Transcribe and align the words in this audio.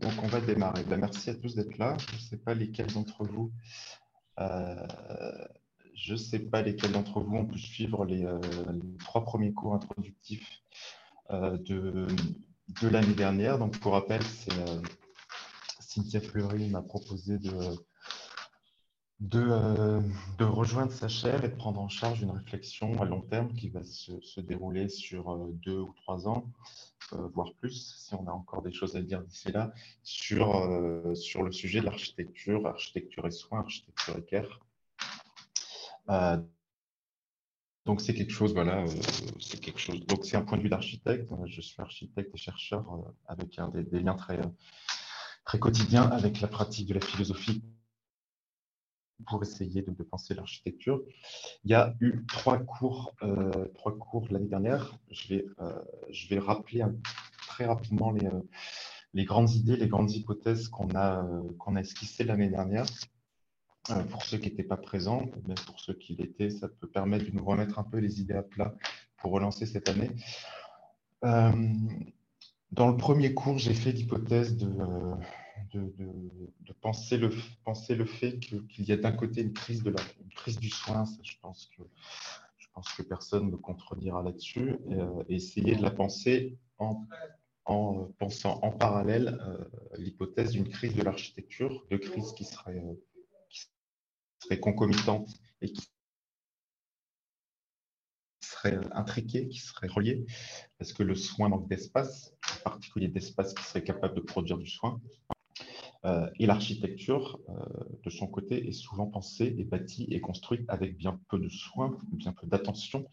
Donc, 0.00 0.12
on 0.22 0.26
va 0.26 0.40
démarrer. 0.40 0.82
Ben, 0.84 0.98
merci 0.98 1.30
à 1.30 1.34
tous 1.34 1.54
d'être 1.54 1.76
là. 1.78 1.96
Je 2.10 2.16
ne 2.16 2.20
sais 2.20 2.36
pas 2.36 2.54
lesquels 2.54 2.92
d'entre 2.92 3.24
vous, 3.24 3.52
euh, 4.38 4.86
je 5.94 6.14
sais 6.14 6.38
pas 6.38 6.62
lesquels 6.62 6.92
d'entre 6.92 7.20
vous 7.20 7.36
ont 7.36 7.46
pu 7.46 7.58
suivre 7.58 8.04
les, 8.04 8.24
euh, 8.24 8.38
trois 9.00 9.24
premiers 9.24 9.52
cours 9.52 9.74
introductifs 9.74 10.62
euh, 11.30 11.58
de, 11.58 12.06
de 12.82 12.88
l'année 12.88 13.14
dernière. 13.14 13.58
Donc, 13.58 13.78
pour 13.78 13.92
rappel, 13.92 14.22
c'est 14.22 14.52
Cynthia 15.80 16.20
Fleury 16.20 16.68
m'a 16.68 16.82
proposé 16.82 17.38
de, 17.38 17.50
de, 19.20 20.00
de, 20.38 20.44
rejoindre 20.44 20.92
sa 20.92 21.08
chaire 21.08 21.44
et 21.44 21.48
de 21.48 21.54
prendre 21.54 21.80
en 21.80 21.88
charge 21.88 22.22
une 22.22 22.30
réflexion 22.30 23.00
à 23.02 23.04
long 23.04 23.20
terme 23.20 23.52
qui 23.52 23.68
va 23.68 23.84
se, 23.84 24.40
dérouler 24.40 24.88
sur 24.88 25.36
deux 25.62 25.80
ou 25.80 25.92
trois 26.02 26.26
ans 26.26 26.50
euh, 27.12 27.28
voire 27.34 27.52
plus, 27.54 27.96
si 27.98 28.14
on 28.14 28.26
a 28.28 28.30
encore 28.30 28.62
des 28.62 28.72
choses 28.72 28.96
à 28.96 29.02
dire 29.02 29.22
d'ici 29.22 29.50
là, 29.50 29.72
sur, 30.02 30.56
euh, 30.56 31.14
sur 31.14 31.42
le 31.42 31.50
sujet 31.50 31.80
de 31.80 31.86
l'architecture, 31.86 32.66
architecture 32.66 33.26
et 33.26 33.30
soins, 33.30 33.60
architecture 33.60 34.16
et 34.16 34.24
care. 34.24 34.60
Euh, 36.08 36.38
donc 37.86 38.00
c'est 38.00 38.14
quelque 38.14 38.32
chose, 38.32 38.52
voilà, 38.54 38.84
c'est 39.40 39.60
quelque 39.60 39.80
chose. 39.80 40.06
Donc 40.06 40.24
c'est 40.24 40.36
un 40.36 40.42
point 40.42 40.58
de 40.58 40.62
vue 40.62 40.68
d'architecte. 40.68 41.32
Je 41.46 41.60
suis 41.60 41.80
architecte 41.80 42.34
et 42.34 42.38
chercheur 42.38 42.86
avec 43.26 43.58
des, 43.72 43.82
des 43.82 44.00
liens 44.00 44.14
très, 44.14 44.40
très 45.44 45.58
quotidiens 45.58 46.04
avec 46.10 46.40
la 46.40 46.48
pratique 46.48 46.88
de 46.88 46.94
la 46.94 47.00
philosophie 47.00 47.62
pour 49.26 49.42
essayer 49.42 49.82
de, 49.82 50.02
penser 50.02 50.34
l'architecture. 50.34 51.02
Il 51.64 51.70
y 51.70 51.74
a 51.74 51.94
eu 52.00 52.24
trois 52.26 52.58
cours, 52.58 53.14
euh, 53.22 53.66
cours 53.74 54.26
l'année 54.30 54.48
dernière. 54.48 54.98
Je 55.10 55.28
vais, 55.28 55.46
euh, 55.60 55.78
je 56.10 56.28
vais 56.28 56.38
rappeler 56.38 56.84
très 57.46 57.66
rapidement 57.66 58.10
les, 58.10 58.26
euh, 58.26 58.40
les, 59.14 59.24
grandes 59.24 59.50
idées, 59.52 59.76
les 59.76 59.88
grandes 59.88 60.10
hypothèses 60.12 60.68
qu'on 60.68 60.88
a, 60.94 61.26
qu'on 61.58 61.76
a 61.76 61.80
esquissées 61.80 62.24
l'année 62.24 62.48
dernière. 62.48 62.86
pour 64.10 64.22
ceux 64.22 64.38
qui 64.38 64.50
n'étaient 64.50 64.62
pas 64.62 64.76
présents, 64.76 65.24
mais 65.48 65.54
pour 65.66 65.80
ceux 65.80 65.94
qui 65.94 66.14
l'étaient, 66.14 66.50
ça 66.50 66.68
peut 66.68 66.88
permettre 66.88 67.26
de 67.26 67.30
nous 67.32 67.44
remettre 67.44 67.78
un 67.78 67.84
peu 67.84 67.98
les 67.98 68.20
idées 68.20 68.34
à 68.34 68.42
plat 68.42 68.74
pour 69.16 69.32
relancer 69.32 69.66
cette 69.66 69.88
année. 69.88 70.10
dans 71.22 72.88
le 72.88 72.96
premier 72.96 73.34
cours, 73.34 73.58
j'ai 73.58 73.74
fait 73.74 73.92
l'hypothèse 73.92 74.56
de 74.56 74.70
de, 75.72 76.72
penser, 76.80 77.16
le, 77.16 77.30
fait 78.04 78.38
qu'il 78.38 78.84
y 78.84 78.92
a 78.92 78.96
d'un 78.96 79.12
côté 79.12 79.42
une 79.42 79.52
crise, 79.52 79.82
de 79.82 79.90
la, 79.90 80.02
crise 80.34 80.58
du 80.58 80.70
soin, 80.70 81.04
je, 81.22 81.34
pense 81.40 81.70
que, 81.76 81.82
je 82.58 82.66
pense 82.72 82.92
que 82.92 83.02
personne 83.02 83.50
ne 83.50 83.56
contredira 83.56 84.22
là-dessus, 84.22 84.76
et, 84.88 84.94
euh, 84.94 85.22
essayer 85.28 85.76
de 85.76 85.82
la 85.82 85.90
penser 85.90 86.58
en, 86.78 87.06
en 87.64 88.06
pensant 88.18 88.58
en 88.62 88.72
parallèle 88.72 89.38
euh, 89.46 89.64
l'hypothèse 89.96 90.52
d'une 90.52 90.68
crise 90.68 90.94
de 90.94 91.02
l'architecture, 91.02 91.86
de 91.90 91.96
crise 91.96 92.32
qui 92.32 92.44
serait, 92.44 92.78
euh, 92.78 92.94
qui 93.48 93.66
serait 94.40 94.60
concomitante 94.60 95.28
et 95.60 95.70
qui 95.72 95.88
serait 98.40 98.78
intriquée, 98.92 99.48
qui 99.48 99.58
serait 99.58 99.86
reliée, 99.86 100.24
parce 100.78 100.92
que 100.92 101.02
le 101.02 101.14
soin 101.14 101.48
manque 101.48 101.68
d'espace, 101.68 102.34
en 102.56 102.70
particulier 102.70 103.08
d'espace 103.08 103.54
qui 103.54 103.62
serait 103.62 103.84
capable 103.84 104.14
de 104.16 104.20
produire 104.20 104.58
du 104.58 104.66
soin. 104.66 105.00
Euh, 106.04 106.30
et 106.38 106.46
l'architecture, 106.46 107.40
euh, 107.48 107.52
de 108.04 108.10
son 108.10 108.26
côté, 108.26 108.68
est 108.68 108.72
souvent 108.72 109.06
pensée 109.06 109.54
et 109.58 109.64
bâtie 109.64 110.06
et 110.10 110.20
construite 110.20 110.64
avec 110.68 110.96
bien 110.96 111.20
peu 111.28 111.38
de 111.38 111.48
soins, 111.48 111.98
bien 112.12 112.32
peu 112.32 112.46
d'attention 112.46 113.06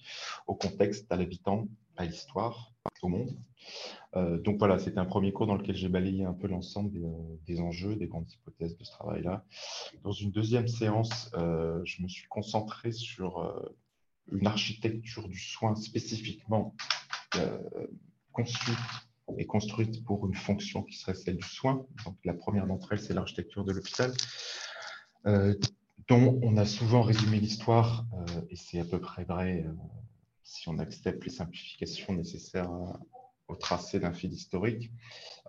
au 0.48 0.56
contexte, 0.56 1.12
à 1.12 1.18
l'habitant, 1.18 1.68
à 1.98 2.06
l'histoire, 2.06 2.72
au 3.02 3.10
monde. 3.10 3.38
Euh, 4.16 4.40
donc 4.40 4.58
voilà, 4.58 4.80
c'était 4.80 5.00
un 5.00 5.06
premier 5.06 5.34
cours 5.34 5.48
dans 5.48 5.56
lequel 5.56 5.76
j'ai 5.76 5.90
balayé 5.90 6.24
un 6.24 6.34
peu 6.34 6.48
l'ensemble 6.48 6.98
des, 7.46 7.60
enjeux, 7.60 7.96
des 7.96 8.08
grandes 8.08 8.32
hypothèses 8.32 8.78
de 8.78 8.84
ce 8.84 8.92
travail-là. 8.92 9.44
Dans 10.04 10.14
une 10.14 10.32
deuxième 10.32 10.68
séance, 10.68 11.30
je 11.34 12.02
me 12.02 12.08
suis 12.08 12.28
concentré 12.28 12.92
sur 12.92 13.54
une 14.32 14.48
architecture 14.48 15.28
du 15.28 15.40
soin 15.40 15.76
spécifiquement 15.76 16.74
conçue 18.32 18.72
est 19.38 19.46
construite 19.46 20.04
pour 20.06 20.26
une 20.26 20.36
fonction 20.36 20.84
qui 20.84 20.98
serait 20.98 21.14
celle 21.14 21.38
du 21.38 21.48
soin. 21.48 21.86
Donc, 22.06 22.18
la 22.24 22.34
première 22.34 22.68
d'entre 22.68 22.94
elles, 22.94 23.00
c'est 23.00 23.14
l'architecture 23.14 23.66
de 23.66 23.74
l'hôpital, 23.74 24.14
euh, 25.26 25.54
dont 26.08 26.40
on 26.42 26.56
a 26.58 26.66
souvent 26.66 27.02
résumé 27.02 27.40
l'histoire, 27.40 28.06
euh, 28.14 28.42
et 28.50 28.56
c'est 28.56 28.80
à 28.80 28.86
peu 28.86 29.00
près 29.00 29.26
vrai 29.26 29.66
euh, 29.66 29.74
si 30.44 30.70
on 30.70 30.80
accepte 30.80 31.26
les 31.26 31.32
simplifications 31.32 32.14
nécessaires 32.14 32.72
au 33.50 33.56
tracé 33.56 34.00
d'un 34.00 34.14
fil 34.14 34.32
historique. 34.32 34.92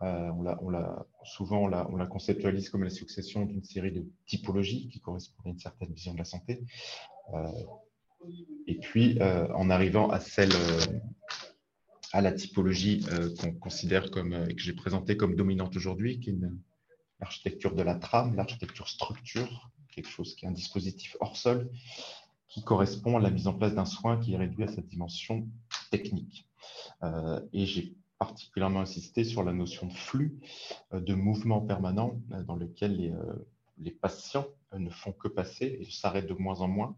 on 0.00 0.42
l'a, 0.42 1.06
souvent, 1.22 1.64
on 1.64 1.66
la, 1.68 1.88
on 1.90 1.96
la 1.96 2.06
conceptualise 2.06 2.68
comme 2.68 2.82
la 2.82 2.90
succession 2.90 3.44
d'une 3.44 3.62
série 3.62 3.92
de 3.92 4.04
typologies 4.26 4.88
qui 4.88 5.00
correspondent 5.00 5.46
à 5.46 5.50
une 5.50 5.58
certaine 5.58 5.92
vision 5.92 6.14
de 6.14 6.18
la 6.18 6.24
santé. 6.24 6.64
et 8.66 8.78
puis, 8.80 9.20
en 9.22 9.70
arrivant 9.70 10.10
à 10.10 10.18
celle 10.18 10.50
à 12.12 12.20
la 12.20 12.32
typologie 12.32 13.04
euh, 13.12 13.34
qu'on 13.36 13.52
considère 13.52 14.10
comme, 14.10 14.32
euh, 14.32 14.46
et 14.48 14.54
que 14.54 14.62
j'ai 14.62 14.72
présentée 14.72 15.16
comme 15.16 15.36
dominante 15.36 15.76
aujourd'hui, 15.76 16.20
qui 16.20 16.30
est 16.30 16.38
l'architecture 17.20 17.74
de 17.74 17.82
la 17.82 17.94
trame, 17.94 18.34
l'architecture 18.34 18.88
structure, 18.88 19.70
quelque 19.90 20.08
chose 20.08 20.34
qui 20.34 20.44
est 20.44 20.48
un 20.48 20.52
dispositif 20.52 21.16
hors 21.20 21.36
sol, 21.36 21.70
qui 22.48 22.62
correspond 22.62 23.16
à 23.16 23.20
la 23.20 23.30
mise 23.30 23.46
en 23.46 23.54
place 23.54 23.74
d'un 23.74 23.84
soin 23.84 24.18
qui 24.18 24.34
est 24.34 24.36
réduit 24.36 24.64
à 24.64 24.68
sa 24.68 24.80
dimension 24.80 25.46
technique. 25.90 26.46
Euh, 27.02 27.40
et 27.52 27.66
j'ai 27.66 27.94
particulièrement 28.18 28.80
insisté 28.80 29.22
sur 29.22 29.42
la 29.44 29.52
notion 29.52 29.86
de 29.86 29.92
flux, 29.92 30.40
de 30.92 31.14
mouvement 31.14 31.60
permanent 31.60 32.20
dans 32.46 32.56
lequel 32.56 32.96
les, 32.96 33.12
les 33.80 33.90
patients 33.90 34.46
ne 34.76 34.90
font 34.90 35.12
que 35.12 35.28
passer 35.28 35.78
et 35.80 35.84
s'arrêtent 35.90 36.26
de 36.26 36.34
moins 36.34 36.60
en 36.60 36.68
moins 36.68 36.96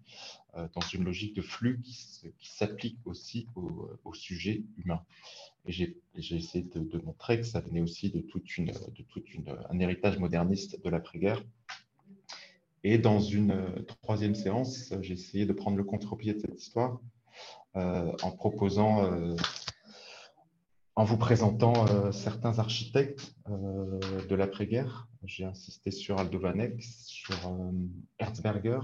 euh, 0.57 0.67
dans 0.75 0.81
une 0.81 1.05
logique 1.05 1.35
de 1.35 1.43
flux 1.43 1.81
qui, 1.83 2.49
s'applique 2.49 2.99
aussi 3.05 3.47
au, 3.55 4.15
sujet 4.15 4.65
humain. 4.77 5.03
Et 5.67 5.73
j'ai 5.73 6.37
essayé 6.37 6.65
de, 6.65 6.99
montrer 6.99 7.39
que 7.39 7.47
ça 7.47 7.61
venait 7.61 7.81
aussi 7.81 8.11
de 8.11 8.21
de 8.21 9.03
toute 9.03 9.35
une, 9.35 9.57
un 9.69 9.79
héritage 9.79 10.19
moderniste 10.19 10.83
de 10.83 10.91
l'après-guerre. 10.91 11.43
Et 12.83 12.99
dans 12.99 13.21
une 13.21 13.53
euh, 13.53 13.83
troisième 14.03 14.35
séance, 14.35 14.93
j'ai 15.03 15.13
essayé 15.13 15.47
de 15.47 15.53
prendre 15.53 15.77
le 15.77 15.85
contre-pied 15.85 16.35
de 16.35 16.39
cette 16.39 16.61
histoire 16.61 16.99
euh, 17.77 18.13
en 18.23 18.31
proposant 18.33 19.05
en 20.97 21.05
vous 21.05 21.17
présentant 21.17 21.87
euh, 21.89 22.13
certains 22.13 22.59
architectes 22.59 23.35
euh, 23.49 23.99
de 24.29 24.35
l'après-guerre. 24.35 25.09
J'ai 25.25 25.45
insisté 25.45 25.91
sur 25.91 26.19
Aldo 26.19 26.39
Vanek, 26.39 26.83
sur 26.83 27.35
euh, 27.47 27.73
Herzberger 28.19 28.81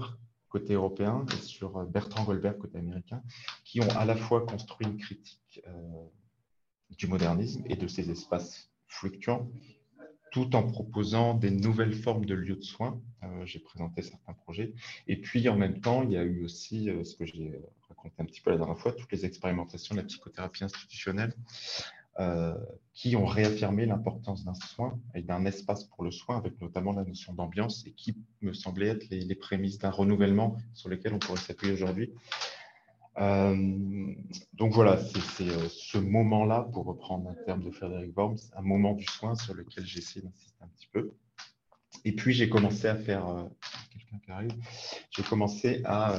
côté 0.49 0.75
européen 0.75 1.25
et 1.33 1.41
sur 1.41 1.85
Bertrand 1.85 2.23
Goldberg 2.23 2.57
côté 2.57 2.77
américain, 2.77 3.21
qui 3.65 3.81
ont 3.81 3.89
à 3.97 4.05
la 4.05 4.15
fois 4.15 4.45
construit 4.45 4.87
une 4.87 4.95
critique 4.95 5.61
du 6.97 7.05
modernisme 7.07 7.63
et 7.67 7.75
de 7.75 7.85
ses 7.85 8.09
espaces 8.09 8.71
fluctuants, 8.87 9.51
tout 10.31 10.55
en 10.55 10.63
proposant 10.63 11.33
des 11.33 11.51
nouvelles 11.51 11.93
formes 11.93 12.23
de 12.23 12.33
lieux 12.33 12.55
de 12.55 12.63
soins. 12.63 13.01
j'ai 13.43 13.59
présenté 13.59 14.01
certains 14.01 14.33
projets. 14.33 14.73
Et 15.07 15.19
puis, 15.19 15.49
en 15.49 15.57
même 15.57 15.81
temps, 15.81 16.01
il 16.03 16.13
y 16.13 16.17
a 16.17 16.23
eu 16.23 16.45
aussi, 16.45 16.89
ce 17.03 17.13
que 17.17 17.25
j'ai 17.25 17.61
raconté 17.89 18.15
un 18.19 18.25
petit 18.25 18.39
peu 18.39 18.51
la 18.51 18.57
dernière 18.57 18.79
fois, 18.79 18.93
toutes 18.93 19.11
les 19.11 19.25
expérimentations 19.25 19.95
de 19.95 19.99
la 19.99 20.07
psychothérapie 20.07 20.63
institutionnelle, 20.63 21.33
qui 22.93 23.15
ont 23.15 23.25
réaffirmé 23.25 23.85
l'importance 23.85 24.43
d'un 24.43 24.55
soin 24.55 24.99
et 25.13 25.21
d'un 25.21 25.45
espace 25.45 25.83
pour 25.83 26.03
le 26.03 26.09
soin, 26.09 26.37
avec 26.37 26.59
notamment 26.59 26.91
la 26.93 27.03
notion 27.03 27.31
d'ambiance, 27.33 27.85
et 27.85 27.91
qui 27.91 28.17
me 28.41 28.53
semblait 28.53 28.87
être 28.87 29.07
les, 29.11 29.35
prémices 29.35 29.77
d'un 29.77 29.91
renouvellement 29.91 30.57
sur 30.73 30.89
lesquels 30.89 31.13
on 31.13 31.19
pourrait 31.19 31.39
s'appuyer 31.39 31.73
aujourd'hui. 31.73 32.11
Euh, 33.19 34.15
donc 34.53 34.73
voilà, 34.73 34.97
c'est 34.97 35.47
euh, 35.47 35.69
ce 35.69 35.99
moment-là, 35.99 36.67
pour 36.73 36.85
reprendre 36.85 37.29
un 37.29 37.35
terme 37.45 37.63
de 37.63 37.69
Frédéric 37.69 38.17
Worms, 38.17 38.37
un 38.55 38.61
moment 38.61 38.93
du 38.93 39.05
soin 39.05 39.35
sur 39.35 39.53
lequel 39.53 39.85
j'ai 39.85 39.99
essayé 39.99 40.25
d'insister 40.25 40.63
un 40.63 40.67
petit 40.69 40.87
peu. 40.91 41.13
Et 42.03 42.13
puis 42.13 42.33
j'ai 42.33 42.49
commencé 42.49 42.87
à 42.87 42.95
faire, 42.95 43.47
quelqu'un 43.91 44.17
qui 44.23 44.31
arrive, 44.31 44.55
j'ai 45.11 45.23
commencé 45.23 45.81
à 45.85 46.15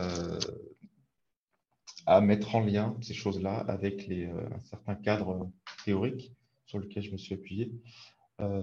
à 2.08 2.22
mettre 2.22 2.54
en 2.54 2.60
lien 2.60 2.96
ces 3.02 3.12
choses-là 3.12 3.58
avec 3.68 4.06
les, 4.06 4.24
euh, 4.24 4.48
un 4.54 4.60
certain 4.60 4.94
cadre 4.94 5.50
théorique 5.88 6.32
sur 6.66 6.78
lequel 6.78 7.02
je 7.02 7.12
me 7.12 7.16
suis 7.16 7.34
appuyé. 7.34 7.72
Euh, 8.40 8.62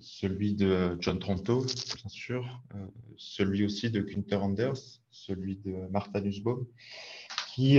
celui 0.00 0.54
de 0.54 0.96
John 1.00 1.18
Tronto, 1.18 1.60
bien 1.60 2.08
sûr, 2.08 2.62
euh, 2.74 2.86
celui 3.16 3.64
aussi 3.64 3.90
de 3.90 4.00
Günther 4.00 4.42
Anders, 4.42 5.00
celui 5.10 5.56
de 5.56 5.86
Martha 5.90 6.20
Nussbaum, 6.20 6.66
qui 7.54 7.78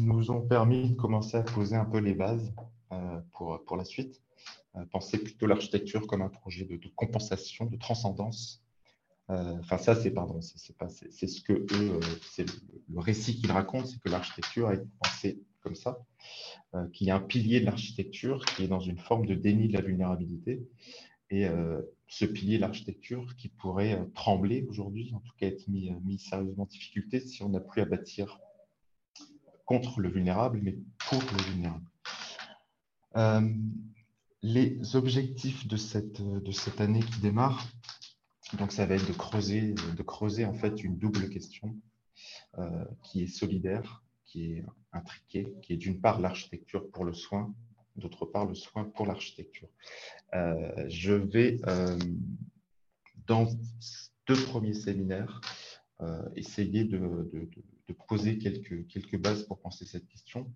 nous 0.00 0.30
ont 0.30 0.40
permis 0.40 0.90
de 0.90 0.94
commencer 0.94 1.36
à 1.36 1.42
poser 1.42 1.76
un 1.76 1.84
peu 1.84 1.98
les 1.98 2.14
bases 2.14 2.54
pour, 3.32 3.62
pour 3.64 3.76
la 3.76 3.84
suite. 3.84 4.22
penser 4.90 5.18
plutôt 5.18 5.46
l'architecture 5.46 6.06
comme 6.06 6.22
un 6.22 6.30
projet 6.30 6.64
de, 6.64 6.80
compensation, 6.96 7.66
de 7.66 7.76
transcendance 7.76 8.64
euh, 9.30 9.56
enfin, 9.60 9.78
ça, 9.78 9.94
c'est 9.94 10.10
pardon, 10.10 10.40
c'est 10.42 10.74
c'est 11.10 11.26
ce 11.26 11.40
que 11.40 11.52
eux, 11.52 11.66
euh, 11.72 12.00
c'est 12.30 12.44
le, 12.88 13.00
récit 13.00 13.40
qu'ils 13.40 13.52
racontent, 13.52 13.86
c'est 13.86 13.98
que 14.00 14.10
l'architecture 14.10 14.68
a 14.68 14.74
été 14.74 14.86
pensée 15.02 15.42
comme 15.64 15.74
ça, 15.74 15.98
euh, 16.74 16.86
qu'il 16.90 17.10
un 17.10 17.20
pilier 17.20 17.58
de 17.60 17.64
l'architecture 17.64 18.44
qui 18.44 18.62
est 18.62 18.68
dans 18.68 18.80
une 18.80 18.98
forme 18.98 19.26
de 19.26 19.34
déni 19.34 19.66
de 19.66 19.72
la 19.72 19.80
vulnérabilité 19.80 20.68
et 21.30 21.48
ce 22.06 22.26
pilier, 22.26 22.58
l'architecture, 22.58 23.34
qui 23.36 23.48
pourrait 23.48 23.98
trembler 24.14 24.64
aujourd'hui, 24.68 25.12
en 25.16 25.20
tout 25.20 25.32
cas 25.36 25.48
être 25.48 25.66
mis, 25.66 25.90
mis 26.04 26.20
sérieusement 26.20 26.62
en 26.62 26.66
difficulté 26.66 27.18
si 27.18 27.42
on 27.42 27.48
n'a 27.48 27.58
plus 27.58 27.80
à 27.80 27.86
bâtir 27.86 28.38
contre 29.64 29.98
le 30.00 30.10
vulnérable, 30.10 30.60
mais 30.62 30.76
pour 31.08 31.20
le 31.32 31.42
vulnérable. 31.50 31.90
les 34.42 34.94
objectifs 34.94 35.66
de 35.66 35.76
cette, 35.76 36.22
de 36.22 36.52
cette 36.52 36.80
année 36.80 37.00
qui 37.00 37.20
démarre, 37.20 37.66
donc 38.58 38.72
ça 38.72 38.86
va 38.86 38.94
être 38.94 39.08
de 39.08 39.12
creuser, 39.12 39.72
de 39.72 40.02
creuser 40.02 40.44
en 40.44 40.54
fait 40.54 40.82
une 40.82 40.98
double 40.98 41.28
question 41.28 41.76
euh, 42.58 42.84
qui 43.02 43.22
est 43.22 43.26
solidaire, 43.26 44.03
qui 44.34 44.54
est 44.54 44.64
intriquée, 44.92 45.54
qui 45.62 45.74
est 45.74 45.76
d'une 45.76 46.00
part 46.00 46.20
l'architecture 46.20 46.90
pour 46.90 47.04
le 47.04 47.12
soin, 47.12 47.54
d'autre 47.94 48.26
part 48.26 48.46
le 48.46 48.56
soin 48.56 48.82
pour 48.84 49.06
l'architecture. 49.06 49.68
Euh, 50.34 50.86
je 50.88 51.12
vais, 51.12 51.60
euh, 51.68 51.96
dans 53.28 53.46
deux 54.26 54.44
premiers 54.46 54.74
séminaires, 54.74 55.40
essayer 56.34 56.84
de, 56.84 57.30
poser 58.08 58.36
quelques, 58.36 58.86
quelques 58.88 59.16
bases 59.16 59.44
pour 59.44 59.60
penser 59.60 59.86
cette 59.86 60.06
question, 60.08 60.52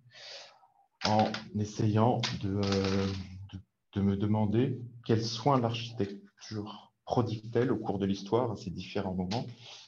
en 1.05 1.31
essayant 1.57 2.21
de, 2.43 2.61
de 3.93 4.01
me 4.01 4.15
demander 4.15 4.77
quels 5.05 5.23
soins 5.23 5.59
l'architecture 5.59 6.93
prodigue-t-elle 7.05 7.71
au 7.71 7.77
cours 7.77 7.97
de 7.97 8.05
l'histoire 8.05 8.51
à 8.51 8.55
ces 8.55 8.69
différents 8.69 9.15
moments 9.15 9.47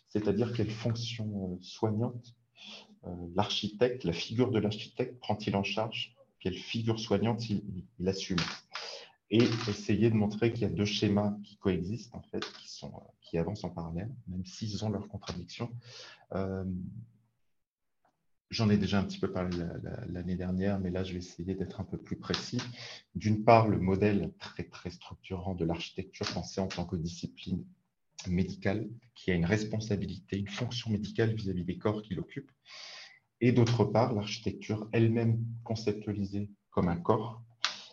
C'est-à-dire 0.10 0.54
quelle 0.54 0.72
fonction 0.72 1.52
euh, 1.52 1.58
soignante 1.62 2.26
euh, 2.26 2.41
l'architecte, 3.36 4.04
la 4.04 4.14
figure 4.14 4.52
de 4.52 4.60
l'architecte 4.60 5.20
prend-il 5.20 5.56
en 5.56 5.64
charge 5.64 6.16
Quelle 6.40 6.58
figure 6.58 7.00
soignante 7.00 7.50
il, 7.50 7.86
assume? 8.08 8.38
Et 9.30 9.44
essayer 9.70 10.10
de 10.10 10.16
montrer 10.16 10.52
qu'il 10.52 10.64
y 10.64 10.66
a 10.66 10.70
deux 10.70 10.86
schémas 10.86 11.34
qui 11.44 11.58
coexistent, 11.58 12.16
en 12.16 12.22
fait, 12.22 12.44
qui, 12.60 12.70
sont, 12.70 12.92
qui 13.22 13.38
avancent 13.38 13.64
en 13.64 13.70
parallèle, 13.70 14.14
même 14.28 14.46
s'ils 14.46 14.84
ont 14.84 14.90
leurs 14.90 15.08
contradictions. 15.08 15.72
Euh, 16.34 16.66
J'en 18.52 18.70
ai 18.70 18.78
déjà 18.78 19.00
un 19.00 19.06
petit 19.06 19.18
peu 19.18 19.32
parlé 19.32 19.58
l'année 20.10 20.36
dernière, 20.36 20.78
mais 20.78 20.90
là, 20.90 21.06
je 21.06 21.14
vais 21.14 21.20
essayer 21.20 21.56
d'être 21.56 21.80
un 21.80 21.86
peu 21.86 21.98
plus 21.98 22.18
précis. 22.18 22.62
D'une 23.16 23.46
part, 23.46 23.70
le 23.70 23.80
modèle 23.80 24.34
très, 24.40 24.64
très 24.64 24.90
structurant 24.90 25.56
de 25.56 25.64
l'architecture 25.64 26.28
pensée 26.34 26.60
en 26.60 26.68
tant 26.68 26.84
que 26.84 26.98
discipline 26.98 27.64
médicale, 28.28 28.90
qui 29.16 29.32
a 29.32 29.36
une 29.36 29.46
responsabilité, 29.46 30.38
une 30.38 30.48
fonction 30.48 30.92
médicale 30.92 31.34
vis-à-vis 31.34 31.64
des 31.64 31.78
corps 31.78 32.02
qu'il 32.02 32.20
occupe. 32.20 32.52
Et 33.40 33.52
d'autre 33.52 33.86
part, 33.86 34.14
l'architecture 34.14 34.88
elle-même 34.92 35.44
conceptualisée 35.64 36.50
comme 36.70 36.88
un 36.88 36.98
corps, 36.98 37.44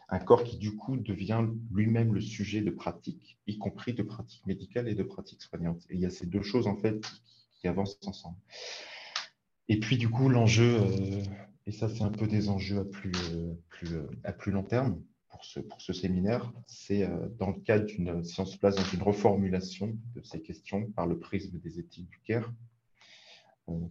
un 0.08 0.18
corps 0.18 0.44
qui 0.44 0.56
du 0.56 0.76
coup 0.76 0.96
devient 0.96 1.46
lui-même 1.70 2.14
le 2.14 2.20
sujet 2.20 2.60
de 2.60 2.70
pratiques, 2.70 3.38
y 3.46 3.58
compris 3.58 3.92
de 3.92 4.02
pratiques 4.02 4.46
médicales 4.46 4.88
et 4.88 4.94
de 4.94 5.02
pratiques 5.02 5.42
soignantes. 5.42 5.84
Et 5.90 5.94
il 5.94 6.00
y 6.00 6.06
a 6.06 6.10
ces 6.10 6.26
deux 6.26 6.42
choses 6.42 6.66
en 6.66 6.76
fait 6.76 7.04
qui 7.60 7.68
avancent 7.68 7.98
ensemble. 8.06 8.38
Et 9.68 9.78
puis, 9.80 9.98
du 9.98 10.08
coup, 10.08 10.28
l'enjeu, 10.28 10.80
euh, 10.80 11.22
et 11.66 11.72
ça, 11.72 11.88
c'est 11.88 12.02
un 12.02 12.10
peu 12.10 12.26
des 12.26 12.48
enjeux 12.48 12.78
à 12.78 12.84
plus, 12.84 13.12
euh, 13.32 13.54
euh, 13.84 14.06
à 14.24 14.32
plus 14.32 14.50
long 14.50 14.62
terme 14.62 15.02
pour 15.38 15.44
ce, 15.44 15.60
pour 15.60 15.80
séminaire, 15.80 16.52
c'est 16.66 17.08
dans 17.38 17.50
le 17.50 17.60
cadre 17.60 17.86
d'une, 17.86 18.24
se 18.24 18.56
place 18.58 18.74
dans 18.74 18.90
une 18.92 19.02
reformulation 19.02 19.96
de 20.16 20.20
ces 20.22 20.42
questions 20.42 20.90
par 20.96 21.06
le 21.06 21.16
prisme 21.16 21.58
des 21.60 21.78
éthiques 21.78 22.08
du 22.08 22.18
CARE, 22.24 22.52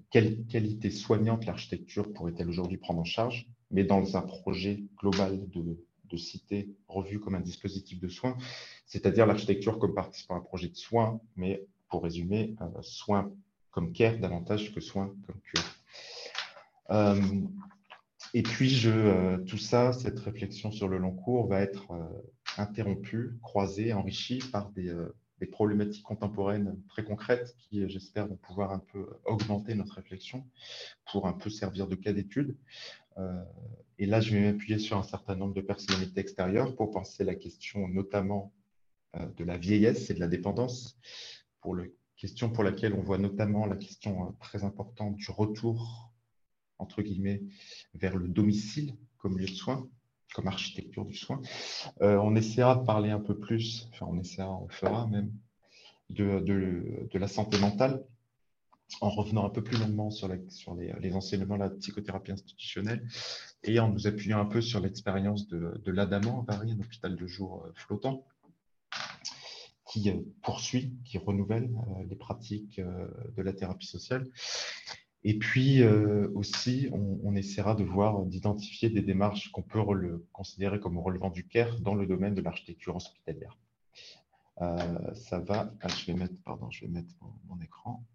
quelle 0.09 0.45
qualité 0.45 0.91
soignante 0.91 1.45
l'architecture 1.45 2.11
pourrait-elle 2.11 2.49
aujourd'hui 2.49 2.77
prendre 2.77 2.99
en 2.99 3.05
charge, 3.05 3.47
mais 3.71 3.83
dans 3.83 4.17
un 4.17 4.21
projet 4.21 4.83
global 4.97 5.47
de, 5.49 6.17
cité 6.17 6.69
revu 6.87 7.19
comme 7.19 7.35
un 7.35 7.41
dispositif 7.41 7.99
de 7.99 8.07
soins, 8.07 8.37
c'est-à-dire 8.85 9.25
l'architecture 9.25 9.77
comme 9.77 9.93
participant 9.93 10.35
à 10.35 10.37
un 10.39 10.41
projet 10.41 10.67
de 10.67 10.75
soins, 10.75 11.21
mais 11.35 11.63
pour 11.89 12.03
résumer, 12.03 12.55
soins 12.81 13.31
comme 13.71 13.93
care 13.93 14.17
davantage 14.17 14.73
que 14.73 14.81
soin 14.81 15.13
comme 15.25 15.39
cure. 15.41 15.63
Euh, 16.89 17.21
et 18.33 18.43
puis, 18.43 18.69
je, 18.69 18.89
euh, 18.89 19.37
tout 19.39 19.57
ça, 19.57 19.93
cette 19.93 20.19
réflexion 20.19 20.71
sur 20.71 20.87
le 20.87 20.97
long 20.97 21.15
cours 21.15 21.47
va 21.47 21.61
être 21.61 21.91
euh, 21.91 22.07
interrompue, 22.57 23.37
croisée, 23.41 23.93
enrichie 23.93 24.39
par 24.51 24.69
des, 24.71 24.93
des, 25.39 25.47
problématiques 25.47 26.03
contemporaines 26.03 26.79
très 26.87 27.03
concrètes 27.03 27.55
qui, 27.57 27.87
j'espère, 27.89 28.27
vont 28.27 28.37
pouvoir 28.37 28.71
un 28.71 28.79
peu 28.79 29.07
augmenter 29.25 29.75
notre 29.75 29.95
réflexion 29.95 30.45
pour 31.11 31.27
un 31.27 31.33
peu 31.33 31.49
servir 31.49 31.87
de 31.87 31.95
cas 31.95 32.13
d'étude. 32.13 32.57
et 33.99 34.05
là, 34.05 34.21
je 34.21 34.33
vais 34.33 34.51
m'appuyer 34.51 34.79
sur 34.79 34.97
un 34.97 35.03
certain 35.03 35.35
nombre 35.35 35.53
de 35.53 35.61
personnalités 35.61 36.21
extérieures 36.21 36.75
pour 36.75 36.91
penser 36.91 37.23
la 37.23 37.35
question 37.35 37.87
notamment 37.87 38.53
de 39.37 39.43
la 39.43 39.57
vieillesse 39.57 40.09
et 40.09 40.13
de 40.13 40.19
la 40.19 40.27
dépendance, 40.27 40.99
pour 41.61 41.75
le, 41.75 41.95
question 42.17 42.49
pour 42.49 42.63
laquelle 42.63 42.93
on 42.93 43.01
voit 43.01 43.19
notamment 43.19 43.65
la 43.65 43.75
question 43.75 44.25
euh, 44.25 44.31
très 44.39 44.63
importante 44.63 45.15
du 45.15 45.31
retour, 45.31 46.11
entre 46.79 47.01
guillemets, 47.01 47.41
vers 47.93 48.15
le 48.15 48.27
domicile 48.27 48.95
comme 49.17 49.37
lieu 49.37 49.45
de 49.45 49.51
soin, 49.51 49.87
comme 50.33 50.47
architecture 50.47 51.05
du 51.05 51.15
soin. 51.15 51.41
Euh, 52.01 52.17
on 52.17 52.35
essaiera 52.35 52.75
de 52.75 52.85
parler 52.85 53.09
un 53.09 53.19
peu 53.19 53.37
plus, 53.37 53.89
enfin 53.91 54.05
on 54.09 54.19
essaiera, 54.19 54.51
on 54.61 54.67
fera 54.69 55.07
même, 55.07 55.31
de, 56.09 56.39
de, 56.39 57.19
la 57.19 57.27
santé 57.27 57.59
mentale, 57.59 58.03
en 59.01 59.09
revenant 59.09 59.45
un 59.45 59.49
peu 59.49 59.61
plus 59.61 59.77
longuement 59.77 60.09
sur, 60.09 60.29
sur 60.49 60.75
les, 60.75 61.13
enseignements 61.13 61.55
de 61.55 61.63
la 61.63 61.69
psychothérapie 61.69 62.31
institutionnelle 62.31 63.05
et 63.63 63.79
en 63.79 63.89
nous 63.89 64.07
appuyant 64.07 64.39
un 64.39 64.45
peu 64.45 64.61
sur 64.61 64.79
l'expérience 64.79 65.47
de, 65.47 65.81
de 65.83 65.91
l'Adamant 65.91 66.43
à 66.43 66.45
Paris, 66.45 66.71
un 66.71 66.79
hôpital 66.79 67.15
de 67.15 67.27
jour 67.27 67.65
euh, 67.65 67.71
flottant, 67.75 68.23
qui 69.85 70.09
euh, 70.09 70.21
poursuit, 70.43 70.93
qui 71.03 71.17
renouvelle 71.17 71.69
les 72.09 72.15
pratiques 72.15 72.79
de 72.79 73.41
la 73.41 73.53
thérapie 73.53 73.87
sociale. 73.87 74.29
Et 75.27 75.37
puis 75.37 75.83
aussi, 76.35 76.87
on, 76.93 77.35
essaiera 77.35 77.75
de 77.75 77.83
voir, 77.83 78.23
d'identifier 78.23 78.89
des 78.89 79.01
démarches 79.01 79.51
qu'on 79.51 79.61
peut 79.61 79.81
considérer 80.31 80.79
comme 80.79 80.97
relevant 80.97 81.29
du 81.29 81.45
CARE 81.45 81.81
dans 81.81 81.95
le 81.95 82.07
domaine 82.07 82.33
de 82.33 82.41
l'architecture 82.41 82.95
hospitalière. 82.95 83.57
ça 84.57 85.39
va, 85.39 85.73
ah, 85.81 85.89
je 85.89 86.05
vais 86.05 86.13
mettre, 86.13 86.41
pardon, 86.45 86.71
je 86.71 86.85
vais 86.85 86.91
mettre 86.91 87.13
mon, 87.49 87.59
écran. 87.59 88.05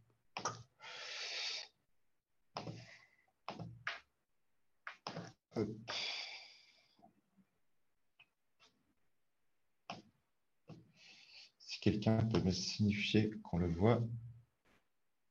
quelqu'un 11.82 12.24
peut 12.24 12.40
me 12.40 12.52
signifier 12.52 13.32
qu'on 13.42 13.58
le 13.58 13.70
voit, 13.70 14.02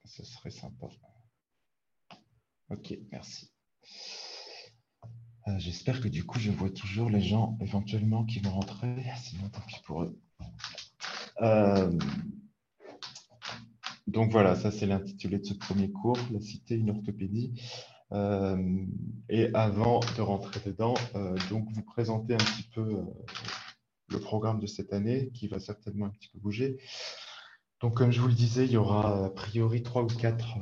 ce 0.06 0.24
serait 0.24 0.52
sympa. 0.52 0.90
Ok, 2.72 2.98
merci. 3.12 3.52
Euh, 5.50 5.52
j'espère 5.58 6.00
que 6.00 6.08
du 6.08 6.24
coup, 6.26 6.40
je 6.40 6.52
vois 6.52 6.70
toujours 6.70 7.10
les 7.10 7.20
gens 7.20 7.58
éventuellement 7.60 8.24
qui 8.24 8.40
vont 8.40 8.52
rentrer, 8.52 9.04
sinon 9.22 9.50
tant 9.50 9.60
pis 9.68 9.82
pour 9.86 10.04
eux. 10.04 10.18
Euh, 11.42 11.92
donc 14.08 14.32
voilà, 14.32 14.56
ça 14.56 14.72
c'est 14.72 14.86
l'intitulé 14.86 15.40
de 15.40 15.46
ce 15.46 15.54
premier 15.54 15.92
cours, 15.92 16.18
La 16.32 16.40
cité, 16.40 16.76
une 16.76 16.92
orthopédie. 16.92 17.62
Euh, 18.14 18.86
et 19.28 19.54
avant 19.54 20.00
de 20.16 20.22
rentrer 20.22 20.62
dedans, 20.66 20.94
donc 21.50 21.70
vous 21.74 21.84
présenter 21.84 22.36
un 22.36 22.38
petit 22.38 22.70
peu 22.74 23.04
le 24.08 24.20
programme 24.20 24.62
de 24.62 24.68
cette 24.68 24.94
année 24.94 25.30
qui 25.34 25.50
va 25.50 25.60
certainement 25.60 26.06
un 26.06 26.12
petit 26.12 26.30
peu 26.30 26.40
bouger. 26.40 26.78
Donc, 27.82 27.96
comme 27.96 28.12
je 28.12 28.22
vous 28.22 28.28
le 28.28 28.34
disais, 28.34 28.64
il 28.64 28.72
y 28.72 28.78
aura 28.78 29.26
a 29.26 29.30
priori 29.30 29.84
trois 29.84 30.04
ou 30.04 30.08
quatre 30.08 30.58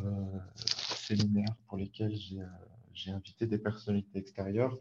pour 1.67 1.77
lesquels 1.77 2.15
j'ai 2.15 2.41
euh, 2.41 3.15
invité 3.15 3.47
des 3.47 3.57
personnalités 3.57 4.19
extérieures, 4.19 4.77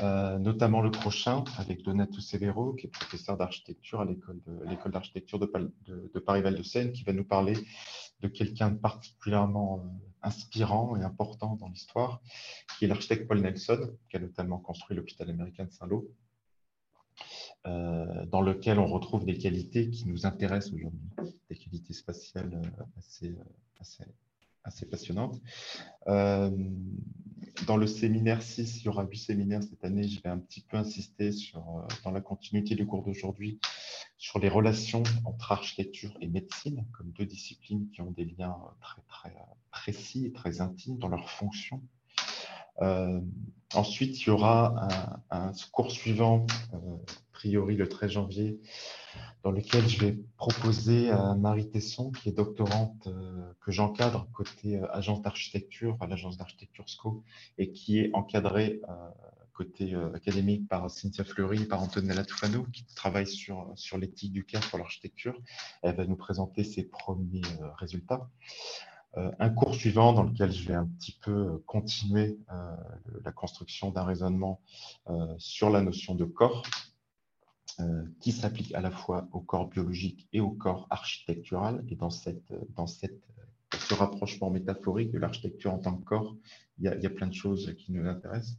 euh, 0.00 0.38
notamment 0.38 0.80
le 0.80 0.90
prochain 0.90 1.44
avec 1.58 1.82
Donato 1.82 2.20
Severo, 2.20 2.74
qui 2.74 2.86
est 2.86 2.90
professeur 2.90 3.36
d'architecture 3.36 4.00
à 4.00 4.04
l'école 4.04 4.92
d'architecture 4.92 5.38
de, 5.38 6.18
Paris-Val 6.18 6.56
de 6.56 6.62
Seine, 6.62 6.92
qui 6.92 7.04
va 7.04 7.12
nous 7.12 7.24
parler 7.24 7.54
de 8.20 8.28
quelqu'un 8.28 8.70
de 8.70 8.78
particulièrement 8.78 9.84
inspirant 10.22 10.96
et 10.96 11.02
important 11.02 11.56
dans 11.56 11.68
l'histoire, 11.68 12.20
qui 12.78 12.84
est 12.84 12.88
l'architecte 12.88 13.26
Paul 13.26 13.40
Nelson, 13.40 13.90
qui 14.08 14.16
a 14.16 14.20
notamment 14.20 14.58
construit 14.58 14.96
l'hôpital 14.96 15.28
américain 15.30 15.64
de 15.64 15.72
Saint-Lô 15.72 16.10
euh, 17.66 18.24
dans 18.26 18.40
lequel 18.40 18.78
on 18.78 18.86
retrouve 18.86 19.26
des 19.26 19.36
qualités 19.36 19.90
qui 19.90 20.08
nous 20.08 20.24
intéressent 20.24 20.72
aujourd'hui, 20.72 21.10
des 21.50 21.56
qualités 21.56 21.92
spatiales 21.92 22.54
euh, 22.54 22.84
assez, 22.96 24.04
assez 24.64 24.86
passionnantes. 24.86 25.40
Euh, 26.08 26.50
dans 27.66 27.76
le 27.76 27.86
séminaire 27.86 28.42
6, 28.42 28.80
il 28.80 28.84
y 28.84 28.88
aura 28.88 29.04
huit 29.04 29.18
séminaires 29.18 29.62
cette 29.62 29.84
année, 29.84 30.08
je 30.08 30.20
vais 30.22 30.28
un 30.30 30.38
petit 30.38 30.62
peu 30.62 30.76
insister 30.76 31.32
sur, 31.32 31.86
dans 32.04 32.10
la 32.10 32.20
continuité 32.20 32.74
du 32.74 32.86
cours 32.86 33.02
d'aujourd'hui 33.02 33.60
sur 34.16 34.38
les 34.38 34.48
relations 34.48 35.02
entre 35.24 35.52
architecture 35.52 36.16
et 36.20 36.28
médecine, 36.28 36.86
comme 36.92 37.10
deux 37.12 37.26
disciplines 37.26 37.88
qui 37.90 38.02
ont 38.02 38.10
des 38.10 38.24
liens 38.24 38.56
très, 38.80 39.02
très 39.08 39.34
précis 39.70 40.26
et 40.26 40.32
très 40.32 40.60
intimes 40.60 40.98
dans 40.98 41.08
leur 41.08 41.30
fonction. 41.30 41.82
ensuite, 43.74 44.20
il 44.20 44.26
y 44.26 44.30
aura 44.30 45.20
un 45.30 45.52
cours 45.72 45.90
suivant 45.90 46.46
priori 47.40 47.74
le 47.74 47.88
13 47.88 48.10
janvier, 48.10 48.60
dans 49.44 49.50
lequel 49.50 49.88
je 49.88 49.98
vais 50.04 50.18
proposer 50.36 51.10
à 51.10 51.34
Marie 51.34 51.70
Tesson, 51.70 52.10
qui 52.10 52.28
est 52.28 52.32
doctorante, 52.32 53.06
euh, 53.06 53.52
que 53.62 53.72
j'encadre 53.72 54.28
côté 54.34 54.76
euh, 54.76 54.86
agence 54.92 55.22
d'architecture, 55.22 55.96
à 56.00 56.06
l'agence 56.06 56.36
d'architecture 56.36 56.86
SCO, 56.86 57.24
et 57.56 57.72
qui 57.72 57.98
est 57.98 58.10
encadrée 58.12 58.80
côté 59.52 59.94
académique 60.14 60.68
par 60.68 60.90
Cynthia 60.90 61.22
Fleury, 61.22 61.66
par 61.66 61.82
Antonella 61.82 62.24
Tufano, 62.24 62.64
qui 62.72 62.84
travaille 62.94 63.26
sur, 63.26 63.70
sur 63.74 63.98
l'éthique 63.98 64.32
du 64.32 64.46
CAIR 64.46 64.62
pour 64.70 64.78
l'architecture. 64.78 65.38
Elle 65.82 65.96
va 65.96 66.06
nous 66.06 66.16
présenter 66.16 66.64
ses 66.64 66.84
premiers 66.84 67.42
résultats. 67.76 68.30
Euh, 69.16 69.30
un 69.40 69.50
cours 69.50 69.74
suivant 69.74 70.12
dans 70.12 70.22
lequel 70.22 70.52
je 70.52 70.68
vais 70.68 70.74
un 70.74 70.86
petit 70.86 71.18
peu 71.20 71.32
euh, 71.32 71.64
continuer 71.66 72.38
euh, 72.52 72.76
la 73.24 73.32
construction 73.32 73.90
d'un 73.90 74.04
raisonnement 74.04 74.60
sur 75.38 75.70
la 75.70 75.82
notion 75.82 76.14
de 76.14 76.24
corps, 76.24 76.62
qui 78.20 78.32
s'applique 78.32 78.74
à 78.74 78.80
la 78.80 78.90
fois 78.90 79.28
au 79.32 79.40
corps 79.40 79.68
biologique 79.68 80.28
et 80.32 80.40
au 80.40 80.50
corps 80.50 80.86
architectural. 80.90 81.84
Et 81.88 81.96
dans, 81.96 82.10
cette, 82.10 82.52
dans 82.76 82.86
cette, 82.86 83.20
ce 83.74 83.94
rapprochement 83.94 84.50
métaphorique 84.50 85.10
de 85.10 85.18
l'architecture 85.18 85.72
en 85.72 85.78
tant 85.78 85.96
que 85.96 86.04
corps, 86.04 86.36
il 86.78 86.84
y, 86.84 86.88
a, 86.88 86.96
il 86.96 87.02
y, 87.02 87.06
a, 87.06 87.10
plein 87.10 87.26
de 87.26 87.34
choses 87.34 87.74
qui 87.78 87.92
nous 87.92 88.06
intéressent. 88.06 88.56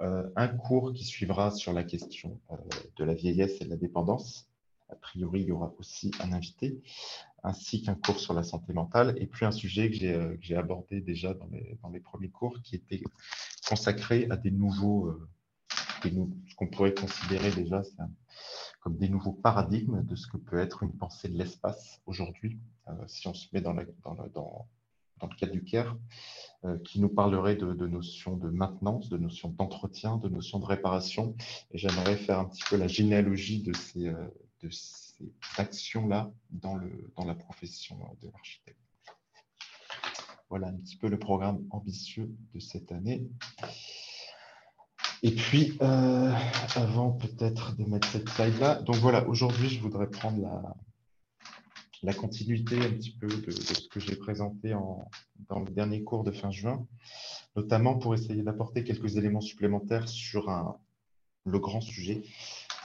un 0.00 0.48
cours 0.48 0.92
qui 0.92 1.04
suivra 1.04 1.50
sur 1.50 1.72
la 1.72 1.84
question 1.84 2.40
de 2.96 3.04
la 3.04 3.14
vieillesse 3.14 3.60
et 3.60 3.64
de 3.64 3.70
la 3.70 3.76
dépendance. 3.76 4.48
A 4.88 4.94
priori, 4.94 5.40
il 5.40 5.46
y 5.48 5.52
aura 5.52 5.74
aussi 5.78 6.12
un 6.20 6.32
invité 6.32 6.80
ainsi 7.46 7.82
qu'un 7.82 7.94
cours 7.94 8.18
sur 8.18 8.34
la 8.34 8.42
santé 8.42 8.72
mentale, 8.72 9.14
et 9.18 9.26
puis 9.26 9.46
un 9.46 9.52
sujet 9.52 9.88
que 9.88 9.96
j'ai 9.96 10.14
euh, 10.14 10.58
abordé 10.58 11.00
déjà 11.00 11.32
dans 11.32 11.46
les, 11.46 11.78
dans 11.82 11.90
les, 11.90 12.00
premiers 12.00 12.28
cours, 12.28 12.60
qui 12.62 12.74
était 12.74 13.00
consacré 13.68 14.26
à 14.30 14.36
des 14.36 14.50
nouveaux, 14.50 15.06
euh, 15.06 15.28
ce 16.02 16.54
qu'on 16.56 16.66
pourrait 16.66 16.94
considérer 16.94 17.50
déjà 17.52 17.82
comme 18.80 18.96
des 18.96 19.08
nouveaux 19.08 19.32
paradigmes 19.32 20.02
de 20.04 20.16
ce 20.16 20.26
que 20.26 20.36
peut 20.36 20.58
être 20.58 20.82
une 20.82 20.92
pensée 20.92 21.28
de 21.28 21.36
l'espace 21.36 22.00
aujourd'hui, 22.06 22.58
euh, 22.88 22.92
si 23.06 23.26
on 23.28 23.34
se 23.34 23.46
met 23.52 23.60
dans, 23.60 23.72
le 23.72 23.84
cadre 25.38 25.52
du 25.52 25.64
CARE, 25.64 25.96
qui 26.84 27.00
nous 27.00 27.08
parlerait 27.08 27.54
de, 27.56 27.86
notions 27.86 28.36
de 28.36 28.50
maintenance, 28.50 29.08
de 29.08 29.16
notions 29.16 29.50
d'entretien, 29.50 30.16
de 30.16 30.28
notions 30.28 30.58
de 30.58 30.64
réparation, 30.64 31.36
et 31.70 31.78
j'aimerais 31.78 32.16
faire 32.16 32.40
un 32.40 32.44
petit 32.46 32.64
peu 32.68 32.76
la 32.76 32.88
généalogie 32.88 33.62
de 33.62 33.72
ces, 33.72 34.12
ces 34.70 35.28
actions-là 35.58 36.30
dans 36.50 36.78
la 37.24 37.34
profession 37.34 37.96
de 38.20 38.28
l'architecte. 38.28 38.78
Voilà 40.48 40.68
un 40.68 40.76
petit 40.76 40.96
peu 40.96 41.08
le 41.08 41.18
programme 41.18 41.66
ambitieux 41.70 42.30
de 42.54 42.60
cette 42.60 42.92
année. 42.92 43.28
Et 45.22 45.30
puis, 45.30 45.76
euh, 45.80 46.32
avant 46.74 47.12
peut-être 47.12 47.76
de 47.76 47.84
mettre 47.84 48.08
cette 48.08 48.28
slide-là, 48.28 48.82
donc 48.82 48.96
voilà, 48.96 49.26
aujourd'hui, 49.28 49.68
je 49.68 49.80
voudrais 49.80 50.10
prendre 50.10 50.40
la, 50.42 50.76
la 52.02 52.14
continuité 52.14 52.78
un 52.78 52.90
petit 52.90 53.12
peu 53.12 53.26
de, 53.26 53.50
ce 53.50 53.88
que 53.88 54.00
j'ai 54.00 54.16
présenté 54.16 54.74
en, 54.74 55.08
dans 55.48 55.60
le 55.60 55.70
dernier 55.70 56.02
cours 56.04 56.24
de 56.24 56.30
fin 56.30 56.50
juin, 56.50 56.86
notamment 57.56 57.96
pour 57.96 58.14
essayer 58.14 58.42
d'apporter 58.42 58.84
quelques 58.84 59.16
éléments 59.16 59.40
supplémentaires 59.40 60.08
sur 60.08 60.50
un, 60.50 60.78
le 61.44 61.58
grand 61.58 61.80
sujet 61.80 62.22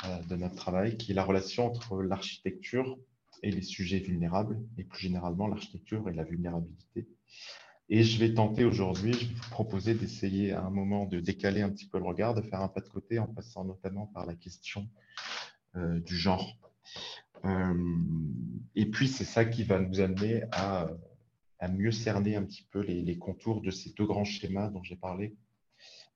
euh, 0.06 0.24
de 0.24 0.36
notre 0.36 0.56
travail, 0.56 0.98
qui 0.98 1.12
est 1.12 1.16
la 1.16 1.24
relation 1.24 1.68
entre 1.68 2.02
l'architecture 2.02 2.98
et 3.44 3.52
les 3.52 3.62
sujets 3.62 4.00
vulnérables, 4.00 4.60
et 4.78 4.84
plus 4.84 5.02
généralement 5.02 5.48
l'architecture 5.48 6.08
et 6.10 6.14
la 6.14 6.24
vulnérabilité. 6.24 7.08
Et 7.94 8.04
je 8.04 8.20
vais 8.20 8.34
tenter 8.34 8.64
aujourd'hui, 8.64 9.12
je 9.12 9.26
vais 9.26 9.34
vous 9.34 9.50
proposer 9.50 9.94
d'essayer 9.94 10.54
à 10.54 10.64
un 10.64 10.70
moment 10.70 11.06
de 11.06 11.20
décaler 11.20 11.62
un 11.62 11.70
petit 11.70 11.86
peu 11.86 11.98
le 11.98 12.06
regard, 12.06 12.34
de 12.34 12.42
faire 12.42 12.62
un 12.62 12.70
pas 12.70 12.80
de 12.80 12.88
côté 12.88 13.20
en 13.20 13.28
passant 13.28 13.66
notamment 13.66 14.08
par 14.08 14.26
la 14.26 14.34
question 14.34 14.88
euh, 15.76 16.00
du 16.00 16.16
genre. 16.16 16.58
Euh, 17.44 17.98
et 18.76 18.86
puis, 18.86 19.10
c'est 19.10 19.26
ça 19.26 19.44
qui 19.44 19.66
va 19.66 19.78
nous 19.78 20.00
amener 20.00 20.44
à, 20.54 20.90
mieux 21.70 21.92
cerner 21.92 22.38
un 22.38 22.44
petit 22.44 22.66
peu 22.72 22.80
les, 22.80 23.02
les, 23.02 23.18
contours 23.18 23.62
de 23.62 23.72
ces 23.72 23.90
deux 23.90 24.06
grands 24.06 24.24
schémas 24.24 24.70
dont 24.70 24.84
j'ai 24.84 24.96
parlé, 24.96 25.36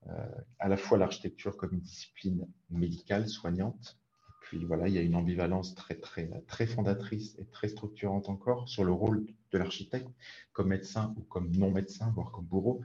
euh, 0.07 0.29
à 0.59 0.69
la 0.69 0.77
fois 0.77 0.97
l'architecture 0.97 1.57
comme 1.57 1.73
une 1.73 1.81
discipline 1.81 2.47
médicale, 2.69 3.27
soignante, 3.27 3.99
puis 4.45 4.63
voilà, 4.63 4.87
il 4.87 4.93
y 4.93 4.99
a 4.99 5.01
une 5.01 5.15
ambivalence 5.15 5.73
très, 5.73 5.95
très, 5.95 6.29
très 6.47 6.67
fondatrice 6.67 7.35
et 7.39 7.45
très 7.45 7.67
structurante 7.67 8.29
encore 8.29 8.69
sur 8.69 8.83
le 8.83 8.91
rôle 8.91 9.25
de 9.51 9.57
l'architecte 9.57 10.07
comme 10.53 10.67
médecin 10.67 11.15
ou 11.17 11.21
comme 11.23 11.51
non-médecin, 11.51 12.11
voire 12.13 12.29
comme 12.29 12.45
bourreau. 12.45 12.81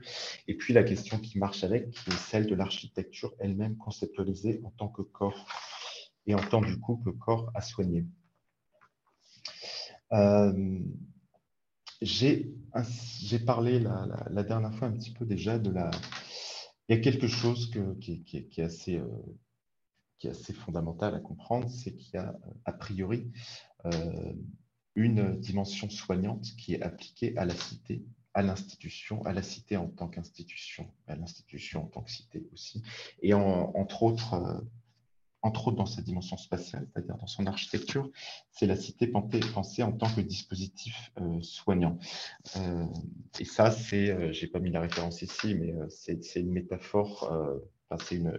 Et 0.47 0.55
puis 0.57 0.73
la 0.73 0.83
question 0.83 1.19
qui 1.19 1.37
marche 1.37 1.63
avec, 1.63 1.91
qui 1.91 2.09
est 2.09 2.17
celle 2.17 2.47
de 2.47 2.55
l'architecture 2.55 3.35
elle-même 3.37 3.77
conceptualisée 3.77 4.59
en 4.63 4.71
tant 4.71 4.87
que 4.87 5.03
corps 5.03 5.47
et 6.25 6.33
en 6.33 6.41
tant 6.41 6.61
du 6.61 6.79
coup 6.79 6.97
que 7.05 7.11
corps 7.11 7.51
à 7.53 7.61
soigner. 7.61 8.05
Euh, 10.13 10.79
J'ai 12.01 12.49
parlé 13.45 13.79
la, 13.79 14.43
dernière 14.43 14.73
fois 14.73 14.87
un 14.87 14.93
petit 14.93 15.13
peu 15.13 15.25
déjà 15.25 15.59
de 15.59 15.69
la, 15.69 15.91
il 16.89 16.95
y 16.95 16.99
a 16.99 17.01
quelque 17.01 17.27
chose 17.27 17.71
qui, 18.01 18.25
est 18.33 18.63
assez, 18.63 18.97
euh, 18.97 19.05
qui, 20.21 20.27
est, 20.27 20.31
assez, 20.31 20.53
fondamental 20.53 21.15
à 21.15 21.19
comprendre, 21.19 21.67
c'est 21.69 21.95
qu'il 21.95 22.13
y 22.13 22.17
a 22.17 22.37
a 22.65 22.73
priori 22.73 23.31
euh, 23.85 24.33
une 24.95 25.39
dimension 25.39 25.89
soignante 25.89 26.45
qui 26.57 26.75
est 26.75 26.81
appliquée 26.83 27.35
à 27.37 27.45
la 27.45 27.55
cité, 27.55 28.05
à 28.35 28.43
l'institution, 28.43 29.23
à 29.23 29.33
la 29.33 29.41
cité 29.41 29.77
en 29.77 29.87
tant 29.87 30.07
qu'institution, 30.07 30.87
à 31.07 31.15
l'institution 31.15 31.85
en 31.85 31.87
tant 31.87 32.03
que 32.03 32.11
cité 32.11 32.47
aussi, 32.53 32.83
et 33.23 33.33
entre 33.33 34.03
autres 34.03 34.35
euh, 34.35 34.61
entre 35.43 35.69
autres 35.69 35.77
dans 35.77 35.87
sa 35.87 36.03
dimension 36.03 36.37
spatiale, 36.37 36.87
c'est-à-dire 36.93 37.17
dans 37.17 37.25
son 37.25 37.47
architecture, 37.47 38.11
c'est 38.51 38.67
la 38.67 38.75
cité 38.75 39.07
pensée 39.07 39.81
en 39.81 39.91
tant 39.91 40.07
que 40.07 40.21
dispositif 40.21 41.11
euh, 41.19 41.41
soignant. 41.41 41.97
Euh, 42.57 42.85
et 43.39 43.45
ça, 43.45 43.71
c'est, 43.71 44.11
euh, 44.11 44.31
j'ai 44.31 44.45
pas 44.45 44.59
mis 44.59 44.69
la 44.69 44.81
référence 44.81 45.23
ici, 45.23 45.55
mais 45.55 45.73
c'est 45.89 46.35
une 46.35 46.51
métaphore, 46.51 47.23
enfin, 47.89 48.05
c'est 48.07 48.17
une, 48.17 48.37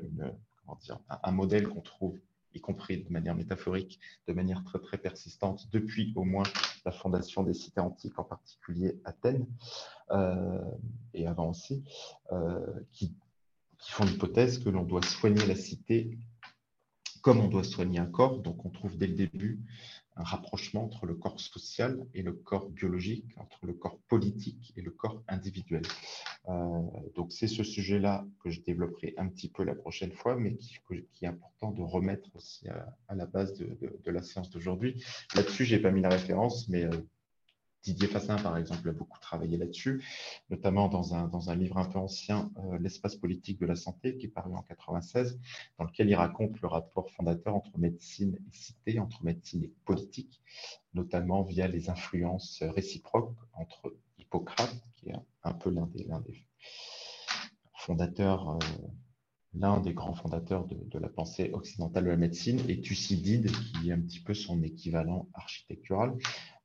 un, 1.09 1.33
modèle 1.33 1.69
qu'on 1.69 1.81
trouve 1.81 2.19
y 2.55 2.61
compris 2.61 3.03
de 3.03 3.11
manière 3.11 3.35
métaphorique, 3.35 3.99
de 4.27 4.33
manière 4.33 4.63
très 4.65 4.79
très 4.79 4.99
persistante, 4.99 5.69
depuis 5.73 6.13
au 6.17 6.25
moins 6.25 6.45
la 6.85 6.93
fondation 6.93 7.43
des 7.43 7.55
cités 7.55 7.81
antiques, 7.81 8.19
en 8.19 8.25
particulier 8.25 9.01
Athènes, 9.05 9.47
et 11.15 11.27
avant 11.27 11.51
aussi, 11.51 11.83
qui, 12.93 13.15
qui 13.79 13.91
font 13.91 14.05
l'hypothèse 14.05 14.63
que 14.63 14.69
l'on 14.69 14.85
doit 14.85 15.03
soigner 15.03 15.47
la 15.47 15.57
cité 15.57 16.19
comme 17.23 17.41
on 17.41 17.49
doit 17.49 17.65
soigner 17.65 18.01
un 18.01 18.07
corps, 18.07 18.41
donc 18.41 18.65
on 18.67 18.71
trouve 18.71 18.99
dès 18.99 19.07
le 19.07 19.15
début 19.15 19.61
un 20.17 20.25
rapprochement 20.25 20.85
entre 20.85 21.07
le 21.07 21.15
corps 21.15 21.41
social 21.41 21.99
et 22.15 22.23
le 22.23 22.33
corps 22.33 22.69
biologique, 22.69 23.25
entre 23.37 23.67
le 23.67 23.73
corps 23.73 23.99
politique 24.09 24.73
et 24.77 24.83
le 24.83 24.91
corps 24.91 25.23
individuel. 25.29 25.83
Euh, 26.49 26.81
donc 27.15 27.33
c'est 27.33 27.47
ce 27.47 27.63
sujet-là 27.63 28.27
que 28.43 28.51
je 28.51 28.61
développerai 28.61 29.15
un 29.17 29.29
petit 29.29 29.49
peu 29.49 29.65
la 29.65 29.75
prochaine 29.75 30.13
fois, 30.13 30.37
mais 30.37 30.57
qui, 30.57 30.79
est 31.23 31.27
important 31.27 31.71
de 31.71 31.83
remettre 31.83 32.29
aussi 32.35 32.69
à, 32.69 33.15
la 33.15 33.27
base 33.27 33.55
de, 33.55 34.11
la 34.11 34.23
séance 34.23 34.51
d'aujourd'hui. 34.51 35.03
Là-dessus, 35.35 35.65
je 35.65 35.77
n'ai 35.77 35.83
pas 35.83 35.91
mis 35.91 36.03
la 36.03 36.11
référence, 36.11 36.69
mais 36.69 36.85
euh, 36.85 36.91
Didier 37.83 38.07
Fassin, 38.07 38.37
par 38.37 38.57
exemple, 38.57 38.89
a 38.89 38.93
beaucoup 38.93 39.19
travaillé 39.19 39.57
là-dessus, 39.57 40.05
notamment 40.51 40.89
dans 40.89 41.15
un, 41.15 41.27
dans 41.27 41.51
un, 41.51 41.57
livre 41.57 41.79
un 41.79 41.85
peu 41.85 41.99
ancien, 41.99 42.51
euh, 42.59 42.79
L'espace 42.79 43.17
politique 43.17 43.59
de 43.59 43.67
la 43.67 43.75
santé, 43.75 44.17
qui 44.17 44.27
est 44.27 44.29
paru 44.29 44.55
en 44.55 44.63
96, 44.63 45.41
dans 45.79 45.85
lequel 45.85 46.09
il 46.09 46.15
raconte 46.15 46.61
le 46.61 46.69
rapport 46.69 47.11
fondateur 47.11 47.57
entre 47.57 47.77
médecine 47.79 48.39
et 48.49 48.57
cité, 48.57 49.01
entre 49.01 49.25
médecine 49.25 49.65
et 49.65 49.73
politique, 49.85 50.41
notamment 50.95 51.43
via 51.43 51.67
les 51.67 51.91
influences 51.91 52.63
réciproques 52.63 53.37
entre 53.55 53.95
Hippocrate, 54.19 54.85
qui 54.97 55.11
est 55.11 55.15
un, 55.43 55.53
peu 55.53 55.71
l'un 55.71 55.87
des, 55.87 56.05
des, 56.05 56.47
fondateurs, 57.75 58.51
euh, 58.51 58.59
l'un 59.55 59.81
des 59.81 59.93
grands 59.93 60.15
fondateurs 60.15 60.67
de, 60.67 60.77
de, 60.77 60.99
la 61.01 61.09
pensée 61.09 61.51
occidentale 61.53 62.05
de 62.05 62.11
la 62.11 62.17
médecine, 62.17 62.61
et 62.69 62.81
Thucydide, 62.81 63.51
qui 63.51 63.91
est 63.91 63.93
un 63.93 64.01
petit 64.01 64.21
peu 64.21 64.35
son 64.35 64.63
équivalent 64.63 65.29
architectural. 65.35 66.17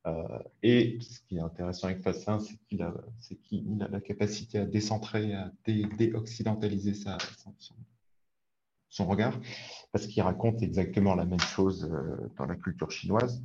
Euh, 0.08 0.40
et 0.64 1.00
ce 1.02 1.20
qui 1.22 1.38
est 1.38 1.42
intéressant 1.42 1.88
avec 1.88 2.02
Fassin, 2.02 2.40
c'est 2.40 2.58
qu'il 2.58 2.82
a, 2.82 3.88
la 3.90 4.02
capacité 4.02 4.60
à 4.60 4.66
décentrer, 4.66 5.34
à 5.34 5.52
déoccidentaliser 5.66 6.94
son, 8.90 9.06
regard, 9.06 9.40
parce 9.92 10.08
qu'il 10.08 10.24
raconte 10.24 10.62
exactement 10.64 11.14
la 11.16 11.26
même 11.26 11.42
chose 11.42 11.90
euh, 11.92 12.30
dans 12.38 12.46
la 12.46 12.56
culture 12.56 12.92
chinoise. 12.92 13.44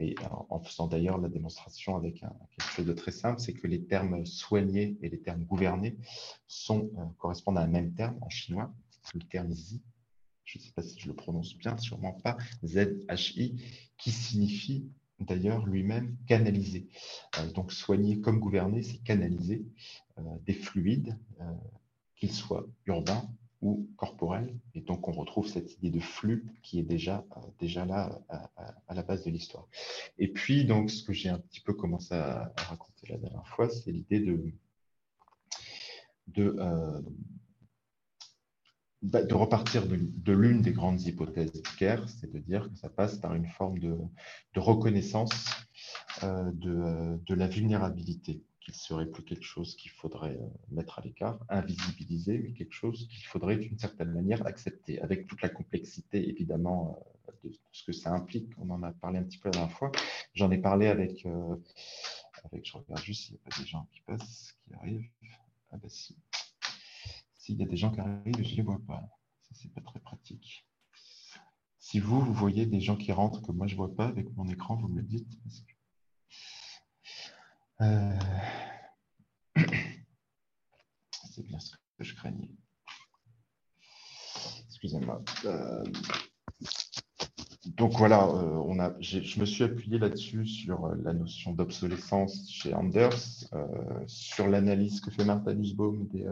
Et 0.00 0.14
en 0.48 0.60
faisant 0.60 0.86
d'ailleurs 0.86 1.18
la 1.18 1.28
démonstration 1.28 1.96
avec 1.96 2.20
quelque 2.20 2.70
chose 2.70 2.86
de 2.86 2.92
très 2.92 3.10
simple, 3.10 3.40
c'est 3.40 3.52
que 3.52 3.66
les 3.66 3.84
termes 3.84 4.24
soignés 4.24 4.96
et 5.02 5.08
les 5.08 5.20
termes 5.20 5.42
gouvernés 5.42 5.98
euh, 6.70 6.84
correspondent 7.18 7.58
à 7.58 7.62
un 7.62 7.66
même 7.66 7.92
terme 7.94 8.16
en 8.20 8.28
chinois, 8.28 8.72
le 9.14 9.22
terme 9.22 9.50
zi, 9.50 9.82
je 10.44 10.60
ne 10.60 10.62
sais 10.62 10.70
pas 10.70 10.82
si 10.82 11.00
je 11.00 11.08
le 11.08 11.14
prononce 11.14 11.56
bien, 11.58 11.76
sûrement 11.78 12.12
pas, 12.12 12.36
Z-H-I, 12.64 13.60
qui 13.98 14.12
signifie 14.12 14.88
d'ailleurs 15.20 15.66
lui-même 15.66 16.16
canalisé. 16.26 16.88
Euh, 17.38 17.50
donc 17.52 17.72
soigner 17.72 18.20
comme 18.20 18.38
gouverner, 18.38 18.82
c'est 18.82 18.98
canaliser 18.98 19.64
euh, 20.18 20.22
des 20.46 20.54
fluides, 20.54 21.16
euh, 21.40 21.44
qu'ils 22.16 22.32
soient 22.32 22.66
urbains 22.86 23.28
ou 23.60 23.88
corporel. 23.96 24.56
Et 24.74 24.80
donc, 24.80 25.08
on 25.08 25.12
retrouve 25.12 25.48
cette 25.48 25.76
idée 25.78 25.90
de 25.90 26.00
flux 26.00 26.46
qui 26.62 26.78
est 26.78 26.84
déjà, 26.84 27.24
déjà 27.58 27.84
là 27.84 28.20
à, 28.28 28.94
la 28.94 29.02
base 29.02 29.24
de 29.24 29.30
l'histoire. 29.30 29.66
Et 30.18 30.28
puis, 30.28 30.64
donc, 30.64 30.90
ce 30.90 31.02
que 31.02 31.12
j'ai 31.12 31.28
un 31.28 31.38
petit 31.38 31.60
peu 31.60 31.72
commencé 31.74 32.14
à, 32.14 32.52
raconter 32.56 33.08
la 33.08 33.18
dernière 33.18 33.46
fois, 33.48 33.68
c'est 33.68 33.90
l'idée 33.90 34.20
de, 34.20 34.52
de 39.02 39.34
repartir 39.34 39.86
de, 39.86 40.32
l'une 40.32 40.60
des 40.60 40.72
grandes 40.72 41.00
hypothèses 41.02 41.62
guerre, 41.78 42.08
c'est 42.08 42.32
de 42.32 42.38
dire 42.38 42.68
que 42.70 42.76
ça 42.76 42.88
passe 42.88 43.16
par 43.16 43.34
une 43.34 43.46
forme 43.46 43.78
de, 43.78 43.96
reconnaissance 44.56 45.46
euh, 46.24 46.50
de, 46.54 47.34
la 47.34 47.46
vulnérabilité, 47.46 48.42
qu'il 48.60 48.74
serait 48.74 49.06
plus 49.06 49.22
quelque 49.22 49.44
chose 49.44 49.76
qu'il 49.76 49.92
faudrait 49.92 50.36
euh, 50.36 50.48
mettre 50.72 50.98
à 50.98 51.02
l'écart, 51.02 51.38
invisibiliser, 51.48 52.38
mais 52.38 52.52
quelque 52.52 52.74
chose 52.74 53.06
qu'il 53.08 53.24
faudrait 53.24 53.56
d'une 53.56 53.78
certaine 53.78 54.10
manière 54.10 54.44
accepter, 54.46 55.00
avec 55.00 55.28
toute 55.28 55.42
la 55.42 55.48
complexité 55.48 56.28
évidemment 56.28 56.98
euh, 57.28 57.32
de 57.44 57.54
ce 57.70 57.84
que 57.84 57.92
ça 57.92 58.12
implique. 58.12 58.50
On 58.58 58.68
en 58.70 58.82
a 58.82 58.90
parlé 58.90 59.18
un 59.18 59.22
petit 59.22 59.38
peu 59.38 59.48
la 59.48 59.52
dernière 59.52 59.76
fois. 59.76 59.92
J'en 60.34 60.50
ai 60.50 60.58
parlé 60.58 60.88
avec, 60.88 61.24
avec 62.44 62.66
je 62.66 62.76
regarde 62.76 63.02
juste 63.02 63.26
s'il 63.26 63.34
n'y 63.34 63.40
a 63.46 63.48
pas 63.48 63.60
des 63.60 63.66
gens 63.66 63.86
qui 63.92 64.00
passent, 64.00 64.56
qui 64.66 64.74
arrivent. 64.74 65.08
Ah 65.70 65.76
bah 65.76 65.88
si. 65.88 66.16
S'il 67.48 67.58
y 67.58 67.62
a 67.62 67.66
des 67.66 67.78
gens 67.78 67.90
qui 67.90 68.00
arrivent, 68.00 68.44
je 68.44 68.50
ne 68.50 68.56
les 68.56 68.62
vois 68.62 68.78
pas. 68.86 69.00
Ça, 69.40 69.54
c'est 69.54 69.72
pas 69.72 69.80
très 69.80 70.00
pratique. 70.00 70.68
Si 71.78 71.98
vous, 71.98 72.20
vous 72.20 72.34
voyez 72.34 72.66
des 72.66 72.78
gens 72.78 72.94
qui 72.94 73.10
rentrent 73.10 73.40
que 73.40 73.52
moi, 73.52 73.66
je 73.66 73.72
ne 73.72 73.78
vois 73.78 73.96
pas 73.96 74.06
avec 74.06 74.30
mon 74.36 74.46
écran, 74.50 74.76
vous 74.76 74.88
me 74.88 75.00
le 75.00 75.06
dites. 75.06 75.32
Euh, 77.80 78.18
c'est 81.30 81.42
bien 81.46 81.58
ce 81.58 81.74
que 81.96 82.04
je 82.04 82.14
craignais. 82.16 82.50
Excusez-moi. 84.66 85.22
Euh, 85.46 85.84
donc 87.64 87.92
voilà, 87.92 88.24
euh, 88.26 88.62
on 88.66 88.78
a, 88.78 88.94
je 89.00 89.40
me 89.40 89.46
suis 89.46 89.64
appuyé 89.64 89.98
là-dessus 89.98 90.46
sur 90.46 90.86
la 90.96 91.14
notion 91.14 91.54
d'obsolescence 91.54 92.50
chez 92.50 92.74
Anders, 92.74 93.48
sur 94.06 94.48
l'analyse 94.48 95.00
que 95.00 95.10
fait 95.10 95.24
Martha 95.24 95.54
Nussbaum 95.54 96.06
des, 96.08 96.26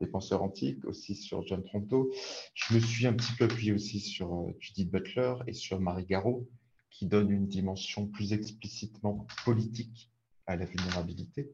des 0.00 0.06
penseurs 0.06 0.42
antiques, 0.42 0.84
aussi 0.84 1.14
sur 1.14 1.46
John 1.46 1.64
Tronto. 1.64 2.12
Je 2.54 2.74
me 2.74 2.80
suis 2.80 3.06
un 3.06 3.14
petit 3.14 3.32
peu 3.32 3.44
appuyé 3.44 3.72
aussi 3.72 4.00
sur 4.00 4.32
euh, 4.34 4.56
Judith 4.60 4.90
Butler 4.90 5.34
et 5.46 5.52
sur 5.52 5.80
Marie 5.80 6.06
Garot, 6.06 6.48
qui 6.90 7.06
donnent 7.06 7.30
une 7.30 7.48
dimension 7.48 8.06
plus 8.06 8.32
explicitement 8.32 9.26
politique 9.44 10.10
à 10.46 10.56
la 10.56 10.64
vulnérabilité. 10.64 11.52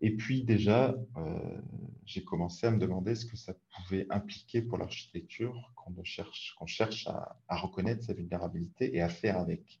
Et 0.00 0.12
puis 0.12 0.44
déjà, 0.44 0.94
euh, 1.16 1.60
j'ai 2.04 2.22
commencé 2.22 2.66
à 2.66 2.70
me 2.70 2.78
demander 2.78 3.14
ce 3.16 3.26
que 3.26 3.36
ça 3.36 3.54
pouvait 3.74 4.06
impliquer 4.10 4.62
pour 4.62 4.78
l'architecture 4.78 5.72
quand 5.74 5.92
on 5.98 6.04
cherche, 6.04 7.08
à, 7.08 7.56
reconnaître 7.56 8.04
sa 8.04 8.14
vulnérabilité 8.14 8.94
et 8.94 9.00
à 9.00 9.08
faire 9.08 9.38
avec. 9.38 9.80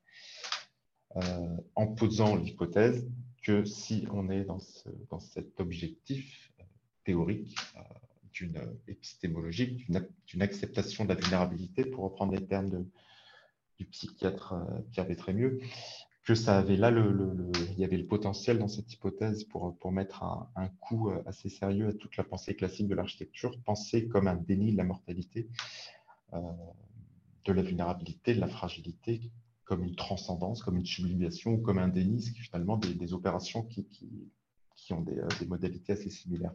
Euh, 1.16 1.56
en 1.74 1.86
posant 1.86 2.36
l'hypothèse 2.36 3.08
que 3.42 3.64
si 3.64 4.06
on 4.10 4.28
est 4.28 4.44
dans 4.44 5.20
cet 5.20 5.58
objectif 5.58 6.52
théorique, 7.08 7.56
d'une 8.32 8.60
épistémologique, 8.86 9.90
d'une 10.26 10.42
acceptation 10.42 11.04
de 11.04 11.08
la 11.08 11.14
vulnérabilité, 11.14 11.84
pour 11.84 12.04
reprendre 12.04 12.32
les 12.32 12.46
termes 12.46 12.84
du 13.78 13.86
psychiatre 13.86 14.52
euh, 14.52 14.80
Pierre 14.92 15.06
Bétrémieux, 15.06 15.60
que 16.24 16.34
ça 16.34 16.58
avait 16.58 16.76
là, 16.76 16.90
le, 16.90 17.50
il 17.72 17.78
y 17.78 17.84
avait 17.84 17.96
le 17.96 18.06
potentiel 18.06 18.58
dans 18.58 18.68
cette 18.68 18.92
hypothèse 18.92 19.44
pour, 19.44 19.78
pour 19.78 19.92
mettre 19.92 20.22
un, 20.24 20.68
coup 20.80 21.08
euh, 21.08 21.22
assez 21.24 21.48
sérieux 21.48 21.88
à 21.88 21.92
toute 21.94 22.16
la 22.18 22.24
pensée 22.24 22.54
classique 22.54 22.88
de 22.88 22.94
l'architecture, 22.94 23.58
penser 23.64 24.08
comme 24.08 24.28
un 24.28 24.36
déni 24.36 24.72
de 24.72 24.76
la 24.76 24.84
mortalité, 24.84 25.48
euh, 26.34 26.40
de 27.44 27.52
la 27.52 27.62
vulnérabilité, 27.62 28.34
de 28.34 28.40
la 28.40 28.48
fragilité, 28.48 29.30
comme 29.64 29.84
une 29.84 29.96
transcendance, 29.96 30.62
comme 30.62 30.76
une 30.76 30.86
sublimation 30.86 31.52
ou 31.52 31.58
comme 31.58 31.78
un 31.78 31.88
déni, 31.88 32.20
ce 32.20 32.32
qui 32.32 32.40
finalement 32.40 32.76
des, 32.76 33.14
opérations 33.14 33.62
qui, 33.62 33.86
qui, 34.74 34.92
ont 34.92 35.00
des 35.00 35.46
modalités 35.46 35.92
assez 35.92 36.10
similaires. 36.10 36.54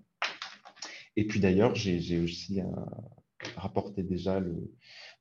Et 1.16 1.28
puis 1.28 1.40
d'ailleurs, 1.40 1.76
j'ai 1.76 2.20
aussi 2.20 2.62
euh, 2.62 2.66
rapporté 3.56 4.04
déjà 4.04 4.42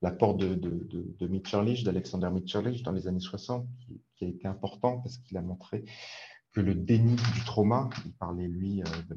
l'apport 0.00 0.34
de, 0.34 0.54
de, 0.54 0.86
de 1.18 1.84
d'Alexander 1.84 2.30
Mitscherlich 2.30 2.82
dans 2.82 2.92
les 2.92 3.08
années 3.08 3.20
60, 3.20 3.66
qui, 4.16 4.24
a 4.24 4.28
été 4.28 4.46
important 4.46 5.00
parce 5.00 5.18
qu'il 5.18 5.36
a 5.36 5.42
montré 5.42 5.84
que 6.52 6.60
le 6.60 6.74
déni 6.74 7.16
du 7.16 7.44
trauma, 7.44 7.90
il 8.04 8.12
parlait 8.12 8.48
lui 8.48 8.82
euh, 8.82 9.14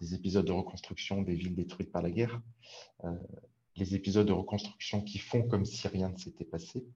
des 0.00 0.14
épisodes 0.14 0.44
de 0.44 0.52
reconstruction 0.52 1.22
des 1.22 1.34
villes 1.34 1.54
détruites 1.54 1.90
par 1.90 2.02
la 2.02 2.10
guerre, 2.10 2.40
euh, 3.04 3.14
les 3.76 3.94
épisodes 3.94 4.26
de 4.26 4.32
reconstruction 4.32 5.02
qui 5.02 5.18
font 5.18 5.42
comme 5.42 5.64
si 5.64 5.86
rien 5.88 6.10
ne 6.10 6.16
s'était 6.16 6.44
passé, 6.44 6.86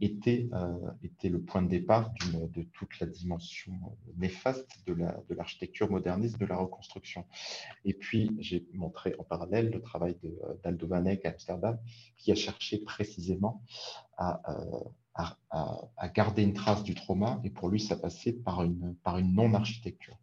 était, 0.00 0.48
euh, 0.52 0.90
était 1.02 1.28
le 1.28 1.40
point 1.40 1.62
de 1.62 1.68
départ 1.68 2.12
de 2.32 2.62
toute 2.62 2.98
la 3.00 3.06
dimension 3.06 3.72
néfaste 4.16 4.82
de 4.86 5.34
l'architecture 5.34 5.90
moderniste 5.90 6.38
de 6.38 6.46
la 6.46 6.56
reconstruction. 6.56 7.24
Et 7.84 7.94
puis, 7.94 8.36
j'ai 8.38 8.66
montré 8.74 9.14
en 9.18 9.24
parallèle 9.24 9.70
le 9.70 9.80
travail 9.80 10.16
d'Aldo 10.62 10.86
Vanek 10.86 11.24
à 11.24 11.30
Amsterdam, 11.30 11.78
qui 12.16 12.32
a 12.32 12.34
cherché 12.34 12.78
précisément 12.78 13.62
à, 14.16 14.40
euh, 14.50 16.08
garder 16.14 16.42
une 16.42 16.54
trace 16.54 16.84
du 16.84 16.94
trauma, 16.94 17.40
et 17.42 17.50
pour 17.50 17.68
lui, 17.68 17.80
ça 17.80 17.96
passait 17.96 18.32
par 18.32 18.62
une 18.62 19.34
non-architecture. 19.34 20.16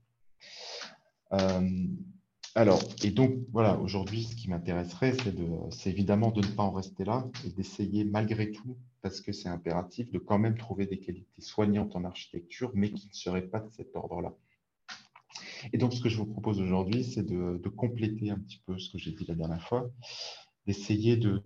Alors, 2.58 2.82
et 3.04 3.12
donc, 3.12 3.34
voilà, 3.52 3.78
aujourd'hui, 3.78 4.24
ce 4.24 4.34
qui 4.34 4.50
m'intéresserait, 4.50 5.14
c'est 5.72 5.90
évidemment 5.90 6.32
de 6.32 6.40
ne 6.40 6.48
pas 6.54 6.64
en 6.64 6.72
rester 6.72 7.04
là 7.04 7.28
et 7.46 7.50
d'essayer 7.50 8.06
malgré 8.06 8.50
tout, 8.54 8.78
parce 9.06 9.22
que 9.22 9.32
c'est 9.32 9.50
impératif, 9.50 10.10
de 10.10 10.18
quand 10.18 10.39
même 10.39 10.58
trouver 10.58 10.88
des 10.88 10.98
qualités 10.98 11.39
soignantes 11.39 11.96
en 11.96 12.06
architecture, 12.06 12.72
mais 12.74 12.91
qui 12.91 13.08
ne 13.08 13.13
seraient 13.13 13.48
pas 13.48 13.60
de 13.60 13.70
cet 13.70 13.96
ordre-là. 13.96 14.34
Et 15.74 15.78
donc, 15.78 15.94
ce 15.94 16.02
que 16.02 16.10
je 16.10 16.18
vous 16.18 16.26
propose 16.26 16.60
aujourd'hui, 16.60 17.04
c'est 17.04 17.22
de, 17.22 17.70
compléter 17.70 18.32
un 18.32 18.39
petit 18.39 18.63
peu 18.65 18.80
ce 18.80 18.89
que 18.91 18.98
j'ai 18.98 19.12
dit 19.12 19.24
la 19.28 19.36
dernière 19.36 19.62
fois, 19.62 19.91
d'essayer 20.65 21.18
de, 21.18 21.39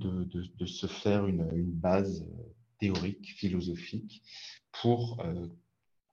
se 0.66 0.88
faire 0.88 1.28
une, 1.28 1.44
base 1.74 2.26
théorique, 2.80 3.34
philosophique, 3.36 4.24
pour 4.82 5.20
euh, 5.20 5.50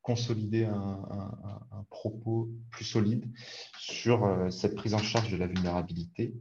consolider 0.02 0.64
un, 0.64 1.86
propos 1.90 2.50
plus 2.72 2.84
solide 2.84 3.30
sur 3.78 4.24
euh, 4.24 4.50
cette 4.50 4.74
prise 4.74 4.94
en 4.94 4.98
charge 4.98 5.30
de 5.30 5.36
la 5.36 5.46
vulnérabilité 5.46 6.34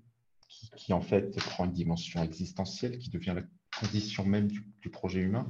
qui, 0.77 0.93
en 0.93 1.01
fait 1.01 1.35
prend 1.35 1.65
une 1.65 1.73
dimension 1.73 2.23
existentielle 2.23 2.97
qui 2.97 3.11
devient 3.11 3.33
la 3.35 3.43
condition 3.79 4.25
même 4.25 4.47
du, 4.47 4.89
projet 4.91 5.21
humain. 5.21 5.47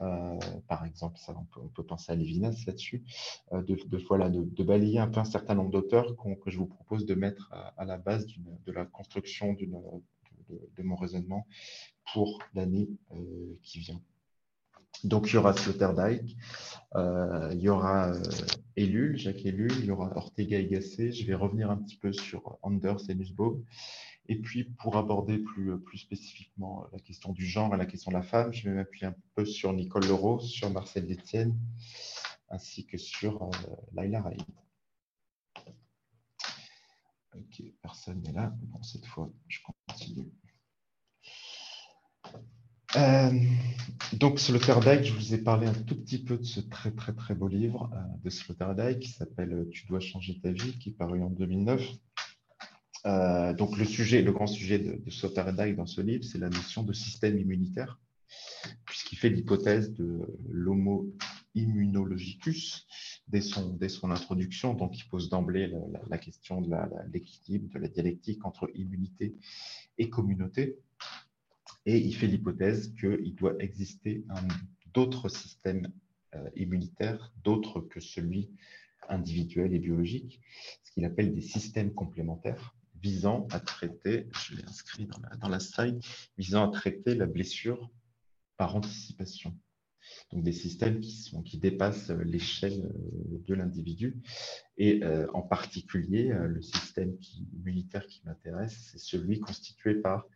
Euh, 0.00 0.38
par 0.68 0.84
exemple, 0.86 1.18
ça, 1.18 1.34
on, 1.56 1.66
peut, 1.66 1.84
penser 1.84 2.10
à 2.12 2.14
Lévinas 2.14 2.64
là-dessus, 2.66 3.04
euh, 3.52 3.62
de, 3.62 3.76
voilà, 4.08 4.30
de, 4.30 4.62
balayer 4.64 4.98
un 4.98 5.08
peu 5.08 5.20
un 5.20 5.24
certain 5.24 5.54
nombre 5.54 5.70
d'auteurs 5.70 6.16
que 6.16 6.50
je 6.50 6.58
vous 6.58 6.66
propose 6.66 7.04
de 7.04 7.14
mettre 7.14 7.52
à, 7.76 7.84
la 7.84 7.98
base 7.98 8.26
de 8.66 8.72
la 8.72 8.86
construction 8.86 9.52
de, 9.52 9.66
de, 10.48 10.82
mon 10.82 10.96
raisonnement 10.96 11.46
pour 12.12 12.38
l'année 12.54 12.88
qui 13.62 13.80
vient. 13.80 14.00
Donc, 15.02 15.28
il 15.28 15.34
y 15.34 15.36
aura 15.36 15.52
Sloterdijk, 15.52 16.36
euh, 16.94 17.50
il 17.52 17.60
y 17.60 17.68
aura 17.68 18.12
euh, 18.12 18.22
Ellul, 18.76 19.18
Jacques 19.18 19.44
Ellul, 19.44 19.72
il 19.80 19.86
y 19.86 19.90
aura 19.90 20.16
Ortega 20.16 20.58
y 20.58 20.66
Gasset. 20.66 21.12
Je 21.12 21.26
vais 21.26 21.34
revenir 21.34 21.70
un 21.70 21.76
petit 21.76 21.96
peu 21.96 22.12
sur 22.12 22.58
Anders 22.62 23.00
et 23.08 23.14
Nussbaum. 23.14 23.62
Et 24.26 24.40
puis, 24.40 24.64
pour 24.64 24.96
aborder 24.96 25.38
plus, 25.38 25.78
plus 25.80 25.98
spécifiquement 25.98 26.86
la 26.92 26.98
question 26.98 27.32
du 27.32 27.46
genre 27.46 27.74
et 27.74 27.78
la 27.78 27.86
question 27.86 28.10
de 28.10 28.16
la 28.16 28.22
femme, 28.22 28.52
je 28.52 28.68
vais 28.68 28.74
m'appuyer 28.74 29.06
un 29.06 29.16
peu 29.34 29.44
sur 29.44 29.72
Nicole 29.72 30.06
Leroux, 30.06 30.40
sur 30.40 30.70
Marcel 30.70 31.06
Détienne, 31.06 31.58
ainsi 32.48 32.86
que 32.86 32.96
sur 32.96 33.42
euh, 33.42 33.50
Laila 33.92 34.22
Raïd. 34.22 34.44
Ok, 37.34 37.62
personne 37.82 38.22
n'est 38.22 38.32
là. 38.32 38.54
Bon, 38.62 38.82
cette 38.82 39.06
fois, 39.06 39.30
je 39.48 39.58
continue. 39.88 40.32
Euh, 42.96 43.30
donc, 44.12 44.38
Sloterdijk, 44.38 45.04
je 45.04 45.12
vous 45.12 45.34
ai 45.34 45.38
parlé 45.38 45.66
un 45.66 45.72
tout 45.72 45.96
petit 45.96 46.22
peu 46.22 46.38
de 46.38 46.44
ce 46.44 46.60
très, 46.60 46.92
très, 46.92 47.12
très 47.12 47.34
beau 47.34 47.48
livre 47.48 47.90
euh, 47.92 47.98
de 48.22 48.30
Sloterdijk 48.30 49.00
qui 49.00 49.10
s'appelle 49.10 49.52
euh, 49.52 49.68
Tu 49.70 49.86
dois 49.86 49.98
changer 49.98 50.38
ta 50.40 50.52
vie, 50.52 50.78
qui 50.78 50.90
est 50.90 50.92
paru 50.92 51.22
en 51.22 51.30
2009. 51.30 51.82
Donc, 53.04 53.76
le 53.76 53.84
sujet, 53.84 54.22
le 54.22 54.32
grand 54.32 54.46
sujet 54.46 54.78
de, 54.78 54.92
de 54.92 55.72
dans 55.74 55.86
ce 55.86 56.00
livre, 56.00 56.24
c'est 56.24 56.38
la 56.38 56.48
notion 56.48 56.82
de 56.82 56.92
système 56.92 57.38
immunitaire, 57.38 58.00
puisqu'il 58.86 59.16
fait 59.16 59.28
l'hypothèse 59.28 59.92
de 59.92 60.20
l'homo 60.48 61.12
immunologicus 61.54 62.86
dès 63.28 63.40
son, 63.42 63.78
introduction. 64.10 64.74
Donc, 64.74 64.98
il 64.98 65.04
pose 65.08 65.28
d'emblée 65.28 65.66
la, 65.68 66.00
la, 66.08 66.18
question 66.18 66.60
de 66.62 66.74
l'équilibre, 67.12 67.74
de 67.74 67.78
la 67.78 67.88
dialectique 67.88 68.44
entre 68.44 68.70
immunité 68.74 69.34
et 69.98 70.08
communauté 70.08 70.78
et 71.86 71.98
il 71.98 72.14
fait 72.14 72.26
l'hypothèse 72.26 72.94
qu'il 72.94 73.34
doit 73.34 73.54
exister 73.58 74.24
d'autres 74.92 75.28
systèmes 75.28 75.92
euh, 76.34 76.48
immunitaires, 76.56 77.32
d'autres 77.42 77.80
que 77.80 78.00
celui 78.00 78.50
individuel 79.08 79.74
et 79.74 79.78
biologique, 79.78 80.40
ce 80.82 80.92
qu'il 80.92 81.04
appelle 81.04 81.34
des 81.34 81.42
systèmes 81.42 81.92
complémentaires, 81.92 82.74
visant 83.04 83.46
à 83.50 83.60
traiter, 83.60 84.30
je 84.32 84.56
l'ai 84.56 84.64
inscrit 84.64 85.06
dans 85.06 85.48
la, 85.48 85.58
visant 86.38 86.70
à 86.70 86.72
traiter 86.72 87.14
la 87.14 87.26
blessure 87.26 87.90
par 88.56 88.74
anticipation. 88.76 89.54
Donc 90.32 90.42
des 90.42 90.52
systèmes 90.52 91.00
qui, 91.00 91.58
dépassent 91.58 92.08
l'échelle 92.08 92.90
de 93.46 93.54
l'individu. 93.54 94.22
Et 94.78 95.02
en 95.34 95.42
particulier, 95.42 96.34
le 96.46 96.62
système 96.62 97.18
qui, 97.18 97.46
militaire 97.62 98.06
qui 98.06 98.22
m'intéresse, 98.24 98.90
c'est 98.90 98.98
celui 98.98 99.38
constitué 99.38 99.96
par 99.96 100.26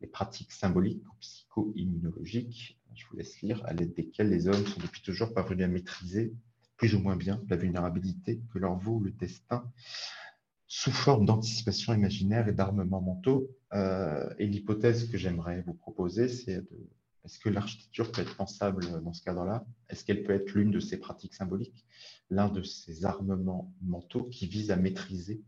les 0.00 0.06
pratiques 0.06 0.52
symboliques 0.52 1.02
psycho-immunologiques, 1.20 2.80
je 2.94 3.04
vous 3.06 3.16
laisse 3.16 3.40
lire, 3.40 3.64
à 3.64 3.72
l'aide 3.72 3.94
desquelles 3.94 4.30
les 4.30 4.46
hommes 4.46 4.66
sont 4.66 4.80
depuis 4.80 5.02
toujours 5.02 5.34
parvenus 5.34 5.64
à 5.64 5.68
maîtriser 5.68 6.34
plus 6.76 6.94
ou 6.94 7.00
moins 7.00 7.16
bien 7.16 7.42
la 7.48 7.56
vulnérabilité 7.56 8.42
que 8.52 8.58
leur 8.58 8.76
vaut 8.76 9.00
le 9.00 9.10
destin 9.10 9.70
sous 10.74 10.90
forme 10.90 11.26
d'anticipation 11.26 11.92
imaginaire 11.92 12.48
et 12.48 12.54
d'armements 12.54 13.02
mentaux. 13.02 13.50
Euh, 13.74 14.26
et 14.38 14.46
l'hypothèse 14.46 15.06
que 15.10 15.18
j'aimerais 15.18 15.60
vous 15.66 15.74
proposer, 15.74 16.28
c'est 16.28 16.62
de 16.62 16.88
est-ce 17.24 17.38
que 17.38 17.50
l'architecture 17.50 18.10
peut 18.10 18.22
être 18.22 18.34
pensable 18.36 19.02
dans 19.02 19.12
ce 19.12 19.22
cadre-là? 19.22 19.66
Est-ce 19.90 20.02
qu'elle 20.02 20.22
peut 20.22 20.32
être 20.32 20.50
l'une 20.54 20.70
de 20.70 20.80
ces 20.80 20.96
pratiques 20.96 21.34
symboliques, 21.34 21.84
l'un 22.30 22.48
de 22.48 22.62
ces 22.62 23.04
armements 23.04 23.70
mentaux 23.82 24.24
qui 24.24 24.46
visent 24.46 24.70
à 24.70 24.76
maîtriser 24.76 25.42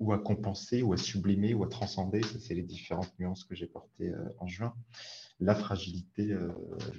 ou 0.00 0.12
à 0.12 0.18
compenser 0.18 0.82
ou 0.82 0.92
à 0.92 0.96
sublimer 0.96 1.54
ou 1.54 1.62
à 1.62 1.68
transcender, 1.68 2.20
c'est 2.40 2.54
les 2.54 2.64
différentes 2.64 3.16
nuances 3.20 3.44
que 3.44 3.54
j'ai 3.54 3.68
portées 3.68 4.10
euh, 4.10 4.34
en 4.40 4.48
juin, 4.48 4.74
la 5.38 5.54
fragilité, 5.54 6.32
euh, 6.32 6.50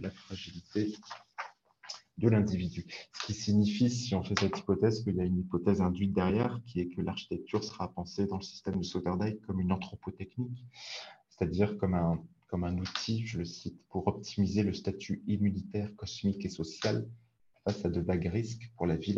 la 0.01 0.09
fragilité 0.09 0.95
de 2.17 2.29
l'individu. 2.29 2.85
Ce 3.13 3.25
qui 3.25 3.33
signifie, 3.33 3.89
si 3.89 4.15
on 4.15 4.23
fait 4.23 4.39
cette 4.39 4.57
hypothèse, 4.57 5.03
qu'il 5.03 5.15
y 5.15 5.21
a 5.21 5.23
une 5.23 5.39
hypothèse 5.39 5.81
induite 5.81 6.13
derrière, 6.13 6.61
qui 6.65 6.79
est 6.79 6.87
que 6.87 7.01
l'architecture 7.01 7.63
sera 7.63 7.93
pensée 7.93 8.25
dans 8.25 8.37
le 8.37 8.43
système 8.43 8.77
de 8.77 8.83
Sloterdijk 8.83 9.41
comme 9.41 9.59
une 9.59 9.71
anthropotechnique, 9.71 10.65
c'est-à-dire 11.29 11.77
comme 11.77 11.93
un, 11.93 12.77
outil, 12.77 13.25
je 13.25 13.37
le 13.37 13.45
cite, 13.45 13.79
pour 13.89 14.07
optimiser 14.07 14.63
le 14.63 14.73
statut 14.73 15.23
immunitaire, 15.27 15.95
cosmique 15.95 16.43
et 16.45 16.49
social 16.49 17.07
face 17.63 17.85
à 17.85 17.89
de 17.89 18.01
vagues 18.01 18.29
risques 18.31 18.71
pour 18.77 18.87
la 18.87 18.95
vie 18.95 19.15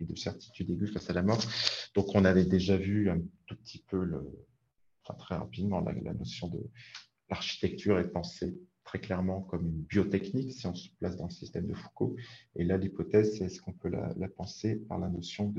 et 0.00 0.04
de 0.04 0.16
certitude 0.16 0.70
aiguë 0.70 0.88
face 0.88 1.10
à 1.10 1.12
la 1.12 1.22
mort. 1.22 1.42
Donc, 1.94 2.06
on 2.14 2.24
avait 2.24 2.46
déjà 2.46 2.76
vu 2.76 3.10
un 3.10 3.20
tout 3.46 3.56
petit 3.56 3.84
peu, 3.86 4.02
le, 4.02 4.24
très 5.18 5.36
rapidement, 5.36 5.80
la, 5.80 5.92
la 5.92 6.14
notion 6.14 6.48
de 6.48 6.58
l'architecture 7.28 7.98
est 7.98 8.10
pensée 8.10 8.58
très 8.90 8.98
clairement 8.98 9.42
comme 9.42 9.66
une 9.66 9.82
biotechnique 9.82 10.52
si 10.52 10.66
on 10.66 10.74
se 10.74 10.88
place 10.98 11.16
dans 11.16 11.26
le 11.26 11.30
système 11.30 11.68
de 11.68 11.74
Foucault. 11.74 12.16
Et 12.56 12.64
là, 12.64 12.76
l'hypothèse, 12.76 13.38
c'est 13.38 13.44
est-ce 13.44 13.62
qu'on 13.62 13.72
peut 13.72 13.88
la, 13.88 14.28
penser 14.28 14.74
par 14.74 14.98
la 14.98 15.08
notion 15.08 15.54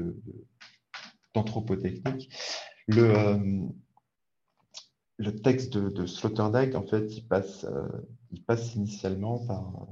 d'anthropotechnique. 1.34 2.30
De, 2.90 2.96
le, 2.96 3.18
euh, 3.18 3.68
le 5.18 5.36
texte 5.42 5.72
de, 5.72 5.90
de, 5.90 6.06
Sloterdijk, 6.06 6.76
en 6.76 6.86
fait, 6.86 7.08
il 7.16 7.26
passe, 7.26 7.64
euh, 7.64 7.88
il 8.32 8.44
passe 8.44 8.76
initialement 8.76 9.40
par. 9.46 9.88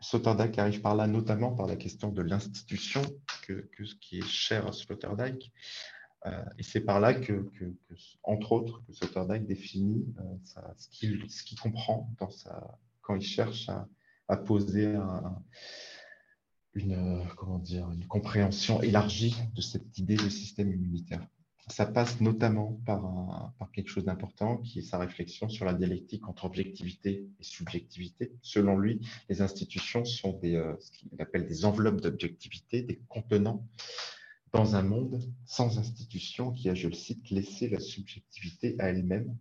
Sloterdijk 0.00 0.58
arrive 0.58 0.80
par 0.80 0.96
là, 0.96 1.06
notamment 1.06 1.52
par 1.52 1.66
la 1.66 1.76
question 1.76 2.08
de 2.08 2.22
l'institution, 2.22 3.02
que, 3.46 3.68
ce 3.84 3.94
qui 3.96 4.18
est 4.18 4.26
cher 4.26 4.66
à 4.66 4.72
Sloterdijk. 4.72 5.52
Euh, 6.26 6.44
et 6.58 6.62
c'est 6.62 6.80
par 6.80 7.00
là 7.00 7.14
que, 7.14 7.50
entre 8.22 8.52
autres, 8.52 8.82
que 8.86 8.92
Sloterdijk 8.92 9.46
définit 9.46 10.06
euh, 10.18 10.72
ce 10.76 10.88
qu'il 11.44 11.58
comprend 11.60 12.08
quand 13.00 13.16
il 13.16 13.22
cherche 13.22 13.68
à, 14.28 14.36
poser 14.36 14.86
un, 14.94 15.42
une, 16.74 17.26
compréhension 18.08 18.80
élargie 18.82 19.36
de 19.54 19.60
cette 19.60 19.98
idée 19.98 20.16
de 20.16 20.28
système 20.28 20.72
immunitaire 20.72 21.26
ça 21.68 21.86
passe 21.86 22.20
notamment 22.20 22.80
par, 22.84 23.50
quelque 23.72 23.88
chose 23.88 24.04
d'important 24.04 24.58
qui 24.58 24.80
est 24.80 24.82
sa 24.82 24.98
réflexion 24.98 25.48
sur 25.48 25.64
la 25.64 25.72
dialectique 25.72 26.28
entre 26.28 26.44
objectivité 26.44 27.26
et 27.40 27.42
subjectivité. 27.42 28.32
Selon 28.42 28.76
lui, 28.76 29.00
les 29.28 29.40
institutions 29.40 30.04
sont 30.04 30.38
euh, 30.44 30.74
ce 30.80 30.90
qu'il 30.90 31.08
appelle 31.20 31.46
des 31.46 31.64
enveloppes 31.64 32.00
d'objectivité, 32.00 32.82
des 32.82 33.00
contenants 33.08 33.66
dans 34.52 34.76
un 34.76 34.82
monde 34.82 35.20
sans 35.46 35.78
institution 35.78 36.52
qui 36.52 36.68
a, 36.68 36.74
je 36.74 36.88
le 36.88 36.94
cite, 36.94 37.30
laissé 37.30 37.68
la 37.68 37.80
subjectivité 37.80 38.76
à 38.78 38.88
elle-même. 38.88 39.36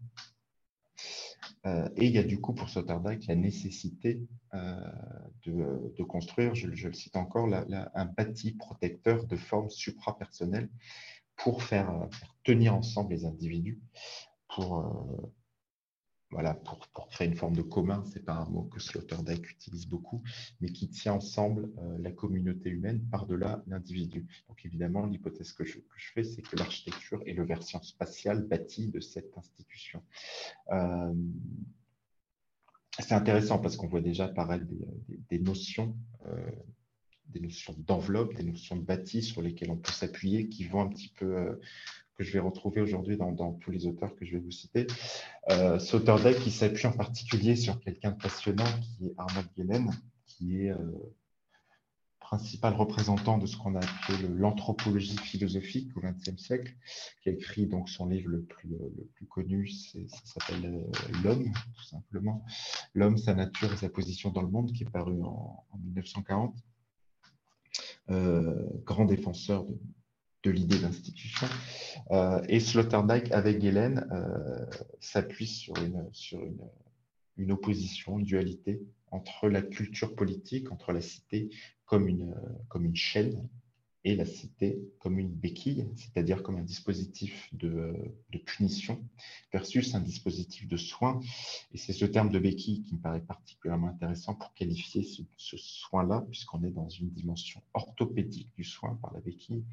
Euh, 1.65 1.87
et 1.95 2.07
il 2.07 2.11
y 2.11 2.17
a 2.17 2.23
du 2.23 2.39
coup 2.39 2.53
pour 2.53 2.69
Sloterdijk 2.69 3.27
la 3.27 3.35
nécessité 3.35 4.21
euh, 4.53 4.75
de, 5.45 6.03
construire, 6.03 6.55
je, 6.55 6.67
le 6.67 6.93
cite 6.93 7.15
encore, 7.15 7.47
la, 7.47 7.91
un 7.93 8.05
bâti 8.05 8.53
protecteur 8.53 9.25
de 9.25 9.35
formes 9.35 9.69
suprapersonnelles 9.69 10.69
pour 11.35 11.61
faire, 11.63 11.91
euh, 11.91 12.07
tenir 12.43 12.73
ensemble 12.75 13.13
les 13.13 13.25
individus, 13.25 13.79
voilà, 16.31 16.53
pour, 16.53 16.79
pour, 16.93 17.07
créer 17.09 17.27
une 17.27 17.35
forme 17.35 17.55
de 17.55 17.61
commun. 17.61 18.03
Ce 18.05 18.15
n'est 18.15 18.25
pas 18.25 18.33
un 18.33 18.45
mot 18.45 18.63
que 18.63 18.79
Sloterdijk 18.79 19.49
utilise 19.51 19.87
beaucoup, 19.87 20.23
mais 20.59 20.69
qui 20.69 20.89
tient 20.89 21.13
ensemble 21.13 21.69
euh, 21.79 21.97
la 21.99 22.11
communauté 22.11 22.69
humaine 22.69 23.01
par-delà 23.11 23.63
l'individu. 23.67 24.27
Donc 24.47 24.65
évidemment, 24.65 25.05
l'hypothèse 25.05 25.53
que 25.53 25.63
je, 25.63 25.79
que 25.79 25.97
je, 25.97 26.11
fais, 26.13 26.23
c'est 26.23 26.41
que 26.41 26.55
l'architecture 26.55 27.21
est 27.25 27.33
le 27.33 27.45
version 27.45 27.81
spatiale 27.81 28.43
bâtie 28.47 28.87
de 28.87 28.99
cette 28.99 29.37
institution. 29.37 30.03
c'est 32.99 33.13
intéressant 33.13 33.59
parce 33.59 33.77
qu'on 33.77 33.87
voit 33.87 34.01
déjà 34.01 34.25
apparaître 34.25 34.65
des, 34.65 35.17
des, 35.29 35.39
notions 35.39 35.95
des 37.31 37.39
notions 37.39 37.75
d'enveloppe, 37.77 38.35
des 38.35 38.43
notions 38.43 38.75
de 38.75 38.83
bâti 38.83 39.21
sur 39.21 39.41
lesquelles 39.41 39.71
on 39.71 39.77
peut 39.77 39.91
s'appuyer, 39.91 40.49
qui 40.49 40.65
vont 40.65 40.81
un 40.81 40.89
petit 40.89 41.09
peu, 41.09 41.37
euh, 41.37 41.55
que 42.21 42.27
je 42.27 42.33
vais 42.33 42.39
retrouver 42.39 42.81
aujourd'hui 42.81 43.17
dans, 43.17 43.53
tous 43.53 43.71
les 43.71 43.87
auteurs 43.87 44.15
que 44.15 44.25
je 44.25 44.33
vais 44.33 44.43
vous 44.43 44.51
citer. 44.51 44.85
Euh, 45.49 45.79
qui 45.79 46.51
s'appuie 46.51 46.85
en 46.85 46.91
particulier 46.91 47.55
sur 47.55 47.79
quelqu'un 47.79 48.11
de 48.11 48.17
passionnant 48.17 48.71
qui 48.83 49.07
est 49.07 49.13
Arnold 49.17 49.47
Gellen, 49.57 49.89
qui 50.27 50.61
est 50.61 50.69
euh, 50.69 50.77
principal 52.19 52.75
représentant 52.75 53.39
de 53.39 53.47
ce 53.47 53.57
qu'on 53.57 53.73
a 53.73 53.79
appelé 53.79 54.27
l'anthropologie 54.35 55.17
philosophique 55.17 55.97
au 55.97 56.01
XXe 56.01 56.37
siècle, 56.37 56.75
qui 57.23 57.29
a 57.29 57.31
écrit 57.31 57.65
donc 57.65 57.89
son 57.89 58.05
livre 58.05 58.29
le 58.29 58.43
plus, 58.43 58.69
le 58.69 59.09
plus 59.15 59.25
connu, 59.25 59.67
ça 59.67 59.99
s'appelle 60.25 60.65
euh, 60.65 61.21
L'homme, 61.23 61.51
tout 61.75 61.83
simplement. 61.85 62.45
L'homme, 62.93 63.17
sa 63.17 63.33
nature 63.33 63.73
et 63.73 63.77
sa 63.77 63.89
position 63.89 64.29
dans 64.29 64.43
le 64.43 64.49
monde, 64.49 64.71
qui 64.73 64.83
est 64.83 64.91
paru 64.91 65.19
en 65.23 65.65
1940. 65.73 66.55
Euh, 68.09 68.67
grand 68.83 69.05
défenseur 69.05 69.63
de, 69.63 69.79
l'idée 70.49 70.79
d'institution. 70.79 71.47
Euh, 72.11 72.41
et 72.49 72.59
Sloterdijk, 72.59 73.31
avec 73.31 73.63
Hélène, 73.63 74.07
euh, 74.11 74.65
s'appuie 74.99 75.47
sur, 75.47 75.75
une, 75.77 76.07
sur 76.11 76.43
une, 76.43 76.67
une, 77.37 77.51
opposition, 77.51 78.19
une 78.19 78.25
dualité 78.25 78.81
entre 79.11 79.49
la 79.49 79.61
culture 79.61 80.15
politique, 80.15 80.71
entre 80.71 80.93
la 80.93 81.01
cité 81.01 81.49
comme 81.85 82.07
une 82.07 82.95
chaîne 82.95 83.47
et 84.03 84.15
la 84.15 84.25
cité 84.25 84.79
comme 84.99 85.19
une 85.19 85.31
béquille, 85.31 85.87
c'est-à-dire 85.95 86.41
comme 86.41 86.57
un 86.57 86.63
dispositif 86.63 87.49
de, 87.53 87.93
punition 88.45 89.03
versus 89.53 89.93
un 89.93 89.99
dispositif 89.99 90.67
de 90.67 90.77
soin. 90.77 91.19
Et 91.73 91.77
c'est 91.77 91.93
ce 91.93 92.05
terme 92.05 92.29
de 92.29 92.39
béquille 92.39 92.81
qui 92.83 92.95
me 92.95 92.99
paraît 92.99 93.21
particulièrement 93.21 93.89
intéressant 93.89 94.33
pour 94.33 94.53
qualifier 94.53 95.03
ce, 95.03 95.57
soin-là, 95.57 96.25
puisqu'on 96.31 96.63
est 96.63 96.71
dans 96.71 96.89
une 96.89 97.11
dimension 97.11 97.61
orthopédique 97.73 98.49
du 98.55 98.63
soin 98.63 98.97
par 99.01 99.13
la 99.13 99.19
béquille. 99.19 99.63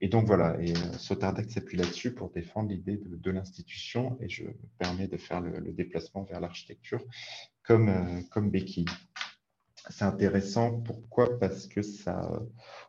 Et 0.00 0.08
donc 0.08 0.26
voilà, 0.26 0.60
et 0.62 0.72
euh, 0.72 0.92
Sotardec 0.98 1.50
s'appuie 1.50 1.78
là-dessus 1.78 2.14
pour 2.14 2.30
défendre 2.30 2.68
l'idée 2.68 2.98
de, 2.98 3.30
l'institution, 3.30 4.16
et 4.20 4.28
je 4.28 4.44
me 4.44 4.54
permets 4.78 5.08
de 5.08 5.16
faire 5.16 5.40
le, 5.40 5.72
déplacement 5.72 6.22
vers 6.24 6.40
l'architecture 6.40 7.02
comme, 7.62 7.88
euh, 7.88 8.20
comme 8.30 8.50
béquille 8.50 8.86
c'est 9.96 10.04
intéressant. 10.04 10.78
Pourquoi? 10.82 11.38
Parce 11.38 11.66
que 11.66 11.80
ça, 11.80 12.42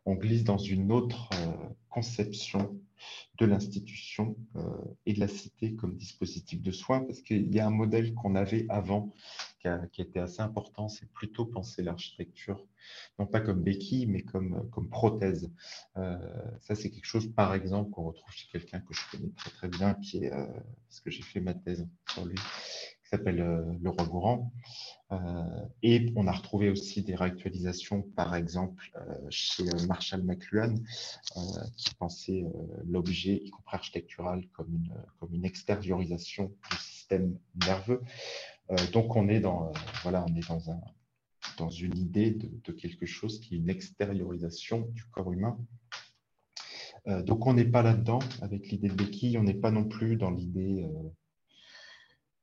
on 0.05 0.15
glisse 0.15 0.43
dans 0.43 0.57
une 0.57 0.91
autre 0.91 1.29
euh, 1.35 1.69
conception 1.89 2.77
de 3.37 3.45
l'institution 3.45 4.35
euh, 4.57 4.61
et 5.05 5.13
de 5.13 5.19
la 5.21 5.29
cité 5.29 5.73
comme 5.75 5.95
dispositif 5.95 6.61
de 6.61 6.71
soins, 6.71 7.05
parce 7.05 7.21
qu'il 7.21 7.53
y 7.55 7.61
a 7.61 7.67
un 7.67 7.71
modèle 7.71 8.13
qu'on 8.13 8.35
avait 8.35 8.65
avant 8.67 9.13
qui, 9.61 9.69
a, 9.69 9.87
qui, 9.87 10.01
était 10.01 10.19
assez 10.19 10.41
important, 10.41 10.89
c'est 10.89 11.09
plutôt 11.13 11.45
penser 11.45 11.81
l'architecture, 11.81 12.67
non 13.19 13.25
pas 13.25 13.39
comme 13.39 13.63
béquille, 13.63 14.07
mais 14.07 14.23
comme, 14.23 14.69
comme 14.71 14.89
prothèse. 14.89 15.49
Euh, 15.95 16.17
ça, 16.59 16.75
c'est 16.75 16.89
quelque 16.89 17.05
chose, 17.05 17.31
par 17.33 17.53
exemple, 17.53 17.89
qu'on 17.91 18.03
retrouve 18.03 18.33
chez 18.33 18.49
quelqu'un 18.51 18.81
que 18.81 18.93
je 18.93 19.01
connais 19.11 19.31
très 19.31 19.51
très 19.51 19.69
bien, 19.69 19.93
qui 19.93 20.25
est, 20.25 20.31
parce 20.31 20.99
que 20.99 21.09
j'ai 21.09 21.23
fait 21.23 21.39
ma 21.39 21.53
thèse 21.53 21.87
sur 22.09 22.25
lui, 22.25 22.37
qui 23.07 23.11
s'appelle 23.11 23.37
Le 23.81 23.89
Roi 23.89 24.05
Gourand. 24.05 24.51
Euh, 25.13 25.65
et 25.81 26.11
on 26.17 26.27
a 26.27 26.33
retrouvé 26.33 26.69
aussi 26.69 27.03
des 27.03 27.15
réactualisations, 27.15 28.01
par 28.01 28.35
exemple, 28.35 28.91
euh, 28.97 29.27
chez 29.29 29.63
Marshall 29.87 30.23
McLuhan, 30.23 30.75
euh, 31.37 31.41
qui 31.77 31.95
pensait 31.95 32.43
l'objet, 32.85 33.41
y 33.45 33.49
compris 33.49 33.77
architectural, 33.77 34.45
comme 34.49 34.73
une, 34.75 34.93
comme 35.19 35.33
une 35.33 35.45
extériorisation 35.45 36.53
du 36.69 36.77
système 36.77 37.39
nerveux. 37.65 38.01
donc, 38.91 39.15
on 39.15 39.29
est 39.29 39.39
dans, 39.39 39.71
voilà, 40.03 40.25
on 40.27 40.35
est 40.35 40.45
dans, 40.49 40.69
un, 40.69 40.81
dans 41.57 41.69
une 41.69 41.97
idée 41.97 42.31
de, 42.31 42.51
de, 42.65 42.71
quelque 42.73 43.05
chose 43.05 43.39
qui 43.39 43.55
est 43.55 43.57
une 43.59 43.69
extériorisation 43.69 44.81
du 44.91 45.05
corps 45.05 45.31
humain 45.31 45.57
donc, 47.23 47.47
on 47.47 47.53
n'est 47.53 47.63
pas 47.63 47.83
là-dedans 47.83 48.19
avec 48.41 48.67
l'idée 48.67 48.89
de 48.89 48.93
béquille, 48.93 49.37
on 49.37 49.43
n'est 49.43 49.53
pas 49.53 49.71
non 49.71 49.85
plus 49.85 50.17
dans 50.17 50.29
l'idée 50.29 50.85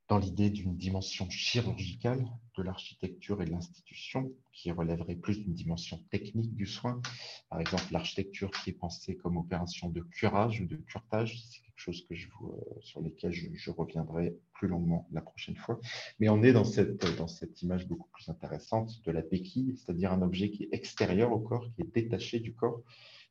dans 0.09 0.19
l'idée 0.19 0.51
d'une 0.51 0.77
dimension 0.77 1.29
chirurgicale 1.31 2.27
de 2.57 2.63
l'architecture 2.63 3.41
et 3.43 3.47
de 3.47 3.51
l'institution, 3.51 4.31
qui 4.53 4.71
relèverait 4.71 5.17
plus 5.17 5.41
d'une 5.41 5.55
dimension 5.55 5.99
technique 6.11 6.55
du 6.55 6.67
soin. 6.67 7.01
Par 7.49 7.61
exemple, 7.61 7.85
l'architecture 7.91 8.51
qui 8.51 8.71
est 8.71 8.75
pensée 8.75 9.17
comme 9.17 9.37
opération 9.37 9.89
de 9.89 10.01
curage 10.01 10.61
ou 10.61 10.67
de 10.67 10.77
curtage, 10.77 11.43
c'est 11.43 11.61
quelque 11.63 11.79
chose 11.79 12.07
que 12.07 12.15
je 12.15 12.29
euh, 12.29 12.81
sur 12.81 13.01
lesquels 13.01 13.33
je, 13.33 13.71
reviendrai 13.71 14.37
plus 14.53 14.69
longuement 14.69 15.09
la 15.11 15.23
prochaine 15.23 15.57
fois. 15.57 15.81
Mais 16.21 16.29
on 16.29 16.43
est 16.43 16.53
dans 16.53 16.65
cette, 16.65 17.05
dans 17.17 17.27
cette 17.27 17.63
image 17.63 17.89
beaucoup 17.89 18.09
plus 18.13 18.29
intéressante 18.29 19.03
de 19.05 19.11
la 19.11 19.23
béquille, 19.23 19.77
c'est-à-dire 19.77 20.13
un 20.13 20.23
objet 20.23 20.51
qui 20.51 20.65
est 20.65 20.69
extérieur 20.73 21.33
au 21.33 21.41
corps, 21.41 21.69
qui 21.75 21.83
est 21.83 21.95
détaché 21.95 22.41
du 22.41 22.55
corps, 22.55 22.83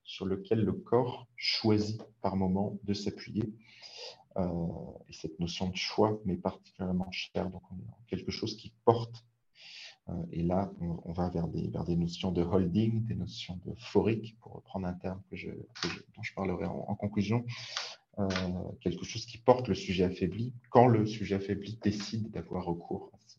sur 0.04 0.26
lequel 0.26 0.60
le 0.60 0.74
corps 0.74 1.28
choisit 1.38 2.02
par 2.22 2.36
moment 2.36 2.78
de 2.84 2.94
s'appuyer 2.94 3.44
euh, 3.44 3.83
et 4.38 5.14
cette 5.14 5.40
notion 5.40 5.70
de 5.70 5.76
choix 5.76 6.20
m'est 6.26 6.38
particulièrement 6.38 7.12
chère. 7.12 7.50
Donc, 7.50 7.62
on 7.72 7.76
est 7.76 8.08
quelque 8.08 8.32
chose 8.32 8.58
qui 8.58 8.74
porte. 8.86 9.24
Euh, 10.10 10.14
et 10.32 10.44
là, 10.44 10.72
on, 10.82 11.14
va 11.14 11.30
vers 11.30 11.48
des, 11.48 11.68
vers 11.70 11.84
des 11.84 11.96
notions 11.96 12.32
de 12.32 12.42
holding, 12.42 13.06
des 13.06 13.16
notions 13.16 13.60
de 13.66 13.74
phorique, 13.78 14.38
pour 14.40 14.54
reprendre 14.54 14.88
un 14.88 14.94
terme 14.94 15.22
que 15.30 15.36
je, 15.36 15.50
dont 15.50 16.24
je 16.24 16.34
parlerai 16.34 16.66
en, 16.66 16.96
conclusion. 16.96 17.46
Euh, 18.20 18.28
quelque 18.82 19.06
chose 19.06 19.26
qui 19.26 19.40
porte 19.40 19.68
le 19.68 19.74
sujet 19.74 20.04
affaibli 20.04 20.54
quand 20.70 20.86
le 20.88 21.04
sujet 21.08 21.36
affaibli 21.36 21.80
décide 21.82 22.30
d'avoir 22.30 22.66
recours. 22.66 23.10
À 23.14 23.18
ce... 23.26 23.38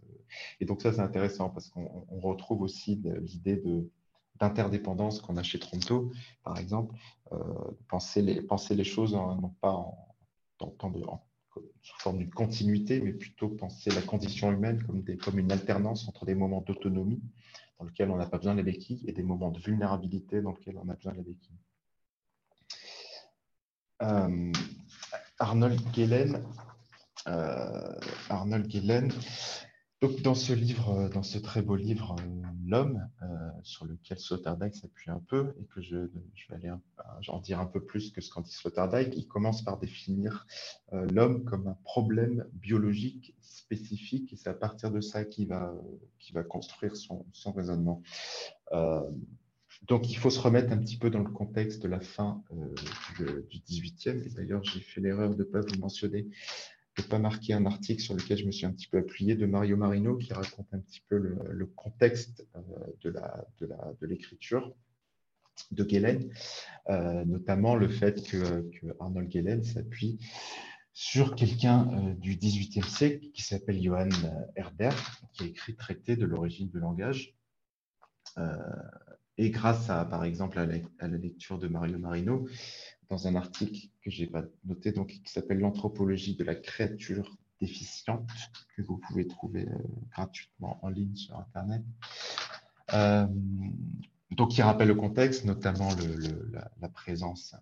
Et 0.61 0.64
donc 0.64 0.83
ça, 0.83 0.92
c'est 0.92 1.00
intéressant 1.00 1.48
parce 1.50 1.68
qu'on 1.68 2.04
retrouve 2.11 2.62
aussi 2.62 3.00
l'idée 3.20 3.57
de 3.57 3.90
d'interdépendance 4.40 5.20
qu'on 5.20 5.37
a 5.37 5.44
chez 5.44 5.61
Tronto, 5.61 6.11
par 6.42 6.59
exemple, 6.59 6.92
penser, 7.87 8.20
les, 8.20 8.42
penser 8.42 8.74
les 8.74 8.83
choses 8.83 9.14
non 9.14 9.54
pas 9.61 9.70
en, 9.70 10.13
sous 10.61 11.99
forme 12.01 12.19
d'une 12.19 12.31
continuité, 12.31 13.01
mais 13.01 13.12
plutôt 13.12 13.49
penser 13.49 13.90
la 13.90 14.03
condition 14.03 14.51
humaine 14.53 14.83
comme 15.23 15.38
une 15.38 15.53
alternance 15.53 16.09
entre 16.09 16.25
des 16.25 16.35
moments 16.35 16.62
d'autonomie 16.62 17.23
dans 17.79 17.85
lesquels 17.87 18.11
on 18.11 18.17
n'a 18.17 18.27
pas 18.27 18.38
besoin 18.38 18.55
de 18.55 18.59
la 18.59 18.64
béquille 18.64 19.05
et 19.07 19.12
des 19.12 19.23
moments 19.23 19.51
de 19.51 19.61
vulnérabilité 19.61 20.40
dans 20.40 20.53
lesquels 20.53 20.79
on 20.79 20.88
a 20.88 20.95
besoin 20.95 21.12
de 21.12 21.19
la 21.19 21.25
béquille. 21.25 21.59
Euh, 24.03 24.53
Arnold 25.38 25.81
Gehlen, 25.95 26.45
euh, 27.29 28.01
Arnold 28.29 28.71
Gehlen 28.71 29.12
donc, 30.05 30.21
dans 30.21 30.35
ce 30.35 30.53
livre, 30.53 30.90
euh, 30.90 31.09
dans 31.09 31.23
ce 31.23 31.38
très 31.38 31.62
beau 31.62 31.77
livre, 31.77 32.17
euh, 32.21 32.43
L'homme, 32.67 33.09
euh, 33.23 33.27
sur 33.62 33.87
lequel 33.87 34.19
Sloterdijk 34.19 34.75
s'appuie 34.75 35.11
un 35.11 35.23
peu, 35.29 35.55
et 35.61 35.64
que 35.67 35.81
je, 35.81 35.97
vais 35.97 36.55
aller 36.55 36.71
en 37.29 37.40
dire 37.40 37.61
un 37.61 37.67
peu 37.67 37.83
plus 37.83 38.11
que 38.11 38.21
ce 38.23 38.31
qu'en 38.31 38.40
dit 38.40 38.53
Sloterdijk, 38.53 39.14
il 39.17 39.27
commence 39.27 39.62
par 39.62 39.79
définir 39.79 40.47
l'homme 40.93 41.45
comme 41.45 41.69
un 41.69 41.77
problème 41.85 42.47
biologique 42.55 43.35
spécifique, 43.40 44.33
et 44.33 44.37
c'est 44.37 44.49
à 44.49 44.55
partir 44.55 44.90
de 44.90 45.03
ça 45.03 45.27
qu'il 45.27 45.49
va, 45.49 45.75
va 46.33 46.43
construire 46.43 46.97
son, 46.97 47.27
raisonnement. 47.55 48.03
donc, 49.87 50.11
il 50.11 50.17
faut 50.17 50.31
se 50.31 50.40
remettre 50.40 50.73
un 50.73 50.79
petit 50.79 50.97
peu 50.97 51.11
dans 51.11 51.23
le 51.23 51.31
contexte 51.31 51.83
de 51.83 51.88
la 51.88 52.01
fin 52.01 52.43
du, 53.19 53.27
du 53.51 53.59
18e, 53.59 54.27
et 54.27 54.31
d'ailleurs, 54.31 54.64
j'ai 54.64 54.81
fait 54.81 55.03
l'erreur 55.03 55.35
de 55.35 55.45
ne 55.45 55.45
pas 55.45 55.61
vous 55.61 55.79
mentionner 55.79 56.29
je 56.94 57.02
n'ai 57.02 57.09
pas 57.09 57.18
marqué 57.18 57.52
un 57.52 57.66
article 57.66 58.00
sur 58.00 58.14
lequel 58.14 58.38
je 58.38 58.44
me 58.44 58.52
suis 58.52 58.66
un 58.66 58.72
petit 58.72 58.87
peu 58.87 58.98
appuyé 58.98 59.35
de 59.35 59.46
Mario 59.46 59.76
Marino 59.76 60.16
qui 60.16 60.33
raconte 60.33 60.68
un 60.72 60.78
petit 60.78 61.02
peu 61.09 61.16
le, 61.16 61.66
contexte 61.66 62.46
euh, 62.57 63.11
de 64.00 64.07
l'écriture 64.07 64.72
de, 65.72 65.88
Gehlen, 65.88 66.30
euh, 66.88 67.24
notamment 67.24 67.74
le 67.74 67.88
fait 67.88 68.22
que, 68.24 68.70
Arnold 69.00 69.30
Gehlen 69.30 69.64
s'appuie 69.64 70.18
sur 70.92 71.35
quelqu'un 71.35 71.90
euh, 71.92 72.14
du 72.14 72.37
XVIIIe 72.37 72.85
siècle 72.85 73.30
qui 73.33 73.42
s'appelle 73.42 73.83
Johann 73.83 74.12
Herder, 74.54 74.90
qui 75.33 75.42
a 75.42 75.46
écrit 75.46 75.74
Traité 75.74 76.14
de 76.14 76.24
l'origine 76.24 76.68
du 76.68 76.78
langage. 76.78 77.35
et 79.37 79.50
grâce 79.50 79.90
à, 79.90 80.04
par 80.04 80.24
exemple, 80.24 80.59
à 80.61 80.66
la 81.09 81.18
lecture 81.18 81.59
de 81.59 81.66
Mario 81.66 81.98
Marino, 81.98 82.46
dans 83.09 83.27
un 83.27 83.35
article 83.35 83.88
que 84.03 84.11
je 84.11 84.23
n'ai 84.23 84.29
pas 84.29 84.45
noté, 84.64 84.93
donc, 84.93 85.09
qui 85.09 85.33
s'appelle 85.33 85.59
L'anthropologie 85.59 86.37
de 86.37 86.45
la 86.45 86.55
créature 86.55 87.37
déficiente, 87.61 88.29
que 88.77 88.83
vous 88.83 88.99
pouvez 88.99 89.27
trouver 89.27 89.69
euh, 89.69 89.79
gratuitement 90.11 90.79
en 90.83 90.88
ligne 90.88 91.14
sur 91.14 91.38
Internet. 91.38 91.83
Euh, 92.93 93.27
donc, 94.31 94.57
il 94.57 94.62
rappelle 94.62 94.88
le 94.88 94.95
contexte, 94.95 95.45
notamment 95.45 95.90
la, 96.81 96.88
présence 96.88 97.55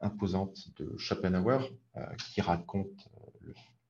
imposante 0.00 0.68
de 0.76 0.96
Schopenhauer, 0.98 1.72
euh, 1.96 2.04
qui 2.28 2.40
raconte 2.40 3.08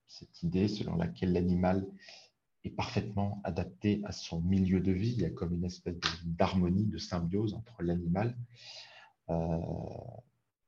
cette 0.06 0.42
idée 0.42 0.68
selon 0.68 0.96
laquelle 0.96 1.32
l'animal 1.32 1.86
est 2.62 2.70
parfaitement 2.70 3.40
adapté 3.44 4.00
à 4.04 4.12
son 4.12 4.40
milieu 4.40 4.80
de 4.80 4.92
vie. 4.92 5.12
Il 5.12 5.22
y 5.22 5.24
a 5.24 5.30
comme 5.30 5.52
une 5.52 5.64
espèce 5.64 5.96
d'harmonie, 6.24 6.86
de, 6.86 6.98
symbiose 6.98 7.54
entre 7.54 7.82
l'animal 7.82 8.36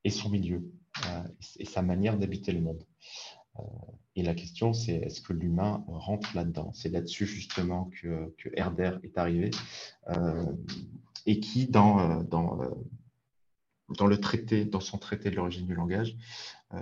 et 0.07 0.11
son 0.11 0.31
milieu 0.31 0.63
euh, 1.05 1.23
et 1.59 1.65
sa 1.65 1.83
manière 1.83 2.17
d'habiter 2.17 2.53
le 2.53 2.61
monde. 2.61 2.85
Euh, 3.59 3.63
et 4.15 4.23
la 4.23 4.35
question, 4.35 4.73
c'est 4.73 4.95
est-ce 4.95 5.21
que 5.21 5.33
l'humain 5.33 5.85
rentre 5.89 6.35
là-dedans? 6.37 6.71
C'est 6.73 6.91
là-dessus 6.91 7.27
justement 7.27 7.91
que, 8.01 8.33
que, 8.39 8.49
Herder 8.55 8.93
est 9.03 9.19
arrivé 9.19 9.51
euh, 10.09 10.47
et 11.27 11.41
qui, 11.41 11.67
dans, 11.67 12.23
dans, 12.23 12.57
dans, 13.99 14.07
le 14.07 14.21
traité, 14.21 14.65
dans 14.65 14.81
son 14.81 14.97
traité 14.97 15.29
de 15.29 15.37
l'origine 15.37 15.67
du 15.67 15.75
langage, 15.75 16.17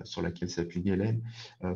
sur 0.04 0.22
laquelle 0.22 0.50
s'appuie 0.50 0.82
Galen, 0.82 1.22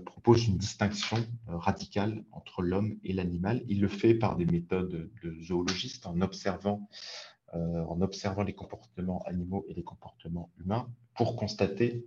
propose 0.04 0.46
une 0.48 0.58
distinction 0.58 1.16
radicale 1.46 2.24
entre 2.30 2.62
l'homme 2.62 2.98
et 3.04 3.14
l'animal. 3.14 3.64
Il 3.68 3.80
le 3.80 3.88
fait 3.88 4.14
par 4.14 4.36
des 4.36 4.44
méthodes 4.44 5.10
de 5.22 5.42
zoologiste 5.42 6.06
en 6.06 6.20
observant 6.20 6.88
euh, 7.54 7.82
en 7.86 8.02
observant 8.02 8.42
les 8.42 8.52
comportements 8.52 9.22
animaux 9.22 9.64
et 9.68 9.74
les 9.74 9.82
comportements 9.82 10.50
humains 10.60 10.86
pour 11.18 11.34
constater 11.34 12.06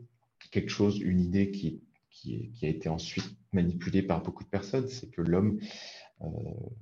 quelque 0.52 0.72
chose, 0.72 1.00
une 1.00 1.20
idée 1.20 1.52
qui, 1.52 1.84
a 2.64 2.68
été 2.68 2.88
ensuite 2.88 3.36
manipulée 3.52 4.02
par 4.02 4.24
beaucoup 4.24 4.44
de 4.44 4.50
personnes, 4.50 4.88
c'est 4.88 5.12
que 5.12 5.22
l'homme 5.22 5.60
euh, 6.22 6.28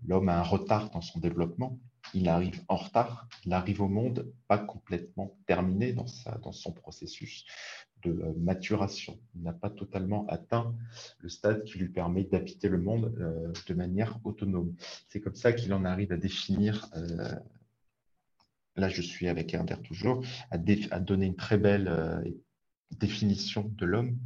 l'homme 0.06 0.30
a 0.30 0.38
un 0.38 0.44
retard 0.44 0.92
dans 0.92 1.02
son 1.02 1.20
développement, 1.20 1.80
il 2.14 2.28
arrive 2.28 2.62
en 2.68 2.76
retard, 2.76 3.28
il 3.46 3.54
arrive 3.54 3.82
au 3.82 3.88
monde 3.88 4.32
pas 4.48 4.58
complètement 4.58 5.38
terminé 5.48 5.94
dans, 5.94 6.06
son 6.52 6.74
processus 6.74 7.46
de 8.04 8.12
euh, 8.12 8.34
maturation. 8.38 9.18
Il 9.36 9.44
n'a 9.44 9.54
pas 9.54 9.70
totalement 9.70 10.28
atteint 10.28 10.76
le 11.20 11.30
stade 11.30 11.64
qui 11.64 11.80
lui 11.80 11.90
permet 11.90 12.26
d'habiter 12.26 12.68
le 12.68 12.80
monde 12.80 13.14
de 13.66 13.74
manière 13.74 14.20
autonome. 14.24 14.76
C'est 15.08 15.22
comme 15.22 15.36
ça 15.36 15.54
qu'il 15.54 15.74
en 15.74 15.86
arrive 15.86 16.12
à 16.12 16.18
définir 16.18 16.90
là 18.80 18.90
je 18.90 19.02
suis 19.02 19.28
avec 19.28 19.54
Herder 19.54 19.76
toujours, 19.84 20.24
à, 20.52 20.58
donner 20.58 21.26
une 21.26 21.36
très 21.36 21.58
belle 21.58 21.88
euh, 21.88 22.24
définition 22.92 23.72
de 23.76 23.86
l'homme 23.86 24.18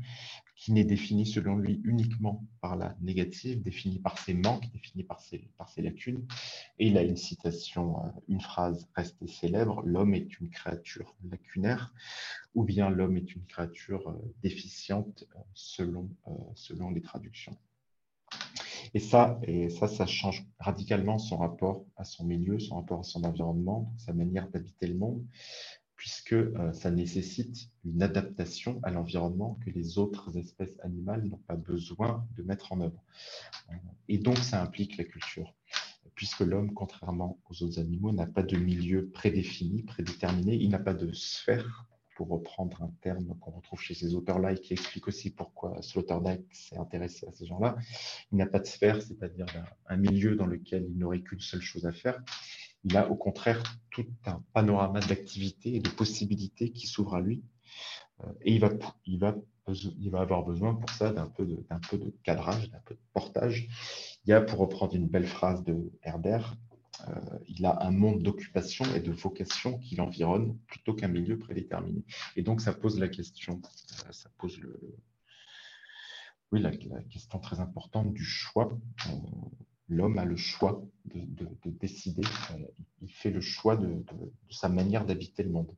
qui 0.55 0.71
n'est 0.71 0.85
définie 0.85 1.25
selon 1.25 1.57
lui 1.57 1.81
uniquement 1.83 2.45
par 2.61 2.77
la 2.77 2.95
négative, 3.01 3.61
définie 3.61 3.99
par 3.99 4.17
ses 4.17 4.33
manques, 4.33 4.71
définie 4.71 5.03
par 5.03 5.19
ses, 5.19 5.81
lacunes. 5.81 6.25
Et 6.79 6.87
il 6.87 6.97
a 6.97 7.03
une 7.03 7.17
citation, 7.17 7.97
euh, 7.97 8.09
une 8.29 8.39
phrase 8.39 8.87
restée 8.95 9.27
célèbre, 9.27 9.81
l'homme 9.83 10.13
est 10.13 10.39
une 10.39 10.49
créature 10.49 11.15
lacunaire, 11.29 11.93
ou 12.55 12.63
bien 12.63 12.89
l'homme 12.89 13.17
est 13.17 13.35
une 13.35 13.45
créature 13.45 14.07
euh, 14.07 14.33
déficiente 14.41 15.25
selon 15.53 16.09
les 16.91 17.01
traductions. 17.01 17.57
Et 18.93 18.99
ça, 18.99 19.39
ça 19.69 20.05
change 20.05 20.45
radicalement 20.59 21.17
son 21.17 21.37
rapport 21.37 21.85
à 21.95 22.03
son 22.03 22.25
milieu, 22.25 22.59
son 22.59 22.75
rapport 22.75 22.99
à 22.99 23.03
son 23.03 23.23
environnement, 23.23 23.93
sa 23.97 24.13
manière 24.13 24.49
d'habiter 24.49 24.87
le 24.87 24.95
monde, 24.95 25.25
puisque 25.95 26.33
euh, 26.33 26.73
ça 26.73 26.91
nécessite 26.91 27.69
une 27.85 28.03
adaptation 28.03 28.79
à 28.83 28.91
l'environnement 28.91 29.57
que 29.65 29.69
les 29.69 29.97
autres 29.97 30.37
espèces 30.37 30.77
animales 30.81 31.23
n'ont 31.25 31.41
pas 31.47 31.55
besoin 31.55 32.27
de 32.35 32.43
mettre 32.43 32.73
en 32.73 32.81
œuvre. 32.81 33.03
Et 34.09 34.17
donc, 34.17 34.37
ça 34.37 34.61
implique 34.61 34.97
la 34.97 35.05
culture, 35.05 35.55
puisque 36.15 36.41
l'homme, 36.41 36.73
contrairement 36.73 37.39
aux 37.49 37.63
autres 37.63 37.79
animaux, 37.79 38.11
n'a 38.11 38.25
pas 38.25 38.43
de 38.43 38.57
milieu 38.57 39.09
prédéfini, 39.09 39.83
prédéterminé, 39.83 40.55
il 40.55 40.69
n'a 40.69 40.79
pas 40.79 40.93
de 40.93 41.11
sphère 41.13 41.87
pour 42.15 42.30
reprendre 42.30 42.82
un 42.82 42.91
terme 43.02 43.38
qu'on 43.39 43.52
retrouve 43.52 43.80
chez 43.80 43.93
ces 43.93 44.15
auteurs-là 44.15 44.54
et 44.54 44.58
qui 44.58 44.73
explique 44.73 45.08
aussi 45.08 45.32
pourquoi 45.32 45.82
Sloterdijk 45.82 46.41
s'est 46.52 46.78
intéressé 46.78 47.28
à 47.28 47.32
ces 47.32 47.45
gens-là. 47.45 47.76
Il 48.32 48.38
n'a 48.38 48.45
pas 48.45 48.60
de 48.60 48.65
sphère, 48.65 49.02
c'est-à-dire 49.02 49.45
un, 49.88 49.97
milieu 49.97 50.36
dans 50.36 50.45
lequel 50.45 50.86
il 50.89 50.97
n'aurait 50.97 51.21
qu'une 51.21 51.39
seule 51.39 51.62
chose 51.62 51.86
à 51.86 51.91
faire. 51.91 52.21
Il 52.84 52.97
a 52.97 53.10
au 53.10 53.15
contraire 53.15 53.62
tout 53.89 54.06
un 54.26 54.43
panorama 54.54 54.99
d'activités 54.99 55.76
et 55.76 55.80
de 55.80 55.89
possibilités 55.89 56.71
qui 56.71 56.88
s'ouvrent 56.88 57.15
à 57.15 57.21
lui. 57.21 57.43
Euh, 58.21 58.32
et 58.41 58.54
il 58.54 58.60
va, 58.60 58.69
il, 59.06 59.19
va, 59.19 59.36
il 59.67 60.10
va 60.12 60.21
avoir 60.21 60.43
besoin 60.43 60.76
pour 60.76 60.89
ça 60.89 61.12
d'un 61.12 61.28
peu, 61.28 61.47
peu 61.89 61.97
de 61.97 62.13
cadrage, 62.23 62.69
d'un 62.69 62.82
peu 62.86 62.95
de 62.95 62.99
portage. 63.13 63.67
Il 64.26 64.30
y 64.30 64.34
a, 64.34 64.41
pour 64.41 64.60
reprendre 64.60 64.95
une 64.95 65.08
belle 65.08 65.28
phrase 65.28 65.63
de 65.63 65.91
Herder, 66.04 66.39
il 67.47 67.65
a 67.65 67.84
un 67.84 67.91
monde 67.91 68.21
d'occupation 68.23 68.86
et 68.95 68.99
de 68.99 69.12
vocation 69.12 69.77
qui 69.79 69.95
l'environne 69.95 70.58
plutôt 70.67 70.93
qu'un 70.93 71.08
milieu 71.08 71.38
prédéterminé. 71.38 72.03
Et 72.36 72.43
donc, 72.43 72.62
ça 72.62 72.73
pose 72.73 72.99
la 72.99 73.08
question, 73.08 73.62
ça 74.12 74.29
pose 74.38 74.60
le, 74.60 74.79
oui, 76.51 76.62
la, 76.62 76.71
question 77.10 77.39
très 77.39 77.60
importante 77.60 78.13
du 78.13 78.23
choix. 78.23 78.77
L'homme 79.89 80.19
a 80.19 80.25
le 80.25 80.36
choix 80.36 80.86
de, 81.06 81.27
décider. 81.65 82.21
il 83.01 83.12
fait 83.12 83.32
le 83.32 83.41
choix 83.41 83.75
de, 83.75 84.06
sa 84.51 84.69
manière 84.69 85.06
d'habiter 85.06 85.43
le 85.43 85.49
monde. 85.49 85.75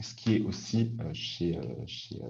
ce 0.00 0.14
qui 0.14 0.34
est 0.34 0.40
aussi 0.40 0.92
chez, 1.12 1.58
chez 1.86 2.20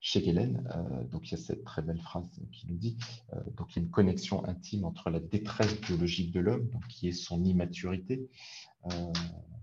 chez 0.00 0.22
Galen, 0.22 0.68
euh, 0.74 1.04
donc 1.04 1.28
il 1.28 1.32
y 1.32 1.34
a 1.34 1.42
cette 1.42 1.64
très 1.64 1.82
belle 1.82 2.00
phrase 2.00 2.28
qui 2.52 2.66
nous 2.68 2.76
dit 2.76 2.96
euh, 3.32 3.40
donc 3.56 3.74
il 3.74 3.76
y 3.76 3.78
a 3.80 3.82
une 3.82 3.90
connexion 3.90 4.44
intime 4.46 4.84
entre 4.84 5.10
la 5.10 5.20
détresse 5.20 5.80
biologique 5.80 6.32
de 6.32 6.40
l'homme, 6.40 6.70
qui 6.88 7.08
est 7.08 7.12
son 7.12 7.44
immaturité, 7.44 8.28
euh, 8.86 9.12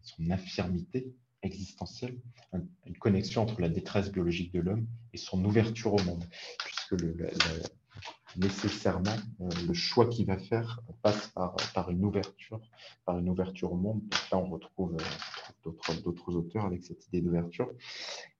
son 0.02 0.30
infirmité 0.32 1.16
existentielle, 1.44 2.20
une 2.86 2.98
connexion 2.98 3.44
entre 3.44 3.60
la 3.60 3.70
détresse 3.70 4.12
biologique 4.12 4.54
de 4.54 4.62
l'homme 4.62 4.88
et 5.12 5.18
son 5.18 5.44
ouverture 5.44 5.94
au 5.94 6.02
monde, 6.04 6.24
puisque 6.66 6.96
nécessairement 8.38 9.16
le 9.40 9.74
choix 9.74 10.08
qu'il 10.08 10.26
va 10.26 10.38
faire 10.38 10.82
passe 11.02 11.28
par, 11.30 11.56
par, 11.74 11.90
une 11.92 12.04
ouverture, 12.06 12.62
par 13.06 13.18
une 13.20 13.30
ouverture 13.30 13.72
au 13.74 13.78
monde. 13.78 14.02
Donc 14.02 14.30
là, 14.32 14.38
on 14.38 14.50
retrouve, 14.50 14.98
d'autres 16.04 16.36
auteurs 16.36 16.66
avec 16.66 16.84
cette 16.84 17.08
idée 17.08 17.22
d'ouverture. 17.22 17.72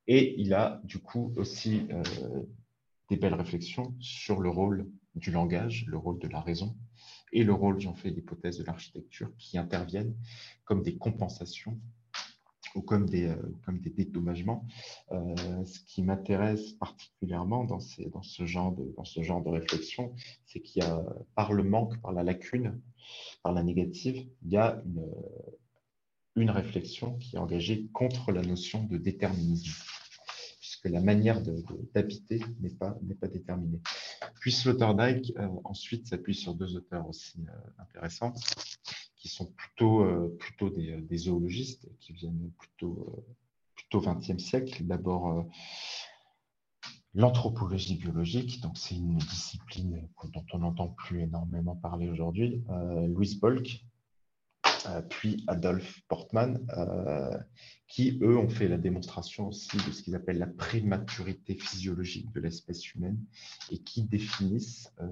Et 0.08 0.40
il 0.42 0.54
a 0.54 0.82
du 0.84 1.00
coup 1.00 1.32
aussi 1.38 1.88
euh, 1.92 2.04
des 3.10 3.16
belles 3.16 3.34
réflexions 3.34 3.96
sur 4.00 4.42
le 4.42 4.50
rôle 4.50 4.90
du 5.16 5.32
langage, 5.32 5.86
le 5.88 5.98
rôle 5.98 6.20
de 6.20 6.28
la 6.28 6.42
raison 6.42 6.76
et 7.34 7.44
le 7.44 7.54
rôle, 7.54 7.80
j'en 7.80 7.96
fais 7.96 8.12
l'hypothèse 8.12 8.60
de 8.60 8.64
l'architecture, 8.64 9.32
qui 9.38 9.58
interviennent 9.58 10.16
comme 10.66 10.84
des 10.84 10.98
compensations 10.98 11.80
ou 12.76 12.82
comme 12.82 13.10
des, 13.10 13.28
euh, 13.28 13.36
comme 13.66 13.80
des 13.80 13.90
dédommagements. 13.90 14.66
Euh, 15.12 15.36
ce 15.66 15.80
qui 15.82 16.02
m'intéresse 16.02 16.74
particulièrement 16.74 17.64
dans, 17.64 17.80
ce 17.80 18.46
genre 18.46 18.72
de, 18.72 18.94
dans 18.98 19.06
ce 19.06 19.22
genre 19.22 19.44
de 19.44 19.50
réflexion, 19.50 20.14
c'est 20.46 20.60
qu'il 20.60 20.84
y 20.84 20.86
a, 20.86 21.04
par 21.36 21.54
le 21.54 21.64
manque, 21.64 22.00
par 22.02 22.12
la 22.12 22.24
lacune, 22.24 22.82
par 23.44 23.54
la 23.54 23.64
négative, 23.64 24.28
il 24.44 24.52
y 24.52 24.58
a 24.58 24.82
une, 24.86 25.06
une 26.36 26.50
réflexion 26.50 27.18
qui 27.18 27.36
est 27.36 27.40
engagée 27.40 27.88
contre 27.94 28.32
la 28.32 28.42
notion 28.42 28.84
de 28.84 28.98
déterminisme, 28.98 29.72
puisque 30.60 30.86
la 30.86 31.02
manière 31.02 31.42
d'habiter 31.94 32.42
n'est 32.60 32.70
pas, 32.70 32.98
pas 33.20 33.28
déterminée. 33.28 33.80
Puis 34.40 34.52
Sloterdijk 34.52 35.34
euh, 35.38 35.48
ensuite 35.64 36.08
s'appuie 36.08 36.36
sur 36.36 36.56
deux 36.56 36.76
auteurs 36.76 37.08
aussi 37.08 37.46
euh, 37.48 37.82
intéressants, 37.82 38.34
qui 39.24 39.30
sont 39.30 39.48
plutôt, 39.54 40.04
euh, 40.04 40.36
plutôt 40.40 40.70
des, 40.70 41.02
des, 41.02 41.18
zoologistes, 41.18 41.90
qui 42.00 42.14
viennent 42.14 42.52
plutôt, 42.60 43.26
plutôt 43.74 44.02
20e 44.02 44.38
siècle. 44.38 44.84
D'abord, 44.84 45.46
l'anthropologie 47.16 47.96
biologique, 47.96 48.60
donc 48.62 48.78
c'est 48.78 48.96
une 48.96 49.18
discipline 49.18 50.08
dont 50.34 50.46
on 50.52 50.60
n'entend 50.60 50.90
plus 50.90 51.22
énormément 51.22 51.76
parler 51.76 52.10
aujourd'hui. 52.10 52.64
Louis 53.08 53.40
Bolk, 53.42 53.84
euh, 54.88 55.02
puis 55.02 55.44
Adolphe 55.48 56.02
Portman, 56.08 56.66
euh, 56.78 57.38
qui, 57.88 58.20
eux, 58.22 58.38
ont 58.38 58.50
fait 58.50 58.68
la 58.68 58.78
démonstration 58.78 59.48
aussi 59.48 59.78
de 59.78 59.92
ce 59.92 60.04
qu'ils 60.04 60.16
appellent 60.16 60.40
la 60.40 60.48
prématurité 60.48 61.56
physiologique 61.56 62.32
de 62.34 62.42
l'espèce 62.42 62.94
humaine 62.94 63.20
et 63.72 63.80
qui 63.80 64.04
définissent, 64.04 64.92
euh, 65.02 65.08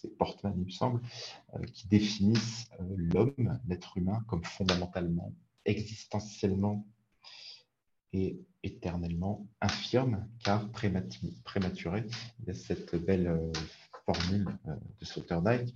c'est 0.00 0.16
Portman, 0.16 0.54
il 0.56 0.64
me 0.64 0.70
semble, 0.70 1.00
qui 1.72 1.88
définissent 1.88 2.70
l'homme, 2.96 3.60
l'être 3.66 3.96
humain, 3.96 4.24
comme 4.28 4.44
fondamentalement, 4.44 5.32
existentiellement 5.64 6.86
et 8.12 8.40
éternellement 8.62 9.46
infirme, 9.60 10.26
car 10.42 10.68
prématuré. 10.70 12.04
Il 12.40 12.46
y 12.46 12.50
a 12.50 12.54
cette 12.54 12.96
belle 12.96 13.52
formule 14.04 14.46
de 15.00 15.04
Sloterdijk 15.04 15.74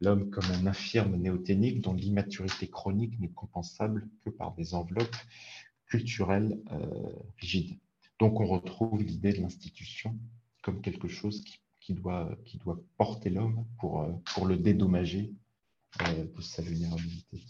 l'homme 0.00 0.30
comme 0.30 0.50
un 0.52 0.66
infirme 0.66 1.16
néoténique 1.16 1.80
dont 1.80 1.94
l'immaturité 1.94 2.68
chronique 2.68 3.18
n'est 3.20 3.30
compensable 3.30 4.08
que 4.24 4.30
par 4.30 4.54
des 4.54 4.74
enveloppes 4.74 5.16
culturelles 5.86 6.60
euh, 6.72 7.12
rigides. 7.38 7.78
Donc 8.18 8.40
on 8.40 8.46
retrouve 8.46 9.02
l'idée 9.02 9.32
de 9.32 9.40
l'institution 9.40 10.16
comme 10.62 10.80
quelque 10.80 11.08
chose 11.08 11.42
qui, 11.42 11.60
doit, 11.94 12.30
qui 12.44 12.58
doit, 12.58 12.78
porter 12.96 13.30
l'homme 13.30 13.66
pour, 13.78 14.02
euh, 14.02 14.12
le 14.46 14.56
dédommager 14.56 15.32
euh, 16.02 16.24
de 16.24 16.40
sa 16.42 16.62
vulnérabilité. 16.62 17.42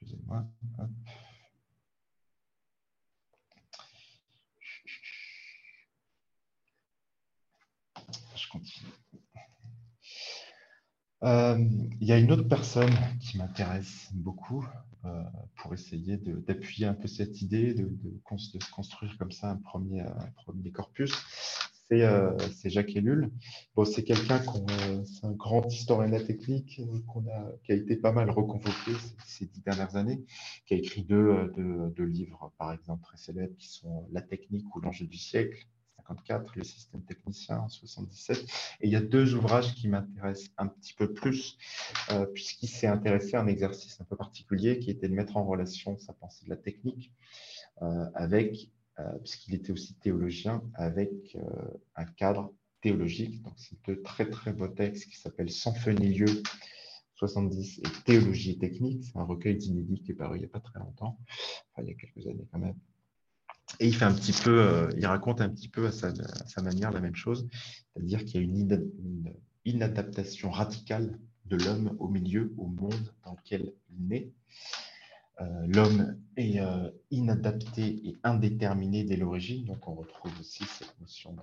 Excusez-moi. 0.00 0.44
Euh, 0.80 0.86
il 11.22 12.06
y 12.06 12.12
a 12.12 12.18
une 12.18 12.32
autre 12.32 12.48
personne 12.48 12.94
qui 13.20 13.38
m'intéresse 13.38 14.10
beaucoup 14.12 14.66
euh, 15.04 15.22
pour 15.56 15.72
essayer 15.74 16.16
d'appuyer 16.16 16.86
un 16.86 16.94
peu 16.94 17.06
cette 17.06 17.40
idée, 17.42 17.74
de, 17.74 17.88
se 18.38 18.58
construire 18.70 19.16
comme 19.18 19.32
ça 19.32 19.50
un 19.50 19.56
premier, 19.56 20.04
premier 20.34 20.70
corpus. 20.70 21.12
C'est 21.88 22.02
euh, 22.02 22.36
Jacques 22.64 22.96
Ellul. 22.96 23.30
Bon, 23.76 23.84
c'est 23.84 24.02
quelqu'un, 24.02 24.42
c'est 25.04 25.24
un 25.24 25.32
grand 25.32 25.64
historien 25.66 26.08
de 26.08 26.12
la 26.12 26.24
technique 26.24 26.80
qui 27.64 27.72
a 27.72 27.74
été 27.74 27.96
pas 27.96 28.10
mal 28.10 28.30
reconvoqué 28.30 28.92
ces, 29.24 29.46
dix 29.46 29.60
dernières 29.60 29.94
années, 29.94 30.24
qui 30.66 30.74
a 30.74 30.76
écrit 30.76 31.04
deux, 31.04 31.52
deux 31.56 32.04
livres, 32.04 32.52
par 32.58 32.72
exemple, 32.72 33.04
très 33.04 33.16
célèbres, 33.16 33.56
qui 33.56 33.68
sont 33.68 34.08
La 34.10 34.22
technique 34.22 34.74
ou 34.74 34.80
l'enjeu 34.80 35.06
du 35.06 35.18
siècle, 35.18 35.66
le 36.54 36.64
système 36.64 37.02
technicien 37.02 37.58
en 37.58 37.68
77. 37.68 38.38
Et 38.80 38.86
il 38.86 38.90
y 38.90 38.96
a 38.96 39.00
deux 39.00 39.34
ouvrages 39.34 39.74
qui 39.74 39.88
m'intéressent 39.88 40.50
un 40.58 40.68
petit 40.68 40.94
peu 40.94 41.12
plus, 41.12 41.58
euh, 42.10 42.26
puisqu'il 42.26 42.68
s'est 42.68 42.86
intéressé 42.86 43.36
à 43.36 43.40
un 43.40 43.46
exercice 43.46 44.00
un 44.00 44.04
peu 44.04 44.16
particulier 44.16 44.78
qui 44.78 44.90
était 44.90 45.08
de 45.08 45.14
mettre 45.14 45.36
en 45.36 45.44
relation 45.44 45.98
sa 45.98 46.12
pensée 46.12 46.44
de 46.44 46.50
la 46.50 46.56
technique 46.56 47.12
euh, 47.82 48.06
avec, 48.14 48.70
euh, 48.98 49.12
puisqu'il 49.18 49.54
était 49.54 49.72
aussi 49.72 49.94
théologien, 49.94 50.62
avec 50.74 51.36
un 51.94 52.04
cadre 52.04 52.52
théologique. 52.80 53.42
Donc, 53.42 53.54
c'est 53.56 53.76
deux 53.86 54.02
très 54.02 54.28
très 54.28 54.52
beaux 54.52 54.68
textes 54.68 55.10
qui 55.10 55.16
s'appellent 55.16 55.50
Sans 55.50 55.74
feu 55.74 55.92
ni 55.92 56.14
lieu 56.14 56.42
70 57.16 57.78
et 57.78 58.02
Théologie 58.04 58.58
technique. 58.58 59.04
C'est 59.04 59.18
un 59.18 59.24
recueil 59.24 59.56
d'inédits 59.56 60.02
qui 60.02 60.12
est 60.12 60.14
paru 60.14 60.36
il 60.36 60.40
n'y 60.40 60.46
a 60.46 60.50
pas 60.50 60.60
très 60.60 60.78
longtemps, 60.78 61.18
enfin 61.72 61.82
il 61.82 61.88
y 61.88 61.90
a 61.90 61.94
quelques 61.94 62.26
années 62.26 62.46
quand 62.52 62.58
même. 62.58 62.76
Et 63.80 63.90
euh, 64.46 64.90
il 64.96 65.06
raconte 65.06 65.40
un 65.40 65.48
petit 65.48 65.68
peu 65.68 65.86
à 65.86 65.92
sa, 65.92 66.12
manière 66.62 66.90
la 66.92 67.00
même 67.00 67.14
chose, 67.16 67.48
c'est-à-dire 67.92 68.24
qu'il 68.24 68.40
y 68.40 68.44
a 68.44 68.46
une, 68.46 69.34
inadaptation 69.64 70.50
radicale 70.52 71.18
de 71.46 71.56
l'homme 71.56 71.96
au 71.98 72.06
milieu, 72.06 72.54
au 72.56 72.68
monde 72.68 73.12
dans 73.24 73.32
lequel 73.32 73.72
il 73.90 74.06
naît. 74.06 74.30
Euh, 75.40 75.66
l'homme 75.66 76.16
est 76.36 76.60
euh, 76.60 76.90
inadapté 77.10 78.08
et 78.08 78.16
indéterminé 78.22 79.02
dès 79.02 79.16
l'origine, 79.16 79.64
donc 79.64 79.86
on 79.88 79.94
retrouve 79.94 80.32
aussi 80.38 80.64
cette 80.64 80.98
notion 81.00 81.34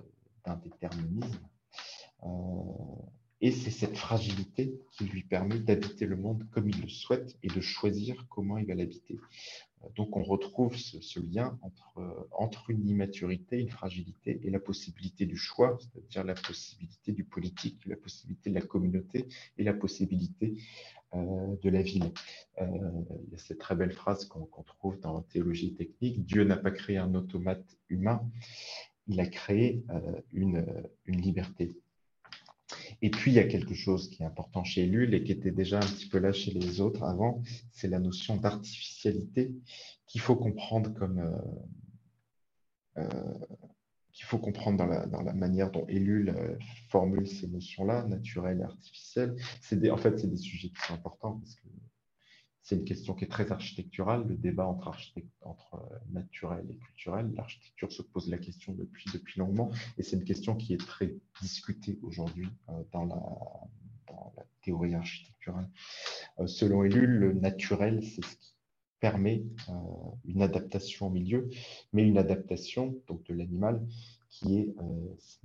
d'indéterminisme. 0.46 1.46
et 3.42 3.52
c'est 3.52 3.70
cette 3.70 3.98
fragilité 3.98 4.80
qui 4.92 5.04
lui 5.04 5.22
permet 5.22 5.58
d'habiter 5.58 6.06
le 6.06 6.16
monde 6.16 6.46
comme 6.50 6.70
il 6.70 6.80
le 6.80 6.88
souhaite 6.88 7.36
et 7.42 7.48
de 7.48 7.60
choisir 7.60 8.26
comment 8.30 8.56
il 8.56 8.66
va 8.66 8.74
l'habiter. 8.74 9.18
Donc 9.96 10.16
on 10.16 10.22
retrouve 10.22 10.76
ce, 10.76 11.20
lien 11.20 11.58
entre, 11.62 12.28
entre, 12.32 12.70
une 12.70 12.88
immaturité, 12.88 13.58
une 13.58 13.70
fragilité 13.70 14.40
et 14.42 14.50
la 14.50 14.60
possibilité 14.60 15.26
du 15.26 15.36
choix, 15.36 15.78
c'est-à-dire 15.80 16.24
la 16.24 16.34
possibilité 16.34 17.12
du 17.12 17.24
politique, 17.24 17.84
la 17.86 17.96
possibilité 17.96 18.50
de 18.50 18.54
la 18.54 18.62
communauté 18.62 19.26
et 19.58 19.64
la 19.64 19.74
possibilité 19.74 20.54
euh, 21.14 21.56
de 21.62 21.70
la 21.70 21.82
ville. 21.82 22.12
Euh, 22.60 22.66
il 23.26 23.32
y 23.32 23.34
a 23.34 23.38
cette 23.38 23.58
très 23.58 23.76
belle 23.76 23.92
phrase 23.92 24.24
qu'on 24.26 24.62
trouve 24.62 24.98
dans 25.00 25.16
la 25.16 25.22
théologie 25.22 25.74
technique, 25.74 26.24
Dieu 26.24 26.44
n'a 26.44 26.56
pas 26.56 26.70
créé 26.70 26.96
un 26.96 27.14
automate 27.14 27.78
humain, 27.88 28.20
il 29.06 29.20
a 29.20 29.26
créé 29.26 29.84
euh, 29.90 30.20
une 30.32 30.64
liberté. 31.06 31.76
Et 33.02 33.10
puis, 33.10 33.32
il 33.32 33.34
y 33.34 33.38
a 33.38 33.44
quelque 33.44 33.74
chose 33.74 34.08
qui 34.10 34.22
est 34.22 34.26
important 34.26 34.64
chez 34.64 34.86
Lul 34.86 35.14
et 35.14 35.22
qui 35.22 35.32
était 35.32 35.50
déjà 35.50 35.78
un 35.78 35.86
petit 35.86 36.08
peu 36.08 36.18
là 36.18 36.32
chez 36.32 36.52
les 36.52 36.80
autres 36.80 37.02
avant, 37.04 37.42
c'est 37.72 37.88
la 37.88 37.98
notion 37.98 38.36
d'artificialité 38.36 39.52
qu'il 40.06 40.20
faut 40.20 40.36
comprendre 40.36 40.92
comme 40.94 41.18
euh, 41.18 41.38
euh, 42.98 43.34
qu'il 44.12 44.26
faut 44.26 44.38
comprendre 44.38 44.78
dans 44.78 44.86
la, 44.86 45.06
dans 45.06 45.22
la, 45.22 45.32
manière 45.32 45.72
dont 45.72 45.86
Ellul 45.88 46.28
euh, 46.28 46.56
formule 46.88 47.26
ces 47.26 47.48
notions-là, 47.48 48.04
naturelles 48.04 48.60
et 48.60 48.64
artificielles. 48.64 49.34
En 49.90 49.96
fait, 49.96 50.18
c'est 50.18 50.30
des 50.30 50.36
sujets 50.36 50.68
qui 50.68 50.86
sont 50.86 50.94
importants 50.94 51.40
parce 51.40 51.56
que 51.56 51.66
c'est 52.64 52.76
une 52.76 52.84
question 52.84 53.12
qui 53.12 53.24
est 53.24 53.28
très 53.28 53.52
architecturale, 53.52 54.26
le 54.26 54.36
débat 54.36 54.66
entre, 54.66 54.96
euh, 55.74 55.78
naturel 56.10 56.64
et 56.70 56.76
culturel. 56.76 57.30
L'architecture 57.36 57.92
se 57.92 58.00
pose 58.00 58.30
la 58.30 58.38
question 58.38 58.72
depuis, 58.72 59.04
depuis 59.12 59.38
longuement, 59.38 59.70
et 59.98 60.02
c'est 60.02 60.16
une 60.16 60.24
question 60.24 60.56
qui 60.56 60.72
est 60.72 60.84
très 60.84 61.14
discutée 61.42 61.98
aujourd'hui 62.02 62.48
euh, 62.70 62.82
dans, 62.90 63.04
la, 63.04 63.22
la, 64.34 64.46
théorie 64.62 64.94
architecturale. 64.94 65.68
Euh, 66.38 66.46
selon 66.46 66.84
Ellul, 66.84 67.10
le 67.10 67.34
naturel, 67.34 68.02
c'est 68.02 68.24
ce 68.24 68.36
qui 68.36 68.54
permet 68.98 69.44
une 70.24 70.40
adaptation 70.40 71.08
au 71.08 71.10
milieu, 71.10 71.50
mais 71.92 72.08
une 72.08 72.16
adaptation 72.16 72.96
donc 73.06 73.22
de 73.24 73.34
l'animal 73.34 73.86
qui 74.30 74.56
est 74.56 74.74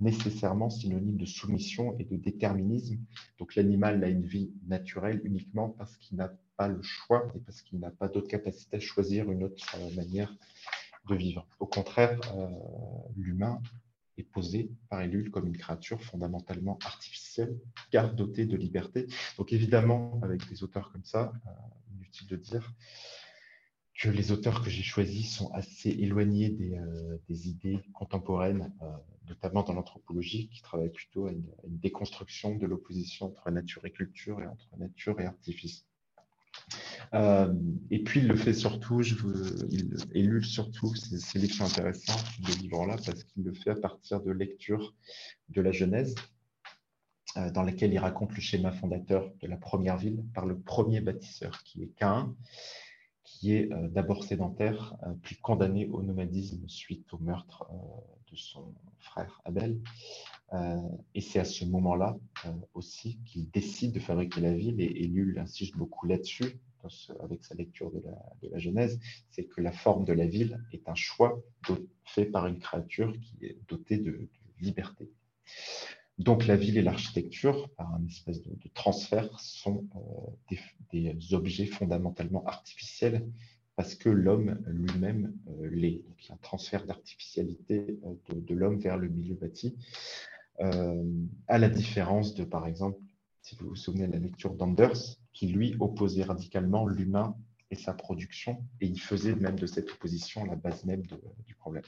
nécessairement 0.00 0.70
synonyme 0.70 1.18
de 1.18 1.26
soumission 1.26 1.94
et 1.98 2.04
de 2.04 2.16
déterminisme. 2.16 2.96
Donc 3.38 3.54
l'animal 3.56 4.02
a 4.02 4.08
une 4.08 4.24
vie 4.24 4.50
naturelle 4.66 5.20
uniquement 5.24 5.68
parce 5.68 5.94
qu'il 5.98 6.16
n'a 6.16 6.32
le 6.68 6.82
choix 6.82 7.30
et 7.34 7.40
parce 7.40 7.62
qu'il 7.62 7.78
n'a 7.80 7.90
pas 7.90 8.08
d'autre 8.08 8.28
capacité 8.28 8.76
à 8.76 8.80
choisir 8.80 9.30
une 9.30 9.44
autre 9.44 9.76
euh, 9.76 9.94
manière 9.94 10.34
de 11.08 11.14
vivre. 11.14 11.46
Au 11.58 11.66
contraire, 11.66 12.20
euh, 12.36 12.48
l'humain 13.16 13.62
est 14.18 14.24
posé 14.24 14.70
par 14.88 15.00
Ellul 15.00 15.30
comme 15.30 15.46
une 15.46 15.56
créature 15.56 16.02
fondamentalement 16.02 16.78
artificielle, 16.84 17.58
car 17.90 18.12
dotée 18.12 18.44
de 18.44 18.56
liberté. 18.56 19.06
Donc 19.38 19.52
évidemment, 19.52 20.20
avec 20.22 20.46
des 20.48 20.62
auteurs 20.62 20.92
comme 20.92 21.04
ça, 21.04 21.32
euh, 21.46 21.50
inutile 21.96 22.28
de 22.28 22.36
dire 22.36 22.72
que 23.94 24.08
les 24.08 24.32
auteurs 24.32 24.62
que 24.62 24.70
j'ai 24.70 24.82
choisis 24.82 25.34
sont 25.34 25.50
assez 25.52 25.90
éloignés 25.90 26.48
des, 27.28 27.48
idées 27.48 27.82
contemporaines, 27.92 28.72
notamment 29.28 29.62
dans 29.62 29.74
l'anthropologie, 29.74 30.48
qui 30.48 30.62
travaille 30.62 30.88
plutôt 30.88 31.26
à 31.26 31.32
une, 31.32 31.44
à 31.62 31.66
une 31.66 31.78
déconstruction 31.78 32.56
de 32.56 32.64
l'opposition 32.64 33.26
entre 33.26 33.50
nature 33.50 33.84
et 33.84 33.90
culture 33.90 34.40
et 34.40 34.46
entre 34.46 34.74
nature 34.78 35.20
et 35.20 35.26
artifice. 35.26 35.89
Euh, 37.14 37.52
et 37.90 38.02
puis, 38.02 38.20
il 38.20 38.28
le 38.28 38.36
fait 38.36 38.54
surtout, 38.54 39.02
il 39.02 39.96
élu 40.12 40.42
surtout, 40.42 40.94
c'est 40.94 41.38
les 41.38 41.48
qui 41.48 41.62
intéressant 41.62 42.18
de 42.40 42.52
livre-là, 42.60 42.96
parce 43.04 43.24
qu'il 43.24 43.44
le 43.44 43.52
fait 43.52 43.70
à 43.70 43.76
partir 43.76 44.20
de 44.20 44.30
lectures 44.30 44.94
de 45.48 45.60
la 45.60 45.72
Genèse, 45.72 46.14
euh, 47.36 47.50
dans 47.50 47.62
laquelle 47.62 47.92
il 47.92 47.98
raconte 47.98 48.34
le 48.34 48.40
schéma 48.40 48.72
fondateur 48.72 49.32
de 49.40 49.46
la 49.46 49.56
première 49.56 49.96
ville 49.96 50.24
par 50.34 50.46
le 50.46 50.58
premier 50.58 51.00
bâtisseur, 51.00 51.62
qui 51.64 51.82
est 51.82 51.92
Cain, 51.96 52.34
qui 53.24 53.54
est 53.54 53.72
euh, 53.72 53.88
d'abord 53.88 54.24
sédentaire, 54.24 54.96
puis 55.22 55.36
condamné 55.36 55.86
au 55.86 56.02
nomadisme 56.02 56.68
suite 56.68 57.12
au 57.12 57.18
meurtre 57.18 57.66
de 58.30 58.36
son 58.36 58.74
frère 58.98 59.40
Abel. 59.44 59.80
Et 61.14 61.20
c'est 61.20 61.38
à 61.38 61.44
ce 61.44 61.64
moment-là 61.64 62.16
aussi 62.74 63.18
qu'il 63.24 63.50
décide 63.50 63.92
de 63.92 64.00
fabriquer 64.00 64.40
la 64.40 64.54
ville, 64.54 64.80
et, 64.80 65.04
et 65.04 65.38
insiste 65.38 65.76
beaucoup 65.76 66.06
là-dessus, 66.06 66.60
avec 67.20 67.44
sa 67.44 67.54
lecture 67.54 67.90
de 67.90 68.02
la, 68.50 68.58
Genèse, 68.58 68.98
c'est 69.30 69.44
que 69.44 69.60
la 69.60 69.72
forme 69.72 70.04
de 70.04 70.12
la 70.12 70.26
ville 70.26 70.62
est 70.72 70.88
un 70.88 70.94
choix 70.94 71.42
fait 72.04 72.26
par 72.26 72.46
une 72.46 72.58
créature 72.58 73.12
qui 73.20 73.44
est 73.44 73.58
dotée 73.68 73.98
de, 73.98 74.28
liberté. 74.60 75.10
Donc 76.18 76.46
la 76.46 76.54
ville 76.54 76.76
et 76.76 76.82
l'architecture, 76.82 77.70
par 77.76 77.94
un 77.94 78.04
espèce 78.06 78.42
de, 78.42 78.54
transfert, 78.74 79.40
sont 79.40 79.88
euh, 80.52 80.54
des, 80.92 81.34
objets 81.34 81.64
fondamentalement 81.64 82.44
artificiels 82.44 83.26
parce 83.74 83.94
que 83.94 84.10
l'homme 84.10 84.62
lui-même 84.66 85.34
euh, 85.48 85.70
l'est. 85.70 86.02
Donc 86.06 86.22
il 86.22 86.28
y 86.28 86.30
a 86.30 86.34
un 86.34 86.38
transfert 86.42 86.84
d'artificialité 86.84 87.98
euh, 88.04 88.34
de 88.34 88.54
l'homme 88.54 88.78
vers 88.78 88.98
le 88.98 89.08
milieu 89.08 89.34
bâti, 89.34 89.74
à 90.60 91.58
la 91.58 91.68
différence 91.68 92.34
de, 92.34 92.44
par 92.44 92.66
exemple, 92.66 92.98
si 93.42 93.56
vous 93.56 93.70
vous 93.70 93.76
souvenez 93.76 94.06
de 94.06 94.12
la 94.12 94.18
lecture 94.18 94.54
d'Anders, 94.54 95.16
qui 95.32 95.48
lui 95.48 95.74
opposait 95.80 96.24
radicalement 96.24 96.86
l'humain 96.86 97.36
et 97.70 97.76
sa 97.76 97.94
production, 97.94 98.64
et 98.80 98.86
il 98.86 99.00
faisait 99.00 99.34
même 99.34 99.58
de 99.58 99.66
cette 99.66 99.90
opposition 99.90 100.44
la 100.44 100.56
base 100.56 100.84
même 100.84 101.02
du 101.46 101.54
problème. 101.54 101.84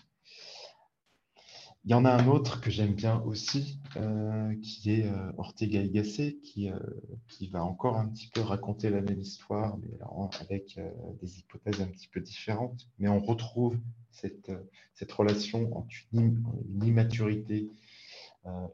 Il 1.84 1.90
y 1.90 1.94
en 1.94 2.04
a 2.04 2.12
un 2.12 2.28
autre 2.28 2.60
que 2.60 2.70
j'aime 2.70 2.94
bien 2.94 3.20
aussi, 3.22 3.80
euh, 3.96 4.54
qui 4.62 4.92
est 4.92 5.06
euh, 5.06 5.32
Ortega 5.36 5.82
y 5.82 5.90
Gasset, 5.90 6.36
qui, 6.40 6.70
euh, 6.70 6.78
qui 7.26 7.48
va 7.48 7.64
encore 7.64 7.96
un 7.96 8.06
petit 8.06 8.28
peu 8.28 8.40
raconter 8.40 8.88
la 8.88 9.00
même 9.00 9.20
histoire, 9.20 9.76
mais 9.78 9.98
avec 10.40 10.78
des 11.20 11.38
hypothèses 11.40 11.80
un 11.80 11.88
petit 11.88 12.06
peu 12.06 12.20
différentes. 12.20 12.88
Mais 13.00 13.08
on 13.08 13.18
retrouve 13.18 13.76
cette, 14.12 14.52
cette 14.94 15.10
relation 15.10 15.76
entre 15.76 15.90
une 16.12 16.44
immaturité 16.84 17.68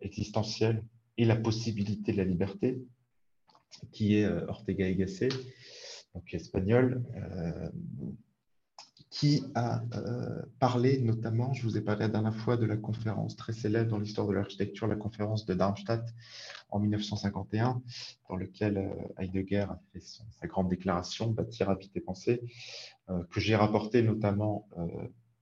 existentielle 0.00 0.82
et 1.18 1.24
la 1.24 1.36
possibilité 1.36 2.12
de 2.12 2.16
la 2.16 2.24
liberté, 2.24 2.80
qui 3.92 4.16
est 4.16 4.24
euh, 4.24 4.46
Ortega 4.46 4.88
y 4.88 4.96
Gasset, 4.96 5.28
donc 6.14 6.32
espagnol, 6.32 7.04
euh, 7.16 7.68
qui 9.10 9.42
a 9.54 9.82
euh, 9.94 10.42
parlé 10.58 10.98
notamment, 10.98 11.52
je 11.54 11.62
vous 11.62 11.76
ai 11.76 11.80
parlé 11.80 12.02
la 12.02 12.08
dernière 12.08 12.36
fois 12.36 12.56
de 12.56 12.66
la 12.66 12.76
conférence 12.76 13.36
très 13.36 13.52
célèbre 13.52 13.90
dans 13.90 13.98
l'histoire 13.98 14.26
de 14.26 14.34
l'architecture, 14.34 14.86
la 14.86 14.96
conférence 14.96 15.46
de 15.46 15.54
Darmstadt 15.54 16.04
en 16.70 16.78
1951, 16.78 17.82
dans 18.28 18.36
laquelle 18.36 18.94
Heidegger 19.18 19.66
a 19.70 19.80
fait 19.92 20.00
sa 20.00 20.46
grande 20.46 20.68
déclaration, 20.68 21.30
bâtir, 21.30 21.70
habiter, 21.70 22.00
penser, 22.00 22.42
que 23.30 23.40
j'ai 23.40 23.56
rapporté 23.56 24.02
notamment 24.02 24.68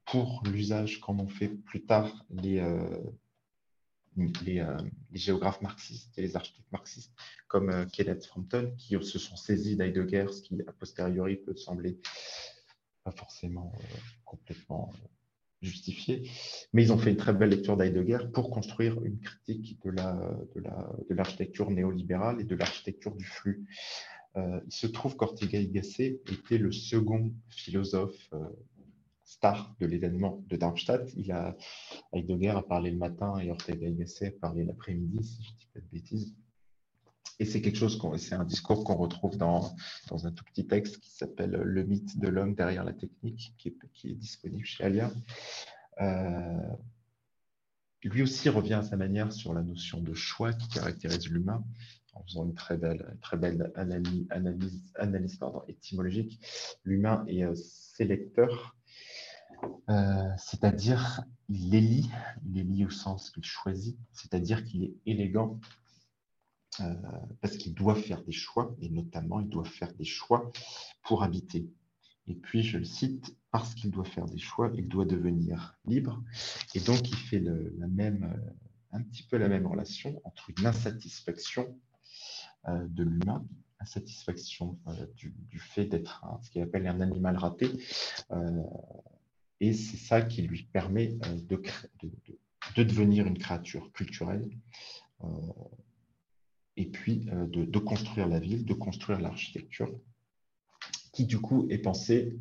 pour 0.04 0.44
l'usage 0.46 1.00
qu'en 1.00 1.18
ont 1.18 1.26
fait 1.26 1.48
plus 1.48 1.84
tard 1.84 2.24
les 2.30 2.60
euh, 4.18 4.26
les, 4.44 4.64
géographes 5.12 5.60
marxistes 5.60 6.16
et 6.18 6.22
les 6.22 6.36
architectes 6.36 6.70
marxistes 6.72 7.12
comme 7.48 7.70
euh, 7.70 7.84
Kenneth 7.86 8.24
Frampton 8.24 8.72
qui 8.78 8.96
se 9.02 9.18
sont 9.18 9.36
saisis 9.36 9.76
d'Heidegger, 9.76 10.26
ce 10.32 10.42
qui 10.42 10.58
a 10.66 10.72
posteriori 10.72 11.36
peut 11.36 11.56
sembler 11.56 11.98
pas 13.04 13.12
forcément 13.12 13.72
euh, 13.74 13.84
complètement 14.24 14.90
justifié, 15.62 16.30
mais 16.72 16.82
ils 16.82 16.92
ont 16.92 16.98
fait 16.98 17.10
une 17.10 17.16
très 17.16 17.32
belle 17.32 17.50
lecture 17.50 17.76
d'Heidegger 17.76 18.30
pour 18.32 18.50
construire 18.50 19.02
une 19.04 19.18
critique 19.20 19.80
de 19.84 19.90
l'architecture 21.10 21.64
la, 21.64 21.70
de 21.70 21.76
néolibérale 21.76 22.40
et 22.40 22.44
de 22.44 22.54
l'architecture 22.54 23.16
du 23.16 23.24
flux. 23.24 23.66
il 24.36 24.72
se 24.72 24.86
trouve 24.86 25.16
qu'Ortega 25.16 25.58
y 25.58 25.68
Gasset 25.68 26.20
était 26.30 26.58
le 26.58 26.72
second 26.72 27.32
philosophe 27.48 28.30
star 29.26 29.74
de 29.80 29.86
l'événement 29.86 30.42
de 30.48 30.56
Darmstadt. 30.56 31.12
Il 31.16 31.30
a, 31.32 31.56
Heidegger 32.12 32.50
a 32.50 32.62
parlé 32.62 32.90
le 32.90 32.96
matin 32.96 33.36
et 33.38 33.50
Ortega 33.50 33.90
Gasset 33.90 34.28
a 34.28 34.40
parlé 34.40 34.64
l'après-midi, 34.64 35.22
si 35.22 35.42
je 35.42 35.50
ne 35.50 35.56
dis 35.56 35.68
pas 35.74 35.80
de 35.80 35.86
bêtises. 35.92 36.34
Et 37.38 37.44
c'est 37.44 37.60
quelque 37.60 37.76
chose, 37.76 38.00
c'est 38.16 38.34
un 38.34 38.44
discours 38.44 38.82
qu'on 38.84 38.96
retrouve 38.96 39.36
dans, 39.36 39.74
dans, 40.08 40.26
un 40.26 40.32
tout 40.32 40.44
petit 40.44 40.66
texte 40.66 40.98
qui 41.00 41.10
s'appelle 41.10 41.50
Le 41.50 41.84
mythe 41.84 42.18
de 42.18 42.28
l'homme 42.28 42.54
derrière 42.54 42.84
la 42.84 42.94
technique, 42.94 43.54
qui 43.58 43.68
est, 43.68 43.76
qui 43.92 44.12
est 44.12 44.14
disponible 44.14 44.64
chez 44.64 44.84
Alia. 44.84 45.10
Euh, 46.00 46.76
lui 48.04 48.22
aussi 48.22 48.48
revient 48.48 48.74
à 48.74 48.82
sa 48.82 48.96
manière 48.96 49.32
sur 49.32 49.52
la 49.52 49.62
notion 49.62 50.00
de 50.00 50.14
choix 50.14 50.52
qui 50.52 50.68
caractérise 50.68 51.28
l'humain, 51.28 51.62
en 52.14 52.22
faisant 52.22 52.44
une 52.44 52.54
très 52.54 52.78
belle, 52.78 53.18
très 53.20 53.36
belle 53.36 53.72
analyse, 53.74 54.26
analyse, 54.30 54.92
analyse 54.94 55.36
pardon, 55.36 55.62
étymologique. 55.68 56.40
L'humain 56.84 57.24
est 57.26 57.44
euh, 57.44 57.54
sélecteur 57.54 58.75
euh, 59.88 60.30
c'est-à-dire 60.36 61.22
il 61.48 61.74
élit, 61.74 62.10
il 62.44 62.58
élit 62.58 62.84
au 62.84 62.90
sens 62.90 63.30
qu'il 63.30 63.44
choisit, 63.44 63.96
c'est-à-dire 64.12 64.64
qu'il 64.64 64.82
est 64.82 64.94
élégant 65.06 65.60
euh, 66.80 66.94
parce 67.40 67.56
qu'il 67.56 67.74
doit 67.74 67.94
faire 67.94 68.22
des 68.24 68.32
choix, 68.32 68.74
et 68.80 68.88
notamment 68.88 69.40
il 69.40 69.48
doit 69.48 69.64
faire 69.64 69.92
des 69.94 70.04
choix 70.04 70.50
pour 71.02 71.22
habiter. 71.22 71.70
Et 72.26 72.34
puis, 72.34 72.62
je 72.64 72.78
le 72.78 72.84
cite, 72.84 73.36
parce 73.52 73.74
qu'il 73.74 73.92
doit 73.92 74.04
faire 74.04 74.26
des 74.26 74.38
choix, 74.38 74.72
il 74.74 74.88
doit 74.88 75.04
devenir 75.04 75.78
libre. 75.84 76.20
Et 76.74 76.80
donc, 76.80 77.08
il 77.08 77.16
fait 77.16 77.38
la 77.38 77.86
même, 77.86 78.24
euh, 78.24 78.50
un 78.90 79.02
petit 79.02 79.22
peu 79.22 79.36
la 79.36 79.48
même 79.48 79.66
relation 79.66 80.20
entre 80.24 80.50
une 80.50 80.66
insatisfaction 80.66 81.78
de 82.68 83.04
l'humain, 83.04 83.46
insatisfaction 83.78 84.76
du, 85.14 85.32
du, 85.48 85.60
fait 85.60 85.84
d'être 85.84 86.24
ce 86.42 86.50
qu'il 86.50 86.62
appelle 86.62 86.88
un 86.88 87.00
animal 87.00 87.36
raté, 87.36 87.70
et 89.60 89.72
c'est 89.72 89.96
ça 89.96 90.22
qui 90.22 90.42
lui 90.42 90.64
permet 90.64 91.16
euh, 91.24 91.40
de, 91.48 91.62
de, 92.76 92.82
devenir 92.82 93.26
une 93.26 93.38
créature 93.38 93.90
culturelle 93.92 94.50
euh, 95.24 95.28
et 96.76 96.86
puis 96.86 97.28
euh, 97.32 97.46
de, 97.46 97.78
construire 97.78 98.28
la 98.28 98.38
ville, 98.38 98.64
de 98.64 98.74
construire 98.74 99.20
l'architecture, 99.20 99.90
qui 101.12 101.24
du 101.24 101.40
coup 101.40 101.66
est 101.70 101.78
pensée 101.78 102.36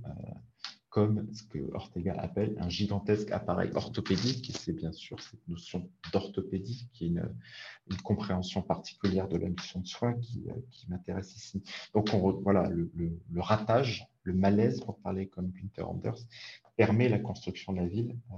comme 0.89 1.27
ce 1.33 1.43
que 1.43 1.59
Ortega 1.73 2.13
appelle 2.17 2.55
un 2.57 2.69
gigantesque 2.69 3.29
appareil 3.31 3.69
orthopédique, 3.75 4.49
et 4.49 4.53
c'est 4.53 4.71
bien 4.71 4.93
sûr 4.93 5.19
cette 5.21 5.45
notion 5.47 5.89
d'orthopédie 6.13 6.87
qui 6.93 7.05
est 7.05 7.07
une, 7.09 7.29
compréhension 8.03 8.61
particulière 8.61 9.27
de 9.27 9.37
la 9.37 9.49
notion 9.49 9.81
de 9.81 9.87
soin 9.87 10.13
qui, 10.13 10.45
m'intéresse 10.87 11.35
ici. 11.35 11.63
Donc 11.93 12.13
on, 12.13 12.31
voilà, 12.41 12.69
le, 12.69 12.89
le, 12.95 13.41
ratage, 13.41 14.07
le 14.25 14.33
malaise, 14.33 14.81
pour 14.81 14.99
parler 14.99 15.27
comme 15.27 15.51
Günther 15.51 15.89
Anders, 15.89 16.19
permet 16.75 17.07
la 17.07 17.19
construction 17.19 17.71
de 17.73 17.79
la 17.79 17.87
ville. 17.87 18.17
Euh, 18.31 18.35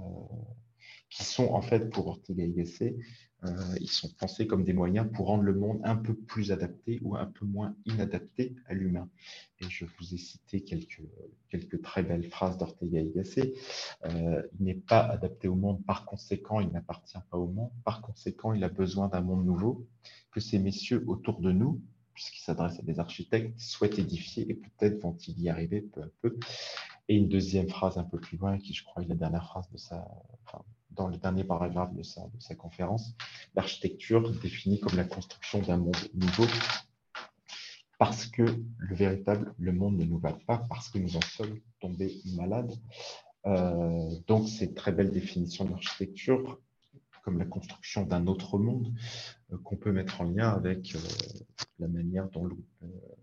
qui 1.10 1.24
sont 1.24 1.46
en 1.48 1.62
fait 1.62 1.90
pour 1.90 2.06
Ortega 2.08 2.44
y 2.44 2.52
Gasset, 2.52 2.96
euh, 3.44 3.50
ils 3.80 3.90
sont 3.90 4.10
pensés 4.18 4.46
comme 4.46 4.64
des 4.64 4.72
moyens 4.72 5.08
pour 5.12 5.26
rendre 5.26 5.44
le 5.44 5.54
monde 5.54 5.80
un 5.84 5.96
peu 5.96 6.14
plus 6.14 6.50
adapté 6.50 6.98
ou 7.02 7.16
un 7.16 7.26
peu 7.26 7.46
moins 7.46 7.74
inadapté 7.86 8.56
à 8.66 8.74
l'humain. 8.74 9.08
Et 9.60 9.64
je 9.68 9.84
vous 9.84 10.14
ai 10.14 10.18
cité 10.18 10.62
quelques, 10.62 11.02
quelques 11.48 11.80
très 11.80 12.02
belles 12.02 12.28
phrases 12.28 12.58
d'Ortega 12.58 13.00
y 13.00 13.10
Gasset. 13.10 13.54
Euh, 14.04 14.42
il 14.58 14.66
n'est 14.66 14.74
pas 14.74 15.00
adapté 15.00 15.48
au 15.48 15.54
monde, 15.54 15.84
par 15.84 16.04
conséquent, 16.04 16.60
il 16.60 16.70
n'appartient 16.70 17.18
pas 17.30 17.38
au 17.38 17.46
monde. 17.46 17.70
Par 17.84 18.02
conséquent, 18.02 18.52
il 18.52 18.64
a 18.64 18.68
besoin 18.68 19.08
d'un 19.08 19.22
monde 19.22 19.46
nouveau 19.46 19.86
que 20.30 20.40
ces 20.40 20.58
messieurs 20.58 21.04
autour 21.06 21.40
de 21.40 21.52
nous, 21.52 21.80
puisqu'ils 22.18 22.42
s'adressent 22.42 22.80
à 22.80 22.82
des 22.82 22.98
architectes, 22.98 23.56
souhaitent 23.60 24.00
édifier 24.00 24.50
et 24.50 24.54
peut-être 24.54 25.00
vont-ils 25.00 25.40
y 25.40 25.48
arriver 25.48 25.82
peu 25.82 26.02
à 26.02 26.08
peu. 26.20 26.36
Et 27.08 27.14
une 27.14 27.28
deuxième 27.28 27.68
phrase 27.68 27.96
un 27.96 28.02
peu 28.02 28.18
plus 28.18 28.36
loin, 28.36 28.58
qui 28.58 28.74
je 28.74 28.82
crois 28.82 29.04
est 29.04 29.06
la 29.06 29.14
dernière 29.14 29.44
phrase 29.44 29.70
de 29.70 29.76
sa, 29.76 30.04
dans 30.90 31.06
le 31.06 31.16
dernier 31.16 31.44
paragraphe 31.44 31.94
de 31.94 32.02
sa, 32.02 32.54
conférence, 32.56 33.14
l'architecture 33.54 34.32
définie 34.40 34.80
comme 34.80 34.96
la 34.96 35.04
construction 35.04 35.60
d'un 35.60 35.76
monde 35.76 35.94
nouveau 36.12 36.46
parce 38.00 38.26
que 38.26 38.42
le 38.42 38.96
véritable, 38.96 39.54
le 39.56 39.72
monde 39.72 39.96
ne 39.96 40.04
nous 40.04 40.18
va 40.18 40.32
pas, 40.32 40.58
parce 40.68 40.88
que 40.88 40.98
nous 40.98 41.16
en 41.16 41.20
sommes 41.20 41.60
tombés 41.80 42.20
malades. 42.36 42.72
Euh, 43.46 44.10
donc, 44.26 44.48
c'est 44.48 44.74
très 44.74 44.90
belle 44.90 45.10
définition 45.12 45.64
de 45.64 45.70
l'architecture 45.70 46.60
comme 47.28 47.38
la 47.38 47.44
construction 47.44 48.04
d'un 48.04 48.26
autre 48.26 48.58
monde 48.58 48.90
euh, 49.52 49.58
qu'on 49.64 49.76
peut 49.76 49.92
mettre 49.92 50.22
en 50.22 50.24
lien 50.24 50.48
avec 50.48 50.94
euh, 50.94 50.98
la 51.78 51.88
manière 51.88 52.28
dont 52.30 52.48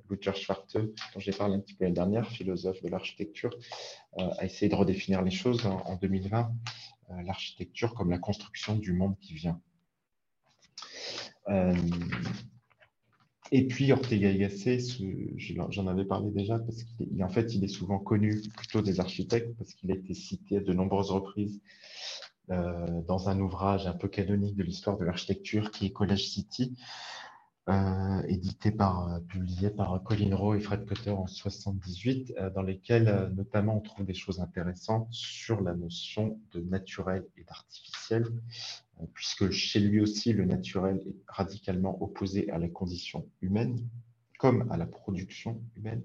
Luther 0.09 0.35
Schwarte, 0.35 0.77
dont 0.77 1.19
j'ai 1.19 1.31
parlé 1.31 1.55
un 1.55 1.59
petit 1.59 1.73
peu 1.73 1.85
l'année 1.85 1.95
dernière, 1.95 2.29
philosophe 2.29 2.81
de 2.83 2.89
l'architecture, 2.89 3.57
a 4.17 4.45
essayé 4.45 4.69
de 4.69 4.75
redéfinir 4.75 5.23
les 5.23 5.31
choses 5.31 5.65
en 5.65 5.95
2020 5.95 6.51
euh, 7.11 7.21
l'architecture 7.21 7.93
comme 7.93 8.09
la 8.09 8.17
construction 8.17 8.75
du 8.75 8.93
monde 8.93 9.15
qui 9.19 9.35
vient. 9.35 9.61
Euh, 11.49 11.75
et 13.51 13.67
puis 13.67 13.91
Ortega 13.91 14.31
y 14.31 14.39
Gasset, 14.39 14.79
j'en 15.37 15.87
avais 15.87 16.05
parlé 16.05 16.31
déjà, 16.31 16.57
parce 16.57 16.83
qu'en 16.83 17.29
fait, 17.29 17.53
il 17.53 17.63
est 17.63 17.67
souvent 17.67 17.99
connu 17.99 18.41
plutôt 18.57 18.81
des 18.81 18.99
architectes, 18.99 19.55
parce 19.57 19.75
qu'il 19.75 19.91
a 19.91 19.95
été 19.95 20.15
cité 20.15 20.57
à 20.57 20.61
de 20.61 20.73
nombreuses 20.73 21.11
reprises 21.11 21.61
euh, 22.51 23.01
dans 23.07 23.29
un 23.29 23.39
ouvrage 23.39 23.87
un 23.87 23.93
peu 23.93 24.07
canonique 24.07 24.55
de 24.55 24.63
l'histoire 24.63 24.97
de 24.97 25.05
l'architecture 25.05 25.71
qui 25.71 25.87
est 25.87 25.91
College 25.91 26.27
City, 26.27 26.75
euh, 27.67 28.21
édité 28.27 28.69
par, 28.69 29.11
euh, 29.11 29.19
publié 29.21 29.71
par 29.71 30.03
Colin 30.03 30.35
Rowe 30.35 30.53
et 30.53 30.59
Fred 30.59 30.85
Cotter 30.85 31.09
en 31.09 31.25
78, 31.25 32.35
euh, 32.37 32.51
dans 32.51 32.61
lesquels 32.61 33.31
notamment 33.35 33.77
on 33.77 33.81
trouve 33.81 34.05
des 34.05 34.13
choses 34.13 34.39
intéressantes 34.39 35.07
sur 35.11 35.61
la 35.61 35.73
notion 35.73 36.39
de 36.51 36.59
naturel 36.61 37.25
et 37.37 37.43
d'artificiel, 37.43 38.27
puisque 39.15 39.49
chez 39.49 39.79
lui 39.79 39.99
aussi 39.99 40.31
le 40.31 40.45
naturel 40.45 41.01
est 41.07 41.15
radicalement 41.27 41.99
opposé 42.03 42.51
à 42.51 42.59
la 42.59 42.67
condition 42.67 43.27
humaine, 43.41 43.79
comme 44.37 44.71
à 44.71 44.77
la 44.77 44.85
production 44.85 45.59
humaine. 45.75 46.03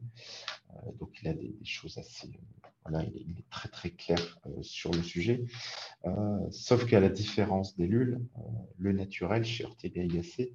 donc 0.98 1.10
il 1.20 1.28
a 1.28 1.34
des, 1.34 1.54
choses 1.62 1.98
assez, 1.98 2.30
voilà, 2.84 3.04
il 3.14 3.38
est, 3.38 3.50
très 3.50 3.68
très 3.68 3.90
clair 3.90 4.38
sur 4.62 4.90
le 4.92 5.02
sujet. 5.02 5.44
sauf 6.50 6.86
qu'à 6.86 7.00
la 7.00 7.08
différence 7.08 7.76
des 7.76 7.86
Lules, 7.86 8.20
le 8.78 8.92
naturel 8.92 9.44
chez 9.44 9.64
Ortega 9.64 10.04
Gasset 10.06 10.52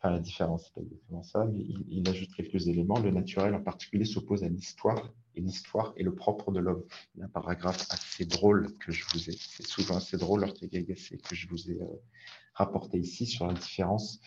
Enfin, 0.00 0.12
la 0.12 0.20
différence, 0.20 0.66
c'est 0.66 0.74
pas 0.74 0.80
exactement 0.80 1.22
ça, 1.24 1.44
mais 1.44 1.58
il, 1.88 2.08
ajoute 2.08 2.32
quelques 2.32 2.68
éléments. 2.68 3.00
Le 3.00 3.10
naturel, 3.10 3.52
en 3.54 3.60
particulier, 3.60 4.04
s'oppose 4.04 4.44
à 4.44 4.48
l'histoire, 4.48 5.12
et 5.34 5.40
l'histoire 5.40 5.92
est 5.96 6.04
le 6.04 6.14
propre 6.14 6.52
de 6.52 6.60
l'homme. 6.60 6.84
Il 7.14 7.20
y 7.20 7.22
a 7.22 7.26
un 7.26 7.28
paragraphe 7.28 7.84
assez 7.90 8.24
drôle 8.24 8.76
que 8.78 8.92
je 8.92 9.04
vous 9.12 9.28
ai, 9.28 9.32
c'est 9.32 9.66
souvent 9.66 9.96
assez 9.96 10.16
drôle, 10.16 10.44
Ortega 10.44 10.80
Gasset, 10.82 11.18
que 11.18 11.34
je 11.34 11.48
vous 11.48 11.72
ai 11.72 11.80
euh, 11.80 11.86
rapporté 12.54 12.98
ici 12.98 13.26
sur 13.26 13.48
la 13.48 13.54
différence 13.54 14.20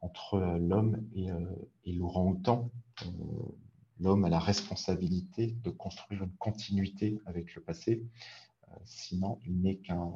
entre 0.00 0.34
euh, 0.34 0.58
l'homme 0.58 1.04
et, 1.16 1.32
euh, 1.32 1.40
et 1.84 1.92
l'orang-outan. 1.92 2.70
L'homme 4.00 4.24
a 4.24 4.28
la 4.28 4.38
responsabilité 4.38 5.56
de 5.62 5.70
construire 5.70 6.24
une 6.24 6.36
continuité 6.38 7.20
avec 7.26 7.54
le 7.54 7.62
passé, 7.62 8.04
sinon 8.84 9.40
il 9.46 9.60
n'est 9.60 9.76
qu'un 9.76 10.10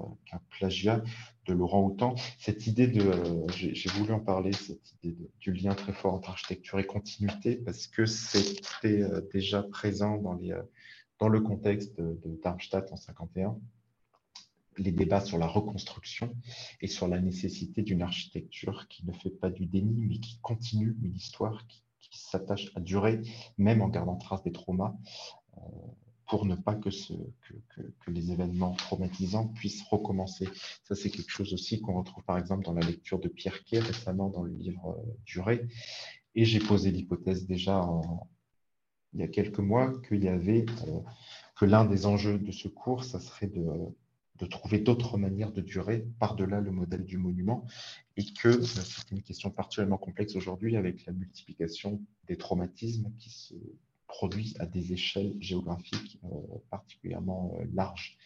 plagiat 0.50 1.02
de 1.46 1.52
Laurent 1.52 1.84
Houtan. 1.84 2.14
Cette 2.38 2.66
idée 2.66 2.86
de, 2.86 3.00
euh, 3.02 3.46
j'ai 3.48 3.90
voulu 3.90 4.12
en 4.12 4.20
parler, 4.20 4.52
cette 4.52 4.92
idée 5.02 5.16
du 5.38 5.52
lien 5.52 5.74
très 5.74 5.92
fort 5.92 6.14
entre 6.14 6.30
architecture 6.30 6.78
et 6.78 6.86
continuité, 6.86 7.56
parce 7.56 7.86
que 7.86 8.06
c'était 8.06 9.02
euh, 9.02 9.20
déjà 9.32 9.62
présent 9.62 10.18
dans, 10.18 10.38
euh, 10.42 11.28
le 11.28 11.40
contexte 11.40 11.98
de, 11.98 12.40
Darmstadt 12.42 12.92
en 12.92 12.96
51 12.96 13.58
les 14.78 14.92
débats 14.92 15.20
sur 15.20 15.36
la 15.36 15.46
reconstruction 15.46 16.34
et 16.80 16.86
sur 16.86 17.06
la 17.06 17.20
nécessité 17.20 17.82
d'une 17.82 18.00
architecture 18.00 18.88
qui 18.88 19.04
ne 19.04 19.12
fait 19.12 19.28
pas 19.28 19.50
du 19.50 19.66
déni, 19.66 20.06
mais 20.06 20.18
qui 20.18 20.38
continue 20.40 20.96
une 21.02 21.14
histoire 21.14 21.66
qui, 21.66 21.82
s'attache 22.18 22.70
à 22.74 22.80
durer, 22.80 23.20
même 23.58 23.82
en 23.82 23.88
gardant 23.88 24.16
trace 24.16 24.42
des 24.42 24.52
traumas 24.52 24.94
pour 26.30 26.46
ne 26.46 26.54
pas 26.54 26.76
que, 26.76 26.88
les 28.06 28.30
événements 28.30 28.74
traumatisants 28.74 29.48
puissent 29.48 29.82
recommencer. 29.82 30.48
Ça, 30.84 30.94
c'est 30.94 31.10
quelque 31.10 31.30
chose 31.30 31.52
aussi 31.52 31.80
qu'on 31.80 31.98
retrouve 31.98 32.22
par 32.24 32.38
exemple 32.38 32.64
dans 32.64 32.72
la 32.72 32.86
lecture 32.86 33.18
de 33.18 33.28
Pierre 33.28 33.64
Quay 33.64 33.80
récemment 33.80 34.28
dans 34.28 34.44
le 34.44 34.52
livre 34.52 34.96
euh, 34.96 35.12
Durée. 35.24 35.66
Et 36.36 36.44
j'ai 36.44 36.60
posé 36.60 36.92
l'hypothèse 36.92 37.46
déjà 37.46 37.84
il 39.12 39.20
y 39.20 39.22
a 39.24 39.28
quelques 39.28 39.58
mois 39.58 39.92
qu'il 40.08 40.22
y 40.22 40.28
avait 40.28 40.66
euh, 40.86 41.00
que 41.56 41.64
l'un 41.64 41.84
des 41.84 42.06
enjeux 42.06 42.38
de 42.38 42.52
ce 42.52 42.68
cours, 42.68 43.02
ça 43.02 43.18
serait 43.18 43.48
de, 43.48 43.66
de 44.40 44.46
trouver 44.46 44.78
d'autres 44.78 45.18
manières 45.18 45.52
de 45.52 45.60
durer 45.60 46.06
par-delà 46.18 46.60
le 46.60 46.70
modèle 46.70 47.04
du 47.04 47.18
monument 47.18 47.64
et 48.16 48.24
que 48.24 48.48
euh, 48.48 48.62
c'est 48.62 49.10
une 49.10 49.22
question 49.22 49.50
particulièrement 49.50 49.98
complexe 49.98 50.34
aujourd'hui 50.36 50.76
avec 50.76 51.06
la 51.06 51.12
multiplication 51.12 52.00
des 52.26 52.36
traumatismes 52.36 53.12
qui 53.18 53.30
se 53.30 53.54
produit 54.10 54.54
à 54.58 54.66
des 54.66 54.92
échelles 54.92 55.36
géographiques 55.40 56.18
euh, 56.24 56.28
particulièrement 56.68 57.56
euh, 57.60 57.64
larges, 57.72 58.18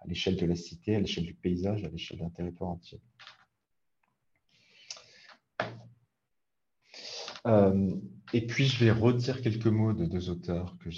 à 0.00 0.08
l'échelle 0.08 0.36
de 0.36 0.44
la 0.44 0.56
cité, 0.56 0.96
à 0.96 1.00
l'échelle 1.00 1.24
du 1.24 1.34
paysage, 1.34 1.84
à 1.84 1.88
l'échelle 1.88 2.18
d'un 2.18 2.30
territoire 2.30 2.70
entier. 2.70 3.00
Euh, 7.46 7.94
et 8.32 8.46
puis, 8.46 8.66
je 8.66 8.84
vais 8.84 8.90
redire 8.90 9.40
quelques 9.40 9.66
mots 9.66 9.92
de 9.92 10.04
deux 10.04 10.28
auteurs 10.30 10.76
que 10.78 10.90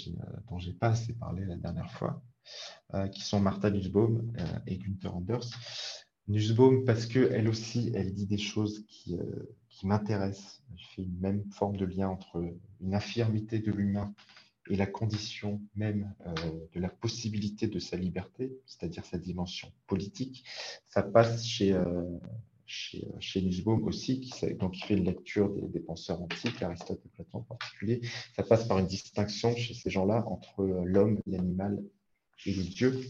dont 0.49 0.59
je 0.59 0.69
n'ai 0.69 0.75
pas 0.75 0.89
assez 0.89 1.13
parlé 1.13 1.45
la 1.45 1.55
dernière 1.55 1.91
fois, 1.91 2.21
qui 3.11 3.21
sont 3.21 3.39
Martha 3.39 3.69
Nussbaum 3.69 4.31
et 4.67 4.77
Günther 4.77 5.15
Anders. 5.15 5.49
Nussbaum, 6.27 6.85
parce 6.85 7.05
qu'elle 7.05 7.49
aussi, 7.49 7.91
elle 7.93 8.13
dit 8.13 8.27
des 8.27 8.37
choses 8.37 8.85
qui, 8.87 9.17
qui 9.69 9.87
m'intéresse. 9.87 10.61
Je 10.77 10.85
fais 10.95 11.01
une 11.03 11.19
même 11.19 11.43
forme 11.51 11.75
de 11.75 11.85
lien 11.85 12.07
entre 12.07 12.43
une 12.81 12.93
infirmité 12.93 13.59
de 13.59 13.71
l'humain 13.71 14.13
et 14.69 14.75
la 14.75 14.85
condition 14.85 15.61
même 15.75 16.13
euh, 16.25 16.33
de 16.73 16.79
la 16.79 16.89
possibilité 16.89 17.67
de 17.67 17.79
sa 17.79 17.97
liberté, 17.97 18.57
c'est-à-dire 18.65 19.05
sa 19.05 19.17
dimension 19.17 19.71
politique. 19.87 20.45
Ça 20.85 21.03
passe 21.03 21.45
chez, 21.45 21.73
euh, 21.73 22.03
chez, 22.65 23.05
chez 23.19 23.41
Nussbaum 23.41 23.83
aussi, 23.83 24.21
qui, 24.21 24.31
fait 24.31 24.55
une 24.89 25.05
lecture 25.05 25.53
des, 25.69 25.79
penseurs 25.79 26.21
antiques, 26.21 26.61
Aristote 26.61 27.01
et 27.05 27.09
Platon 27.09 27.39
en 27.39 27.41
particulier. 27.41 28.01
Ça 28.35 28.43
passe 28.43 28.65
par 28.67 28.79
une 28.79 28.87
distinction 28.87 29.55
chez 29.55 29.73
ces 29.73 29.89
gens-là 29.89 30.23
entre 30.27 30.61
euh, 30.61 30.83
l'homme, 30.85 31.19
l'animal 31.27 31.83
et 32.45 32.53
le 32.53 32.63
Dieu. 32.63 33.01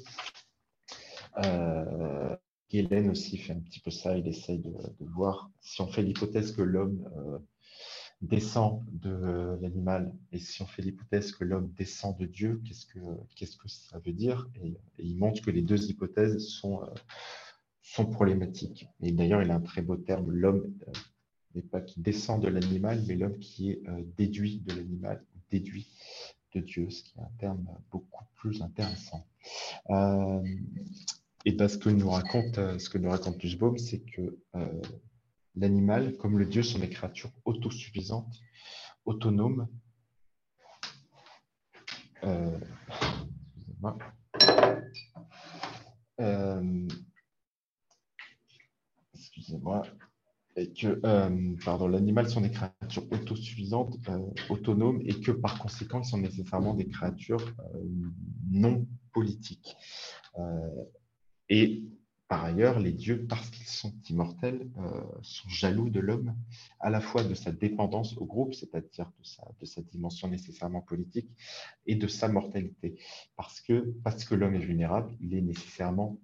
Euh, 1.44 2.36
Hélène 2.70 3.10
aussi 3.10 3.38
fait 3.38 3.54
un 3.54 3.60
petit 3.60 3.80
peu 3.80 3.92
ça, 3.92 4.18
il 4.18 4.28
essaye 4.28 4.60
de, 4.60 4.74
voir 5.00 5.52
si 5.62 5.82
on 5.82 5.88
fait 5.88 6.02
l'hypothèse 6.02 6.56
que 6.56 6.62
l'homme 6.62 7.08
euh, 7.18 7.38
descend 8.22 8.84
de 8.92 9.58
l'animal 9.62 10.12
et 10.32 10.40
si 10.40 10.62
on 10.62 10.66
fait 10.66 10.82
l'hypothèse 10.82 11.32
que 11.34 11.44
l'homme 11.44 11.72
descend 11.78 12.18
de 12.18 12.26
Dieu, 12.26 12.62
qu'est-ce 12.66 13.58
que, 13.58 13.68
ça 13.68 14.00
veut 14.00 14.14
dire? 14.14 14.50
Et, 14.64 14.76
il 14.98 15.18
montre 15.18 15.42
que 15.44 15.52
les 15.52 15.62
deux 15.62 15.90
hypothèses 15.90 16.48
sont, 16.48 16.82
euh, 16.84 16.88
sont 17.82 18.08
problématiques. 18.08 18.88
Et 19.02 19.12
d'ailleurs, 19.12 19.44
il 19.44 19.52
a 19.52 19.56
un 19.56 19.62
très 19.62 19.84
beau 19.84 19.98
terme, 19.98 20.32
l'homme 20.32 20.74
n'est 21.54 21.62
pas 21.62 21.82
qui 21.82 22.00
descend 22.00 22.42
de 22.42 22.48
l'animal, 22.48 23.04
mais 23.08 23.16
l'homme 23.16 23.38
qui 23.38 23.70
est 23.70 23.84
déduit 24.18 24.62
de 24.62 24.74
l'animal, 24.74 25.24
déduit 25.52 25.88
de 26.54 26.62
Dieu, 26.62 26.90
ce 26.90 27.04
qui 27.04 27.18
est 27.18 27.22
un 27.22 27.32
terme 27.40 27.68
beaucoup 27.92 28.24
plus 28.36 28.62
intéressant. 28.62 29.28
Et 31.46 31.52
ben, 31.52 31.68
ce 31.68 31.78
que 31.78 31.90
nous 31.90 32.10
raconte, 32.10 32.58
euh, 32.58 32.80
ce 32.80 32.90
que 32.90 32.98
nous 32.98 33.10
raconte 33.10 33.38
c'est 33.78 34.00
que 34.00 34.40
euh, 34.56 34.82
l'animal, 35.56 36.16
comme 36.18 36.40
le 36.40 36.46
Dieu, 36.46 36.64
sont 36.64 36.80
des 36.80 36.90
créatures 36.90 37.32
autosuffisantes, 37.44 38.40
autonomes. 39.06 39.68
Euh, 42.24 42.58
excusez-moi. 43.58 43.98
excusez-moi. 49.14 49.84
Que, 50.56 51.02
pardon, 51.64 51.88
l'animal 51.88 52.30
sont 52.30 52.42
des 52.42 52.52
créatures 52.52 53.12
autosuffisantes, 53.12 53.98
autonomes, 54.50 55.02
et 55.04 55.20
que 55.20 55.32
par 55.32 55.58
conséquent, 55.58 56.02
ils 56.02 56.06
sont 56.06 56.20
nécessairement 56.20 56.76
des 56.76 56.88
créatures 56.88 57.56
non 58.52 58.86
politiques. 59.12 59.76
Et 61.50 61.84
par 62.34 62.46
ailleurs, 62.46 62.80
les 62.80 62.94
dieux, 62.94 63.28
parce 63.30 63.48
qu'ils 63.52 63.68
sont 63.68 63.94
immortels, 64.10 64.68
euh, 64.80 65.04
sont 65.22 65.48
jaloux 65.50 65.92
de 65.92 66.00
l'homme, 66.00 66.36
à 66.80 66.90
la 66.90 67.00
fois 67.00 67.24
de 67.24 67.36
sa 67.36 67.52
dépendance 67.52 68.18
au 68.18 68.26
groupe, 68.26 68.56
c'est-à-dire 68.56 69.12
de 69.20 69.24
sa, 69.24 69.44
de 69.62 69.66
sa, 69.68 69.82
dimension 69.84 70.28
nécessairement 70.28 70.82
politique, 70.82 71.30
et 71.86 71.94
de 71.94 72.08
sa 72.08 72.30
mortalité. 72.30 72.96
Parce 73.36 73.62
que, 73.62 73.94
parce 74.04 74.26
que 74.26 74.34
l'homme 74.34 74.56
est 74.56 74.66
vulnérable, 74.66 75.14
il 75.22 75.36
est 75.36 75.42
nécessairement 75.42 76.18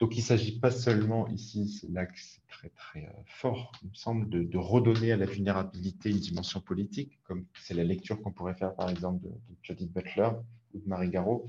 Donc 0.00 0.14
il 0.16 0.20
ne 0.20 0.24
s'agit 0.24 0.58
pas 0.58 0.70
seulement 0.70 1.28
ici, 1.28 1.68
c'est 1.68 1.88
c'est 2.16 2.46
très 2.48 2.68
très 2.70 3.04
euh, 3.04 3.22
fort, 3.26 3.72
il 3.82 3.90
me 3.90 3.94
semble, 3.94 4.28
de, 4.28 4.58
redonner 4.58 5.12
à 5.12 5.16
la 5.16 5.26
vulnérabilité 5.26 6.10
une 6.10 6.18
dimension 6.18 6.60
politique, 6.60 7.18
comme 7.24 7.44
c'est 7.60 7.74
la 7.74 7.84
lecture 7.84 8.20
qu'on 8.22 8.32
pourrait 8.32 8.54
faire 8.54 8.74
par 8.74 8.90
exemple 8.90 9.22
de, 9.22 9.28
de 9.28 9.56
Judith 9.62 9.92
Butler 9.92 10.30
ou 10.74 10.78
de 10.78 10.88
Marie 10.88 11.10
Garot, 11.10 11.46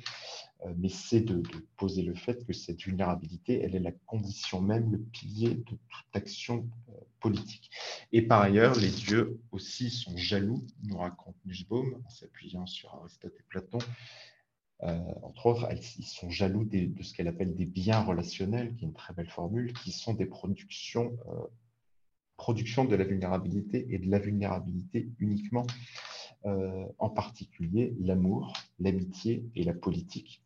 euh, 0.66 0.74
mais 0.78 0.89
c'est 0.89 1.22
de, 1.22 1.41
poser 1.78 2.01
le 2.01 2.16
fait 2.16 2.45
que 2.45 2.53
cette 2.53 2.82
vulnérabilité, 2.82 3.62
elle 3.62 3.76
est 3.76 3.80
la 3.80 3.91
condition 3.91 4.62
même, 4.62 4.91
le 4.91 4.99
pilier 4.99 5.56
de 5.56 5.62
toute 5.64 5.80
action 6.14 6.70
euh, 6.89 6.93
politique. 7.20 7.70
Et 8.12 8.22
par 8.22 8.41
ailleurs, 8.41 8.76
les 8.76 8.89
dieux 8.89 9.39
aussi 9.51 9.89
sont 9.89 10.16
jaloux, 10.16 10.66
nous 10.84 10.97
raconte 10.97 11.36
Nussbaum, 11.45 12.01
en 12.06 12.10
s'appuyant 12.10 12.66
sur 12.66 12.93
Aristote 12.95 13.34
et 13.38 13.43
Platon. 13.49 13.80
Euh, 14.84 15.00
entre 15.24 15.46
autres, 15.48 15.68
ils 15.98 16.06
sont 16.06 16.30
jaloux 16.30 16.66
de 16.66 17.02
ce 17.02 17.14
qu'elle 17.14 17.28
appelle 17.28 17.56
des 17.56 17.66
biens 17.66 18.02
relationnels, 18.02 18.76
qui 18.76 18.86
est 18.86 18.88
une 18.88 18.94
très 18.94 19.14
belle 19.14 19.30
formule, 19.30 19.74
qui 19.74 19.92
sont 19.92 20.14
des 20.14 20.26
productions, 20.26 21.18
productions 22.38 22.86
de 22.86 22.96
la 22.96 23.06
vulnérabilité 23.06 23.88
et 23.90 24.00
de 24.00 24.10
la 24.10 24.20
vulnérabilité 24.20 25.10
uniquement. 25.20 25.66
en 26.44 27.10
particulier 27.10 27.96
l'amour, 28.00 28.54
l'amitié 28.80 29.50
et 29.56 29.64
la 29.64 29.74
politique 29.74 30.46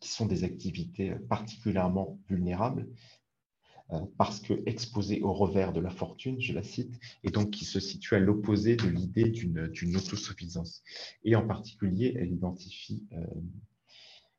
qui 0.00 0.08
sont 0.08 0.26
des 0.26 0.44
activités 0.44 1.14
particulièrement 1.28 2.18
vulnérables 2.28 2.82
euh, 2.82 3.21
parce 4.16 4.40
que 4.40 4.62
exposées 4.66 5.22
au 5.22 5.32
revers 5.32 5.72
de 5.72 5.80
la 5.80 5.90
fortune, 5.90 6.40
je 6.40 6.52
la 6.52 6.62
cite, 6.62 6.98
et 7.24 7.30
donc 7.30 7.50
qui 7.50 7.64
se 7.64 7.80
situent 7.80 8.14
à 8.14 8.18
l'opposé 8.18 8.76
de 8.76 8.88
l'idée 8.88 9.28
d'une 9.28 9.96
autosuffisance. 9.96 10.82
Et 11.24 11.36
en 11.36 11.46
particulier, 11.46 12.14
elle 12.18 12.32
identifie 12.32 13.06
euh, 13.12 13.24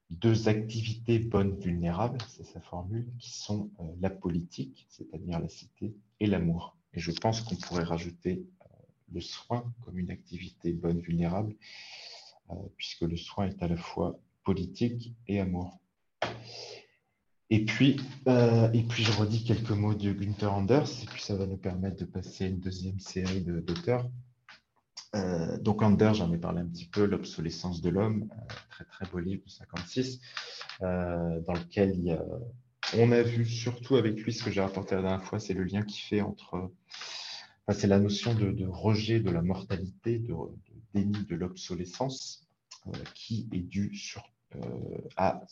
deux 0.09 0.47
activités 0.47 1.19
bonnes 1.19 1.59
vulnérables, 1.59 2.19
c'est 2.29 2.45
sa 2.45 2.61
formule, 2.61 3.11
qui 3.19 3.31
sont 3.31 3.71
euh, 3.79 3.83
la 3.99 4.09
politique, 4.09 4.85
c'est-à-dire 4.89 5.39
la 5.39 5.49
cité, 5.49 5.95
et 6.19 6.27
l'amour. 6.27 6.77
Et 6.93 6.99
je 6.99 7.11
pense 7.11 7.41
qu'on 7.41 7.55
pourrait 7.55 7.83
rajouter 7.83 8.45
le 9.11 9.21
soin 9.21 9.71
comme 9.81 9.99
une 9.99 10.09
activité 10.09 10.73
bonne 10.73 10.99
vulnérable, 10.99 11.55
puisque 12.77 13.01
le 13.01 13.15
soin 13.15 13.47
est 13.47 13.61
à 13.63 13.67
la 13.67 13.77
fois 13.77 14.19
politique 14.43 15.13
et 15.27 15.39
amour. 15.39 15.79
Et 17.53 17.65
puis, 17.65 17.97
euh, 18.27 18.67
et 18.73 18.81
puis, 18.81 19.03
je 19.03 19.11
redis 19.11 19.43
quelques 19.43 19.69
mots 19.69 19.93
de 19.93 20.11
Günther 20.11 20.51
Anders, 20.51 20.89
et 21.03 21.05
puis 21.05 21.21
ça 21.21 21.35
va 21.35 21.45
nous 21.45 21.55
permettre 21.55 21.97
de 21.97 22.05
passer 22.05 22.45
à 22.45 22.47
une 22.47 22.59
deuxième 22.59 22.99
série 22.99 23.41
d'auteurs. 23.41 24.09
Euh, 25.13 25.59
donc 25.59 25.83
Anders, 25.83 26.15
j'en 26.15 26.33
ai 26.33 26.39
parlé 26.39 26.61
un 26.61 26.65
petit 26.65 26.87
peu, 26.87 27.05
L'obsolescence 27.05 27.79
de 27.81 27.91
l'homme, 27.91 28.27
euh, 28.31 28.53
très 28.71 28.85
très 28.85 29.05
beau 29.05 29.19
livre 29.19 29.43
de 29.45 29.51
56, 29.51 30.19
dans 30.81 31.53
lequel 31.53 32.19
on 32.97 33.11
a 33.11 33.21
vu 33.21 33.45
surtout 33.45 33.97
avec 33.97 34.19
lui 34.23 34.33
ce 34.33 34.43
que 34.43 34.49
j'ai 34.49 34.61
rapporté 34.61 34.95
la 34.95 35.03
dernière 35.03 35.23
fois, 35.23 35.39
c'est 35.39 35.53
le 35.53 35.63
lien 35.63 35.83
qu'il 35.83 36.01
fait 36.01 36.21
entre, 36.21 36.71
c'est 37.69 37.85
la 37.85 37.99
notion 37.99 38.33
de, 38.33 38.65
rejet 38.65 39.19
de 39.19 39.29
la 39.29 39.43
mortalité, 39.43 40.17
de, 40.17 40.33
déni 40.95 41.23
de 41.29 41.35
l'obsolescence, 41.35 42.47
qui 43.13 43.47
est 43.51 43.61
due 43.61 43.93
sur 43.93 44.33
euh, 44.55 44.97
à 45.17 45.43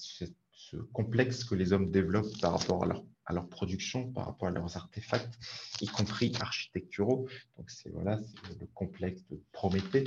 ce, 0.70 0.78
complexe 0.78 1.44
que 1.44 1.56
les 1.56 1.74
hommes 1.74 1.92
développent 1.92 2.40
par 2.42 2.60
rapport 2.60 2.84
à 2.84 3.34
leur, 3.34 3.48
production, 3.48 4.12
par 4.12 4.26
rapport 4.26 4.50
à 4.50 4.52
leurs 4.52 4.76
artefacts, 4.78 5.40
y 5.80 5.88
compris 5.88 6.34
architecturaux. 6.40 7.28
Donc, 7.58 7.70
c'est 7.70 7.90
le 7.90 8.68
complexe 8.74 9.24
de 9.30 9.42
Prométhée. 9.52 10.06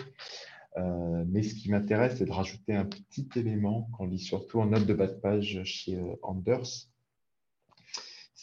Euh, 0.77 1.25
mais 1.29 1.43
ce 1.43 1.55
qui 1.55 1.71
m'intéresse, 1.71 2.17
c'est 2.19 2.25
de 2.25 2.33
rajouter 2.33 2.75
un 2.75 2.85
petit 2.85 3.29
élément 3.37 3.89
qu'on 3.93 4.07
lit 4.07 4.19
surtout 4.19 4.61
en 4.61 4.67
note 4.67 4.87
de 4.87 4.95
bas 4.95 5.07
de 5.07 5.15
page 5.15 5.63
chez 5.65 5.97
euh, 5.97 6.17
Anders, 6.23 6.89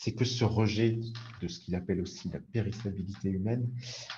c'est 0.01 0.13
que 0.13 0.25
ce 0.25 0.43
rejet 0.43 0.99
de 1.43 1.47
ce 1.47 1.59
qu'il 1.59 1.75
appelle 1.75 2.01
aussi 2.01 2.27
la 2.29 2.39
périssabilité 2.39 3.29
humaine, 3.29 3.69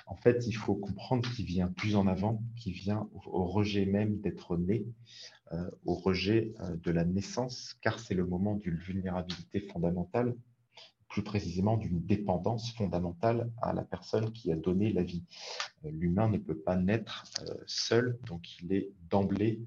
en 0.06 0.16
fait, 0.16 0.46
il 0.46 0.54
faut 0.54 0.74
comprendre 0.74 1.30
qu'il 1.30 1.44
vient 1.44 1.68
plus 1.68 1.94
en 1.94 2.06
avant, 2.06 2.42
qu'il 2.56 2.72
vient 2.72 3.06
au, 3.26 3.44
rejet 3.44 3.84
même 3.84 4.18
d'être 4.22 4.56
né, 4.56 4.86
euh, 5.52 5.70
au 5.84 5.94
rejet 5.94 6.54
euh, 6.60 6.74
de 6.76 6.90
la 6.90 7.04
naissance, 7.04 7.76
car 7.82 8.00
c'est 8.00 8.14
le 8.14 8.24
moment 8.24 8.54
d'une 8.54 8.78
vulnérabilité 8.78 9.60
fondamentale, 9.60 10.34
plus 11.10 11.22
précisément 11.22 11.76
d'une 11.76 12.00
dépendance 12.00 12.72
fondamentale 12.72 13.52
à 13.60 13.74
la 13.74 13.82
personne 13.82 14.32
qui 14.32 14.50
a 14.52 14.56
donné 14.56 14.90
la 14.90 15.02
vie. 15.02 15.22
Euh, 15.84 15.90
l'humain 15.90 16.30
ne 16.30 16.38
peut 16.38 16.58
pas 16.58 16.76
naître 16.76 17.24
seul, 17.66 18.18
donc 18.26 18.58
il 18.62 18.72
est 18.72 18.90
d'emblée 19.10 19.60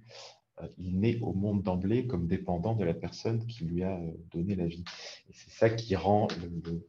il 0.77 0.99
naît 0.99 1.19
au 1.21 1.33
monde 1.33 1.63
d'emblée 1.63 2.07
comme 2.07 2.27
dépendant 2.27 2.75
de 2.75 2.83
la 2.83 2.93
personne 2.93 3.45
qui 3.45 3.65
lui 3.65 3.83
a 3.83 3.97
euh, 3.97 4.11
donné 4.31 4.55
la 4.55 4.67
vie. 4.67 4.83
Et 5.29 5.33
c'est 5.33 5.51
ça 5.51 5.69
qui 5.69 5.95
rend 5.95 6.27
le, 6.41 6.83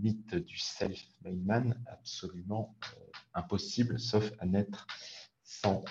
mythe 0.00 0.34
du 0.34 0.58
self-made 0.58 1.44
man 1.44 1.82
absolument 1.86 2.76
euh, 2.84 3.00
impossible, 3.34 3.98
sauf 3.98 4.32
à 4.40 4.46
naître 4.46 4.86
sans, 5.44 5.84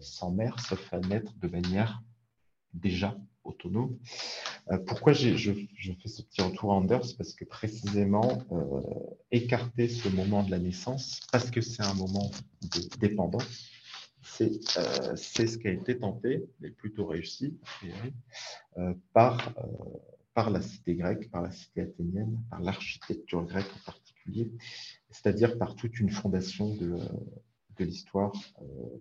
sans 0.00 0.30
mère, 0.30 0.60
sauf 0.60 0.92
à 0.92 1.00
naître 1.00 1.32
de 1.38 1.48
manière 1.48 2.02
déjà 2.72 3.18
autonome. 3.42 3.98
pourquoi 4.86 5.12
je, 5.12 5.34
je, 5.34 5.52
fais 5.52 6.08
ce 6.08 6.22
petit 6.22 6.40
retour 6.40 6.72
à 6.72 6.76
Anders? 6.76 7.16
Parce 7.16 7.34
que 7.34 7.44
précisément, 7.44 8.38
écarter 9.32 9.88
ce 9.88 10.08
moment 10.08 10.44
de 10.44 10.52
la 10.52 10.60
naissance, 10.60 11.20
parce 11.32 11.50
que 11.50 11.60
c'est 11.60 11.82
un 11.82 11.94
moment 11.94 12.30
de 12.62 12.98
dépendance, 12.98 13.71
euh, 14.40 15.16
c'est 15.16 15.46
ce 15.46 15.58
qui 15.58 15.68
a 15.68 15.72
été 15.72 15.98
tenté, 15.98 16.44
mais 16.60 16.70
plutôt 16.70 17.06
réussi, 17.06 17.58
euh, 18.78 18.94
par, 19.12 19.54
euh, 19.58 19.98
par 20.34 20.50
la 20.50 20.62
cité 20.62 20.94
grecque, 20.94 21.30
par 21.30 21.42
la 21.42 21.50
cité 21.50 21.82
athénienne, 21.82 22.38
par 22.50 22.60
l'architecture 22.60 23.44
grecque 23.44 23.70
en 23.80 23.84
particulier, 23.84 24.50
c'est-à-dire 25.10 25.58
par 25.58 25.74
toute 25.74 25.98
une 25.98 26.10
fondation 26.10 26.74
de, 26.74 26.96
de 27.78 27.84
l'histoire 27.84 28.32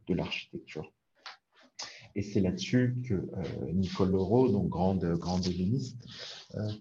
de 0.08 0.14
l'architecture. 0.14 0.92
Et 2.14 2.24
c'est 2.24 2.42
là-dessus 2.42 2.98
que 3.08 3.30
Nicole 3.72 4.12
Leroux, 4.12 4.50
donc 4.50 4.68
grande, 4.68 5.06
grande 5.18 5.46
helléniste, 5.46 6.06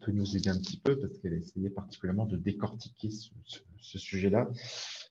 peut 0.00 0.10
nous 0.10 0.36
aider 0.36 0.48
un 0.48 0.58
petit 0.58 0.78
peu 0.78 0.98
parce 0.98 1.16
qu'elle 1.18 1.34
a 1.34 1.36
essayé 1.36 1.70
particulièrement 1.70 2.26
de 2.26 2.36
décortiquer 2.36 3.10
ce 3.10 3.98
sujet-là 3.98 4.48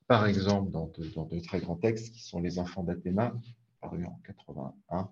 par 0.10 0.26
exemple 0.26 0.72
dans 0.72 0.92
de, 0.98 1.40
très 1.40 1.60
grands 1.60 1.76
textes 1.76 2.12
qui 2.12 2.24
sont 2.24 2.42
Les 2.42 2.58
Enfants 2.58 2.84
d'Athéna, 2.84 3.32
paru 3.80 4.04
en 4.06 4.20
81, 4.26 5.08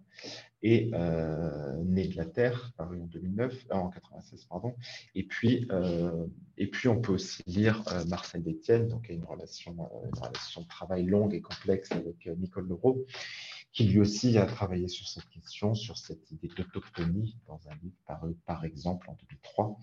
et 0.63 0.89
euh, 0.95 1.83
Né 1.83 2.07
de 2.07 2.17
la 2.17 2.25
Terre, 2.25 2.73
paru 2.77 2.99
en 2.99 3.05
2009, 3.05 3.53
euh, 3.53 3.75
en 3.75 3.89
96, 3.89 4.45
pardon. 4.45 4.73
Et 5.13 5.21
puis, 5.21 5.67
euh, 5.71 6.25
et 6.57 6.65
puis 6.65 6.87
on 6.89 6.99
peut 6.99 7.13
aussi 7.13 7.43
lire 7.45 7.83
Marcel 8.07 8.41
Détienne, 8.41 8.87
donc 8.87 9.05
il 9.07 9.11
y 9.11 9.13
a 9.13 9.17
une 9.17 9.25
relation, 9.25 9.71
une 9.71 10.19
relation 10.19 10.61
de 10.61 10.67
travail 10.67 11.05
longue 11.05 11.35
et 11.35 11.41
complexe 11.41 11.91
avec 11.91 12.25
Nicole 12.25 12.67
Leroux 12.67 13.05
qui 13.77 13.83
lui 13.83 13.99
aussi 13.99 14.39
a 14.39 14.47
travaillé 14.47 14.87
sur 14.87 15.07
cette 15.07 15.29
question, 15.29 15.75
sur 15.75 15.99
cette 15.99 16.31
idée 16.31 16.47
d'autochtonie, 16.47 17.37
dans 17.45 17.59
un 17.69 17.75
livre 17.83 18.33
par 18.47 18.65
exemple 18.65 19.07
en 19.07 19.13
2003, 19.13 19.77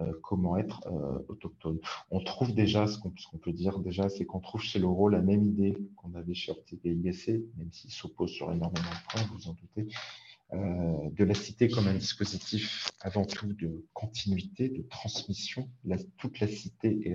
euh, 0.00 0.12
Comment 0.22 0.56
être 0.56 0.80
euh, 0.86 1.18
autochtone. 1.28 1.78
On 2.10 2.20
trouve 2.20 2.54
déjà, 2.54 2.86
ce 2.86 2.98
qu'on 2.98 3.10
peut 3.10 3.52
dire 3.52 3.80
déjà, 3.80 4.08
c'est 4.08 4.24
qu'on 4.24 4.40
trouve 4.40 4.62
chez 4.62 4.78
Loro 4.78 5.10
la 5.10 5.20
même 5.20 5.42
idée 5.42 5.76
qu'on 5.96 6.14
avait 6.14 6.32
chez 6.32 6.52
Ortega 6.52 6.90
même 6.90 7.70
s'il 7.70 7.90
s'oppose 7.90 8.30
sur 8.30 8.50
énormément 8.50 8.88
de 8.88 9.12
points, 9.12 9.28
vous 9.34 9.46
en 9.48 9.52
doutez, 9.52 9.88
euh, 10.54 11.10
de 11.10 11.24
la 11.24 11.34
cité 11.34 11.68
comme 11.68 11.86
un 11.86 11.94
dispositif 11.94 12.88
avant 13.02 13.26
tout 13.26 13.52
de 13.52 13.84
continuité, 13.92 14.70
de 14.70 14.80
transmission. 14.88 15.68
toute 16.16 16.40
la 16.40 16.48
cité 16.48 17.14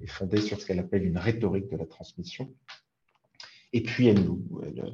est 0.00 0.06
fondée 0.06 0.40
sur 0.40 0.58
ce 0.58 0.64
qu'elle 0.64 0.78
appelle 0.78 1.04
une 1.04 1.18
rhétorique 1.18 1.68
de 1.68 1.76
la 1.76 1.86
transmission, 1.86 2.50
et 3.76 3.82
puis, 3.82 4.06
elle, 4.06 4.26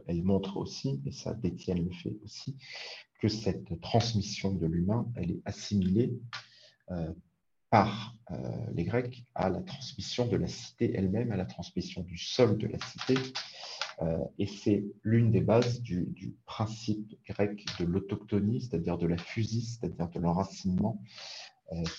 elle, 0.09 0.24
montre 0.24 0.57
aussi, 0.57 1.01
et 1.07 1.12
ça, 1.12 1.35
Détienne 1.35 1.85
le 1.85 1.93
fait 1.93 2.16
aussi, 2.24 2.57
que 3.20 3.28
cette 3.28 3.80
transmission 3.80 4.53
de 4.53 4.66
l'humain, 4.66 5.07
elle 5.14 5.30
est 5.30 5.43
assimilée 5.45 6.12
euh, 6.91 7.12
par 7.70 8.16
euh, 8.33 8.37
les 8.74 8.83
Grecs 8.83 9.24
à 9.37 9.51
la 9.51 9.61
transmission 9.61 10.26
de 10.26 10.37
la 10.37 10.49
cité 10.49 10.93
elle-même, 10.97 11.30
à 11.30 11.37
la 11.37 11.45
transmission 11.45 12.03
du 12.03 12.18
sol 12.18 12.59
de 12.59 12.66
la 12.66 12.78
cité. 12.80 13.14
Euh, 14.01 14.18
et 14.41 14.49
c'est 14.49 14.85
l'une 15.05 15.30
des 15.30 15.43
bases 15.43 15.80
du, 15.80 16.35
principe 16.45 17.16
grec 17.28 17.64
de 17.78 17.85
l'autochtonie, 17.85 18.62
c'est-à-dire 18.62 18.99
de 18.99 19.07
la 19.07 19.16
fusie, 19.16 19.62
c'est-à-dire 19.62 20.09
de 20.09 20.18
l'enracinement, 20.18 21.01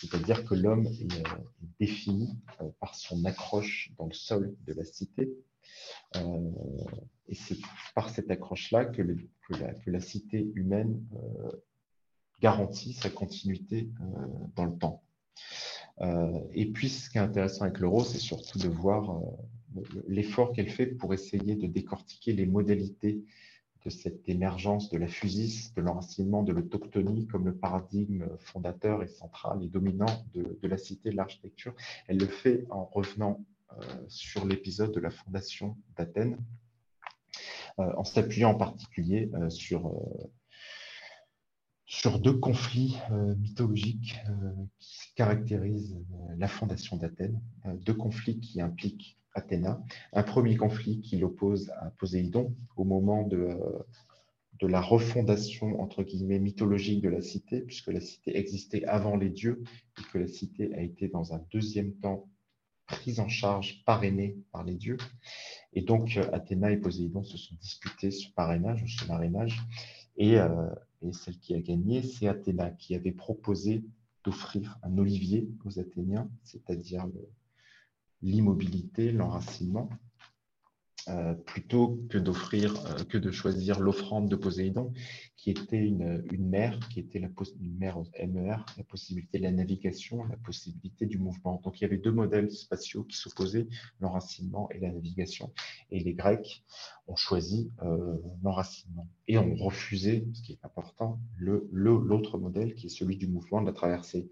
c'est-à-dire 0.01 0.43
que 0.43 0.53
l'homme 0.53 0.85
est 0.85 1.23
défini 1.79 2.37
par 2.79 2.93
son 2.93 3.25
accroche 3.25 3.91
dans 3.97 4.05
le 4.05 4.13
sol 4.13 4.53
de 4.67 4.73
la 4.73 4.83
cité, 4.83 5.31
et 6.15 7.35
c'est 7.35 7.57
par 7.95 8.09
cette 8.09 8.29
accroche-là 8.29 8.85
que, 8.85 9.01
la, 9.87 9.99
cité 9.99 10.51
humaine 10.55 11.03
euh, 11.15 11.51
garantit 12.41 12.93
sa 12.93 13.09
continuité 13.09 13.89
dans 14.55 14.65
le 14.65 14.77
temps. 14.77 15.03
et 16.53 16.71
puis, 16.71 16.89
ce 16.89 17.09
qui 17.09 17.17
est 17.17 17.21
intéressant 17.21 17.63
avec 17.63 17.79
l'euro, 17.79 18.03
c'est 18.03 18.19
surtout 18.19 18.59
de 18.59 18.67
voir 18.67 19.21
l'effort 20.07 20.51
qu'elle 20.53 20.69
fait 20.69 20.87
pour 20.87 21.13
essayer 21.13 21.55
de 21.55 21.67
décortiquer 21.67 22.33
les 22.33 22.45
modalités 22.45 23.23
de 23.85 23.89
cette 23.89 24.27
émergence 24.29 24.89
de 24.89 24.97
la 24.97 25.07
fusis, 25.07 25.73
de 25.75 25.81
l'enracinement 25.81 26.43
de 26.43 26.53
l'autochtonie 26.53 27.27
comme 27.27 27.45
le 27.45 27.55
paradigme 27.55 28.27
fondateur 28.39 29.03
et 29.03 29.07
central 29.07 29.63
et 29.63 29.67
dominant 29.67 30.25
de, 30.33 30.57
la 30.63 30.77
cité 30.77 31.11
de 31.11 31.17
l'architecture. 31.17 31.75
Elle 32.07 32.17
le 32.17 32.27
fait 32.27 32.65
en 32.69 32.85
revenant 32.85 33.39
euh, 33.39 33.52
sur 34.07 34.45
l'épisode 34.45 34.93
de 34.93 34.99
la 34.99 35.09
fondation 35.09 35.77
d'Athènes, 35.97 36.37
euh, 37.79 37.91
en 37.97 38.03
s'appuyant 38.03 38.51
en 38.51 38.55
particulier 38.55 39.31
euh, 39.33 39.49
sur, 39.49 39.93
sur 41.85 42.19
deux 42.19 42.37
conflits 42.37 42.97
mythologiques 43.37 44.19
qui 44.79 45.13
caractérisent 45.15 45.99
la 46.37 46.47
fondation 46.47 46.97
d'Athènes, 46.97 47.41
deux 47.81 47.93
conflits 47.93 48.39
qui 48.39 48.61
impliquent 48.61 49.19
Athéna. 49.35 49.81
Un 50.13 50.23
premier 50.23 50.55
conflit 50.55 51.01
qui 51.01 51.17
l'oppose 51.17 51.71
à 51.79 51.89
Poséidon 51.91 52.55
au 52.75 52.83
moment 52.83 53.25
de, 53.25 53.57
de 54.59 54.67
la 54.67 54.81
refondation, 54.81 55.81
entre 55.81 56.03
guillemets, 56.03 56.39
mythologique 56.39 57.01
de 57.01 57.09
la 57.09 57.21
cité, 57.21 57.61
puisque 57.61 57.87
la 57.87 57.99
cité 57.99 58.37
existait 58.37 58.85
avant 58.85 59.15
les 59.15 59.29
dieux 59.29 59.63
et 59.99 60.03
que 60.11 60.19
la 60.19 60.27
cité 60.27 60.73
a 60.75 60.81
été 60.81 61.07
dans 61.07 61.33
un 61.33 61.43
deuxième 61.51 61.93
temps 61.95 62.29
prise 62.87 63.19
en 63.19 63.29
charge, 63.29 63.83
parrainée 63.85 64.37
par 64.51 64.63
les 64.63 64.75
dieux. 64.75 64.97
Et 65.73 65.81
donc, 65.81 66.17
Athéna 66.31 66.71
et 66.71 66.77
Poséidon 66.77 67.23
se 67.23 67.37
sont 67.37 67.55
disputés 67.55 68.11
ce 68.11 68.29
parrainage, 68.29 68.97
ce 68.99 69.05
marrainage. 69.07 69.61
Et, 70.17 70.37
euh, 70.37 70.69
et 71.01 71.13
celle 71.13 71.39
qui 71.39 71.55
a 71.55 71.59
gagné, 71.59 72.01
c'est 72.03 72.27
Athéna, 72.27 72.69
qui 72.71 72.95
avait 72.95 73.11
proposé 73.11 73.83
d'offrir 74.23 74.79
un 74.83 74.97
olivier 74.97 75.49
aux 75.65 75.79
Athéniens, 75.79 76.29
c'est-à-dire 76.43 77.07
l'immobilité, 78.21 79.11
l'enracinement, 79.11 79.89
euh, 81.09 81.33
plutôt 81.33 81.99
que 82.09 82.17
d'offrir, 82.17 82.73
euh, 82.85 83.03
que 83.03 83.17
de 83.17 83.29
choisir 83.31 83.79
l'offrande 83.79 84.29
de 84.29 84.35
Poséidon, 84.35 84.93
qui 85.35 85.51
était 85.51 85.85
une, 85.85 86.23
une 86.31 86.47
mer, 86.47 86.79
qui 86.89 87.01
était 87.01 87.19
la 87.19 87.27
une 87.59 87.77
mer 87.77 87.99
MER, 88.25 88.65
la 88.77 88.83
possibilité 88.85 89.37
de 89.37 89.43
la 89.43 89.51
navigation, 89.51 90.23
la 90.23 90.37
possibilité 90.37 91.05
du 91.05 91.17
mouvement. 91.17 91.59
Donc 91.63 91.79
il 91.79 91.83
y 91.83 91.85
avait 91.85 91.97
deux 91.97 92.13
modèles 92.13 92.49
spatiaux 92.51 93.03
qui 93.03 93.17
s'opposaient, 93.17 93.67
l'enracinement 93.99 94.69
et 94.71 94.79
la 94.79 94.91
navigation. 94.91 95.51
Et 95.91 95.99
les 95.99 96.13
Grecs 96.13 96.63
ont 97.07 97.17
choisi 97.17 97.71
euh, 97.81 98.17
l'enracinement 98.41 99.09
et 99.27 99.37
ont 99.37 99.55
refusé, 99.55 100.25
ce 100.33 100.41
qui 100.41 100.53
est 100.53 100.63
important, 100.63 101.19
l'autre 101.37 101.67
le, 101.71 101.97
l'autre 101.97 102.37
modèle 102.37 102.75
qui 102.75 102.85
est 102.85 102.89
celui 102.89 103.17
du 103.17 103.27
mouvement 103.27 103.61
de 103.61 103.67
la 103.67 103.73
traversée. 103.73 104.29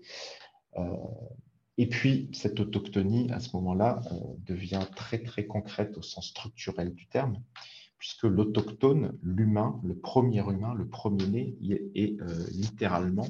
Et 1.77 1.87
puis, 1.87 2.29
cette 2.33 2.59
autochtonie, 2.59 3.31
à 3.31 3.39
ce 3.39 3.55
moment-là, 3.55 4.01
euh, 4.11 4.15
devient 4.39 4.85
très, 4.95 5.19
très 5.19 5.45
concrète 5.45 5.97
au 5.97 6.01
sens 6.01 6.27
structurel 6.27 6.93
du 6.93 7.07
terme, 7.07 7.41
puisque 7.97 8.23
l'autochtone, 8.23 9.17
l'humain, 9.21 9.79
le 9.83 9.95
premier 9.95 10.41
humain, 10.41 10.73
le 10.73 10.87
premier-né, 10.87 11.55
est, 11.95 12.19
euh, 12.21 12.45
littéralement 12.51 13.27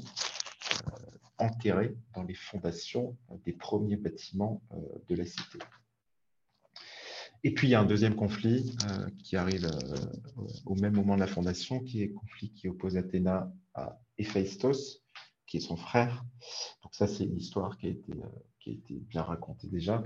euh, 0.87 0.91
enterré 1.37 1.95
dans 2.15 2.23
les 2.23 2.33
fondations 2.33 3.17
des 3.45 3.53
premiers 3.53 3.97
bâtiments 3.97 4.61
de 5.07 5.15
la 5.15 5.25
cité. 5.25 5.59
Et 7.43 7.53
puis, 7.53 7.67
il 7.67 7.71
y 7.71 7.75
a 7.75 7.81
un 7.81 7.85
deuxième 7.85 8.15
conflit 8.15 8.75
qui 9.23 9.35
arrive 9.35 9.67
au 10.67 10.75
même 10.75 10.93
moment 10.93 11.15
de 11.15 11.19
la 11.19 11.27
fondation, 11.27 11.79
qui 11.79 12.03
est 12.03 12.07
le 12.07 12.13
conflit 12.13 12.51
qui 12.51 12.67
oppose 12.67 12.95
Athéna 12.95 13.51
à 13.73 13.99
Héphaïstos, 14.19 15.01
qui 15.51 15.57
est 15.57 15.59
son 15.59 15.75
frère. 15.75 16.23
Donc 16.81 16.95
ça, 16.95 17.07
c'est 17.07 17.25
une 17.25 17.35
histoire 17.35 17.77
qui 17.77 17.87
a 17.87 17.89
été, 17.89 18.13
euh, 18.13 18.25
qui 18.61 18.69
a 18.69 18.73
été 18.73 18.93
bien 19.09 19.21
racontée 19.21 19.67
déjà, 19.67 20.01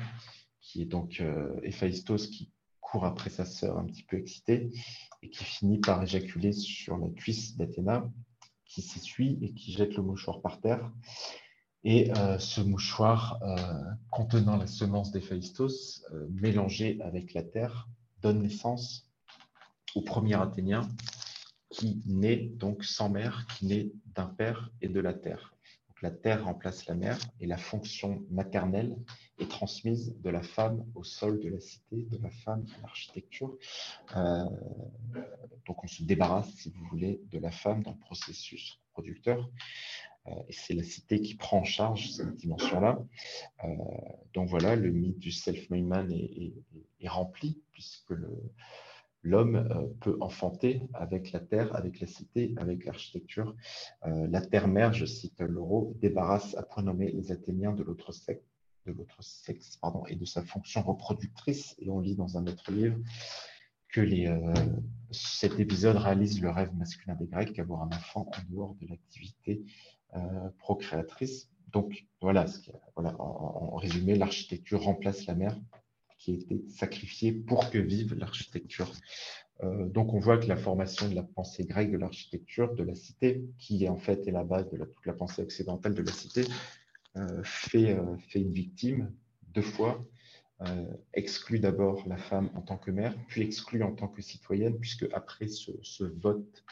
qui 0.60 0.82
est 0.82 0.86
donc 0.86 1.22
euh, 1.22 1.60
Héphaïstos 1.62 2.28
qui 2.32 2.52
court 2.82 3.06
après 3.06 3.30
sa 3.30 3.46
sœur 3.46 3.78
un 3.78 3.86
petit 3.86 4.02
peu 4.02 4.18
excitée 4.18 4.72
et 5.22 5.30
qui 5.30 5.44
finit 5.44 5.78
par 5.78 6.02
éjaculer 6.02 6.52
sur 6.52 6.98
la 6.98 7.10
cuisse 7.10 7.58
d'Athéna, 7.58 8.10
qui 8.66 8.82
s'essuie 8.82 9.38
et 9.44 9.54
qui 9.54 9.72
jette 9.72 9.94
le 9.94 10.02
mouchoir 10.02 10.42
par 10.42 10.60
terre. 10.62 10.92
Et 11.84 12.12
euh, 12.18 12.40
ce 12.40 12.62
mouchoir 12.62 13.40
contenant 14.10 14.58
la 14.58 14.66
semence 14.66 15.12
d'Héphaïstos, 15.12 16.04
mélangé 16.32 17.00
avec 17.02 17.36
la 17.36 17.44
terre, 17.44 17.88
donne 18.24 18.42
naissance 18.42 19.12
au 19.94 20.02
premier 20.02 20.42
Athénien 20.42 20.90
qui 21.76 22.02
naît 22.06 22.38
donc 22.38 22.86
sans 22.86 23.10
mère, 23.10 23.46
qui 23.48 23.66
naît 23.66 23.92
d'un 24.16 24.28
père 24.28 24.72
et 24.82 24.88
de 24.88 25.00
la 25.02 25.14
terre. 25.14 25.54
Donc 25.90 26.02
la 26.02 26.12
terre 26.12 26.46
remplace 26.46 26.86
la 26.88 26.96
mère 26.96 27.20
et 27.42 27.48
la 27.48 27.58
fonction 27.58 28.24
maternelle 28.30 28.96
est 29.40 29.50
transmise 29.50 30.16
de 30.22 30.30
la 30.30 30.42
femme 30.42 30.86
au 30.96 31.04
sol 31.04 31.40
de 31.42 31.50
la 31.50 31.60
cité, 31.60 32.08
de 32.10 32.18
la 32.24 32.30
femme 32.30 32.66
à 32.78 32.82
l'architecture. 32.82 33.58
Euh, 34.16 34.46
donc 35.68 35.84
on 35.84 35.88
se 35.88 36.04
débarrasse, 36.04 36.50
si 36.52 36.70
vous 36.70 36.86
voulez, 36.86 37.22
de 37.30 37.40
la 37.40 37.52
femme 37.52 37.84
dans 37.84 37.92
le 37.92 38.00
processus 38.00 38.80
producteur. 38.94 39.50
Euh, 40.28 40.32
et 40.48 40.54
c'est 40.54 40.74
la 40.74 40.84
cité 40.84 41.20
qui 41.20 41.36
prend 41.36 41.60
en 41.60 41.66
charge 41.66 42.10
cette 42.12 42.36
dimension-là. 42.38 42.98
Euh, 43.66 43.68
donc 44.34 44.48
voilà, 44.48 44.78
le 44.78 44.92
mythe 44.92 45.20
du 45.20 45.32
self-made 45.32 45.84
man 45.84 46.10
est, 46.12 46.54
est, 47.02 47.08
rempli, 47.10 47.62
puisque 47.74 48.12
le, 48.12 48.32
l'homme 49.26 49.56
euh, 49.56 49.88
peut 50.02 50.18
enfanter 50.22 50.84
avec 50.94 51.32
la 51.32 51.40
terre, 51.40 51.76
avec 51.76 52.00
la 52.00 52.08
cité, 52.08 52.54
avec 52.58 52.86
l'architecture. 52.86 53.56
Euh, 54.06 54.28
la 54.28 54.42
terre-mère, 54.42 54.94
je 54.94 55.06
cite 55.06 55.42
Loro, 55.42 55.98
débarrasse 56.00 56.56
à 56.56 56.64
point 56.64 56.84
nommé 56.84 57.12
les 57.12 57.32
Athéniens 57.32 57.74
de 57.74 57.84
l'autre 57.84 58.12
sexe, 58.12 58.46
de 58.86 58.92
l'autre 58.92 59.22
sexe 59.22 59.78
pardon, 59.78 60.06
et 60.06 60.16
de 60.16 60.26
sa 60.26 60.44
fonction 60.44 60.82
reproductrice. 60.84 61.76
Et 61.80 61.90
on 61.90 62.00
lit 62.00 62.16
dans 62.16 62.38
un 62.38 62.46
autre 62.46 62.72
livre 62.72 62.98
que 63.90 64.02
euh, 64.02 64.54
cet 65.12 65.60
épisode 65.60 65.98
réalise 65.98 66.42
le 66.42 66.52
rêve 66.52 66.74
masculin 66.76 67.16
des 67.16 67.28
Grecs, 67.28 67.58
avoir 67.58 67.82
un 67.82 67.88
enfant 67.88 68.28
en 68.28 68.54
dehors 68.54 68.76
de 68.76 68.88
l'activité 68.88 69.64
procréatrice. 70.60 71.50
Donc 71.74 72.06
voilà, 72.22 72.46
voilà 72.96 73.14
en 73.20 73.76
résumé, 73.76 74.16
l'architecture 74.16 74.82
remplace 74.82 75.26
la 75.26 75.36
mère 75.36 75.58
qui 76.18 76.32
a 76.32 76.34
été 76.36 76.64
sacrifié 76.70 77.32
pour 77.32 77.70
que 77.70 77.78
vive 77.78 78.16
l'architecture. 78.16 78.92
Euh, 79.64 79.88
donc 79.88 80.14
on 80.14 80.20
voit 80.20 80.38
que 80.38 80.48
la 80.48 80.58
formation 80.58 81.08
de 81.10 81.16
la 81.16 81.24
pensée 81.24 81.66
grecque 81.66 81.92
de 81.92 81.98
l'architecture, 81.98 82.74
de 82.74 82.84
la 82.84 82.96
cité, 82.96 83.46
qui 83.58 83.88
en 83.88 83.98
fait 83.98 84.28
est 84.28 84.32
la 84.32 84.44
base 84.44 84.70
de 84.70 84.78
toute 84.78 85.06
la 85.06 85.14
pensée 85.14 85.42
occidentale 85.42 85.94
de 85.94 86.02
la 86.02 86.12
cité, 86.12 86.46
euh, 87.18 87.42
fait, 87.44 87.94
euh, 87.94 88.18
fait, 88.30 88.42
une 88.42 88.52
victime 88.52 89.12
deux 89.54 89.62
fois, 89.62 90.06
exclut 91.14 91.60
d'abord 91.60 92.08
la 92.08 92.16
femme 92.16 92.50
en 92.56 92.62
tant 92.62 92.78
que 92.78 92.90
mère, 92.90 93.14
puis 93.28 93.42
exclut 93.42 93.84
en 93.84 93.94
tant 93.94 94.08
que 94.08 94.22
citoyenne, 94.22 94.80
puisque 94.80 95.06
après 95.12 95.48
ce 95.48 96.04
vote 96.04 96.64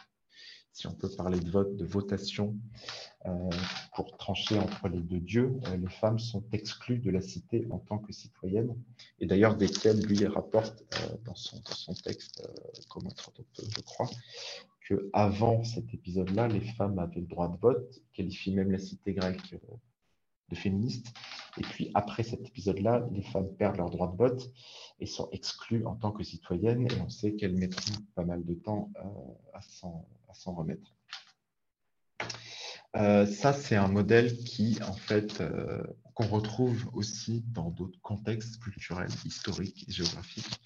si 0.73 0.87
on 0.87 0.93
peut 0.93 1.09
parler 1.09 1.39
de 1.39 1.49
vote, 1.51 1.75
de 1.75 1.85
votation, 1.85 2.57
euh, 3.27 3.49
pour 3.95 4.17
trancher 4.17 4.57
entre 4.57 4.87
les 4.87 4.99
deux 4.99 5.19
dieux, 5.19 5.53
euh, 5.67 5.77
les 5.77 5.89
femmes 5.89 6.17
sont 6.17 6.43
exclues 6.51 6.97
de 6.97 7.11
la 7.11 7.21
cité 7.21 7.67
en 7.69 7.77
tant 7.77 7.99
que 7.99 8.11
citoyennes. 8.11 8.75
Et 9.19 9.27
d'ailleurs, 9.27 9.55
Desquelles, 9.55 10.01
lui, 10.01 10.25
rapporte 10.25 10.83
euh, 10.95 11.15
dans, 11.25 11.35
son, 11.35 11.61
texte, 11.93 12.45
comme 12.89 13.05
autre 13.05 13.31
je 13.55 13.81
crois, 13.81 14.09
que 14.89 15.09
avant 15.13 15.63
cet 15.63 15.93
épisode-là, 15.93 16.47
les 16.47 16.61
femmes 16.61 16.97
avaient 16.97 17.21
le 17.21 17.27
droit 17.27 17.49
de 17.49 17.57
vote, 17.57 18.01
qualifie 18.11 18.51
même 18.51 18.71
la 18.71 18.79
cité 18.79 19.13
grecque 19.13 19.55
de 20.49 20.55
féministes. 20.55 21.13
Et 21.57 21.61
puis, 21.61 21.91
après 21.93 22.23
cet 22.23 22.47
épisode-là, 22.47 23.07
les 23.11 23.21
femmes 23.21 23.53
perdent 23.57 23.77
leur 23.77 23.91
droit 23.91 24.11
de 24.11 24.17
vote 24.17 24.51
et 24.99 25.05
sont 25.05 25.29
exclues 25.31 25.85
en 25.85 25.95
tant 25.95 26.11
que 26.11 26.23
citoyennes. 26.23 26.87
Et 26.91 26.99
on 26.99 27.09
sait 27.09 27.35
qu'elles 27.35 27.55
mettront 27.55 27.93
pas 28.15 28.25
mal 28.25 28.43
de 28.43 28.55
temps 28.55 28.91
à 29.53 29.61
s'en 29.61 30.05
s'en 30.33 30.53
remettre. 30.53 30.95
Euh, 32.95 33.25
ça, 33.25 33.53
c'est 33.53 33.75
un 33.75 33.87
modèle 33.87 34.35
qui, 34.37 34.77
en 34.87 34.93
fait, 34.93 35.41
euh, 35.41 35.83
qu'on 36.13 36.27
retrouve 36.27 36.89
aussi 36.93 37.43
dans 37.47 37.71
d'autres 37.71 37.99
contextes 38.01 38.61
culturels, 38.61 39.09
historiques 39.25 39.85
géographiques. 39.87 40.61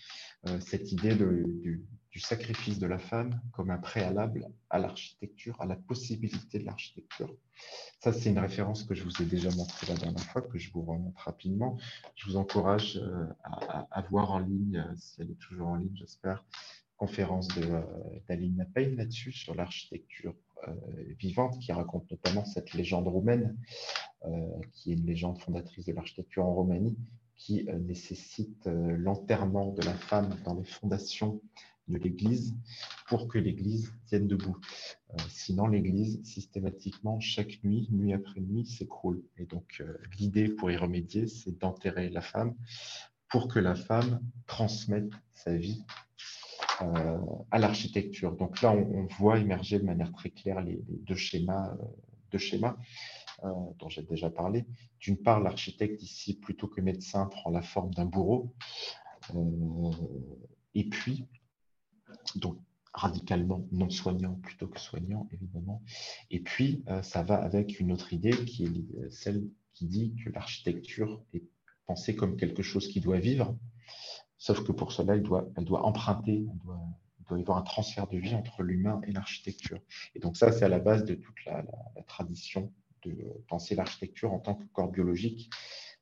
Euh, 0.47 0.59
cette 0.59 0.91
idée 0.91 1.15
du, 1.15 1.85
sacrifice 2.19 2.79
de 2.79 2.87
la 2.87 2.97
femme 2.97 3.39
comme 3.51 3.69
un 3.69 3.77
préalable 3.77 4.47
à 4.71 4.79
l'architecture, 4.79 5.55
à 5.61 5.67
la 5.67 5.75
possibilité 5.75 6.57
de 6.57 6.65
l'architecture. 6.65 7.31
Ça, 7.99 8.11
c'est 8.11 8.31
une 8.31 8.39
référence 8.39 8.83
que 8.85 8.95
je 8.95 9.03
vous 9.03 9.21
ai 9.21 9.25
déjà 9.25 9.51
montrée 9.51 9.85
la 9.85 9.93
dernière 9.93 10.23
fois, 10.23 10.41
que 10.41 10.57
je 10.57 10.71
vous 10.71 10.81
remonte 10.81 11.17
rapidement. 11.19 11.77
Je 12.15 12.25
vous 12.25 12.35
encourage 12.35 12.99
à, 13.43 13.87
à, 13.91 14.01
voir 14.09 14.31
en 14.31 14.39
ligne, 14.39 14.83
si 14.97 15.21
elle 15.21 15.29
est 15.29 15.39
toujours 15.39 15.67
en 15.67 15.75
ligne, 15.75 15.95
j'espère, 15.95 16.43
conférence 16.97 17.47
d'Alina 18.27 18.63
euh, 18.63 18.73
Payne 18.73 18.95
là-dessus, 18.95 19.31
sur 19.31 19.55
l'architecture 19.55 20.35
euh, 20.67 20.73
vivante, 21.19 21.59
qui 21.59 21.71
raconte 21.71 22.09
notamment 22.11 22.43
cette 22.43 22.73
légende 22.73 23.07
roumaine, 23.07 23.55
euh, 24.25 24.29
qui 24.73 24.91
est 24.91 24.95
une 24.95 25.05
légende 25.05 25.39
fondatrice 25.39 25.85
de 25.85 25.93
l'architecture 25.93 26.45
en 26.45 26.53
Roumanie, 26.53 26.97
qui 27.35 27.67
nécessite 27.85 28.65
l'enterrement 28.65 29.71
de 29.71 29.83
la 29.83 29.93
femme 29.93 30.35
dans 30.43 30.55
les 30.55 30.65
fondations 30.65 31.39
de 31.87 31.99
l'Église 31.99 32.55
pour 33.07 33.27
que 33.27 33.37
l'Église 33.37 33.93
tienne 34.07 34.27
debout. 34.27 34.57
Sinon, 35.29 35.67
l'Église, 35.67 36.19
systématiquement, 36.23 37.19
chaque 37.19 37.63
nuit, 37.63 37.87
nuit 37.91 38.11
après 38.11 38.39
nuit, 38.39 38.65
s'écroule. 38.65 39.23
Et 39.37 39.45
donc, 39.45 39.83
l'idée 40.17 40.49
pour 40.49 40.71
y 40.71 40.77
remédier, 40.77 41.27
c'est 41.27 41.55
d'enterrer 41.59 42.09
la 42.09 42.21
femme 42.21 42.55
pour 43.29 43.47
que 43.47 43.59
la 43.59 43.75
femme 43.75 44.19
transmette 44.47 45.11
sa 45.35 45.55
vie 45.55 45.83
à 46.79 47.59
l'architecture. 47.59 48.35
Donc 48.35 48.61
là, 48.61 48.73
on, 48.73 49.07
voit 49.17 49.39
émerger 49.39 49.79
de 49.79 49.85
manière 49.85 50.11
très 50.11 50.29
claire 50.29 50.61
les, 50.61 50.79
deux 50.87 51.15
schémas, 51.15 51.75
deux 52.31 52.37
schémas 52.37 52.77
dont 53.43 53.89
j'ai 53.89 54.03
déjà 54.03 54.29
parlé. 54.29 54.65
D'une 54.99 55.17
part, 55.17 55.39
l'architecte 55.39 56.01
ici, 56.01 56.39
plutôt 56.39 56.67
que 56.67 56.81
médecin, 56.81 57.27
prend 57.27 57.49
la 57.49 57.61
forme 57.61 57.93
d'un 57.93 58.05
bourreau. 58.05 58.53
et 60.73 60.89
puis, 60.89 61.25
donc 62.35 62.57
radicalement 62.97 63.67
non 63.71 63.89
soignant 63.89 64.35
plutôt 64.35 64.67
que 64.67 64.79
soignant, 64.79 65.27
évidemment. 65.31 65.83
Et 66.31 66.39
puis, 66.39 66.83
euh, 66.87 67.01
ça 67.03 67.21
va 67.21 67.35
avec 67.35 67.79
une 67.79 67.91
autre 67.91 68.11
idée 68.11 68.31
qui 68.45 68.65
est 68.65 69.11
celle 69.11 69.47
qui 69.73 69.85
dit 69.85 70.15
que 70.23 70.31
l'architecture 70.31 71.23
est 71.33 71.43
pensée 71.85 72.15
comme 72.15 72.37
quelque 72.37 72.63
chose 72.63 72.87
qui 72.87 72.99
doit 72.99 73.19
vivre, 73.19 73.55
sauf 74.37 74.63
que 74.63 74.71
pour 74.71 74.91
cela, 74.91 75.15
elle 75.15 75.23
doit, 75.23 75.85
emprunter, 75.85 76.45
doit, 76.63 76.79
il 77.19 77.25
doit 77.25 77.39
y 77.39 77.41
avoir 77.41 77.57
un 77.57 77.63
transfert 77.63 78.07
de 78.07 78.17
vie 78.17 78.35
entre 78.35 78.63
l'humain 78.63 79.01
et 79.07 79.11
l'architecture. 79.11 79.79
Et 80.15 80.19
donc 80.19 80.37
ça, 80.37 80.51
c'est 80.51 80.65
à 80.65 80.69
la 80.69 80.79
base 80.79 81.05
de 81.05 81.15
toute 81.15 81.45
la, 81.45 81.63
la 81.95 82.03
tradition 82.03 82.71
de 83.03 83.43
penser 83.47 83.75
l'architecture 83.75 84.33
en 84.33 84.39
tant 84.39 84.55
que 84.55 84.65
corps 84.73 84.91
biologique, 84.91 85.49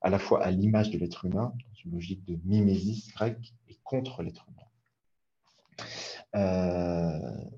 à 0.02 0.10
la 0.10 0.20
fois 0.20 0.44
à 0.44 0.52
l'image 0.52 0.92
de 0.92 0.98
l'être 0.98 1.26
humain, 1.26 1.54
dans 1.56 1.76
une 1.84 1.92
logique 1.92 2.24
de 2.26 2.38
mimésis 2.44 3.12
grecque, 3.14 3.54
et 3.68 3.80
contre 3.84 4.24
l'être 4.24 4.48
humain. 4.50 4.66
Euh, 6.36 7.50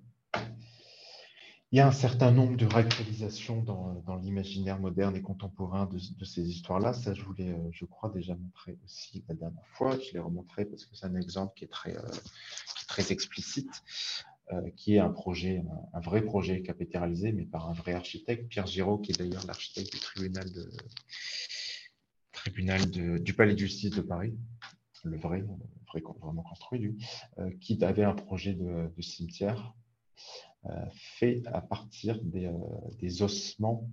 il 1.72 1.78
y 1.78 1.80
a 1.82 1.88
un 1.88 1.92
certain 1.92 2.32
nombre 2.32 2.56
de 2.56 2.66
réactualisations 2.66 3.62
dans, 3.62 4.16
l'imaginaire 4.22 4.80
moderne 4.80 5.16
et 5.16 5.22
contemporain 5.22 5.86
de, 5.86 6.26
ces 6.26 6.50
histoires-là. 6.50 6.94
Ça, 6.94 7.14
je 7.14 7.24
voulais, 7.24 7.50
euh, 7.50 7.70
je 7.72 7.86
crois, 7.86 8.10
déjà 8.10 8.36
montrer 8.36 8.78
aussi 8.86 9.24
la 9.28 9.36
dernière 9.36 9.68
fois. 9.74 9.98
Je 10.00 10.14
l'ai 10.14 10.20
remontré 10.20 10.66
parce 10.66 10.86
que 10.86 10.96
c'est 10.96 11.06
un 11.06 11.16
exemple 11.16 11.54
qui 11.56 11.66
est 11.66 11.70
très, 11.70 11.98
euh, 11.98 12.02
explicite, 13.10 13.84
qui 14.78 14.96
est 14.96 15.00
un 15.00 15.10
projet, 15.10 15.62
un, 15.94 16.00
vrai 16.00 16.22
projet 16.22 16.64
réalisé, 16.94 17.34
mais 17.34 17.46
par 17.46 17.70
un 17.70 17.74
vrai 17.74 17.94
architecte, 17.94 18.48
Pierre 18.48 18.66
Giraud, 18.66 18.98
qui 18.98 19.12
est 19.12 19.18
d'ailleurs 19.20 19.46
l'architecte 19.46 19.92
du 19.92 20.00
tribunal, 20.00 20.50
du 22.90 23.34
Palais 23.34 23.54
de 23.54 23.60
justice 23.60 23.92
de 23.92 24.02
Paris, 24.02 24.34
le 25.04 25.18
vrai, 25.18 25.44
vraiment 26.22 26.44
construit, 26.44 26.80
lui, 26.80 27.06
euh, 27.40 27.52
qui 27.60 27.84
avait 27.84 28.04
un 28.04 28.14
projet 28.14 28.54
de, 28.54 28.90
cimetière 29.00 29.74
euh, 30.57 30.57
fait 30.92 31.42
à 31.48 31.62
partir 31.62 32.22
des, 32.24 32.46
euh, 32.46 33.24
ossements 33.24 33.90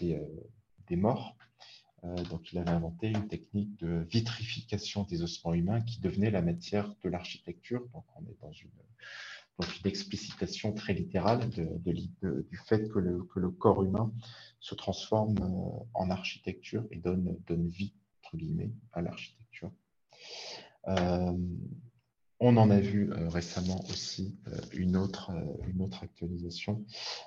des, 0.00 0.96
morts. 0.96 1.36
donc, 2.30 2.52
il 2.52 2.58
avait 2.58 2.70
inventé 2.70 3.08
une 3.08 3.26
technique 3.28 3.76
de 3.80 4.06
vitrification 4.10 5.04
des 5.04 5.22
ossements 5.22 5.54
humains 5.54 5.80
qui 5.80 6.00
devenait 6.00 6.30
la 6.30 6.42
matière 6.42 6.94
de 7.02 7.08
l'architecture. 7.08 7.86
Donc, 7.92 8.04
on 8.16 8.22
est 8.26 8.36
dans 8.40 8.52
une, 8.52 8.70
explicitation 9.84 10.74
très 10.74 10.92
littérale 10.92 11.48
du 11.48 12.60
fait 12.66 12.88
que 12.88 12.98
le, 12.98 13.24
que 13.24 13.40
le, 13.40 13.50
corps 13.50 13.82
humain 13.82 14.12
se 14.60 14.74
transforme 14.74 15.34
en 15.94 16.10
architecture 16.10 16.84
et 16.90 16.98
donne, 16.98 17.36
donne 17.46 17.66
vie, 17.66 17.94
entre 18.22 18.36
guillemets, 18.36 18.70
à 18.92 19.00
l'architecture. 19.00 19.72
Euh, 20.88 21.32
on 22.40 22.56
en 22.56 22.70
a 22.70 22.80
vu 22.80 23.12
euh, 23.12 23.28
récemment 23.28 23.82
aussi 23.90 24.38
euh, 24.48 24.56
une, 24.72 24.96
autre, 24.96 25.32
une 25.68 25.82
autre 25.82 26.02
actualisation 26.02 26.84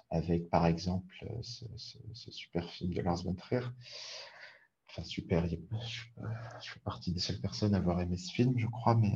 avec, 0.10 0.50
par 0.50 0.66
exemple, 0.66 1.26
ce, 1.42 1.66
super 2.32 2.70
film 2.70 2.94
de 2.94 3.02
Lars 3.02 3.24
von 3.24 3.34
Trier. 3.34 3.66
Enfin, 4.90 5.04
super, 5.04 5.48
je, 5.48 6.72
fais 6.72 6.80
partie 6.84 7.12
des 7.12 7.20
seules 7.20 7.40
personnes 7.40 7.76
à 7.76 7.78
avoir 7.78 8.02
aimé 8.02 8.18
ce 8.18 8.32
film, 8.32 8.58
je 8.58 8.66
crois, 8.68 8.96
mais 8.96 9.12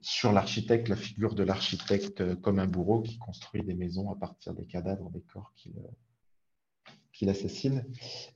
sur 0.00 0.32
l'architecte, 0.32 0.88
la 0.88 0.96
figure 0.96 1.36
de 1.36 1.44
l'architecte 1.44 2.34
comme 2.40 2.58
un 2.58 2.66
bourreau 2.66 3.02
qui 3.02 3.18
construit 3.18 3.62
des 3.62 3.74
maisons 3.74 4.10
à 4.10 4.16
partir 4.16 4.54
des 4.54 4.66
cadavres 4.66 5.10
des 5.10 5.22
corps 5.22 5.52
qu'il 5.54 5.74
qu'il 7.18 7.28
assassine. 7.30 7.84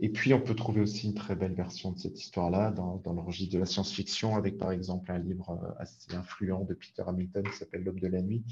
Et 0.00 0.08
puis, 0.08 0.34
on 0.34 0.40
peut 0.40 0.56
trouver 0.56 0.80
aussi 0.80 1.06
une 1.06 1.14
très 1.14 1.36
belle 1.36 1.54
version 1.54 1.92
de 1.92 1.98
cette 2.00 2.20
histoire-là 2.20 2.72
dans, 2.72 3.00
le 3.04 3.20
registre 3.20 3.54
de 3.54 3.60
la 3.60 3.66
science-fiction, 3.66 4.34
avec 4.34 4.58
par 4.58 4.72
exemple 4.72 5.12
un 5.12 5.18
livre 5.18 5.50
euh, 5.50 5.72
assez 5.78 6.12
influent 6.14 6.64
de 6.64 6.74
Peter 6.74 7.04
Hamilton 7.06 7.44
qui 7.44 7.56
s'appelle 7.56 7.84
L'Homme 7.84 8.00
de 8.00 8.08
la 8.08 8.20
nuit, 8.22 8.42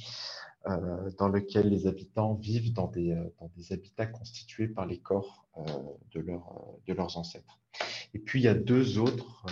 euh, 0.68 1.10
dans 1.18 1.28
lequel 1.28 1.68
les 1.68 1.88
habitants 1.88 2.34
vivent 2.34 2.72
dans 2.72 2.86
des, 2.86 3.10
euh, 3.10 3.28
habitats 3.70 4.06
constitués 4.06 4.68
par 4.68 4.86
les 4.86 4.98
corps 4.98 5.48
de, 6.14 6.20
leur, 6.20 6.54
de 6.86 6.92
leurs 6.92 7.18
ancêtres. 7.18 7.58
Et 8.14 8.20
puis, 8.20 8.38
il 8.38 8.44
y 8.44 8.48
a 8.48 8.54
deux 8.54 8.98
autres 8.98 9.46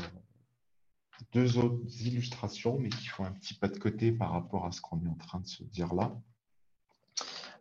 illustrations, 2.05 2.79
mais 2.79 2.89
qui 2.89 3.07
font 3.09 3.24
un 3.24 3.33
petit 3.33 3.55
pas 3.55 3.68
de 3.68 3.79
côté 3.79 4.12
par 4.12 4.31
rapport 4.31 4.64
à 4.64 4.70
ce 4.70 4.81
qu'on 4.81 5.05
est 5.05 5.09
en 5.09 5.16
train 5.16 5.41
de 5.41 5.47
se 5.49 5.64
dire 5.64 5.93
là. 5.93 6.16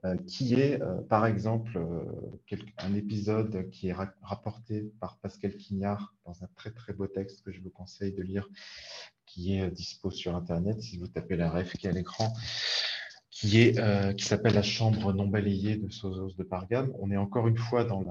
Euh, 0.05 0.15
qui 0.27 0.53
est, 0.53 0.81
euh, 0.81 1.01
par 1.01 1.25
exemple, 1.25 1.77
euh, 1.77 2.57
un 2.77 2.93
épisode 2.93 3.69
qui 3.71 3.89
est 3.89 3.95
rapporté 4.21 4.91
par 4.99 5.17
Pascal 5.17 5.55
Quignard 5.55 6.13
dans 6.25 6.43
un 6.43 6.47
très 6.55 6.71
très 6.71 6.93
beau 6.93 7.07
texte 7.07 7.43
que 7.43 7.51
je 7.51 7.61
vous 7.61 7.71
conseille 7.71 8.13
de 8.13 8.21
lire, 8.21 8.47
qui 9.25 9.57
est 9.57 9.69
dispo 9.71 10.11
sur 10.11 10.35
Internet, 10.35 10.81
si 10.81 10.97
vous 10.97 11.07
tapez 11.07 11.35
la 11.35 11.49
ref 11.49 11.73
qui 11.73 11.87
est 11.87 11.89
à 11.89 11.93
l'écran, 11.93 12.33
qui 13.31 13.59
est 13.59 14.19
s'appelle 14.19 14.53
La 14.53 14.63
chambre 14.63 15.13
non 15.13 15.27
balayée 15.27 15.77
de 15.77 15.89
Sozos 15.89 16.33
de 16.37 16.43
Pargame. 16.43 16.91
On 16.99 17.11
est 17.11 17.17
encore 17.17 17.47
une 17.47 17.57
fois 17.57 17.83
dans 17.83 18.03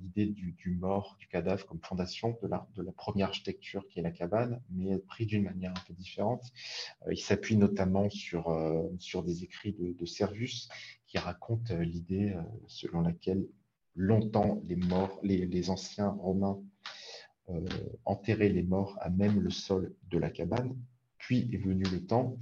l'idée 0.00 0.26
du, 0.26 0.70
mort, 0.70 1.16
du 1.18 1.26
cadavre 1.28 1.66
comme 1.66 1.80
fondation 1.82 2.38
de 2.42 2.48
la, 2.48 2.66
première 2.96 3.28
architecture 3.28 3.86
qui 3.88 4.00
est 4.00 4.02
la 4.02 4.12
cabane, 4.12 4.60
mais 4.70 4.98
pris 4.98 5.26
d'une 5.26 5.44
manière 5.44 5.72
un 5.72 5.82
peu 5.86 5.94
différente. 5.94 6.42
il 7.10 7.18
s'appuie 7.18 7.56
notamment 7.56 8.08
sur, 8.08 8.54
sur 8.98 9.22
des 9.22 9.44
écrits 9.44 9.72
de, 9.72 9.92
de 9.92 10.06
Servus 10.06 10.68
qui 11.12 11.18
raconte 11.18 11.70
euh, 11.72 11.84
l'idée 11.84 12.30
euh, 12.30 12.42
selon 12.68 13.02
laquelle 13.02 13.46
longtemps 13.94 14.62
les 14.66 14.76
morts, 14.76 15.20
les, 15.22 15.68
anciens 15.68 16.08
romains 16.08 16.58
euh, 17.50 17.60
enterraient 18.06 18.48
les 18.48 18.62
morts 18.62 18.96
à 18.98 19.10
même 19.10 19.38
le 19.38 19.50
sol 19.50 19.94
de 20.10 20.16
la 20.16 20.30
cabane. 20.30 20.74
Puis 21.18 21.50
est 21.52 21.58
venu 21.58 21.84
le 21.84 22.04
temps, 22.04 22.36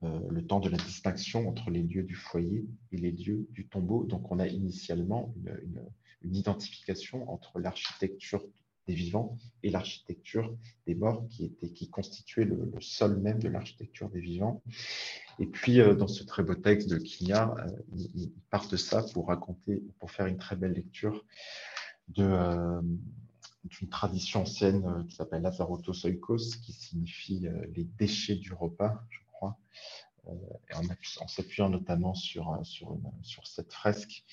le 0.00 0.40
temps 0.46 0.60
de 0.60 0.70
la 0.70 0.78
distinction 0.78 1.48
entre 1.48 1.70
les 1.70 1.82
lieux 1.82 2.04
du 2.04 2.14
foyer 2.14 2.64
et 2.92 2.96
les 2.96 3.10
lieux 3.10 3.46
du 3.50 3.68
tombeau. 3.68 4.04
Donc 4.04 4.32
on 4.32 4.38
a 4.38 4.46
initialement 4.46 5.34
une, 6.22 6.32
identification 6.34 7.28
entre 7.30 7.58
l'architecture 7.58 8.42
des 8.86 8.94
vivants 8.94 9.38
et 9.62 9.70
l'architecture 9.70 10.56
des 10.86 10.94
morts 10.94 11.26
qui, 11.28 11.44
était, 11.44 11.70
qui 11.70 11.88
constituait 11.88 12.44
le, 12.44 12.72
sol 12.80 13.16
même 13.18 13.38
de 13.38 13.48
l'architecture 13.48 14.08
des 14.10 14.20
vivants. 14.20 14.62
Et 15.38 15.46
puis, 15.46 15.80
euh, 15.80 15.94
dans 15.94 16.08
ce 16.08 16.24
très 16.24 16.42
beau 16.42 16.54
texte 16.54 16.88
de 16.88 16.98
Quignard, 16.98 17.56
euh, 17.58 17.68
il, 18.14 18.32
part 18.50 18.68
de 18.68 18.76
ça 18.76 19.04
pour 19.12 19.28
raconter, 19.28 19.82
pour 19.98 20.10
faire 20.10 20.26
une 20.26 20.38
très 20.38 20.56
belle 20.56 20.72
lecture 20.72 21.24
euh, 22.18 22.82
d'une 23.64 23.88
tradition 23.88 24.42
ancienne 24.42 25.06
qui 25.08 25.14
s'appelle 25.14 25.42
Lazarotos 25.42 26.04
Oikos, 26.06 26.56
qui 26.62 26.72
signifie 26.72 27.46
les 27.74 27.84
déchets 27.84 28.34
du 28.34 28.52
repas, 28.52 29.00
je 29.08 29.20
crois, 29.32 29.56
et 30.28 30.74
en, 30.74 31.28
s'appuyant 31.28 31.68
notamment 31.68 32.14
sur, 32.14 32.58
sur, 32.64 32.98
sur, 33.22 33.46
cette 33.46 33.72
fresque 33.72 34.24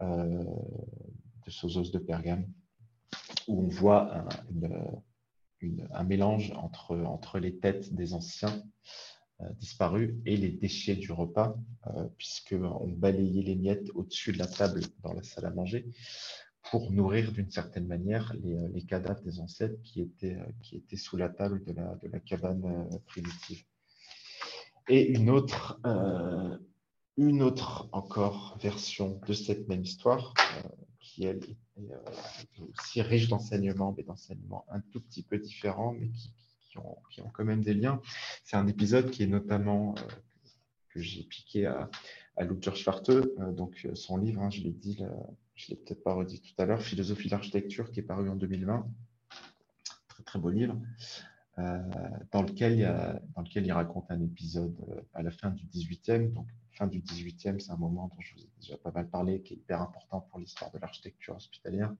de 0.00 1.50
Sozos 1.50 1.90
de 1.90 1.98
Pergame, 1.98 2.46
où 3.50 3.64
on 3.64 3.68
voit 3.68 4.24
un, 5.92 6.04
mélange 6.04 6.52
entre, 6.52 7.38
les 7.38 7.58
têtes 7.58 7.92
des 7.92 8.14
anciens 8.14 8.62
euh, 9.40 9.48
disparu 9.58 10.20
et 10.24 10.36
les 10.36 10.50
déchets 10.50 10.94
du 10.94 11.10
repas, 11.10 11.56
euh, 11.88 12.06
puisqu'on 12.16 12.88
balayait 12.88 13.42
les 13.42 13.56
miettes 13.56 13.90
au-dessus 13.94 14.32
de 14.32 14.38
la 14.38 14.46
table 14.46 14.82
dans 15.02 15.12
la 15.12 15.22
salle 15.22 15.46
à 15.46 15.50
manger 15.50 15.86
pour 16.70 16.92
nourrir 16.92 17.32
d'une 17.32 17.50
certaine 17.50 17.86
manière 17.86 18.32
les, 18.42 18.54
euh, 18.54 18.86
cadavres 18.86 19.22
des 19.22 19.40
ancêtres 19.40 19.80
qui 19.82 20.00
étaient, 20.02 20.38
sous 20.96 21.16
la 21.16 21.28
table 21.28 21.64
de 21.64 21.72
la, 21.72 22.20
cabane 22.20 22.88
primitive. 23.06 23.64
Et 24.88 25.10
une 25.10 25.28
une 27.16 27.42
autre 27.42 27.88
encore 27.92 28.56
version 28.62 29.20
de 29.26 29.32
cette 29.34 29.68
même 29.68 29.82
histoire, 29.82 30.32
est 31.24 31.40
aussi 32.60 33.02
riche 33.02 33.28
d'enseignements, 33.28 33.94
mais 33.96 34.02
d'enseignements 34.02 34.64
un 34.70 34.80
tout 34.80 35.00
petit 35.00 35.22
peu 35.22 35.38
différents, 35.38 35.92
mais 35.92 36.10
qui, 36.70 37.20
ont, 37.20 37.30
quand 37.32 37.44
même 37.44 37.62
des 37.62 37.74
liens. 37.74 38.00
C'est 38.44 38.56
un 38.56 38.66
épisode 38.66 39.10
qui 39.10 39.24
est 39.24 39.26
notamment 39.26 39.94
euh, 39.98 40.02
que 40.90 41.00
j'ai 41.00 41.24
piqué 41.24 41.66
à, 41.66 41.90
à 42.36 42.44
Luther 42.44 42.76
Schwarte, 42.76 43.10
euh, 43.10 43.52
donc 43.52 43.82
euh, 43.84 43.94
son 43.94 44.16
livre, 44.16 44.42
hein, 44.42 44.50
je 44.50 44.62
l'ai 44.62 44.70
dit, 44.70 45.02
je 45.54 45.68
l'ai 45.68 45.76
peut-être 45.76 46.02
pas 46.02 46.14
redit 46.14 46.40
tout 46.40 46.54
à 46.58 46.66
l'heure, 46.66 46.82
Philosophie 46.82 47.26
de 47.26 47.32
l'architecture, 47.32 47.90
qui 47.90 48.00
est 48.00 48.04
paru 48.04 48.28
en 48.28 48.36
2020. 48.36 48.86
Très 50.08 50.22
très 50.22 50.38
beau 50.38 50.50
livre. 50.50 50.80
dans, 51.56 52.42
lequel 52.42 52.78
il, 52.78 53.20
dans 53.34 53.42
lequel 53.42 53.66
il 53.66 53.72
raconte 53.72 54.10
un 54.10 54.20
épisode 54.20 55.04
à 55.12 55.22
la 55.22 55.30
fin 55.30 55.50
du 55.50 55.66
18e. 55.66 56.32
Donc, 56.32 56.46
fin 56.80 56.86
du 56.86 57.00
18e, 57.00 57.60
c'est 57.60 57.72
un 57.72 57.76
moment 57.76 58.08
dont 58.08 58.20
je 58.20 58.34
vous 58.34 58.40
ai 58.40 58.50
déjà 58.58 58.78
pas 58.78 58.90
mal 58.90 59.06
parlé, 59.10 59.42
qui 59.42 59.52
est 59.52 59.56
hyper 59.58 59.82
important 59.82 60.22
pour 60.22 60.38
l'histoire 60.38 60.70
de 60.70 60.78
l'architecture 60.78 61.36
hospitalière 61.36 61.92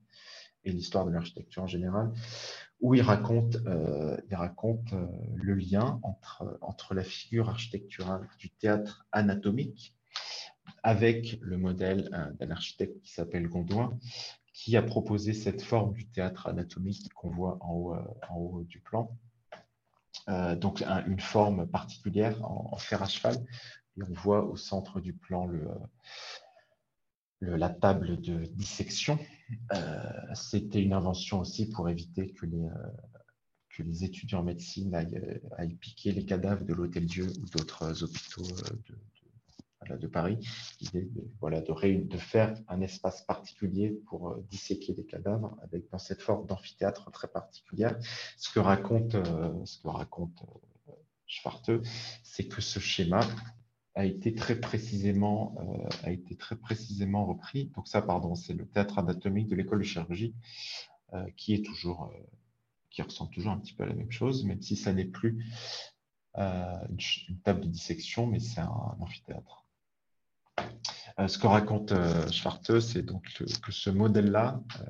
et 0.64 0.72
l'histoire 0.72 1.04
de 1.04 1.10
l'architecture 1.10 1.62
en 1.62 1.66
général, 1.66 2.12
où 2.80 2.94
il 2.94 3.02
raconte, 3.02 3.58
il 4.28 4.34
raconte 4.34 4.94
le 5.34 5.54
lien 5.54 6.00
entre, 6.02 6.58
entre 6.62 6.94
la 6.94 7.04
figure 7.04 7.50
architecturale 7.50 8.26
du 8.38 8.48
théâtre 8.50 9.06
anatomique 9.12 9.94
avec 10.82 11.38
le 11.42 11.58
modèle 11.58 12.08
d'un 12.38 12.50
architecte 12.50 13.02
qui 13.02 13.12
s'appelle 13.12 13.48
Gondouin, 13.48 13.98
qui 14.54 14.78
a 14.78 14.82
proposé 14.82 15.34
cette 15.34 15.60
forme 15.62 15.92
du 15.92 16.08
théâtre 16.08 16.46
anatomique 16.46 17.12
qu'on 17.14 17.30
voit 17.30 17.58
en 17.60 17.72
haut, 17.72 17.94
en 18.30 18.36
haut, 18.36 18.64
du 18.64 18.80
plan. 18.80 19.14
Euh, 20.28 20.54
donc 20.54 20.82
une 21.06 21.20
forme 21.20 21.66
particulière 21.66 22.36
en, 22.44 22.76
fer 22.76 23.02
à 23.02 23.06
cheval. 23.06 23.36
On 24.08 24.12
voit 24.12 24.44
au 24.44 24.56
centre 24.56 25.00
du 25.00 25.12
plan 25.12 25.50
la 27.40 27.70
table 27.70 28.20
de 28.20 28.44
dissection. 28.44 29.18
Euh, 29.74 30.34
c'était 30.34 30.82
une 30.82 30.92
invention 30.92 31.40
aussi 31.40 31.68
pour 31.68 31.88
éviter 31.88 32.32
que 32.32 32.46
les, 32.46 32.64
euh, 32.64 34.02
étudiants 34.02 34.40
en 34.40 34.44
médecine 34.44 34.94
aillent, 34.94 35.40
aillent 35.56 35.74
piquer 35.74 36.12
les 36.12 36.26
cadavres 36.26 36.64
de 36.64 36.74
l'Hôtel 36.74 37.06
Dieu 37.06 37.26
ou 37.26 37.46
d'autres 37.46 38.04
hôpitaux 38.04 38.44
de, 39.98 40.06
Paris, 40.06 40.38
l'idée 40.80 41.02
de, 41.02 41.22
voilà, 41.40 41.60
de, 41.60 42.18
faire 42.18 42.54
un 42.68 42.80
espace 42.80 43.22
particulier 43.22 43.90
pour 44.06 44.28
euh, 44.28 44.46
disséquer 44.50 44.94
les 44.94 45.04
cadavres 45.04 45.56
avec 45.62 45.90
dans 45.90 45.98
cette 45.98 46.22
forme 46.22 46.46
d'amphithéâtre 46.46 47.10
très 47.10 47.28
particulière. 47.28 47.96
Ce 48.36 48.52
que 48.52 48.60
raconte, 48.60 49.14
euh, 49.14 49.52
ce 49.64 49.78
que 49.78 49.88
raconte 49.88 50.42
euh, 51.68 51.80
c'est 52.22 52.48
que 52.48 52.60
ce 52.60 52.80
schéma 52.80 53.20
a 53.94 54.04
été 54.04 54.34
très 54.34 54.60
précisément, 54.60 55.54
a 56.04 56.10
été 56.10 56.36
très 56.36 56.56
précisément 56.56 57.26
repris. 57.26 57.66
Donc 57.74 57.88
ça, 57.88 58.02
pardon, 58.02 58.34
c'est 58.34 58.54
le 58.54 58.66
théâtre 58.66 58.98
anatomique 58.98 59.48
de 59.48 59.56
l'école 59.56 59.78
de 59.80 59.84
chirurgie 59.84 60.34
qui 61.36 61.54
est 61.54 61.64
toujours, 61.64 62.12
qui 62.90 63.02
ressemble 63.02 63.30
toujours 63.32 63.52
un 63.52 63.58
petit 63.58 63.72
peu 63.72 63.82
à 63.82 63.86
la 63.86 63.94
même 63.94 64.12
chose, 64.12 64.44
même 64.44 64.62
si 64.62 64.76
ça 64.76 64.92
n'est 64.92 65.04
plus 65.04 65.44
une, 66.36 67.38
table 67.42 67.62
de 67.62 67.68
dissection, 67.68 68.26
mais 68.26 68.38
c'est 68.38 68.60
un 68.60 68.96
amphithéâtre. 69.00 69.60
Euh, 71.18 71.28
ce 71.28 71.38
que 71.38 71.46
raconte 71.46 71.92
euh, 71.92 72.30
Schwartz, 72.30 72.80
c'est 72.80 73.02
donc 73.02 73.24
que 73.62 73.72
ce 73.72 73.90
modèle-là, 73.90 74.60
euh, 74.80 74.84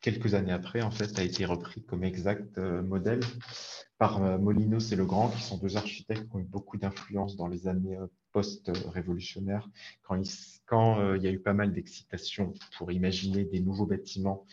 quelques 0.00 0.34
années 0.34 0.52
après, 0.52 0.82
en 0.82 0.90
fait, 0.90 1.18
a 1.18 1.22
été 1.22 1.44
repris 1.44 1.82
comme 1.82 2.04
exact 2.04 2.58
modèle 2.58 3.20
par 3.98 4.20
Molinos 4.38 4.92
et 4.92 4.96
Legrand, 4.96 5.28
qui 5.28 5.42
sont 5.42 5.58
deux 5.58 5.76
architectes 5.76 6.28
qui 6.28 6.36
ont 6.36 6.40
eu 6.40 6.44
beaucoup 6.44 6.76
d'influence 6.78 7.36
dans 7.36 7.46
les 7.46 7.68
années 7.68 7.98
post-révolutionnaires, 8.32 9.68
quand, 10.02 10.14
il, 10.14 10.28
quand 10.66 11.14
il 11.14 11.22
y 11.22 11.26
a 11.26 11.30
eu 11.30 11.40
pas 11.40 11.52
mal 11.52 11.72
d'excitation 11.72 12.54
pour 12.76 12.92
imaginer 12.92 13.44
des 13.44 13.60
nouveaux 13.60 13.86
bâtiments 13.86 14.46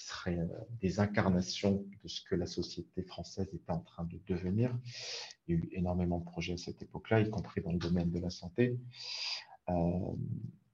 qui 0.00 0.06
seraient 0.06 0.38
des 0.80 1.00
incarnations 1.00 1.84
de 2.02 2.08
ce 2.08 2.22
que 2.22 2.34
la 2.34 2.46
société 2.46 3.02
française 3.02 3.48
était 3.52 3.70
en 3.70 3.80
train 3.80 4.04
de 4.04 4.18
devenir. 4.26 4.76
Il 5.46 5.54
y 5.54 5.58
a 5.58 5.60
eu 5.62 5.68
énormément 5.72 6.18
de 6.18 6.24
projets 6.24 6.54
à 6.54 6.56
cette 6.56 6.82
époque-là, 6.82 7.20
y 7.20 7.30
compris 7.30 7.60
dans 7.60 7.72
le 7.72 7.78
domaine 7.78 8.10
de 8.10 8.18
la 8.18 8.30
santé. 8.30 8.78
Euh, 9.68 9.72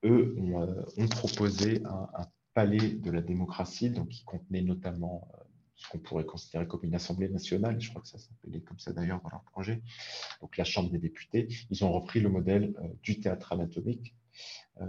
eux 0.03 0.35
euh, 0.37 0.83
ont, 0.97 1.07
proposé 1.07 1.81
un, 1.85 2.27
palais 2.57 2.89
de 2.89 3.11
la 3.11 3.21
démocratie, 3.21 3.91
donc 3.91 4.09
qui 4.09 4.23
contenait 4.23 4.63
notamment 4.63 5.27
euh, 5.35 5.43
ce 5.75 5.87
qu'on 5.89 5.99
pourrait 5.99 6.25
considérer 6.25 6.65
comme 6.65 6.83
une 6.83 6.95
assemblée 6.95 7.29
nationale, 7.29 7.79
je 7.79 7.89
crois 7.91 8.01
que 8.01 8.07
ça 8.07 8.17
s'appelait 8.17 8.61
comme 8.61 8.79
ça 8.79 8.93
d'ailleurs 8.93 9.21
dans 9.21 9.29
leur 9.29 9.43
projet, 9.43 9.83
donc 10.41 10.57
la 10.57 10.63
Chambre 10.63 10.89
des 10.89 10.97
députés. 10.97 11.47
Ils 11.69 11.85
ont 11.85 11.91
repris 11.91 12.19
le 12.19 12.29
modèle 12.29 12.73
du 13.03 13.19
théâtre 13.19 13.53
anatomique, 13.53 14.15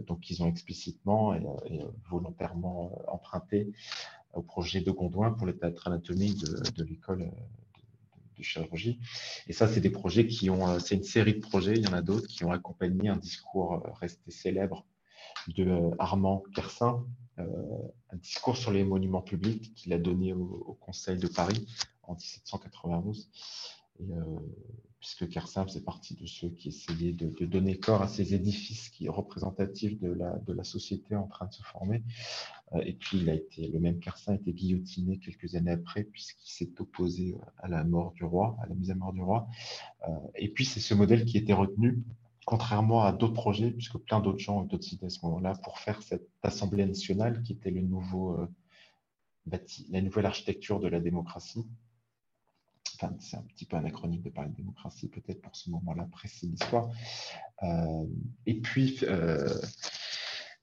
donc 0.06 0.30
ils 0.30 0.42
ont 0.42 0.48
explicitement 0.48 1.34
et, 1.34 1.42
volontairement 2.08 3.02
emprunté 3.06 3.70
au 4.32 4.40
projet 4.40 4.80
de 4.80 4.90
Gondouin 4.90 5.32
pour 5.32 5.46
le 5.46 5.54
théâtre 5.54 5.88
anatomique 5.88 6.38
de, 6.40 6.70
de 6.78 6.84
l'école 6.84 7.30
chirurgie. 8.42 8.98
Et 9.46 9.52
ça, 9.52 9.68
c'est 9.68 9.80
des 9.80 9.90
projets 9.90 10.26
qui 10.26 10.50
ont, 10.50 10.68
euh, 10.68 10.78
c'est 10.78 10.94
une 10.94 11.04
série 11.04 11.34
de 11.34 11.40
projets, 11.40 11.74
il 11.74 11.84
y 11.84 11.88
en 11.88 11.92
a 11.92 12.02
d'autres 12.02 12.26
qui 12.26 12.44
ont 12.44 12.52
accompagné 12.52 13.08
un 13.08 13.16
discours 13.16 13.74
euh, 13.74 13.92
resté 14.00 14.30
célèbre 14.30 14.86
de 15.48 15.64
euh, 15.64 15.90
Armand 15.98 16.42
Kersin, 16.54 17.04
un 17.38 18.16
discours 18.16 18.56
sur 18.56 18.70
les 18.70 18.84
monuments 18.84 19.22
publics 19.22 19.74
qu'il 19.74 19.92
a 19.92 19.98
donné 19.98 20.32
au, 20.32 20.76
Conseil 20.80 21.18
de 21.18 21.28
Paris 21.28 21.66
en 22.02 22.14
1791. 22.14 23.30
Et, 24.00 24.04
puisque 25.00 25.28
Kersin 25.28 25.64
faisait 25.64 25.80
partie 25.80 26.14
de 26.14 26.26
ceux 26.26 26.48
qui 26.50 26.68
essayaient 26.68 27.12
de, 27.12 27.46
donner 27.46 27.78
corps 27.78 28.02
à 28.02 28.08
ces 28.08 28.34
édifices 28.34 28.88
qui 28.88 29.08
représentatifs 29.08 29.98
de 30.00 30.12
la, 30.12 30.64
société 30.64 31.14
en 31.14 31.28
train 31.28 31.46
de 31.46 31.52
se 31.52 31.62
former. 31.62 32.02
Euh, 32.74 32.82
et 32.84 32.92
puis, 32.92 33.20
le 33.20 33.78
même 33.78 34.00
Kersin 34.00 34.32
a 34.32 34.34
été 34.34 34.52
guillotiné 34.52 35.18
quelques 35.18 35.54
années 35.54 35.70
après, 35.70 36.04
puisqu'il 36.04 36.50
s'est 36.50 36.80
opposé 36.80 37.36
à 37.58 37.68
la 37.68 37.84
mort 37.84 38.12
du 38.12 38.24
roi, 38.24 38.56
à 38.60 38.66
la 38.66 38.74
mise 38.74 38.90
à 38.90 38.94
mort 38.94 39.12
du 39.12 39.22
roi. 39.22 39.46
Euh, 40.08 40.12
et 40.34 40.48
puis, 40.48 40.64
c'est 40.64 40.80
ce 40.80 40.94
modèle 40.94 41.24
qui 41.24 41.38
était 41.38 41.54
retenu, 41.54 42.02
contrairement 42.48 43.04
à 43.04 43.12
d'autres 43.12 43.34
projets, 43.34 43.70
puisque 43.72 43.98
plein 43.98 44.20
d'autres 44.20 44.38
gens 44.38 44.60
ont 44.60 44.62
d'autres 44.62 44.90
idées 44.94 45.04
à 45.04 45.10
ce 45.10 45.18
moment-là, 45.24 45.52
pour 45.62 45.78
faire 45.80 46.00
cette 46.00 46.26
Assemblée 46.42 46.86
nationale 46.86 47.42
qui 47.42 47.52
était 47.52 47.70
le 47.70 47.82
nouveau, 47.82 48.40
euh, 48.40 48.48
la 49.90 50.00
nouvelle 50.00 50.24
architecture 50.24 50.80
de 50.80 50.88
la 50.88 50.98
démocratie 50.98 51.66
c'est 53.20 53.36
un 53.36 53.42
petit 53.42 53.66
peu 53.66 53.76
anachronique 53.76 54.22
de 54.22 54.30
parler 54.30 54.50
de 54.50 54.56
démocratie, 54.56 55.08
peut-être 55.08 55.42
pour 55.42 55.54
ce 55.54 55.68
moment-là 55.70 56.08
précis 56.10 56.46
de 56.46 56.52
l'histoire. 56.52 56.88
Euh, 57.62 58.06
et 58.46 58.54
puis, 58.54 58.98
euh, 59.02 59.54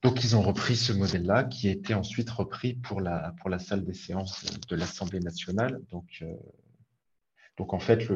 donc, 0.02 0.22
ils 0.24 0.36
ont 0.36 0.42
repris 0.42 0.76
ce 0.76 0.92
modèle-là, 0.92 1.44
qui 1.44 1.68
a 1.68 1.70
été 1.70 1.94
ensuite 1.94 2.28
repris 2.28 2.74
pour 2.74 3.00
la, 3.00 3.32
pour 3.40 3.48
la 3.48 3.58
salle 3.58 3.84
des 3.84 3.94
séances 3.94 4.44
de 4.68 4.76
l'Assemblée 4.76 5.20
nationale. 5.20 5.80
Donc, 5.90 6.22
donc 7.56 7.72
en 7.72 7.78
fait, 7.78 8.06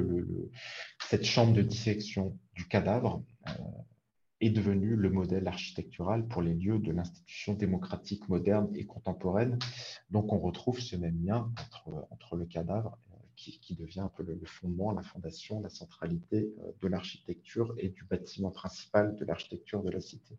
cette 1.09 1.25
chambre 1.25 1.53
de 1.55 1.63
dissection 1.63 2.39
du 2.55 2.67
cadavre 2.67 3.23
est 4.41 4.51
devenue 4.51 4.97
le 4.97 5.11
modèle 5.11 5.47
architectural 5.49 6.27
pour 6.27 6.43
les 6.43 6.55
lieux 6.55 6.79
de 6.79 6.93
l'institution 6.93 7.55
démocratique 7.55 8.29
moderne 8.29 8.69
et 8.75 8.87
contemporaine. 8.87 9.59
Donc, 10.11 10.33
on 10.33 10.39
retrouve 10.39 10.81
ce 10.81 10.97
même 10.97 11.23
lien 11.25 11.53
entre, 12.11 12.37
le 12.37 12.47
cadavre 12.47 12.99
qui, 13.37 13.75
devient 13.75 14.01
un 14.01 14.09
peu 14.09 14.23
le, 14.23 14.39
fondement, 14.45 14.93
la 14.93 15.03
fondation, 15.03 15.61
la 15.61 15.71
centralité 15.71 16.53
euh, 16.61 16.73
de 16.83 16.89
l'architecture 16.89 17.75
et 17.79 17.89
du 17.89 18.05
bâtiment 18.05 18.51
principal 18.51 19.17
de 19.17 19.25
l'architecture 19.25 19.83
de 19.83 19.91
la 19.91 20.01
cité. 20.01 20.39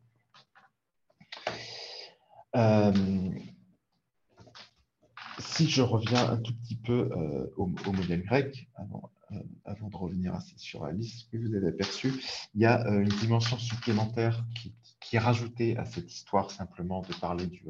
Euh, 5.42 5.54
si 5.56 5.70
je 5.70 5.82
reviens 5.82 6.30
un 6.30 6.38
tout 6.38 6.54
petit 6.54 6.76
peu 6.76 7.10
euh, 7.12 7.54
au, 7.58 7.66
modèle 7.66 8.24
grec, 8.24 8.70
avant, 8.76 9.90
de 9.90 9.96
revenir 9.96 10.38
sur 10.58 10.86
la 10.86 10.92
liste 10.92 11.30
que 11.32 11.38
vous 11.38 11.56
avez 11.56 11.68
aperçue, 11.68 12.14
il 12.54 12.62
y 12.62 12.66
a 12.66 12.86
une 12.88 13.08
dimension 13.08 13.58
supplémentaire 13.58 14.44
qui, 14.56 14.74
est 15.14 15.20
rajoutée 15.20 15.76
à 15.76 15.84
cette 15.84 16.10
histoire 16.10 16.52
simplement 16.52 17.02
de 17.02 17.14
parler 17.16 17.46
du, 17.46 17.66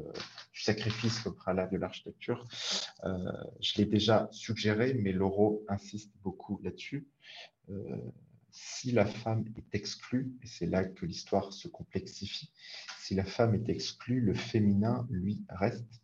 sacrifice 0.52 1.26
au 1.26 1.32
préalable 1.32 1.72
de 1.72 1.78
l'architecture. 1.78 2.46
Euh, 3.02 3.18
je 3.60 3.78
l'ai 3.78 3.84
déjà 3.84 4.28
suggéré, 4.30 4.94
mais 4.94 5.10
Loro 5.10 5.64
insiste 5.68 6.12
beaucoup 6.22 6.60
là-dessus. 6.62 7.08
Euh, 7.68 7.96
si 8.52 8.92
la 8.92 9.06
femme 9.06 9.44
est 9.56 9.74
exclue, 9.74 10.32
et 10.42 10.46
c'est 10.46 10.66
là 10.66 10.84
que 10.84 11.04
l'histoire 11.04 11.52
se 11.52 11.66
complexifie, 11.66 12.52
si 13.00 13.16
la 13.16 13.24
femme 13.24 13.56
est 13.56 13.68
exclue, 13.68 14.20
le 14.20 14.34
féminin, 14.34 15.04
lui, 15.10 15.42
reste. 15.48 16.01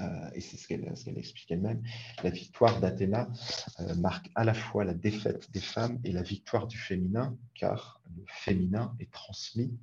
Euh, 0.00 0.30
et 0.34 0.40
c'est 0.40 0.56
ce 0.56 0.68
qu'elle 0.68 1.18
explique 1.18 1.50
elle-même. 1.50 1.82
La 2.22 2.30
victoire 2.30 2.80
d'Athéna 2.80 3.28
marque 3.96 4.30
à 4.34 4.44
la 4.44 4.54
fois 4.54 4.84
la 4.84 4.94
défaite 4.94 5.50
des 5.52 5.60
femmes 5.60 5.98
et 6.04 6.12
la 6.12 6.22
victoire 6.22 6.66
du 6.66 6.78
féminin, 6.78 7.36
car 7.54 8.00
le 8.16 8.24
féminin 8.26 8.94
est 9.00 9.10
transmis, 9.10 9.78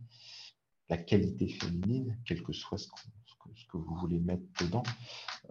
la 0.90 0.98
qualité 0.98 1.48
féminine, 1.48 2.18
quel 2.26 2.44
que 2.44 2.54
soit 2.54 2.78
ce 2.78 2.88
que 3.68 3.78
vous 3.78 3.96
voulez 3.96 4.20
mettre 4.20 4.44
dedans, 4.62 4.84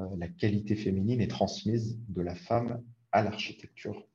euh, 0.01 0.17
la 0.17 0.29
qualité 0.29 0.77
féminine 0.77 1.21
est 1.21 1.29
transmise 1.29 1.99
de 2.09 2.23
la 2.23 2.35
femme 2.35 2.83
à 3.11 3.23
l'architecture. 3.23 4.07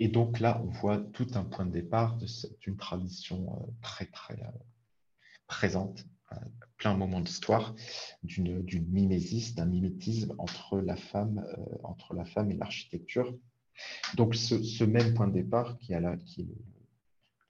Et 0.00 0.08
donc 0.08 0.40
là, 0.40 0.62
on 0.64 0.70
voit 0.70 0.98
tout 0.98 1.26
un 1.34 1.44
point 1.44 1.66
de 1.66 1.72
départ 1.72 2.16
d'une 2.60 2.76
tradition 2.76 3.54
euh, 3.54 3.66
très, 3.82 4.06
très 4.06 4.40
euh, 4.42 4.50
présente 5.46 6.04
plein 6.76 6.96
moment 6.96 7.20
d'histoire, 7.20 7.74
d'une 8.22 8.64
mimésis, 8.88 9.54
d'un 9.54 9.66
mimétisme 9.66 10.34
entre 10.38 10.80
la 10.80 10.96
femme, 10.96 11.44
entre 11.84 12.14
la 12.14 12.24
femme 12.24 12.50
et 12.50 12.56
l'architecture. 12.56 13.36
Donc 14.16 14.34
ce, 14.34 14.84
même 14.84 15.14
point 15.14 15.28
de 15.28 15.34
départ 15.34 15.78
qui, 15.78 15.94
a 15.94 16.00
la, 16.00 16.16
qui 16.16 16.42
est 16.42 16.48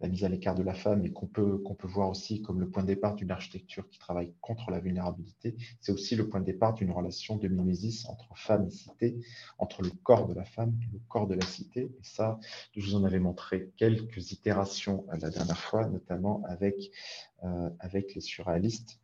la 0.03 0.09
mise 0.09 0.25
à 0.25 0.29
l'écart 0.29 0.57
de 0.57 0.65
la 0.65 0.75
femme 0.75 1.07
et 1.07 1.13
qu'on 1.13 1.27
peut, 1.27 1.59
qu'on 1.59 1.75
peut 1.75 1.87
voir 1.87 2.11
aussi 2.11 2.43
comme 2.43 2.61
le 2.61 2.69
point 2.69 2.83
de 2.83 2.89
départ 2.89 3.15
d'une 3.15 3.31
architecture 3.31 3.89
qui 3.89 4.01
travaille 4.01 4.35
contre 4.41 4.71
la 4.71 4.81
vulnérabilité, 4.81 5.57
c'est 5.81 5.93
aussi 5.93 6.17
le 6.17 6.29
point 6.29 6.41
de 6.41 6.45
départ 6.45 6.75
d'une 6.75 6.91
relation 6.91 7.37
de 7.37 7.47
mimésis 7.47 8.05
entre 8.09 8.37
femme 8.37 8.67
et 8.67 8.71
cité, 8.71 9.21
entre 9.59 9.83
le 9.83 9.91
corps 10.03 10.27
de 10.27 10.35
la 10.35 10.45
femme 10.45 10.77
et 10.83 10.93
le 10.93 11.01
corps 11.09 11.29
de 11.29 11.35
la 11.35 11.47
cité. 11.47 11.83
Et 11.83 12.03
ça, 12.03 12.41
je 12.77 12.85
vous 12.85 12.97
en 12.97 13.05
avais 13.05 13.21
montré 13.21 13.71
quelques 13.77 14.33
itérations 14.33 15.07
la 15.21 15.31
dernière 15.31 15.59
fois, 15.59 15.89
notamment 15.89 16.43
avec, 16.47 16.91
euh, 17.45 17.71
avec 17.79 18.15
les 18.15 18.21
surréalistes. 18.21 19.01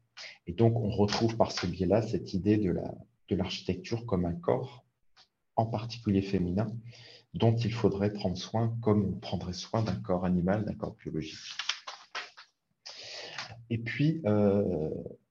Et 0.48 0.52
donc, 0.52 0.76
on 0.80 0.90
retrouve 0.90 1.36
par 1.36 1.52
ce 1.52 1.66
biais-là 1.66 2.02
cette 2.02 2.34
idée 2.34 2.56
de 2.56 3.36
l'architecture 3.36 4.00
de 4.00 4.06
comme 4.06 4.24
un 4.24 4.34
corps, 4.34 4.84
en 5.54 5.66
particulier 5.66 6.22
féminin, 6.22 6.72
dont 7.34 7.54
il 7.56 7.72
faudrait 7.72 8.12
prendre 8.12 8.36
soin 8.36 8.76
comme 8.82 9.04
on 9.04 9.18
prendrait 9.18 9.52
soin 9.52 9.82
d'un 9.82 9.96
corps 9.96 10.24
animal, 10.24 10.64
d'un 10.64 10.74
corps 10.74 10.96
biologique. 10.96 11.38
Et 13.70 13.78
puis, 13.78 14.20
euh, 14.24 14.90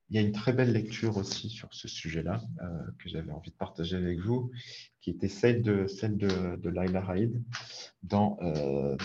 il 0.10 0.16
y 0.16 0.20
a 0.20 0.22
une 0.22 0.32
très 0.32 0.54
belle 0.54 0.72
lecture 0.72 1.18
aussi 1.18 1.50
sur 1.50 1.74
ce 1.74 1.88
sujet-là 1.88 2.42
euh, 2.62 2.66
que 3.00 3.10
j'avais 3.10 3.32
envie 3.32 3.52
de 3.52 3.56
partager 3.56 3.98
avec 3.98 4.20
vous, 4.20 4.52
qui 5.02 5.10
était 5.10 5.28
celle 5.28 5.62
de, 5.62 5.88
celle 5.88 6.18
de, 6.18 6.70
Laila 6.70 7.02
Raïd 7.02 7.44
dans, 8.04 8.38
euh, 8.42 8.96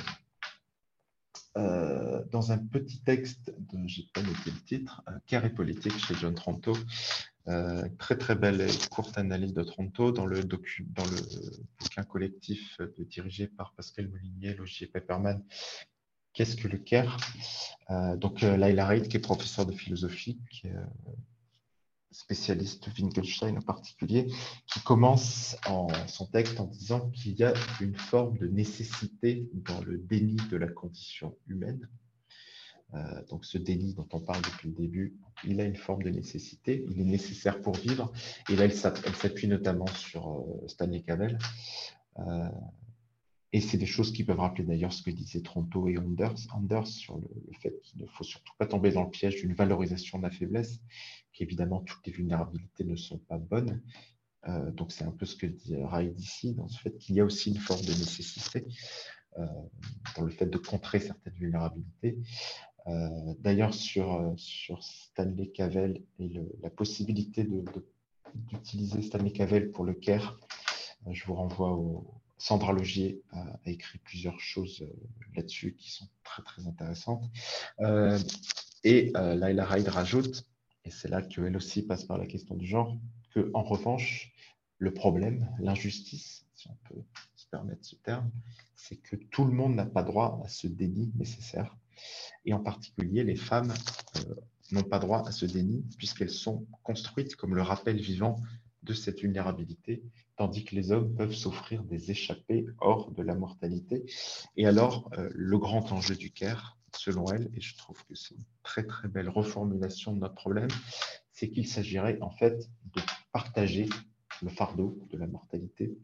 dans 1.55 2.53
un 2.53 2.59
petit 2.59 3.03
texte, 3.03 3.55
de, 3.59 3.87
je 3.87 4.01
n'ai 4.01 4.07
pas 4.15 4.23
noté 4.23 4.51
le 4.51 4.61
titre, 4.65 5.03
Care 5.27 5.45
et 5.45 5.55
politique 5.55 5.99
chez 5.99 6.15
John 6.15 6.35
Tronto, 6.35 6.75
euh, 7.49 7.89
très 7.99 8.17
très 8.17 8.37
belle 8.37 8.61
et 8.61 8.89
courte 8.89 9.19
analyse 9.19 9.53
de 9.53 9.65
Toronto 9.65 10.13
dans 10.13 10.27
le, 10.27 10.43
bouquin 10.43 12.05
collectif 12.05 12.79
dirigé 13.09 13.49
par 13.49 13.75
Pascal 13.75 14.09
Molinier, 14.09 14.55
Logier 14.55 14.87
Pepperman. 14.87 15.43
Qu'est-ce 16.33 16.57
que 16.57 16.69
le 16.69 16.79
CARE 16.79 17.17
euh, 17.91 18.17
Donc 18.17 18.45
euh, 18.45 18.57
Laila 18.57 18.87
Reid, 18.87 19.09
qui 19.09 19.17
est 19.17 19.21
professeur 19.21 19.67
de 19.67 19.73
philosophie, 19.73 20.39
qui 20.51 20.69
spécialiste 22.13 22.89
Wittgenstein 22.97 23.59
en 23.59 23.63
particulier, 23.63 24.29
qui 24.67 24.81
commence 24.81 25.57
en, 25.67 25.89
son 26.07 26.27
texte 26.27 26.61
en 26.61 26.67
disant 26.67 27.11
qu'il 27.11 27.39
y 27.39 27.45
a 27.45 27.55
une 27.81 27.97
forme 27.97 28.39
de 28.39 28.47
nécessité 28.47 29.49
dans 29.53 29.81
le 29.81 29.99
déni 29.99 30.37
de 30.51 30.57
la 30.57 30.69
condition 30.69 31.37
humaine 31.49 31.89
euh, 32.95 32.99
donc 33.31 33.45
ce 33.45 33.59
déni 33.59 33.95
dont 33.95 34.09
on 34.13 34.21
parle 34.21 34.43
depuis 34.43 34.69
le 34.69 34.75
début, 34.75 35.17
il 35.45 35.61
a 35.61 35.65
une 35.65 35.77
forme 35.77 36.03
de 36.03 36.11
nécessité, 36.11 36.85
il 36.91 37.01
est 37.01 37.05
nécessaire 37.05 37.61
pour 37.61 37.75
vivre. 37.75 38.13
Et 38.51 38.57
là, 38.57 38.65
elle 38.65 38.75
s'appuie 38.75 39.49
notamment 39.49 39.87
sur 39.87 40.29
euh, 40.29 40.69
Stanley 40.69 41.01
Cavell. 41.01 41.39
Euh, 42.19 42.49
et 43.53 43.61
c'est 43.61 43.77
des 43.77 43.87
choses 43.87 44.13
qui 44.13 44.25
peuvent 44.25 44.41
rappeler 44.41 44.65
d'ailleurs 44.65 44.93
ce 44.93 45.03
que 45.03 45.11
disaient 45.11 45.43
Tronto 45.43 45.89
et 45.89 45.99
Anders, 45.99 46.87
sur 46.87 47.19
le, 47.19 47.29
fait 47.61 47.81
qu'il 47.83 48.01
ne 48.01 48.07
faut 48.07 48.25
surtout 48.25 48.53
pas 48.59 48.67
tomber 48.67 48.93
dans 48.93 49.05
le 49.05 49.11
piège 49.11 49.37
d'une 49.37 49.55
valorisation 49.55 50.19
de 50.19 50.25
la 50.25 50.31
faiblesse, 50.31 50.81
qu'évidemment 51.33 51.81
toutes 51.81 52.07
les 52.07 52.13
vulnérabilités 52.13 52.85
ne 52.85 52.97
sont 52.97 53.19
pas 53.19 53.39
bonnes. 53.39 53.83
donc 54.73 54.91
c'est 54.93 55.05
un 55.05 55.13
peu 55.13 55.27
ce 55.27 55.37
que 55.37 55.47
dit 55.47 55.77
Raid 55.77 56.19
ici, 56.19 56.55
dans 56.55 56.69
ce 56.69 56.81
fait 56.81 56.97
qu'il 56.97 57.15
y 57.17 57.21
a 57.21 57.25
aussi 57.25 57.51
une 57.51 57.59
forme 57.59 57.83
de 57.83 57.93
nécessité 57.93 58.65
dans 59.37 60.23
le 60.25 60.31
fait 60.31 60.47
de 60.47 60.59
contrer 60.59 61.01
certaines 61.01 61.35
vulnérabilités. 61.35 62.19
Euh, 62.89 63.35
d'ailleurs, 63.39 63.75
sur, 63.75 64.15
euh, 64.15 64.35
Stanley 64.81 65.49
Cavell 65.49 66.03
et 66.19 66.33
la 66.63 66.71
possibilité 66.71 67.47
d'utiliser 68.49 69.03
Stanley 69.03 69.33
Cavell 69.33 69.71
pour 69.71 69.85
le 69.85 69.95
CARE, 69.95 70.41
euh, 71.07 71.13
je 71.13 71.25
vous 71.27 71.35
renvoie 71.35 71.73
au, 71.73 72.22
Sandra 72.43 72.73
Logier 72.73 73.23
a, 73.31 73.45
écrit 73.67 73.99
plusieurs 73.99 74.41
choses 74.41 74.85
là-dessus 75.37 75.77
qui 75.79 75.93
sont 75.93 76.09
très 76.25 76.43
très 76.43 76.67
intéressantes. 76.67 77.25
et 78.83 79.13
Laila 79.15 79.65
Raid 79.65 79.87
rajoute, 79.87 80.45
et 80.85 80.91
c'est 80.91 81.09
là 81.09 81.23
qu'elle 81.23 81.57
aussi 81.57 81.83
passe 81.83 82.05
par 82.05 82.19
la 82.19 82.27
question 82.27 82.57
du 82.57 82.67
genre, 82.67 82.99
que 83.33 83.49
en 83.55 83.63
revanche, 83.63 84.33
le 84.79 84.93
problème, 84.93 85.49
l'injustice, 85.61 86.45
si 86.57 86.69
on 86.69 86.77
peut 86.89 87.03
se 87.37 87.47
permettre 87.47 87.85
ce 87.85 87.95
terme, 87.95 88.29
c'est 88.75 88.97
que 88.97 89.15
tout 89.15 89.45
le 89.45 89.53
monde 89.53 89.77
n'a 89.77 89.87
pas 89.87 90.03
droit 90.03 90.41
à 90.45 90.49
ce 90.49 90.67
déni 90.67 91.13
nécessaire 91.15 91.77
et 92.45 92.53
en 92.53 92.61
particulier, 92.61 93.25
les 93.25 93.37
femmes 93.37 93.73
euh, 94.17 94.35
n'ont 94.73 94.83
pas 94.83 94.99
droit 94.99 95.27
à 95.27 95.33
ce 95.33 95.47
déni 95.47 95.85
puisqu'elles 95.97 96.31
sont 96.31 96.67
construites 96.83 97.37
comme 97.37 97.55
le 97.55 97.63
rappel 97.63 98.01
vivant 98.01 98.37
de 98.83 98.93
cette 98.93 99.21
vulnérabilité, 99.21 100.03
tandis 100.37 100.65
que 100.65 100.75
les 100.75 100.91
hommes 100.91 101.15
peuvent 101.15 101.35
s'offrir 101.35 101.85
des 101.85 102.11
échappées 102.11 102.67
hors 102.81 103.11
de 103.13 103.23
la 103.23 103.35
mortalité. 103.35 104.05
Et 104.57 104.67
alors, 104.67 105.11
euh, 105.19 105.31
le 105.35 105.59
grand 105.59 105.93
enjeu 105.93 106.17
du 106.17 106.31
CARE, 106.33 106.79
selon 106.97 107.27
elle, 107.27 107.51
et 107.55 107.61
je 107.61 107.77
trouve 107.77 108.03
que 108.05 108.15
c'est 108.15 108.35
une 108.35 108.45
très 108.63 108.85
très 108.85 109.09
belle 109.09 109.29
reformulation 109.29 110.15
de 110.15 110.21
notre 110.21 110.35
problème, 110.35 110.69
c'est 111.33 111.49
qu'il 111.51 111.67
s'agirait 111.67 112.19
en 112.21 112.31
fait 112.31 112.69
de 112.95 113.01
partager 113.33 113.89
le 114.43 114.49
fardeau 114.49 114.99
de 115.11 115.19
la 115.19 115.27
mortalité, 115.27 115.97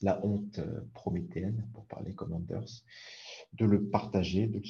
la 0.00 0.24
honte 0.24 0.58
euh, 0.58 0.80
prométhéenne, 0.94 1.68
pour 1.74 1.86
parler 1.86 2.14
comme 2.14 2.32
Anders, 2.32 2.82
de 3.54 3.64
le 3.64 3.88
partager, 3.88 4.46
de, 4.46 4.60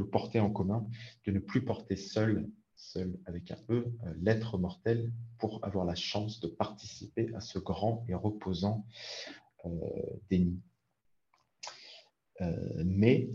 le 0.00 0.06
porter 0.06 0.40
en 0.40 0.50
commun, 0.50 0.86
de 1.26 1.32
ne 1.32 1.38
plus 1.38 1.64
porter 1.64 1.96
seul, 1.96 2.48
seul 2.76 3.18
avec 3.26 3.50
un 3.50 3.58
E, 3.70 3.92
euh, 4.04 4.14
l'être 4.20 4.58
mortel, 4.58 5.12
pour 5.38 5.64
avoir 5.64 5.84
la 5.84 5.94
chance 5.94 6.40
de 6.40 6.48
participer 6.48 7.34
à 7.34 7.40
ce 7.40 7.58
grand 7.58 8.04
et 8.08 8.14
reposant 8.14 8.86
euh, 9.64 9.70
déni. 10.30 10.60
Euh, 12.40 12.82
mais 12.84 13.30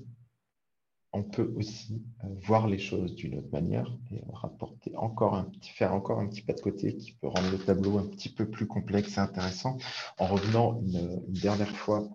on 1.13 1.23
peut 1.23 1.53
aussi 1.57 2.01
voir 2.23 2.67
les 2.67 2.77
choses 2.77 3.15
d'une 3.15 3.39
autre 3.39 3.51
manière 3.51 3.97
et 4.11 4.21
rapporter 4.31 4.95
encore 4.95 5.35
un 5.35 5.43
petit, 5.43 5.71
faire 5.71 5.93
encore 5.93 6.19
un 6.19 6.27
petit 6.27 6.41
pas 6.41 6.53
de 6.53 6.61
côté 6.61 6.95
qui 6.95 7.11
peut 7.11 7.27
rendre 7.27 7.51
le 7.51 7.57
tableau 7.57 7.97
un 7.97 8.05
petit 8.05 8.29
peu 8.29 8.49
plus 8.49 8.65
complexe 8.65 9.17
et 9.17 9.19
intéressant 9.19 9.77
en 10.19 10.27
revenant 10.27 10.79
une, 10.79 11.21
dernière 11.27 11.75
fois 11.75 12.07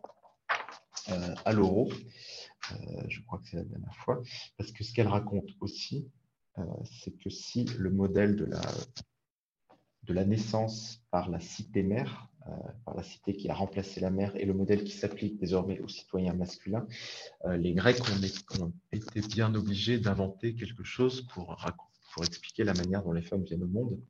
à 1.45 1.53
l'euro 1.53 1.91
je 3.09 3.21
crois 3.23 3.39
que 3.39 3.49
c'est 3.49 3.57
la 3.57 3.65
dernière 3.65 3.95
fois, 3.97 4.23
parce 4.57 4.73
que 4.73 4.83
ce 4.83 4.93
qu'elle 4.93 5.09
raconte 5.09 5.49
aussi, 5.61 6.09
c'est 6.85 7.17
que 7.19 7.31
si 7.31 7.65
le 7.79 7.91
modèle 7.91 8.37
de 8.37 8.45
la, 8.45 8.61
de 10.05 10.13
la 10.15 10.25
naissance 10.25 11.03
par 11.11 11.29
la 11.29 11.41
cité 11.41 11.83
mère, 11.83 12.31
euh, 12.49 12.53
par 12.85 12.95
la 12.95 13.03
cité 13.03 13.37
qui 13.37 13.49
a 13.49 13.55
remplacé 13.55 14.01
la 14.01 14.11
mère, 14.11 14.35
et 14.37 14.45
le 14.45 14.55
modèle 14.55 14.85
qui 14.85 14.93
s'applique 14.93 15.39
désormais 15.39 15.81
aux 15.81 15.89
citoyens 15.89 16.35
masculins, 16.35 16.87
les 17.57 17.75
Grecs 17.75 18.01
ont, 18.61 18.73
été 18.93 19.21
bien 19.21 19.55
obligés 19.55 19.99
d'inventer 19.99 20.55
quelque 20.55 20.85
chose 20.85 21.27
pour, 21.29 21.57
pour 22.13 22.25
expliquer 22.25 22.65
la 22.65 22.75
manière 22.75 23.03
dont 23.03 23.13
les 23.13 23.23
femmes 23.23 23.43
viennent 23.43 23.65
au 23.65 23.69
monde. 23.69 24.01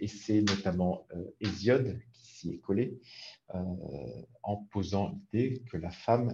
et 0.00 0.08
c'est 0.08 0.40
notamment 0.40 1.06
Hésiode 1.40 2.00
qui 2.12 2.26
s'y 2.26 2.50
est 2.50 2.58
collé 2.58 2.98
en 4.42 4.56
posant 4.70 5.10
l'idée 5.10 5.62
que 5.70 5.76
la 5.76 5.90
femme 5.90 6.32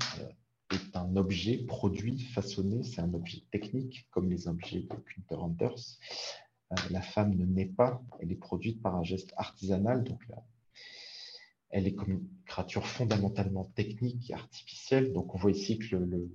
est 0.70 0.96
un 0.96 1.16
objet 1.16 1.58
produit, 1.58 2.20
façonné, 2.20 2.82
c'est 2.82 3.00
un 3.00 3.14
objet 3.14 3.42
technique, 3.50 4.06
comme 4.10 4.30
les 4.30 4.48
objets 4.48 4.80
de 4.80 4.88
Günther 4.88 5.42
Anders. 5.42 5.98
Euh, 6.72 6.76
la 6.90 7.00
femme 7.00 7.34
ne 7.34 7.46
naît 7.46 7.66
pas, 7.66 8.02
elle 8.20 8.32
est 8.32 8.36
produite 8.36 8.82
par 8.82 8.96
un 8.96 9.02
geste 9.02 9.32
artisanal, 9.36 10.04
donc 10.04 10.20
elle 11.70 11.86
est 11.86 11.94
comme 11.94 12.12
une 12.12 12.28
créature 12.46 12.86
fondamentalement 12.86 13.64
technique 13.74 14.30
et 14.30 14.34
artificielle. 14.34 15.12
Donc 15.12 15.34
on 15.34 15.38
voit 15.38 15.50
ici 15.50 15.78
que 15.78 15.96
le, 15.96 16.30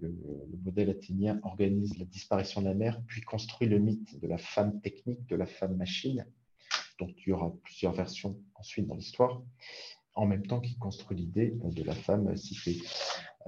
modèle 0.64 0.90
athénien 0.90 1.40
organise 1.44 1.98
la 1.98 2.06
disparition 2.06 2.62
de 2.62 2.68
la 2.68 2.74
mère, 2.74 3.02
puis 3.08 3.22
construit 3.22 3.68
le 3.68 3.80
mythe 3.80 4.20
de 4.20 4.28
la 4.28 4.38
femme 4.38 4.80
technique, 4.82 5.26
de 5.28 5.36
la 5.36 5.46
femme 5.46 5.76
machine, 5.76 6.26
dont 7.00 7.08
il 7.08 7.30
y 7.30 7.32
aura 7.32 7.52
plusieurs 7.64 7.94
versions 7.94 8.40
ensuite 8.56 8.88
dans 8.88 8.96
l'histoire, 8.96 9.42
en 10.16 10.26
même 10.26 10.46
temps 10.46 10.60
qu'il 10.60 10.78
construit 10.78 11.18
l'idée 11.18 11.54
de 11.64 11.84
la 11.84 11.96
femme 11.96 12.36
citée 12.38 12.82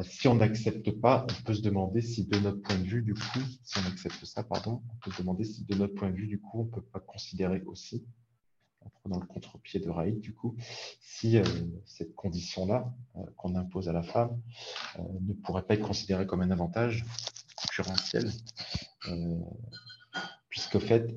si 0.03 0.27
on 0.27 0.35
n'accepte 0.35 0.91
pas, 0.91 1.25
on 1.29 1.43
peut 1.43 1.53
se 1.53 1.61
demander 1.61 2.01
si 2.01 2.25
de 2.25 2.37
notre 2.39 2.61
point 2.61 2.77
de 2.77 2.83
vue, 2.83 3.01
du 3.01 3.13
coup, 3.13 3.39
si 3.63 3.77
on 3.79 3.87
accepte 3.87 4.25
ça, 4.25 4.43
pardon, 4.43 4.81
on 4.91 4.95
peut 4.97 5.11
se 5.11 5.21
demander 5.21 5.45
si 5.45 5.63
de 5.63 5.75
notre 5.75 5.95
point 5.95 6.09
de 6.09 6.15
vue, 6.15 6.27
du 6.27 6.39
coup, 6.39 6.61
on 6.61 6.65
ne 6.65 6.69
peut 6.69 6.81
pas 6.81 6.99
considérer 6.99 7.61
aussi, 7.65 8.05
en 8.81 8.89
prenant 9.01 9.19
le 9.19 9.25
contre-pied 9.25 9.79
de 9.79 9.89
Raïd, 9.89 10.19
du 10.19 10.33
coup, 10.33 10.55
si 10.99 11.37
euh, 11.37 11.43
cette 11.85 12.13
condition-là 12.15 12.93
euh, 13.15 13.21
qu'on 13.37 13.55
impose 13.55 13.87
à 13.87 13.93
la 13.93 14.03
femme 14.03 14.41
euh, 14.99 15.01
ne 15.21 15.33
pourrait 15.33 15.63
pas 15.63 15.75
être 15.75 15.87
considérée 15.87 16.25
comme 16.25 16.41
un 16.41 16.51
avantage 16.51 17.05
concurrentiel, 17.55 18.29
puisqu'au 20.55 20.79
fait, 20.79 21.13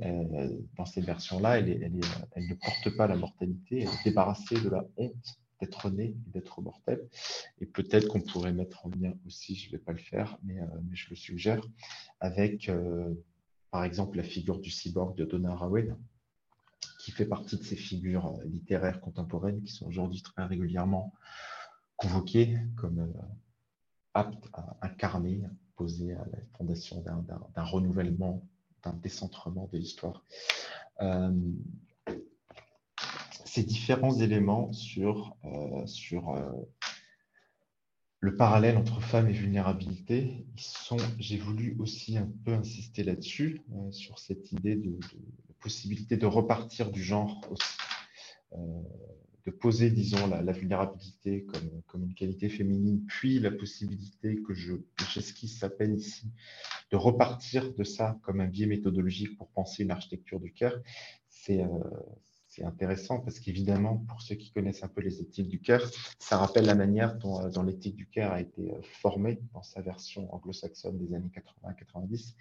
dans 0.75 0.85
cette 0.85 1.05
version-là, 1.05 1.61
elle, 1.61 1.93
ne 1.93 2.55
porte 2.55 2.97
pas 2.97 3.07
la 3.07 3.15
mortalité, 3.15 3.83
elle 3.83 3.89
est 3.89 4.05
débarrassée 4.05 4.61
de 4.61 4.69
la 4.69 4.85
honte 4.97 5.39
d'être 5.61 5.91
né 5.91 6.07
et 6.07 6.31
d'être 6.31 6.61
mortel. 6.61 7.09
Et 7.61 7.67
peut-être 7.67 8.09
qu'on 8.09 8.21
pourrait 8.21 8.53
mettre 8.53 8.85
en 8.85 8.91
lien 8.91 9.13
aussi, 9.29 9.55
je 9.55 9.69
ne 9.69 9.73
vais 9.77 9.79
pas 9.79 9.93
le 9.93 9.99
faire, 9.99 10.37
mais, 10.43 10.61
euh, 10.61 10.67
je 10.93 11.09
le 11.11 11.15
suggère, 11.15 11.61
avec 12.19 12.69
euh, 12.69 13.15
par 13.71 13.85
exemple 13.85 14.17
la 14.17 14.25
figure 14.25 14.59
du 14.59 14.73
cyborg 14.73 15.17
de 15.17 15.25
Donna 15.25 15.53
Haraway, 15.53 15.89
qui 16.99 17.13
fait 17.13 17.27
partie 17.27 17.59
de 17.59 17.63
ces 17.63 17.77
figures 17.77 18.27
euh, 18.27 18.45
littéraires 18.45 19.01
contemporaines 19.01 19.63
qui 19.63 19.73
sont 19.73 19.87
aujourd'hui 19.87 20.21
très 20.21 20.47
régulièrement 20.47 21.15
convoquées 21.95 22.59
comme 22.77 23.13
aptes 24.15 24.49
à 24.53 24.79
incarner 24.83 25.43
posé 25.77 26.15
à 26.15 26.25
la 26.25 26.39
fondation 26.57 27.05
d'un 27.55 27.65
renouvellement, 27.65 28.43
d'un 28.85 28.93
décentrement 28.95 29.69
de 29.73 29.79
l'histoire. 29.79 30.25
ces 33.45 33.63
différents 33.63 34.15
éléments 34.19 34.73
sur, 34.73 35.37
sur 35.87 36.37
le 38.21 38.37
parallèle 38.37 38.77
entre 38.77 39.01
femmes 39.01 39.29
et 39.29 39.33
vulnérabilité, 39.33 40.47
sont, 40.57 40.97
j'ai 41.19 41.37
voulu 41.37 41.77
aussi 41.79 42.19
un 42.19 42.29
peu 42.45 42.53
insister 42.53 43.05
là-dessus, 43.05 43.63
euh, 43.73 43.93
sur 43.93 44.19
cette 44.19 44.51
idée 44.53 44.77
de, 44.77 44.99
possibilité 45.61 46.17
de 46.17 46.27
repartir 46.27 46.91
du 46.91 47.03
genre 47.03 47.41
aussi, 47.51 47.77
euh, 48.53 48.83
de 49.47 49.51
poser, 49.51 49.91
disons, 49.91 50.27
la, 50.27 50.53
vulnérabilité 50.53 51.47
comme, 51.87 52.05
une 52.05 52.15
qualité 52.15 52.49
féminine, 52.49 53.05
puis 53.07 53.39
la 53.39 53.51
possibilité 53.51 54.43
que 54.43 54.55
je, 54.55 54.75
j'esquisse 55.13 55.63
à 55.63 55.71
peine 55.71 55.97
ici, 55.97 56.27
de 56.91 56.97
repartir 56.97 57.73
de 57.75 57.85
ça 57.85 58.19
comme 58.23 58.41
un 58.41 58.47
biais 58.47 58.67
méthodologique 58.67 59.37
pour 59.37 59.49
penser 59.49 59.85
une 59.85 59.91
architecture 59.91 60.41
du 60.41 60.53
cœur, 60.53 60.81
c'est, 61.29 61.63
euh, 61.63 61.69
c'est 62.59 62.65
intéressant 62.65 63.21
parce 63.21 63.39
qu'évidemment, 63.39 63.99
pour 64.09 64.21
ceux 64.21 64.35
qui 64.35 64.51
connaissent 64.51 64.83
un 64.83 64.89
peu 64.89 65.01
les 65.01 65.21
éthiques 65.21 65.49
du 65.49 65.61
cœur, 65.61 65.83
ça 66.19 66.39
rappelle 66.39 66.67
la 66.67 66.75
manière 66.75 67.17
dont, 67.17 67.41
euh, 67.41 67.63
l'éthique 67.63 67.95
du 67.97 68.09
cœur 68.09 68.33
a 68.33 68.41
été 68.41 68.73
euh, 68.73 68.81
formée 69.01 69.41
dans 69.53 69.63
sa 69.63 69.81
version 69.81 70.33
anglo-saxonne 70.35 70.99
des 70.99 71.15
années 71.15 71.31
80-90, 71.65 72.35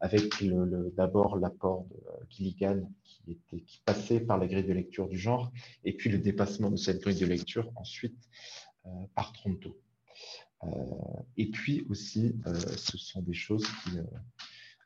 avec 0.00 0.40
le, 0.40 0.92
d'abord 0.96 1.36
l'apport 1.36 1.84
de 1.84 1.94
euh, 1.94 2.24
Gilligan 2.28 2.90
qui, 3.04 3.32
était, 3.32 3.62
qui 3.62 3.80
passait 3.84 4.20
par 4.20 4.38
la 4.38 4.46
grille 4.46 4.66
de 4.66 4.72
lecture 4.72 5.08
du 5.08 5.18
genre, 5.18 5.52
et 5.84 5.96
puis 5.96 6.10
le 6.10 6.18
dépassement 6.18 6.70
de 6.70 6.76
cette 6.76 7.00
grille 7.02 7.20
de 7.20 7.26
lecture 7.26 7.70
ensuite 7.76 8.28
par 9.14 9.32
Tronto. 9.34 9.78
et 11.36 11.50
puis 11.50 11.84
aussi, 11.90 12.34
ce 12.78 12.96
sont 12.96 13.20
des 13.20 13.34
choses 13.34 13.66
qui, 13.84 13.98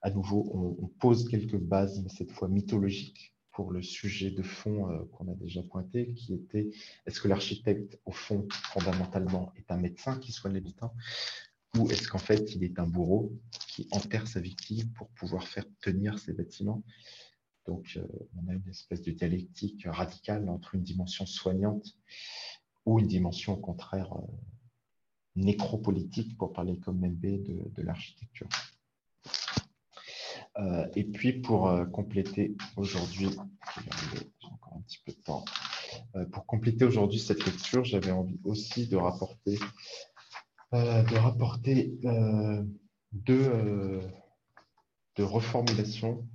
à 0.02 0.10
nouveau, 0.10 0.50
on, 0.52 0.84
on 0.84 0.88
pose 0.88 1.28
quelques 1.28 1.56
bases, 1.56 2.02
mais 2.02 2.08
cette 2.08 2.32
fois 2.32 2.48
mythologiques, 2.48 3.33
pour 3.54 3.70
le 3.70 3.82
sujet 3.82 4.30
de 4.30 4.42
fond 4.42 4.90
euh, 4.90 5.04
qu'on 5.12 5.28
a 5.28 5.34
déjà 5.34 5.62
pointé, 5.62 6.12
qui 6.14 6.34
était 6.34 6.70
est-ce 7.06 7.20
que 7.20 7.28
l'architecte, 7.28 7.98
au 8.04 8.12
fond, 8.12 8.46
fondamentalement, 8.50 9.52
est 9.56 9.70
un 9.70 9.76
médecin 9.76 10.18
qui 10.18 10.32
soigne 10.32 10.54
l'habitant 10.54 10.94
ou 11.76 11.90
est-ce 11.90 12.08
qu'en 12.08 12.18
fait, 12.18 12.54
il 12.54 12.62
est 12.62 12.78
un 12.78 12.86
bourreau 12.86 13.32
qui 13.68 13.88
enterre 13.90 14.28
sa 14.28 14.40
victime 14.40 14.88
pour 14.92 15.08
pouvoir 15.08 15.46
faire 15.46 15.64
tenir 15.80 16.18
ses 16.18 16.32
bâtiments? 16.32 16.84
Donc, 17.66 17.94
euh, 17.96 18.06
on 18.36 18.48
a 18.48 18.54
une 18.54 18.68
espèce 18.68 19.02
de 19.02 19.10
dialectique 19.10 19.84
radicale 19.86 20.48
entre 20.48 20.76
une 20.76 20.82
dimension 20.82 21.26
soignante 21.26 21.96
ou 22.86 23.00
une 23.00 23.08
dimension, 23.08 23.54
au 23.54 23.60
contraire, 23.60 24.12
euh, 24.12 24.26
nécropolitique, 25.34 26.36
pour 26.38 26.52
parler 26.52 26.78
comme 26.78 27.00
MB 27.00 27.20
de, 27.20 27.68
de 27.74 27.82
l'architecture. 27.82 28.48
Euh, 30.58 30.86
et 30.94 31.04
puis 31.04 31.32
pour 31.32 31.68
euh, 31.68 31.84
compléter 31.84 32.54
aujourd'hui, 32.76 33.28
euh, 36.14 36.24
pour 36.26 36.46
compléter 36.46 36.84
aujourd'hui 36.84 37.18
cette 37.18 37.44
lecture, 37.44 37.84
j'avais 37.84 38.12
envie 38.12 38.38
aussi 38.44 38.86
de 38.86 38.96
rapporter, 38.96 39.58
de 40.72 41.16
rapporter 41.16 41.94
deux, 43.12 44.00
de 45.16 45.22
reformulation 45.22 46.26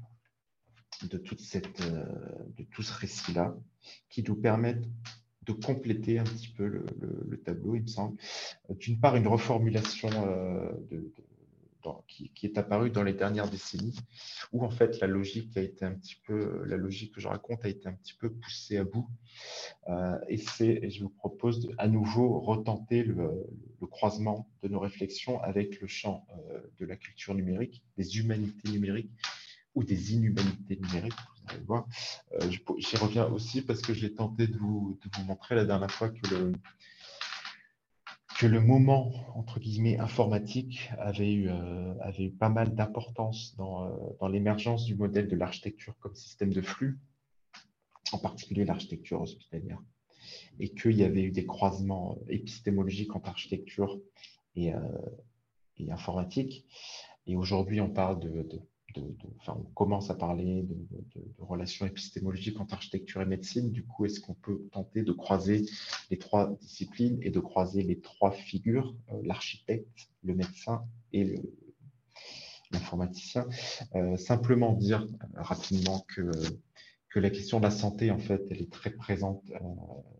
de, 1.03 1.17
toute 1.17 1.41
cette, 1.41 1.81
de 1.81 2.63
tout 2.71 2.81
ce 2.81 2.93
récit-là, 2.93 3.55
qui 4.09 4.23
nous 4.23 4.35
permettent 4.35 4.87
de 5.43 5.53
compléter 5.53 6.19
un 6.19 6.23
petit 6.23 6.49
peu 6.49 6.67
le, 6.67 7.41
tableau, 7.43 7.75
il 7.75 7.81
me 7.81 7.87
semble. 7.87 8.17
D'une 8.69 8.99
part, 8.99 9.15
une 9.15 9.27
reformulation 9.27 10.09
de 10.89 11.11
qui, 12.07 12.31
est 12.43 12.57
apparu 12.57 12.89
dans 12.89 13.03
les 13.03 13.13
dernières 13.13 13.49
décennies, 13.49 13.97
où 14.51 14.63
en 14.63 14.69
fait 14.69 14.99
la 14.99 15.07
logique 15.07 15.55
a 15.57 15.61
été 15.61 15.85
un 15.85 15.93
petit 15.93 16.15
peu, 16.25 16.63
la 16.65 16.77
logique 16.77 17.15
que 17.15 17.21
je 17.21 17.27
raconte 17.27 17.63
a 17.65 17.69
été 17.69 17.87
un 17.87 17.93
petit 17.93 18.13
peu 18.13 18.29
poussée 18.31 18.77
à 18.77 18.83
bout. 18.83 19.07
Euh, 19.87 20.17
et 20.27 20.37
c'est, 20.37 20.89
je 20.89 21.03
vous 21.03 21.09
propose 21.09 21.69
à 21.77 21.87
nouveau 21.87 22.39
retenter 22.39 23.03
le, 23.03 23.47
croisement 23.89 24.47
de 24.61 24.67
nos 24.67 24.79
réflexions 24.79 25.41
avec 25.41 25.81
le 25.81 25.87
champ 25.87 26.25
euh, 26.51 26.61
de 26.79 26.85
la 26.85 26.95
culture 26.95 27.33
numérique, 27.33 27.83
des 27.97 28.19
humanités 28.19 28.69
numériques 28.69 29.11
ou 29.75 29.83
des 29.83 30.13
inhumanités 30.13 30.77
numériques. 30.77 31.13
Vous 31.13 31.55
allez 31.55 31.65
voir. 31.65 31.87
Euh, 32.33 32.51
j'y 32.77 32.97
reviens 32.97 33.25
aussi 33.25 33.61
parce 33.61 33.81
que 33.81 33.93
j'ai 33.93 34.13
tenté 34.13 34.47
de 34.47 34.57
vous, 34.57 34.99
de 35.03 35.09
vous 35.17 35.25
montrer 35.25 35.55
la 35.55 35.65
dernière 35.65 35.91
fois 35.91 36.09
que 36.09 36.27
le 36.29 36.53
que 38.39 38.47
le 38.47 38.61
moment, 38.61 39.11
entre 39.35 39.59
guillemets, 39.59 39.99
informatique 39.99 40.91
avait 40.97 41.33
eu, 41.33 41.49
euh, 41.49 41.93
avait 41.99 42.29
pas 42.29 42.47
mal 42.47 42.73
d'importance 42.73 43.53
dans, 43.57 43.83
euh, 43.83 43.91
dans 44.21 44.29
l'émergence 44.29 44.85
du 44.85 44.95
modèle 44.95 45.27
de 45.27 45.35
l'architecture 45.35 45.93
comme 45.99 46.15
système 46.15 46.53
de 46.53 46.61
flux, 46.61 47.01
en 48.13 48.17
particulier 48.17 48.63
l'architecture 48.63 49.21
hospitalière, 49.21 49.83
et 50.57 50.69
qu'il 50.69 50.93
y 50.93 51.03
avait 51.03 51.23
eu 51.23 51.31
des 51.31 51.45
croisements 51.45 52.17
épistémologiques 52.29 53.13
entre 53.13 53.27
architecture 53.27 53.99
et, 54.55 54.73
euh, 54.73 54.79
et 55.75 55.91
informatique. 55.91 56.65
Et 57.27 57.35
aujourd'hui, 57.35 57.81
on 57.81 57.89
parle 57.89 58.21
de 58.21 58.61
enfin, 59.39 59.57
on 59.59 59.69
commence 59.73 60.09
à 60.09 60.15
parler 60.15 60.63
de, 60.63 60.77
relations 61.39 61.85
épistémologiques 61.85 62.59
entre 62.59 62.73
architecture 62.73 63.21
et 63.21 63.25
médecine. 63.25 63.71
Du 63.71 63.83
coup, 63.83 64.05
est-ce 64.05 64.19
qu'on 64.19 64.33
peut 64.33 64.61
tenter 64.71 65.03
de 65.03 65.11
croiser 65.11 65.65
les 66.11 66.17
trois 66.17 66.53
disciplines 66.61 67.19
et 67.21 67.29
de 67.29 67.39
croiser 67.39 67.83
les 67.83 67.99
trois 67.99 68.31
figures, 68.31 68.95
euh, 69.11 69.19
l'architecte, 69.23 70.09
le 70.23 70.35
médecin 70.35 70.83
et 71.13 71.41
l'informaticien? 72.71 73.47
Euh, 73.95 74.17
Simplement 74.17 74.73
dire 74.73 75.03
euh, 75.03 75.41
rapidement 75.41 76.05
que, 76.07 76.29
que 77.09 77.19
la 77.19 77.29
question 77.29 77.59
de 77.59 77.63
la 77.63 77.71
santé, 77.71 78.11
en 78.11 78.19
fait, 78.19 78.41
elle 78.49 78.61
est 78.61 78.71
très 78.71 78.91
présente 78.91 79.43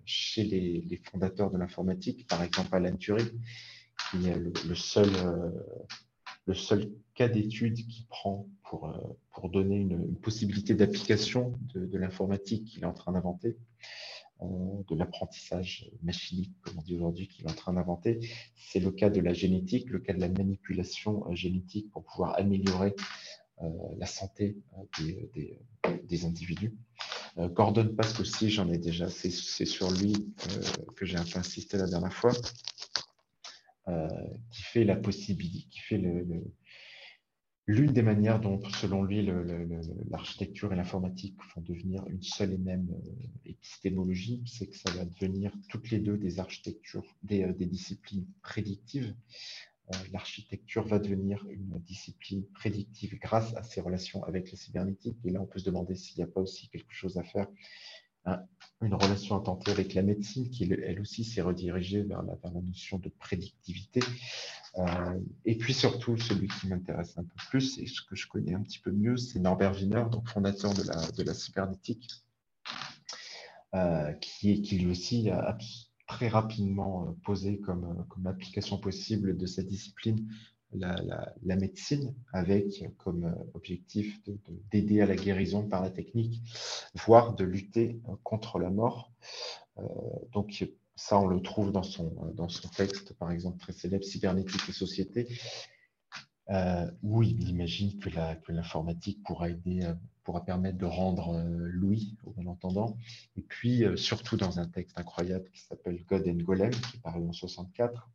chez 0.05 0.43
les, 0.43 1.01
fondateurs 1.11 1.51
de 1.51 1.57
l'informatique, 1.57 2.27
par 2.27 2.41
exemple 2.41 2.75
Alan 2.75 2.95
Turing, 2.95 3.29
qui 4.11 4.27
est 4.27 4.37
le 4.37 4.75
seul 4.75 5.09
le 6.49 6.55
seul 6.55 6.91
cas 7.13 7.27
d'étude 7.27 7.75
qui 7.75 8.07
prend 8.09 8.47
pour, 8.69 8.87
euh, 8.87 9.17
pour 9.31 9.49
donner 9.49 9.77
une, 9.77 10.15
possibilité 10.17 10.75
d'application 10.75 11.53
de, 11.73 11.97
l'informatique 11.97 12.65
qu'il 12.65 12.83
est 12.83 12.85
en 12.85 12.93
train 12.93 13.11
d'inventer, 13.11 13.57
euh, 14.41 14.45
de 14.87 14.95
l'apprentissage 14.95 15.89
machinique, 16.03 16.53
comme 16.61 16.77
on 16.77 16.81
dit 16.83 16.95
aujourd'hui, 16.95 17.27
qu'il 17.27 17.45
est 17.45 17.51
en 17.51 17.55
train 17.55 17.73
d'inventer, 17.73 18.19
c'est 18.55 18.79
le 18.79 18.91
cas 18.91 19.09
de 19.09 19.19
la 19.21 19.33
génétique, 19.33 19.89
le 19.89 19.99
cas 19.99 20.13
de 20.13 20.19
la 20.19 20.29
manipulation 20.29 21.27
euh, 21.27 21.35
génétique 21.35 21.89
pour 21.91 22.05
pouvoir 22.05 22.37
améliorer 22.37 22.95
la 23.97 24.05
santé 24.05 24.55
des, 24.97 26.25
individus. 26.25 26.73
Gordon 27.37 27.93
Pask 27.93 28.21
aussi, 28.21 28.49
j'en 28.49 28.71
ai 28.71 28.77
déjà, 28.77 29.09
c'est 29.09 29.29
sur 29.65 29.91
lui 29.91 30.13
que 30.95 31.05
j'ai 31.05 31.17
un 31.17 31.25
peu 31.25 31.39
insisté 31.39 31.77
la 31.77 31.89
dernière 31.89 32.13
fois. 32.13 32.31
Qui 33.85 34.61
fait 34.61 34.85
la 34.85 34.95
possibilité, 34.95 35.67
qui 35.71 35.81
fait 35.81 36.01
l'une 37.69 37.93
des 37.93 38.01
manières 38.01 38.39
dont, 38.39 38.59
selon 38.81 39.03
lui, 39.03 39.29
l'architecture 40.09 40.73
et 40.73 40.75
l'informatique 40.75 41.39
font 41.53 41.61
devenir 41.61 42.03
une 42.07 42.23
seule 42.23 42.53
et 42.53 42.57
même 42.57 42.89
euh, 42.91 43.11
épistémologie, 43.45 44.41
c'est 44.47 44.65
que 44.65 44.75
ça 44.75 44.91
va 44.93 45.05
devenir 45.05 45.51
toutes 45.69 45.91
les 45.91 45.99
deux 45.99 46.17
des 46.17 46.39
architectures, 46.39 47.05
des, 47.21 47.43
euh, 47.43 47.53
disciplines 47.53 48.25
prédictives. 48.41 49.13
l'architecture 50.11 50.83
va 50.87 50.97
devenir 50.97 51.45
une 51.49 51.79
discipline 51.85 52.43
prédictive 52.55 53.19
grâce 53.19 53.55
à 53.55 53.61
ses 53.61 53.81
relations 53.81 54.23
avec 54.23 54.51
la 54.51 54.57
cybernétique. 54.57 55.17
Et 55.23 55.29
là, 55.29 55.39
on 55.39 55.45
peut 55.45 55.59
se 55.59 55.65
demander 55.65 55.93
s'il 55.93 56.17
n'y 56.17 56.23
a 56.23 56.31
pas 56.31 56.41
aussi 56.41 56.69
quelque 56.69 56.93
chose 56.93 57.17
à 57.17 57.23
faire 57.23 57.47
une 58.81 58.93
relation 58.93 59.35
à 59.35 59.41
tenter 59.41 59.71
avec 59.71 59.93
la 59.93 60.01
médecine 60.01 60.49
qui, 60.49 60.71
elle 60.71 61.01
aussi, 61.01 61.23
s'est 61.23 61.41
redirigée 61.41 62.03
vers 62.03 62.23
la, 62.23 62.35
notion 62.61 62.97
de 62.97 63.09
prédictivité. 63.09 64.01
Euh, 64.77 65.19
et 65.45 65.57
puis 65.57 65.73
surtout, 65.73 66.17
celui 66.17 66.47
qui 66.47 66.67
m'intéresse 66.67 67.17
un 67.17 67.23
peu 67.23 67.35
plus 67.49 67.77
et 67.79 67.87
ce 67.87 68.01
que 68.01 68.15
je 68.15 68.27
connais 68.27 68.53
un 68.53 68.61
petit 68.61 68.79
peu 68.79 68.91
mieux, 68.91 69.17
c'est 69.17 69.39
Norbert 69.39 69.73
Wiener, 69.73 70.05
donc 70.11 70.27
fondateur 70.27 70.73
de 70.73 71.23
la, 71.23 71.33
cybernétique, 71.33 72.09
euh, 73.73 74.13
qui, 74.13 74.61
qui 74.61 74.77
lui 74.79 74.91
aussi 74.91 75.29
a 75.29 75.57
très 76.07 76.27
rapidement 76.27 77.07
euh, 77.07 77.11
posé 77.23 77.59
comme, 77.59 78.05
application 78.25 78.77
possible 78.77 79.37
de 79.37 79.45
cette 79.45 79.67
discipline 79.67 80.27
la, 80.71 81.33
médecine 81.55 82.13
avec 82.31 82.83
comme 82.97 83.35
objectif 83.55 84.19
d'aider 84.71 84.97
de, 84.97 85.01
à 85.01 85.05
la 85.07 85.15
guérison 85.15 85.67
par 85.67 85.81
la 85.81 85.89
technique, 85.89 86.43
voire 86.93 87.33
de 87.33 87.43
lutter 87.43 87.99
contre 88.23 88.59
la 88.59 88.69
mort. 88.69 89.11
Euh, 89.79 89.83
donc 90.33 90.65
ça, 90.99 91.17
on 91.17 91.27
le 91.27 91.41
trouve 91.41 91.71
dans 91.71 91.83
son, 91.83 92.13
dans 92.35 92.49
son 92.49 92.67
texte, 92.67 93.13
par 93.13 93.31
exemple, 93.31 93.57
très 93.57 93.71
célèbre, 93.71 94.03
Cybernétique 94.03 94.67
et 94.67 94.73
Société, 94.73 95.27
où 97.01 97.23
il 97.23 97.47
imagine 97.47 97.97
que 97.99 98.51
l'informatique 98.51 99.23
pourra 99.23 99.49
aider, 99.49 99.91
pourra 100.23 100.43
permettre 100.43 100.77
de 100.77 100.85
rendre 100.85 101.41
Louis, 101.47 102.17
au 102.25 102.31
bon 102.31 102.47
entendant, 102.47 102.97
et 103.37 103.41
puis 103.41 103.83
surtout 103.95 104.35
dans 104.35 104.59
un 104.59 104.67
texte 104.67 104.99
incroyable 104.99 105.49
qui 105.51 105.61
s'appelle 105.61 106.03
God 106.05 106.27
and 106.27 106.43
Golem, 106.43 106.71
qui 106.71 106.97
est 106.97 107.01
paru 107.01 107.25
en 107.25 107.33
64, 107.33 108.09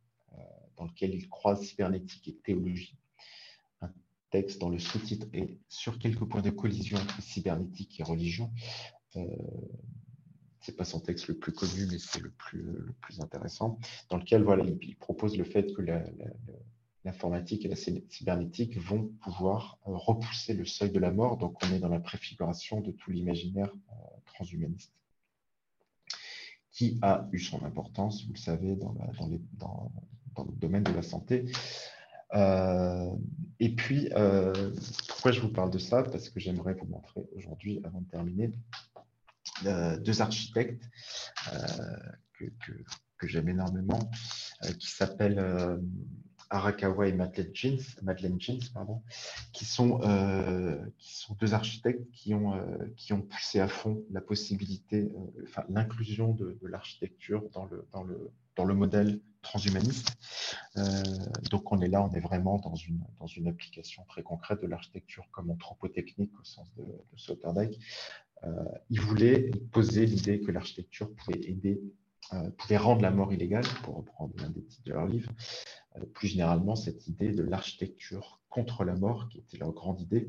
dans 0.76 0.84
lequel 0.84 1.14
il 1.14 1.28
croise 1.28 1.62
cybernétique 1.62 2.28
et 2.28 2.34
théologie. 2.34 2.98
texte 4.30 4.60
dans 4.60 4.68
le 4.68 4.78
sous-titre 4.78 5.26
est 5.32 5.58
sur 5.68 5.98
quelques 5.98 6.24
points 6.24 6.42
de 6.42 6.50
collision 6.50 6.98
entre 6.98 7.22
cybernétique 7.22 7.98
et 8.00 8.02
religion. 8.02 8.50
C'est 10.64 10.76
pas 10.76 10.84
son 10.84 10.98
texte 10.98 11.28
le 11.28 11.34
plus 11.34 11.52
connu, 11.52 11.86
mais 11.90 11.98
c'est 11.98 12.22
le 12.22 12.30
plus, 12.30 13.20
intéressant, 13.20 13.78
dans 14.08 14.16
lequel 14.16 14.42
voilà, 14.42 14.64
il, 14.64 14.96
propose 14.96 15.36
le 15.36 15.44
fait 15.44 15.74
que 15.74 15.82
l'informatique 17.04 17.66
et 17.66 17.68
la 17.68 17.76
cybernétique 17.76 18.78
vont 18.78 19.08
pouvoir 19.20 19.78
euh, 19.86 19.90
repousser 19.94 20.54
le 20.54 20.64
seuil 20.64 20.90
de 20.90 20.98
la 20.98 21.10
mort. 21.10 21.36
Donc, 21.36 21.58
on 21.62 21.70
est 21.70 21.80
dans 21.80 21.90
la 21.90 22.00
préfiguration 22.00 22.80
de 22.80 22.92
tout 22.92 23.10
l'imaginaire 23.10 23.70
euh, 23.90 23.94
transhumaniste 24.24 24.94
qui 26.72 26.98
a 27.02 27.28
eu 27.30 27.40
son 27.40 27.62
importance, 27.66 28.24
vous 28.24 28.32
le 28.32 28.38
savez, 28.38 28.74
dans, 28.74 28.96
le 29.28 30.52
domaine 30.56 30.82
de 30.82 30.92
la 30.92 31.02
santé. 31.02 31.44
Euh, 32.32 33.10
et 33.60 33.74
puis, 33.74 34.08
pourquoi 35.08 35.30
je 35.30 35.40
vous 35.40 35.52
parle 35.52 35.70
de 35.70 35.78
ça? 35.78 36.02
Parce 36.02 36.30
que 36.30 36.40
j'aimerais 36.40 36.72
vous 36.72 36.86
montrer 36.86 37.22
aujourd'hui, 37.36 37.80
avant 37.84 38.00
de 38.00 38.08
terminer, 38.08 38.50
deux 39.62 40.22
architectes 40.22 40.84
que, 42.32 42.44
que, 43.18 43.26
j'aime 43.26 43.48
énormément, 43.48 44.10
qui 44.78 44.90
s'appellent 44.90 45.80
Arakawa 46.50 47.08
et 47.08 47.12
Madeleine 47.12 47.54
Jeans, 47.54 47.80
Madeleine 48.02 48.40
Jeans 48.40 48.60
pardon, 48.74 49.02
qui, 49.52 49.64
sont, 49.64 50.00
qui 50.98 51.16
sont 51.16 51.34
deux 51.34 51.54
architectes 51.54 52.10
qui 52.10 52.34
ont, 52.34 52.52
qui 52.96 53.12
ont 53.12 53.22
poussé 53.22 53.60
à 53.60 53.68
fond 53.68 54.04
la 54.10 54.20
possibilité, 54.20 55.10
l'inclusion 55.68 56.32
de, 56.32 56.58
l'architecture 56.62 57.42
dans 57.52 57.64
le, 57.64 57.86
dans, 57.92 58.02
le, 58.02 58.30
dans 58.56 58.64
le 58.64 58.74
modèle 58.74 59.20
transhumaniste. 59.44 60.16
Euh, 60.76 61.02
donc 61.50 61.70
on 61.70 61.80
est 61.80 61.88
là, 61.88 62.02
on 62.02 62.12
est 62.12 62.20
vraiment 62.20 62.58
dans 62.58 62.74
une, 62.74 63.04
dans 63.20 63.26
une 63.26 63.46
application 63.46 64.04
très 64.08 64.24
concrète 64.24 64.60
de 64.60 64.66
l'architecture 64.66 65.28
comme 65.30 65.50
anthropotechnique 65.50 66.32
au 66.40 66.44
sens 66.44 66.66
de, 66.76 66.82
de. 66.82 67.78
Euh, 68.44 68.50
il 68.90 69.00
voulait 69.00 69.50
poser 69.72 70.06
l'idée 70.06 70.40
que 70.40 70.50
l'architecture 70.50 71.14
pouvait 71.14 71.40
aider, 71.42 71.80
euh, 72.32 72.50
pouvait 72.58 72.76
rendre 72.76 73.02
la 73.02 73.10
mort 73.10 73.32
illégale, 73.32 73.66
pour 73.82 73.96
reprendre 73.96 74.34
l'un 74.38 74.50
des 74.50 74.64
titres 74.64 74.84
de 74.84 74.92
leur 74.92 75.06
livre. 75.06 75.30
plus 76.12 76.28
généralement, 76.28 76.76
cette 76.76 77.06
idée 77.06 77.32
de 77.32 77.42
l'architecture 77.42 78.40
contre 78.48 78.84
la 78.84 78.94
mort, 78.94 79.28
qui 79.28 79.38
était 79.38 79.58
leur 79.58 79.72
grande 79.72 80.00
idée, 80.00 80.28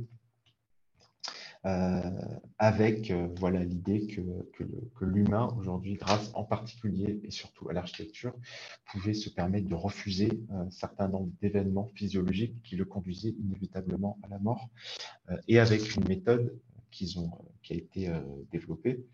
euh, 1.65 2.11
avec 2.59 3.09
euh, 3.09 3.27
voilà 3.39 3.63
l'idée 3.63 4.05
que, 4.05 4.21
l'humain 5.03 5.47
aujourd'hui, 5.57 5.95
grâce 5.95 6.29
en 6.35 6.43
particulier 6.43 7.19
et 7.23 7.31
surtout 7.31 7.67
à 7.69 7.73
l'architecture, 7.73 8.35
pouvait 8.91 9.15
se 9.15 9.31
permettre 9.31 9.67
de 9.67 9.73
refuser 9.73 10.43
un 10.51 10.69
certain 10.69 11.07
nombre 11.07 11.31
d'événements 11.41 11.87
physiologiques 11.95 12.61
qui 12.61 12.75
le 12.75 12.85
conduisaient 12.85 13.33
inévitablement 13.39 14.19
à 14.21 14.27
la 14.27 14.37
mort, 14.37 14.69
euh, 15.31 15.37
et 15.47 15.57
avec 15.57 15.95
une 15.95 16.07
méthode 16.07 16.55
ont, 17.17 17.31
qui 17.63 17.73
a 17.73 17.75
été 17.75 18.11
développée 18.51 19.05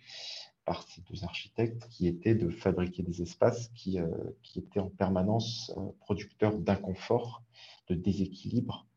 par 0.65 0.87
ces 0.87 1.01
deux 1.01 1.23
architectes, 1.23 1.87
qui 1.89 2.07
était 2.07 2.35
de 2.35 2.49
fabriquer 2.49 3.03
des 3.03 3.21
espaces 3.21 3.69
qui, 3.75 3.97
qui 4.43 4.59
étaient 4.59 4.79
en 4.79 4.89
permanence 4.89 5.73
producteurs 5.99 6.57
d'inconfort, 6.59 7.43
de 7.87 7.95
déséquilibre, 7.95 8.87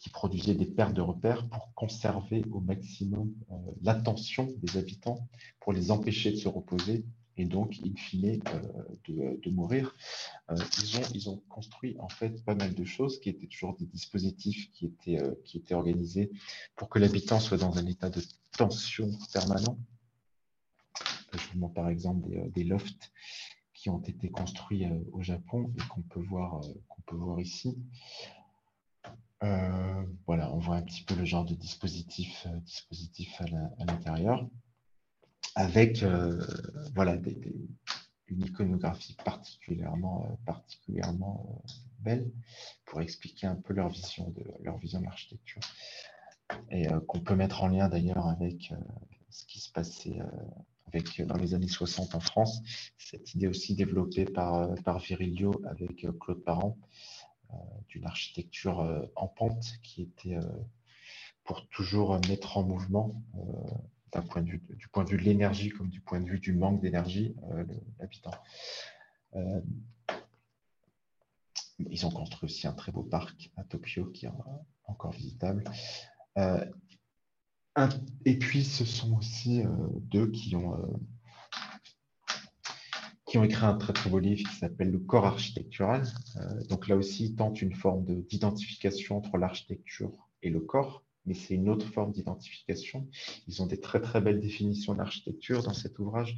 qui 0.00 0.08
produisait 0.08 0.54
des 0.54 0.66
pertes 0.66 0.94
de 0.94 1.02
repères 1.02 1.46
pour 1.48 1.72
conserver 1.74 2.44
au 2.50 2.60
maximum 2.60 3.32
euh, 3.52 3.54
l'attention 3.82 4.48
des 4.62 4.78
habitants, 4.78 5.28
pour 5.60 5.74
les 5.74 5.90
empêcher 5.90 6.32
de 6.32 6.36
se 6.36 6.48
reposer 6.48 7.04
et 7.36 7.44
donc, 7.44 7.78
in 7.84 7.94
fine, 7.96 8.42
euh, 9.08 9.36
de, 9.42 9.50
mourir. 9.50 9.94
Euh, 10.50 10.56
ils, 11.14 11.28
ont, 11.28 11.42
construit 11.48 11.96
en 11.98 12.08
fait 12.08 12.44
pas 12.44 12.54
mal 12.54 12.74
de 12.74 12.84
choses 12.84 13.20
qui 13.20 13.28
étaient 13.28 13.46
toujours 13.46 13.76
des 13.76 13.86
dispositifs 13.86 14.70
qui 14.72 14.86
étaient, 14.86 15.20
étaient 15.54 15.74
organisés 15.74 16.30
pour 16.76 16.88
que 16.88 16.98
l'habitant 16.98 17.40
soit 17.40 17.58
dans 17.58 17.78
un 17.78 17.86
état 17.86 18.10
de 18.10 18.20
tension 18.56 19.10
permanent. 19.32 19.78
Je 21.32 21.52
vous 21.52 21.58
montre 21.60 21.74
par 21.74 21.88
exemple 21.88 22.28
des, 22.52 22.64
lofts 22.64 23.12
qui 23.72 23.88
ont 23.88 24.02
été 24.02 24.28
construits 24.30 24.86
au 25.12 25.22
Japon 25.22 25.72
et 25.76 25.88
qu'on 25.88 26.02
peut, 26.02 26.20
voir, 26.20 26.60
ici. 27.38 27.78
Euh, 29.42 30.04
voilà, 30.26 30.52
on 30.52 30.58
voit 30.58 30.76
un 30.76 30.82
petit 30.82 31.02
peu 31.02 31.14
le 31.14 31.24
genre 31.24 31.44
de 31.44 31.54
euh, 31.54 31.56
dispositif 31.56 33.40
à 33.78 33.84
l'intérieur, 33.84 34.46
avec 35.54 36.02
euh, 36.02 36.44
voilà, 36.94 37.16
une 38.28 38.42
iconographie 38.42 39.16
particulièrement, 39.24 40.38
particulièrement 40.46 41.62
belle 41.98 42.30
pour 42.86 43.00
expliquer 43.00 43.46
un 43.46 43.56
peu 43.56 43.74
leur 43.74 43.88
vision 43.88 44.30
de 44.30 44.44
leur 44.62 44.78
vision 44.78 45.00
de 45.00 45.04
l'architecture. 45.04 45.60
Et 46.70 46.86
qu'on 47.06 47.20
peut 47.20 47.36
mettre 47.36 47.62
en 47.62 47.68
lien 47.68 47.88
d'ailleurs 47.88 48.26
avec 48.26 48.72
ce 49.28 49.44
qui 49.46 49.60
se 49.60 49.70
passait 49.70 50.18
avec, 50.88 51.22
dans 51.22 51.36
les 51.36 51.54
années 51.54 51.68
60 51.68 52.16
en 52.16 52.20
France, 52.20 52.60
cette 52.98 53.34
idée 53.34 53.46
aussi 53.46 53.76
développée 53.76 54.24
par, 54.24 54.74
par 54.82 54.98
Virilio 54.98 55.52
avec 55.64 56.06
Claude 56.18 56.42
Parent, 56.42 56.76
euh, 57.52 57.56
d'une 57.88 58.06
architecture 58.06 58.80
euh, 58.80 59.02
en 59.16 59.26
pente 59.26 59.64
qui 59.82 60.02
était 60.02 60.36
euh, 60.36 60.42
pour 61.42 61.66
toujours 61.68 62.20
mettre 62.28 62.58
en 62.58 62.62
mouvement 62.62 63.20
du 64.14 64.88
point 64.88 65.04
de 65.04 65.10
vue 65.10 65.16
de 65.16 65.22
l'énergie 65.22 65.70
comme 65.70 65.88
du 65.88 66.00
point 66.00 66.20
de 66.20 66.28
vue 66.28 66.40
du 66.40 66.52
manque 66.52 66.80
d'énergie 66.80 67.34
l'habitant. 67.98 68.32
ils 71.78 72.06
ont 72.06 72.10
construit 72.10 72.44
aussi 72.50 72.66
un 72.66 72.72
très 72.72 72.92
beau 72.92 73.02
parc 73.02 73.50
à 73.56 73.64
Tokyo 73.64 74.06
qui 74.06 74.26
est 74.26 74.30
encore 74.84 75.12
visitable. 75.12 75.64
et 78.24 78.38
puis, 78.38 78.64
ce 78.64 78.84
sont 78.84 79.16
aussi 79.16 79.62
deux 80.10 80.30
qui 80.30 80.56
ont 80.56 81.00
qui 83.30 83.38
ont 83.38 83.44
écrit 83.44 83.64
un 83.64 83.74
très 83.74 83.92
très 83.92 84.10
beau 84.10 84.18
livre 84.18 84.50
qui 84.50 84.56
s'appelle 84.56 84.90
Le 84.90 84.98
corps 84.98 85.24
architectural. 85.24 86.02
Euh, 86.36 86.64
donc 86.64 86.88
là 86.88 86.96
aussi, 86.96 87.26
ils 87.26 87.36
tentent 87.36 87.62
une 87.62 87.74
forme 87.74 88.04
d'identification 88.24 89.18
entre 89.18 89.38
l'architecture 89.38 90.28
et 90.42 90.50
le 90.50 90.58
corps, 90.58 91.04
mais 91.30 91.36
c'est 91.36 91.54
une 91.54 91.68
autre 91.68 91.86
forme 91.86 92.10
d'identification. 92.10 93.06
Ils 93.46 93.62
ont 93.62 93.66
des 93.66 93.78
très 93.78 94.00
très 94.00 94.20
belles 94.20 94.40
définitions 94.40 94.94
d'architecture 94.94 95.62
dans 95.62 95.72
cet 95.72 96.00
ouvrage. 96.00 96.36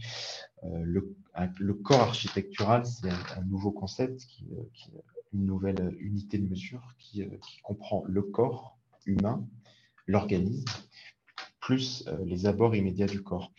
Euh, 0.64 0.82
le, 0.84 1.74
corps 1.74 2.02
architectural, 2.02 2.84
c'est 2.84 3.08
un, 3.08 3.42
nouveau 3.44 3.70
concept, 3.70 4.26
qui, 4.26 4.44
euh, 4.52 4.98
une 5.32 5.46
nouvelle 5.46 5.96
unité 5.98 6.36
de 6.36 6.46
mesure 6.46 6.94
qui, 6.98 7.26
qui 7.26 7.62
comprend 7.62 8.04
le 8.06 8.20
corps 8.20 8.76
humain, 9.06 9.48
l'organisme, 10.06 10.70
plus 11.58 12.06
les 12.26 12.44
abords 12.44 12.76
immédiats 12.76 13.06
du 13.06 13.22
corps. 13.22 13.50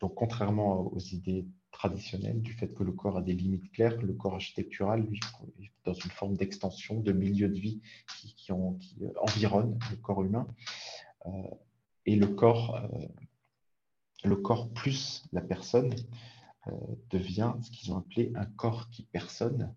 donc 0.00 0.14
contrairement 0.16 0.92
aux 0.92 0.98
idées 0.98 1.46
traditionnel 1.82 2.40
du 2.40 2.52
fait 2.52 2.68
que 2.68 2.84
le 2.84 2.92
corps 2.92 3.16
a 3.16 3.22
des 3.22 3.34
limites 3.34 3.72
claires, 3.72 4.00
le 4.00 4.12
corps 4.12 4.34
architectural, 4.34 5.00
lui, 5.02 5.18
est 5.60 5.72
dans 5.84 5.94
une 5.94 6.12
forme 6.12 6.36
d'extension, 6.36 7.00
de 7.00 7.10
milieu 7.10 7.48
de 7.48 7.58
vie 7.58 7.80
qui, 8.14 8.34
qui, 8.36 8.52
qui 8.78 9.04
euh, 9.04 9.10
environne 9.20 9.76
le 9.90 9.96
corps 9.96 10.22
humain. 10.22 10.46
Euh, 11.26 11.30
et 12.06 12.14
le 12.14 12.28
corps, 12.28 12.76
euh, 12.76 13.08
le 14.22 14.36
corps 14.36 14.72
plus 14.72 15.24
la 15.32 15.40
personne 15.40 15.92
devient 17.10 17.54
ce 17.60 17.72
qu'ils 17.72 17.92
ont 17.92 17.98
appelé 17.98 18.30
un 18.36 18.44
corps 18.44 18.88
qui 18.90 19.02
personne, 19.02 19.74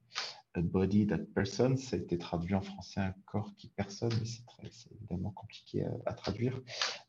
a 0.58 0.62
body 0.62 1.06
that 1.08 1.20
person, 1.34 1.78
ça 1.78 1.96
a 1.96 2.00
été 2.00 2.18
traduit 2.18 2.56
en 2.56 2.62
français 2.62 3.00
un 3.02 3.14
corps 3.26 3.52
qui 3.58 3.68
personne, 3.68 4.12
mais 4.20 4.70
c'est 4.72 4.92
évidemment 4.94 5.32
compliqué 5.32 5.86
à, 6.06 6.14
traduire. 6.14 6.62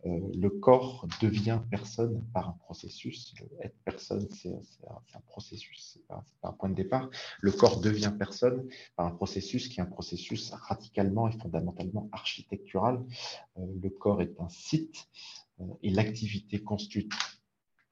Euh, 0.04 0.20
le 0.34 0.50
corps 0.50 1.06
devient 1.20 1.60
personne 1.70 2.24
par 2.32 2.48
un 2.48 2.52
processus. 2.52 3.34
être 3.62 3.76
personne, 3.84 4.26
c'est 4.30 4.52
un, 4.52 5.20
processus, 5.26 5.92
c'est 5.94 6.06
pas, 6.06 6.24
un 6.42 6.52
point 6.52 6.68
de 6.68 6.74
départ. 6.74 7.08
Le 7.40 7.52
corps 7.52 7.80
devient 7.80 8.12
personne 8.18 8.68
par 8.96 9.06
un 9.06 9.12
processus 9.12 9.68
qui 9.68 9.80
est 9.80 9.82
un 9.82 9.86
processus 9.86 10.50
radicalement 10.52 11.28
et 11.28 11.32
fondamentalement 11.38 12.08
architectural. 12.12 13.04
Euh, 13.58 13.66
le 13.82 13.90
corps 13.90 14.22
est 14.22 14.40
un 14.40 14.48
site 14.48 15.08
euh, 15.60 15.64
et 15.82 15.90
l'activité 15.90 16.62
constitue 16.62 17.08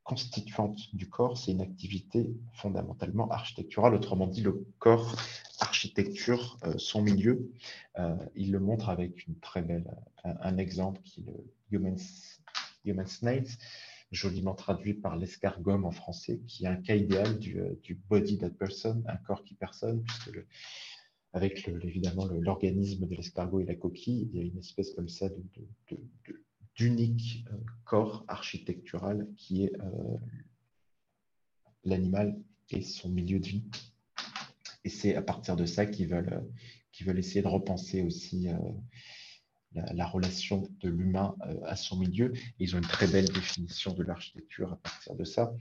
constituante 0.05 0.95
du 0.95 1.09
corps, 1.09 1.39
c'est 1.39 1.51
une 1.51 1.63
activité 1.63 2.31
fondamentalement 2.53 3.29
architecturale. 3.31 3.95
Autrement 3.95 4.27
dit, 4.27 4.43
le 4.43 4.67
corps 4.79 5.17
architecture 5.61 6.59
euh, 6.65 6.75
son 6.79 7.03
milieu. 7.03 7.51
Euh, 7.99 8.17
il 8.37 8.53
le 8.53 8.61
montre 8.61 8.91
avec 8.91 9.27
une 9.27 9.39
très 9.39 9.63
belle, 9.63 9.91
un, 10.25 10.59
exemple 10.59 11.01
qui 11.03 11.21
est 11.21 11.25
le 11.25 11.53
Human, 11.71 11.97
Human 12.85 13.07
Snails, 13.07 13.49
joliment 14.11 14.55
traduit 14.55 14.95
par 14.95 15.17
l'escargome 15.17 15.85
en 15.85 15.91
français, 15.91 16.41
qui 16.47 16.65
est 16.65 16.69
un 16.69 16.77
cas 16.77 16.97
idéal 16.97 17.39
du, 17.39 17.61
euh, 17.61 17.75
body 18.09 18.39
that 18.39 18.51
person, 18.51 19.03
un 19.09 19.17
corps 19.17 19.43
qui 19.43 19.55
personne, 19.55 20.03
puisque 20.03 20.45
avec 21.33 21.67
le, 21.67 21.85
évidemment 21.85 22.27
l'organisme 22.27 23.07
de 23.07 23.15
l'escargot 23.15 23.61
et 23.61 23.65
la 23.65 23.75
coquille, 23.75 24.29
il 24.33 24.39
y 24.39 24.41
a 24.41 24.45
une 24.45 24.59
espèce 24.59 24.93
comme 24.93 25.09
ça 25.09 25.29
de 25.29 25.99
d'unique 26.77 27.45
euh, 27.53 27.57
corps 27.85 28.25
architectural 28.29 29.29
qui 29.37 29.65
est 29.65 29.81
euh, 29.81 30.17
l'animal 31.85 32.39
et 32.71 32.83
son 32.83 33.09
milieu 33.09 33.39
de 33.39 33.47
vie. 33.47 33.65
Et 34.85 34.89
c'est 34.89 35.15
à 35.15 35.23
partir 35.23 35.57
de 35.57 35.67
ça 35.67 35.87
qu'ils 35.87 36.09
veulent, 36.09 36.45
veulent 37.03 37.19
essayer 37.19 37.43
de 37.43 37.49
repenser 37.49 38.03
aussi 38.03 38.49
la, 39.73 40.07
relation 40.07 40.69
de 40.81 40.89
l'humain 40.89 41.35
à 41.65 41.77
son 41.77 41.99
milieu. 41.99 42.33
ils 42.59 42.75
ont 42.75 42.79
une 42.79 42.87
très 42.87 43.07
belle 43.07 43.29
définition 43.29 43.93
de 43.95 44.03
l'architecture 44.03 44.73
à 44.73 44.77
partir 44.77 45.15
de 45.15 45.25
ça. 45.25 45.55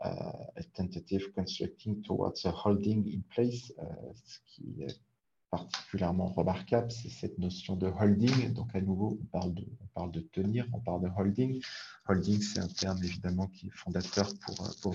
a 0.00 0.62
tentative 0.74 1.30
constructing 1.32 2.02
towards 2.02 2.44
a 2.46 2.50
holding 2.52 3.06
in 3.08 3.22
place, 3.28 3.72
ce 4.24 4.38
qui 4.46 4.84
particulièrement 5.56 6.26
remarquable, 6.26 6.90
c'est 6.90 7.08
cette 7.08 7.38
notion 7.38 7.76
de 7.76 7.86
holding. 7.86 8.52
Donc, 8.52 8.74
à 8.74 8.80
nouveau, 8.80 9.18
on 9.20 9.26
parle 9.26 9.54
de, 9.54 10.20
de 10.20 10.20
tenir, 10.20 10.66
on 10.72 10.80
parle 10.80 11.02
de 11.02 11.08
holding. 11.16 11.62
Holding, 12.08 12.40
c'est 12.40 12.60
un 12.60 12.68
terme 12.68 13.02
évidemment 13.02 13.46
qui 13.48 13.68
est 13.68 13.76
fondateur 13.76 14.28
pour, 14.40 14.54
pour 14.82 14.94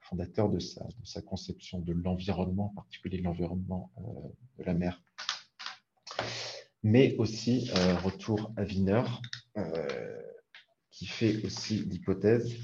fondateur 0.00 0.48
de 0.48 0.58
sa, 0.58 0.84
de 0.84 1.20
conception 1.24 1.80
de 1.80 1.92
l'environnement, 1.92 2.66
en 2.72 2.74
particulier 2.74 3.18
l'environnement 3.18 3.92
euh, 3.98 4.02
de 4.58 4.64
la 4.64 4.74
mer. 4.74 5.02
Mais 6.82 7.14
aussi, 7.16 7.70
euh, 7.76 7.96
retour 7.98 8.52
à 8.56 8.62
Wiener, 8.62 9.02
euh, 9.56 10.22
qui 10.90 11.06
fait 11.06 11.44
aussi 11.44 11.84
l'hypothèse 11.84 12.56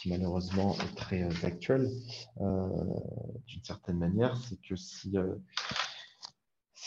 qui 0.00 0.08
malheureusement 0.08 0.76
est 0.76 0.94
très 0.96 1.22
actuelle 1.44 1.90
d'une 2.38 3.62
certaine 3.62 3.98
manière, 3.98 4.34
c'est 4.48 4.58
que 4.62 4.74
si 4.74 5.12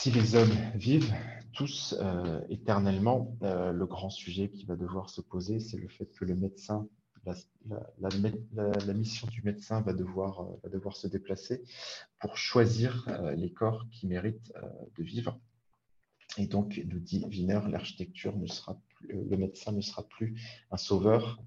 si 0.04 0.12
les 0.12 0.36
hommes 0.36 0.52
vivent 0.76 1.14
tous 1.54 1.96
euh, 1.98 2.42
éternellement, 2.50 3.38
euh, 3.42 3.72
le 3.72 3.86
grand 3.86 4.10
sujet 4.10 4.50
qui 4.50 4.66
va 4.66 4.76
devoir 4.76 5.10
se 5.10 5.22
poser, 5.22 5.62
c'est 5.62 5.78
le 5.78 5.88
fait 5.88 6.08
que 6.08 6.26
le 6.26 6.36
médecin, 6.36 6.90
la, 7.26 8.94
mission 8.94 9.30
du 9.30 9.42
médecin 9.44 9.80
va 9.80 9.94
devoir, 9.94 10.42
euh, 10.42 10.60
va 10.62 10.70
devoir 10.70 10.98
se 10.98 11.08
déplacer 11.08 11.64
pour 12.20 12.36
choisir 12.36 13.08
les 13.38 13.54
corps 13.54 13.86
qui 13.92 14.08
méritent 14.08 14.52
de 14.98 15.04
vivre. 15.06 15.40
Et 16.38 16.48
donc, 16.48 16.82
nous 16.86 17.00
dit 17.00 17.24
Wiener, 17.30 17.62
l'architecture 17.70 18.36
ne 18.36 18.48
sera 18.48 18.78
plus, 18.90 19.08
le 19.08 19.38
médecin 19.38 19.72
ne 19.72 19.80
sera 19.80 20.04
plus 20.04 20.36
un 20.70 20.78
sauveur, 20.78 21.42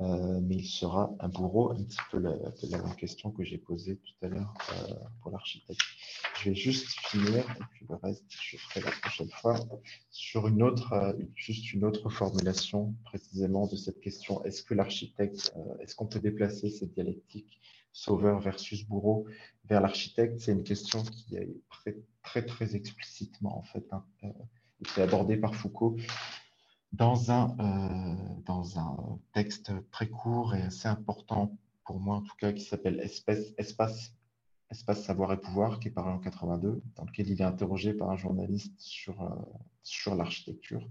euh, 0.00 0.40
mais 0.42 0.56
il 0.56 0.66
sera 0.66 1.12
un 1.18 1.28
bourreau, 1.28 1.72
un 1.72 1.82
petit 1.82 1.98
peu 2.10 2.18
la, 2.18 2.30
même 2.32 2.94
question 2.94 3.32
que 3.32 3.42
j'ai 3.42 3.58
posée 3.58 3.96
tout 3.96 4.26
à 4.26 4.28
l'heure 4.28 4.54
euh, 4.70 4.94
pour 5.20 5.32
l'architecte. 5.32 5.80
Je 6.40 6.50
vais 6.50 6.54
juste 6.54 6.86
finir, 7.00 7.38
et 7.38 7.64
puis 7.72 7.84
le 7.88 7.96
reste, 7.96 8.24
je 8.28 8.56
ferai 8.58 8.80
la 8.80 8.92
prochaine 8.92 9.30
fois, 9.30 9.58
sur 10.10 10.46
une 10.46 10.62
autre, 10.62 10.92
euh, 10.92 11.12
juste 11.34 11.72
une 11.72 11.84
autre 11.84 12.10
formulation 12.10 12.94
précisément 13.06 13.66
de 13.66 13.74
cette 13.74 14.00
question. 14.00 14.44
Est-ce 14.44 14.62
que 14.62 14.74
l'architecte, 14.74 15.52
est-ce 15.80 15.96
qu'on 15.96 16.06
peut 16.06 16.20
déplacer 16.20 16.70
cette 16.70 16.94
dialectique 16.94 17.60
sauveur 17.92 18.38
versus 18.38 18.86
bourreau 18.86 19.26
vers 19.64 19.80
l'architecte? 19.80 20.38
C'est 20.38 20.52
une 20.52 20.62
question 20.62 21.02
qui 21.02 21.34
est 21.34 21.56
très, 22.22 22.44
très, 22.46 22.76
explicitement, 22.76 23.58
en 23.58 23.62
fait, 23.62 23.84
hein, 23.90 24.04
abordée 24.96 25.36
par 25.36 25.56
Foucault 25.56 25.96
dans 26.92 27.30
un, 27.30 27.56
euh, 27.60 28.40
dans 28.46 29.20
texte 29.32 29.72
très 29.90 30.08
court 30.08 30.54
et 30.54 30.62
assez 30.62 30.88
important 30.88 31.56
pour 31.84 32.00
moi 32.00 32.16
en 32.16 32.22
tout 32.22 32.36
cas, 32.36 32.52
qui 32.52 32.62
s'appelle 32.62 33.00
Espace, 33.00 33.54
Espace, 33.56 34.12
Savoir 35.02 35.32
et 35.32 35.40
Pouvoir, 35.40 35.80
qui 35.80 35.88
est 35.88 35.90
paru 35.90 36.10
en 36.10 36.18
82, 36.18 36.82
dans 36.96 37.04
lequel 37.04 37.30
il 37.30 37.40
est 37.40 37.44
interrogé 37.44 37.94
par 37.94 38.10
un 38.10 38.16
journaliste 38.16 38.78
sur, 38.78 39.22
euh, 39.22 39.34
sur 39.82 40.14
l'architecture. 40.14 40.86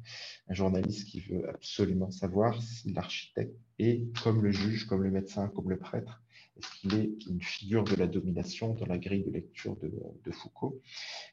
Un 0.48 0.56
journaliste 0.56 1.08
qui 1.08 1.20
veut 1.20 1.48
absolument 1.50 2.10
savoir 2.10 2.62
si 2.62 2.92
l'architecte 2.94 3.56
est 3.78 4.12
comme 4.24 4.42
le 4.42 4.52
juge, 4.52 4.88
comme 4.88 5.04
le 5.04 5.12
médecin, 5.12 5.50
comme 5.50 5.70
le 5.70 5.78
prêtre, 5.78 6.24
est-ce 6.58 6.80
qu'il 6.80 6.96
est 6.96 7.26
une 7.28 7.42
figure 7.42 7.84
de 7.84 7.96
la 7.96 8.08
domination 8.08 8.74
dans 8.74 8.86
la 8.86 8.98
grille 8.98 9.24
de 9.24 9.32
lecture 9.32 9.76
de, 9.78 10.32
Foucault 10.32 10.82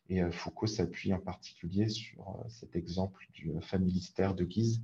Et 0.09 0.23
euh, 0.23 0.31
Foucault 0.31 0.67
s'appuie 0.67 1.13
en 1.13 1.21
particulier 1.21 1.89
sur 1.89 2.29
euh, 2.29 2.49
cet 2.49 2.77
exemple 2.77 3.27
du 3.33 3.53
familistère 3.61 4.35
de 4.35 4.45
Guise 4.45 4.83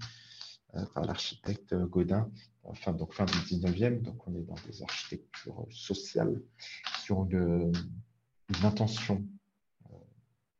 euh, 0.75 0.85
par 0.95 1.05
l'architecte 1.05 1.75
Godin, 1.75 2.31
enfin, 2.65 2.93
donc 2.93 3.13
fin 3.13 3.25
du 3.25 3.33
19e, 3.33 4.03
donc 4.03 4.27
on 4.27 4.35
est 4.35 4.43
dans 4.43 4.57
des 4.67 4.83
architectures 4.83 5.67
sociales 5.71 6.41
qui 7.05 7.13
ont 7.13 7.25
une, 7.29 7.73
intention 8.65 9.25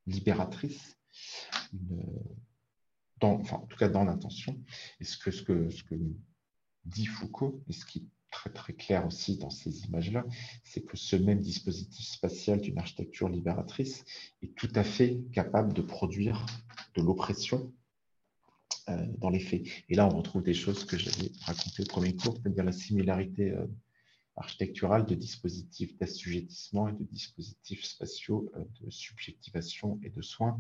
libératrice, 0.07 0.97
enfin, 3.21 3.57
en 3.57 3.67
tout 3.67 3.77
cas 3.77 3.89
dans 3.89 4.05
l'intention. 4.05 4.57
Et 5.01 5.05
ce 5.05 5.19
que, 5.19 5.33
ce, 5.33 5.43
que, 5.43 5.69
ce 5.71 5.83
dit 6.85 7.07
Foucault, 7.07 7.63
et 7.69 7.73
ce 7.73 7.85
qui 7.85 8.09
très 8.31 8.51
très 8.51 8.73
clair 8.73 9.07
aussi 9.07 9.37
dans 9.37 9.51
ces 9.51 9.85
images-là, 9.87 10.25
c'est 10.65 10.83
que 10.83 10.97
ce 10.97 11.17
même 11.17 11.41
dispositif 11.41 12.07
spatial 12.07 12.61
d'une 12.61 12.79
architecture 12.79 13.29
libératrice 13.29 14.05
est 14.43 14.55
tout 14.55 14.73
à 14.75 14.85
fait 14.85 15.19
capable 15.33 15.73
de 15.73 15.83
produire 15.83 16.47
de 16.95 17.03
l'oppression 17.03 17.73
euh, 18.89 19.07
dans 19.19 19.31
les 19.31 19.41
faits. 19.41 19.63
Et 19.89 19.95
là, 19.95 20.07
on 20.07 20.17
retrouve 20.17 20.43
des 20.43 20.55
choses 20.55 20.85
que 20.85 20.97
j'avais 20.97 21.31
racontées 21.43 21.83
au 21.83 21.87
premier 21.87 22.15
cours, 22.17 22.37
c'est-à-dire 22.37 22.65
la 22.65 22.73
similarité 22.73 23.51
euh, 23.51 23.67
architecturale 24.37 25.05
de 25.05 25.15
dispositifs 25.15 25.97
d'assujettissement 25.99 26.89
et 26.89 26.93
de 26.93 27.05
dispositifs 27.05 27.85
spatiaux 27.85 28.51
euh, 28.57 28.65
de 28.81 28.91
subjectivation 28.91 30.01
et 30.03 30.11
de 30.11 30.23
soins, 30.23 30.59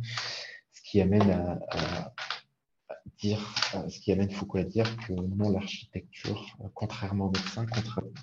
ce 0.72 0.82
qui 0.82 1.00
amène 1.00 1.30
à 1.30 2.12
dire, 3.18 3.54
euh, 3.74 3.88
ce 3.88 4.00
qui 4.00 4.12
amène 4.12 4.30
Foucault 4.30 4.58
à 4.58 4.64
dire 4.64 4.96
que 5.06 5.12
non, 5.12 5.50
l'architecture, 5.50 6.56
euh, 6.60 6.68
contrairement 6.74 7.26
aux 7.26 7.30
médecins, 7.30 7.66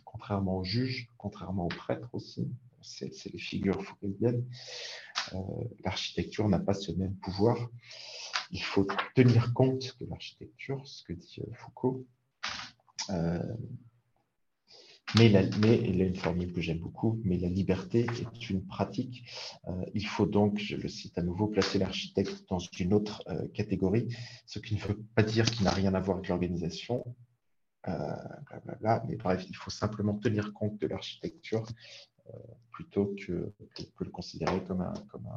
contrairement 0.05 0.57
aux 0.57 0.63
juges, 0.63 1.09
contrairement 1.17 1.65
aux 1.65 1.69
prêtres 1.69 2.09
aussi, 2.13 2.49
c'est 2.81 3.31
les 3.31 3.39
figures 3.39 3.83
foucauldiennes, 3.83 4.45
euh, 5.33 5.37
l'architecture 5.83 6.47
n'a 6.47 6.59
pas 6.59 6.73
ce 6.73 6.91
même 6.93 7.15
pouvoir. 7.15 7.69
Il 8.51 8.63
faut 8.63 8.87
tenir 9.13 9.53
compte 9.53 9.97
de 9.99 10.05
l'architecture, 10.05 10.87
ce 10.87 11.03
que 11.03 11.13
dit 11.13 11.41
Foucault, 11.53 12.05
mais, 15.15 15.29
la, 15.29 15.41
mais, 15.59 15.79
il 15.85 16.01
a 16.01 16.05
une 16.05 16.15
formule 16.15 16.51
que 16.51 16.61
j'aime 16.61 16.79
beaucoup, 16.79 17.21
mais 17.23 17.37
la 17.37 17.47
liberté 17.47 18.07
est 18.21 18.49
une 18.49 18.65
pratique. 18.65 19.23
Euh, 19.67 19.85
il 19.93 20.05
faut 20.05 20.25
donc, 20.25 20.57
je 20.59 20.75
le 20.75 20.89
cite 20.89 21.17
à 21.17 21.21
nouveau, 21.21 21.47
placer 21.47 21.79
l'architecte 21.79 22.43
dans 22.49 22.59
une 22.59 22.93
autre 22.93 23.23
euh, 23.29 23.47
catégorie, 23.53 24.13
ce 24.45 24.59
qui 24.59 24.75
ne 24.75 24.81
veut 24.81 24.99
pas 25.15 25.23
dire 25.23 25.45
qu'il 25.45 25.63
n'a 25.63 25.71
rien 25.71 25.93
à 25.93 25.99
voir 25.99 26.17
avec 26.17 26.29
l'organisation, 26.29 27.05
euh, 27.87 27.93
mais 29.07 29.15
bref, 29.15 29.45
il 29.47 29.55
faut 29.55 29.69
simplement 29.69 30.15
tenir 30.15 30.51
compte 30.53 30.77
de 30.79 30.87
l'architecture 30.87 31.65
plutôt 32.71 33.15
que, 33.15 33.53
que, 33.73 34.03
le 34.03 34.09
considérer 34.09 34.61
comme 34.65 34.81
un, 34.81 34.93
comme, 35.09 35.29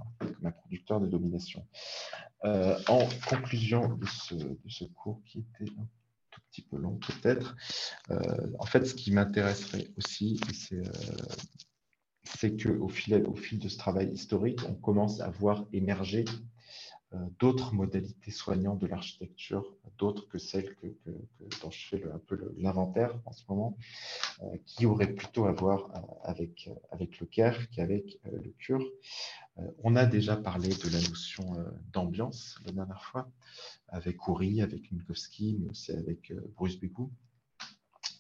un, 0.42 0.51
producteur 0.51 1.01
de 1.01 1.06
domination. 1.06 1.64
en 2.42 3.09
conclusion 3.28 3.94
de 3.94 4.06
ce, 4.06 4.34
de 4.34 4.59
ce 4.68 4.84
cours 4.86 5.22
qui 5.24 5.38
était 5.38 5.70
petit 6.51 6.62
peu 6.62 6.77
long 6.77 6.98
peut-être. 6.98 7.56
Euh, 8.10 8.47
en 8.59 8.66
fait, 8.66 8.85
ce 8.85 8.94
qui 8.94 9.12
m'intéresserait 9.12 9.89
aussi, 9.97 10.40
c'est 10.52 10.77
euh, 12.52 12.78
qu'au 12.78 12.85
au 12.85 13.35
fil 13.36 13.59
de 13.59 13.68
ce 13.68 13.78
travail 13.78 14.10
historique, 14.10 14.60
on 14.68 14.74
commence 14.74 15.20
à 15.20 15.31
voir 15.31 15.66
émerger 15.72 16.24
d'autres 17.38 17.74
modalités 17.74 18.30
soignantes 18.30 18.78
de 18.78 18.86
l'architecture, 18.86 19.76
d'autres 19.98 20.28
que 20.28 20.38
celles 20.38 20.74
que, 20.76 20.86
dont 21.60 21.70
je 21.70 21.88
fais 21.88 22.04
un 22.04 22.18
peu 22.18 22.54
l'inventaire 22.56 23.18
en 23.24 23.32
ce 23.32 23.42
moment, 23.48 23.76
qui 24.64 24.86
auraient 24.86 25.12
plutôt 25.12 25.46
à 25.46 25.52
voir 25.52 25.90
avec, 26.22 26.70
avec 26.90 27.18
le 27.18 27.26
CARE 27.26 27.68
qu'avec 27.70 28.18
le 28.24 28.54
CURE. 28.58 28.84
on 29.82 29.96
a 29.96 30.06
déjà 30.06 30.36
parlé 30.36 30.68
de 30.68 30.88
la 30.88 31.00
notion 31.00 31.56
d'ambiance 31.92 32.60
la 32.66 32.72
dernière 32.72 33.02
fois, 33.02 33.30
avec 33.88 34.28
Oury, 34.28 34.62
avec 34.62 34.92
Minkowski, 34.92 35.58
mais 35.60 35.70
aussi 35.70 35.92
avec 35.92 36.32
Bruce 36.56 36.78
Bégou 36.78 37.10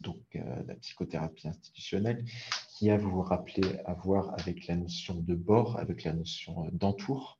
donc 0.00 0.18
la 0.32 0.74
psychothérapie 0.76 1.48
institutionnelle, 1.48 2.24
qui 2.70 2.90
a, 2.90 2.96
vous 2.96 3.10
vous 3.10 3.22
rappelez, 3.22 3.78
à 3.84 3.94
voir 3.94 4.32
avec 4.40 4.66
la 4.66 4.76
notion 4.76 5.14
de 5.14 5.34
bord, 5.34 5.78
avec 5.78 6.04
la 6.04 6.12
notion 6.12 6.68
d'entour. 6.72 7.38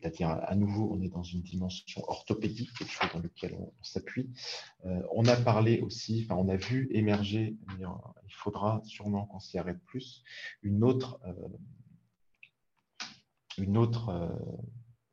C'est-à-dire, 0.00 0.30
à 0.30 0.54
nouveau, 0.54 0.90
on 0.92 1.00
est 1.02 1.08
dans 1.08 1.22
une 1.22 1.42
dimension 1.42 2.02
orthopédique, 2.08 2.72
quelque 2.78 2.90
chose 2.90 3.10
dans 3.12 3.20
lequel 3.20 3.54
on, 3.58 3.72
s'appuie. 3.82 4.30
on 4.82 5.24
a 5.26 5.36
parlé 5.36 5.80
aussi, 5.80 6.24
enfin, 6.24 6.40
on 6.40 6.48
a 6.48 6.56
vu 6.56 6.88
émerger, 6.92 7.56
mais 7.78 7.84
il 8.26 8.34
faudra 8.34 8.82
sûrement 8.84 9.26
qu'on 9.26 9.40
s'y 9.40 9.58
arrête 9.58 9.82
plus, 9.84 10.22
une 10.62 10.84
autre, 10.84 11.20
une 13.58 13.76
autre 13.76 14.32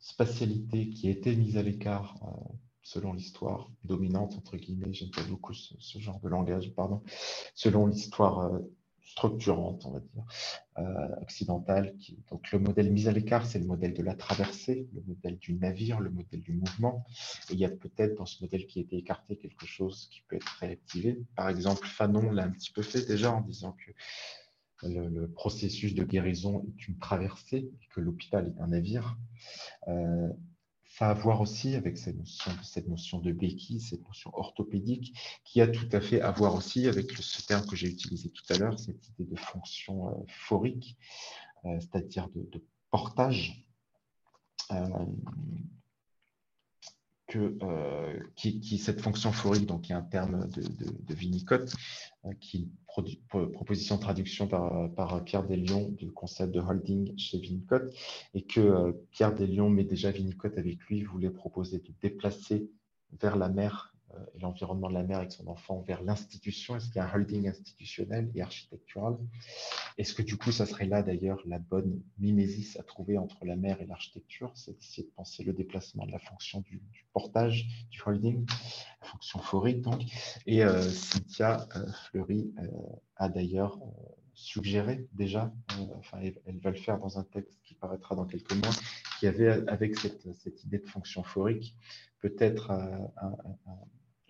spatialité 0.02 0.90
qui 0.90 1.08
a 1.08 1.12
été 1.12 1.36
mise 1.36 1.58
à 1.58 1.64
l'écart 1.64 2.16
euh, 2.24 2.54
selon 2.82 3.14
l'histoire 3.14 3.72
dominante, 3.84 4.36
entre 4.36 4.58
guillemets, 4.58 4.92
j'aime 4.92 5.12
pas 5.12 5.24
beaucoup 5.24 5.54
ce, 5.54 6.00
genre 6.00 6.20
de 6.20 6.28
langage, 6.28 6.74
pardon, 6.76 7.04
selon 7.54 7.86
l'histoire 7.86 8.40
euh, 8.40 8.60
structurante, 9.04 9.86
on 9.86 9.92
va 9.92 10.00
dire, 10.00 10.26
euh, 10.78 11.22
occidentale. 11.22 11.96
Donc 12.30 12.52
le 12.52 12.60
modèle 12.60 12.92
mis 12.92 13.08
à 13.08 13.12
l'écart, 13.12 13.46
c'est 13.46 13.60
le 13.60 13.66
modèle 13.66 13.94
de 13.94 14.04
la 14.04 14.16
traversée, 14.16 14.88
le 14.94 15.02
modèle 15.08 15.38
du 15.38 15.54
navire, 15.54 16.00
le 16.00 16.10
modèle 16.10 16.42
du 16.42 16.54
mouvement. 16.54 17.06
Il 17.50 17.58
y 17.58 17.66
a 17.66 17.70
peut-être 17.70 18.16
dans 18.16 18.26
ce 18.26 18.44
modèle 18.44 18.66
qui 18.68 18.80
a 18.80 18.82
été 18.82 18.98
écarté 18.98 19.36
quelque 19.38 19.66
chose 19.66 20.08
qui 20.12 20.22
peut 20.28 20.36
être 20.36 20.58
réactivé. 20.60 21.20
Par 21.36 21.50
exemple, 21.50 21.88
Fanon 21.88 22.32
l'a 22.32 22.44
un 22.44 22.52
petit 22.52 22.72
peu 22.72 22.82
fait 22.82 23.06
déjà 23.06 23.32
en 23.32 23.42
disant 23.42 23.74
que 23.74 23.92
le, 24.88 25.28
processus 25.28 25.94
de 25.94 26.04
guérison 26.04 26.66
est 26.68 26.88
une 26.88 26.98
traversée 26.98 27.72
et 27.82 27.88
que 27.94 28.02
l'hôpital 28.02 28.48
est 28.48 28.62
un 28.62 28.68
navire. 28.68 29.18
Euh, 29.88 30.30
ça 31.02 31.10
à 31.10 31.14
voir 31.16 31.42
aussi 31.42 31.76
avec 31.76 31.98
cette 31.98 32.16
notion, 32.88 33.18
de 33.18 33.32
béquille, 33.32 33.82
cette 33.82 34.06
notion 34.08 34.30
orthopédique, 34.36 35.18
qui 35.44 35.60
a 35.60 35.68
tout 35.68 35.90
à 35.92 36.00
fait 36.00 36.22
à 36.22 36.30
voir 36.30 36.54
aussi 36.54 36.88
avec 36.88 37.12
ce 37.12 37.44
terme 37.44 37.66
que 37.66 37.76
j'ai 37.76 37.88
utilisé 37.88 38.30
tout 38.30 38.44
à 38.50 38.58
l'heure, 38.60 38.80
cette 38.80 39.10
idée 39.10 39.26
de 39.32 39.36
fonction 39.36 40.10
euh, 40.10 40.24
phorique, 40.28 40.98
euh, 41.66 41.80
c'est-à-dire 41.80 42.30
de, 42.36 42.64
portage. 42.92 43.66
Euh, 47.36 48.20
qui, 48.36 48.78
cette 48.78 49.02
fonction 49.02 49.32
phorique, 49.32 49.66
donc 49.66 49.84
qui 49.84 49.92
est 49.92 49.96
un 49.96 50.02
terme 50.02 50.48
de, 50.50 50.62
de, 50.62 51.16
euh, 52.26 52.34
qui 52.40 52.70
produit, 52.88 53.22
proposition 53.28 53.96
de 53.96 54.02
traduction 54.02 54.48
par, 54.48 54.92
par 54.96 55.24
Pierre 55.24 55.44
Deslions 55.44 55.90
du 55.90 56.12
concept 56.12 56.54
de 56.54 56.60
holding 56.60 57.18
chez 57.18 57.38
Winnicott, 57.38 57.94
et 58.34 58.44
que 58.44 58.60
euh, 58.60 58.92
Pierre 59.12 59.34
Deslions, 59.34 59.70
mais 59.70 59.84
déjà 59.84 60.12
Winnicott 60.12 60.58
avec 60.58 60.80
lui, 60.86 61.04
voulait 61.04 61.30
proposer 61.30 61.80
de 61.80 61.94
déplacer 62.02 62.70
vers 63.20 63.36
la 63.38 63.50
mer 63.50 63.94
et 64.36 64.40
l'environnement 64.40 64.90
de 64.90 64.94
la 64.94 65.04
mère 65.04 65.20
avec 65.20 65.32
son 65.32 65.48
enfant 65.48 65.82
vers 65.82 66.02
l'institution 66.04 66.76
Est-ce 66.76 66.88
qu'il 66.88 66.98
y 66.98 67.00
a 67.00 67.10
un 67.10 67.14
holding 67.14 67.48
institutionnel 67.48 68.32
et 68.36 68.42
architectural? 68.42 69.18
Est-ce 69.98 70.14
que 70.14 70.22
du 70.22 70.38
coup, 70.38 70.52
ça 70.52 70.66
serait 70.66 70.86
là 70.86 71.04
d'ailleurs 71.04 71.42
la 71.46 71.60
bonne 71.60 72.02
mimésis 72.20 72.78
à 72.80 72.84
trouver 72.84 73.18
entre 73.18 73.46
la 73.46 73.56
mère 73.56 73.82
et 73.82 73.86
l'architecture? 73.86 74.52
C'est 74.56 74.76
d'essayer 74.78 75.08
de 75.08 75.14
penser 75.14 75.44
le 75.44 75.54
déplacement 75.54 76.06
de 76.06 76.12
la 76.12 76.20
fonction 76.20 76.62
du, 76.62 76.82
portage, 77.14 77.68
du 77.90 78.02
holding, 78.06 78.46
la 79.02 79.08
fonction 79.08 79.40
phorique 79.40 79.82
donc. 79.82 80.04
Et 80.46 80.64
euh, 80.64 80.82
Cynthia 80.82 81.68
euh, 81.76 81.86
Fleury 82.10 82.54
a 83.18 83.30
d'ailleurs 83.30 83.80
suggéré 84.34 85.08
déjà, 85.14 85.54
enfin 85.98 86.20
elle, 86.22 86.60
va 86.60 86.72
le 86.72 86.78
faire 86.78 86.98
dans 87.00 87.20
un 87.20 87.24
texte 87.24 87.60
qui 87.64 87.76
paraîtra 87.76 88.16
dans 88.16 88.26
quelques 88.26 88.54
mois, 88.54 88.74
qui 89.20 89.28
avait 89.28 89.68
avec 89.70 90.00
cette, 90.00 90.34
cette 90.34 90.64
idée 90.64 90.80
de 90.80 90.88
fonction 90.88 91.22
phorique 91.22 91.76
peut-être 92.22 92.72
un, 92.72 93.12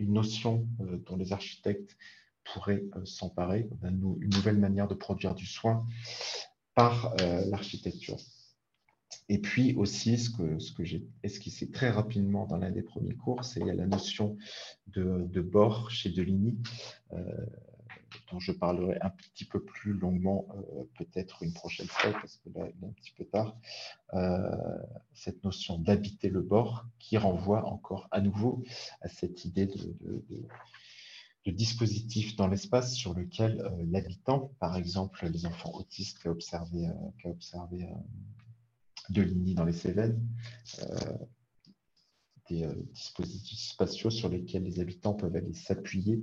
une 0.01 0.13
notion 0.13 0.67
euh, 0.81 0.97
dont 1.05 1.15
les 1.15 1.31
architectes 1.31 1.97
pourraient 2.43 2.83
euh, 2.95 3.05
s'emparer, 3.05 3.69
une 3.83 4.29
nouvelle 4.33 4.57
manière 4.57 4.87
de 4.87 4.95
produire 4.95 5.35
du 5.35 5.45
soin 5.45 5.85
par 6.75 7.13
euh, 7.21 7.45
l'architecture. 7.49 8.17
Et 9.29 9.39
puis 9.39 9.75
aussi, 9.75 10.17
ce 10.17 10.29
que, 10.29 10.83
j'ai 10.83 11.05
esquissé 11.23 11.69
très 11.69 11.89
rapidement 11.89 12.45
dans 12.47 12.57
l'un 12.57 12.71
des 12.71 12.81
premiers 12.81 13.15
cours, 13.15 13.45
c'est 13.45 13.63
la 13.63 13.85
notion 13.85 14.37
de 14.87 15.41
bord 15.41 15.91
chez 15.91 16.09
Deligny, 16.09 16.57
dont 18.31 18.39
je 18.39 18.51
parlerai 18.51 18.97
un 19.01 19.09
petit 19.09 19.45
peu 19.45 19.63
plus 19.63 19.93
longuement, 19.93 20.47
peut-être 20.97 21.43
une 21.43 21.53
prochaine 21.53 21.87
fois, 21.87 22.11
parce 22.11 22.37
que 22.37 22.49
là, 22.49 22.67
il 22.67 22.83
est 22.83 22.87
un 22.87 22.93
petit 22.93 23.11
peu 23.11 23.25
tard, 23.25 23.57
cette 25.13 25.43
notion 25.43 25.77
d'habiter 25.77 26.29
le 26.29 26.41
bord 26.41 26.85
qui 26.99 27.17
renvoie 27.17 27.65
encore 27.65 28.07
à 28.11 28.21
nouveau 28.21 28.63
à 29.01 29.07
cette 29.07 29.45
idée 29.45 29.65
de, 29.65 29.95
de, 31.45 31.51
dispositif 31.51 32.35
dans 32.35 32.47
l'espace 32.47 32.93
sur 32.93 33.13
lequel 33.13 33.63
l'habitant, 33.89 34.51
par 34.59 34.77
exemple 34.77 35.27
les 35.27 35.45
enfants 35.45 35.73
autistes 35.73 36.19
qu'a 36.19 36.29
observé, 36.29 36.87
qu 37.17 37.27
observé 37.27 37.87
Deligny 39.09 39.55
dans 39.55 39.65
les 39.65 39.73
Cévennes, 39.73 40.21
des 42.49 42.67
dispositifs 42.93 43.59
spatiaux 43.59 44.09
sur 44.09 44.29
lesquels 44.29 44.63
les 44.63 44.79
habitants 44.79 45.13
peuvent 45.13 45.35
aller 45.35 45.53
s'appuyer 45.53 46.21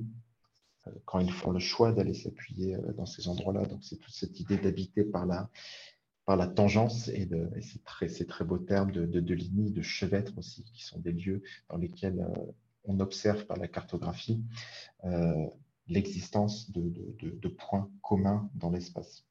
quand 1.05 1.19
ils 1.20 1.32
font 1.32 1.51
le 1.51 1.59
choix 1.59 1.93
d'aller 1.93 2.15
s'appuyer 2.15 2.77
euh, 2.77 2.93
dans 2.93 3.06
ces 3.06 3.28
endroits-là. 3.28 3.65
Donc, 3.66 3.82
c'est 3.82 3.97
toute 3.97 4.15
cette 4.15 4.40
idée 4.40 4.56
d'habiter 4.56 5.05
par 5.05 5.27
la, 5.27 5.51
par 6.24 6.36
la 6.36 6.47
tangence 6.47 7.09
et, 7.09 7.27
de, 7.27 7.48
ces, 7.60 7.78
très, 7.81 8.09
ces 8.09 8.27
très 8.27 8.44
beaux 8.44 8.59
termes 8.59 8.93
de, 8.93 9.06
de, 9.06 9.20
de 9.20 9.35
lignes, 9.35 9.73
de 9.73 9.82
chevêtres 9.82 10.36
aussi, 10.39 10.65
qui 10.65 10.85
sont 10.85 10.98
des 10.98 11.12
lieux 11.12 11.43
dans 11.69 11.77
lesquels 11.77 12.20
euh, 12.20 12.52
on 12.85 13.01
observe 13.01 13.47
par 13.47 13.56
la 13.56 13.69
cartographie 13.69 14.43
euh, 15.05 15.47
l'existence 15.86 16.70
de, 16.70 16.93
de, 17.20 17.48
points 17.48 17.90
communs 18.02 18.51
dans 18.55 18.70
l'espace. 18.70 19.24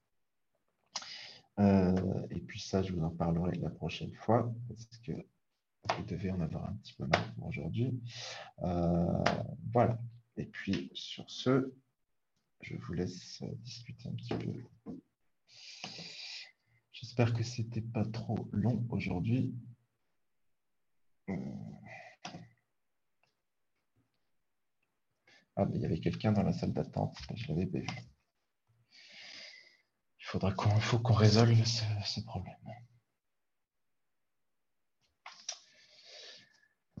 et 1.58 2.40
puis 2.46 2.60
ça, 2.60 2.82
je 2.82 2.92
vous 2.92 3.04
en 3.04 3.10
parlerai 3.10 3.56
la 3.58 3.70
prochaine 3.70 4.12
fois, 4.12 4.52
parce 4.68 4.98
que 4.98 5.12
vous 5.12 6.04
devez 6.04 6.32
en 6.32 6.40
avoir 6.40 6.68
un 6.68 6.72
petit 6.74 6.94
peu 6.94 7.06
marre 7.06 7.32
aujourd'hui. 7.46 8.00
voilà. 9.72 10.00
Et 10.38 10.46
puis, 10.46 10.90
sur 10.94 11.28
ce, 11.28 11.74
je 12.60 12.76
vous 12.76 12.92
laisse 12.92 13.42
discuter 13.42 14.08
un 14.08 14.12
petit 14.12 14.34
peu. 14.34 14.94
J'espère 16.92 17.34
que 17.34 17.42
ce 17.42 17.60
n'était 17.60 17.82
pas 17.82 18.04
trop 18.04 18.48
long 18.52 18.86
aujourd'hui. 18.90 19.52
Ah, 25.56 25.64
mais 25.66 25.74
il 25.74 25.82
y 25.82 25.84
avait 25.84 25.98
quelqu'un 25.98 26.30
dans 26.30 26.44
la 26.44 26.52
salle 26.52 26.72
d'attente, 26.72 27.16
je 27.34 27.48
l'avais 27.48 27.66
vu. 27.66 27.84
Il 30.20 30.24
faudra 30.24 30.52
qu'on 30.52 31.14
résolve 31.14 31.64
ce, 31.64 32.20
problème. 32.20 32.54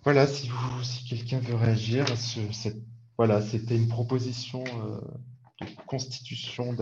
Voilà, 0.02 0.26
si, 0.26 0.50
si 0.82 1.04
quelqu'un 1.04 1.38
veut 1.38 1.54
réagir 1.54 2.10
à 2.10 2.16
ce, 2.16 2.50
cette 2.52 2.82
voilà, 3.18 3.42
c'était 3.42 3.76
une 3.76 3.88
proposition 3.88 4.62
euh, 4.64 5.00
de 5.60 5.66
constitution 5.86 6.72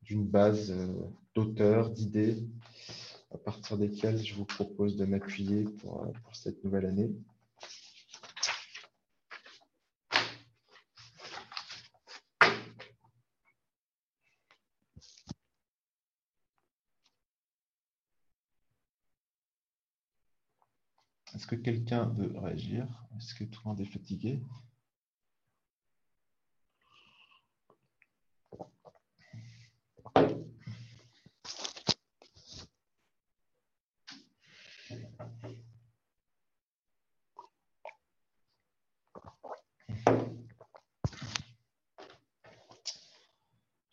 d'une 0.00 0.24
base 0.24 0.70
euh, 0.70 1.10
d'auteurs, 1.34 1.90
d'idées, 1.90 2.38
à 3.34 3.36
partir 3.36 3.76
desquelles 3.76 4.24
je 4.24 4.34
vous 4.34 4.46
propose 4.46 4.96
de 4.96 5.04
m'appuyer 5.04 5.64
pour, 5.64 6.04
euh, 6.04 6.12
pour 6.24 6.34
cette 6.34 6.64
nouvelle 6.64 6.86
année. 6.86 7.10
Est-ce 21.34 21.41
que 21.52 21.56
quelqu'un 21.56 22.06
veut 22.06 22.32
réagir? 22.38 22.86
Est-ce 23.18 23.34
que 23.34 23.44
tout 23.44 23.60
le 23.64 23.68
monde 23.68 23.80
est 23.80 23.84
fatigué? 23.84 24.42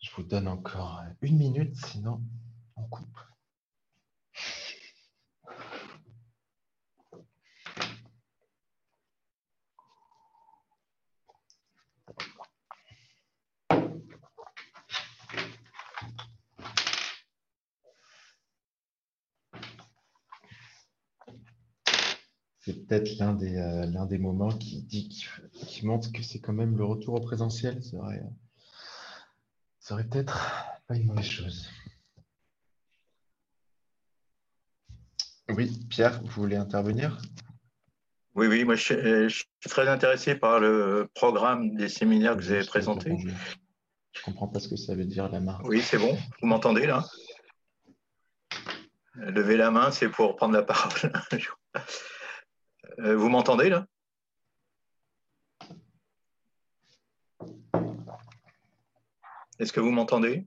Je 0.00 0.10
vous 0.16 0.22
donne 0.22 0.48
encore 0.48 1.02
une 1.20 1.36
minute, 1.36 1.76
sinon 1.76 2.22
on 2.76 2.84
coupe. 2.84 3.18
C'est 23.04 23.16
peut-être 23.16 23.18
l'un 23.18 23.32
des, 23.34 23.56
euh, 23.56 23.86
l'un 23.86 24.06
des 24.06 24.18
moments 24.18 24.50
qui, 24.50 24.82
dit, 24.82 25.08
qui, 25.52 25.86
montre 25.86 26.12
que 26.12 26.22
c'est 26.22 26.40
quand 26.40 26.52
même 26.52 26.76
le 26.76 26.84
retour 26.84 27.14
au 27.14 27.20
présentiel. 27.20 27.82
Ça 27.82 27.96
aurait, 27.96 28.22
ça 29.78 29.94
aurait 29.94 30.04
peut-être 30.04 30.54
pas 30.86 30.96
une 30.96 31.06
mauvaise 31.06 31.24
chose. 31.24 31.68
Oui, 35.48 35.70
Pierre, 35.88 36.22
vous 36.22 36.42
voulez 36.42 36.56
intervenir? 36.56 37.20
Oui, 38.36 38.46
oui, 38.46 38.64
moi 38.64 38.76
je, 38.76 39.28
suis 39.28 39.44
très 39.68 39.88
intéressé 39.88 40.36
par 40.36 40.60
le 40.60 41.08
programme 41.14 41.74
des 41.74 41.88
séminaires 41.88 42.36
que 42.36 42.42
vous 42.42 42.52
avez 42.52 42.64
présenté. 42.64 43.12
Je 43.18 43.28
ne 44.20 44.24
comprends 44.24 44.48
pas 44.48 44.60
ce 44.60 44.68
que 44.68 44.76
ça 44.76 44.94
veut 44.94 45.04
dire 45.04 45.28
la 45.28 45.40
main. 45.40 45.58
Oui, 45.64 45.80
c'est 45.82 45.98
bon. 45.98 46.16
Vous 46.40 46.46
m'entendez 46.46 46.86
là? 46.86 47.04
Lever 49.14 49.56
la 49.56 49.70
main, 49.70 49.90
c'est 49.90 50.08
pour 50.08 50.36
prendre 50.36 50.54
la 50.54 50.62
parole. 50.62 51.12
Euh, 53.00 53.16
vous 53.16 53.30
m'entendez 53.30 53.70
là? 53.70 53.86
Est-ce 59.58 59.72
que 59.72 59.80
vous 59.80 59.90
m'entendez? 59.90 60.46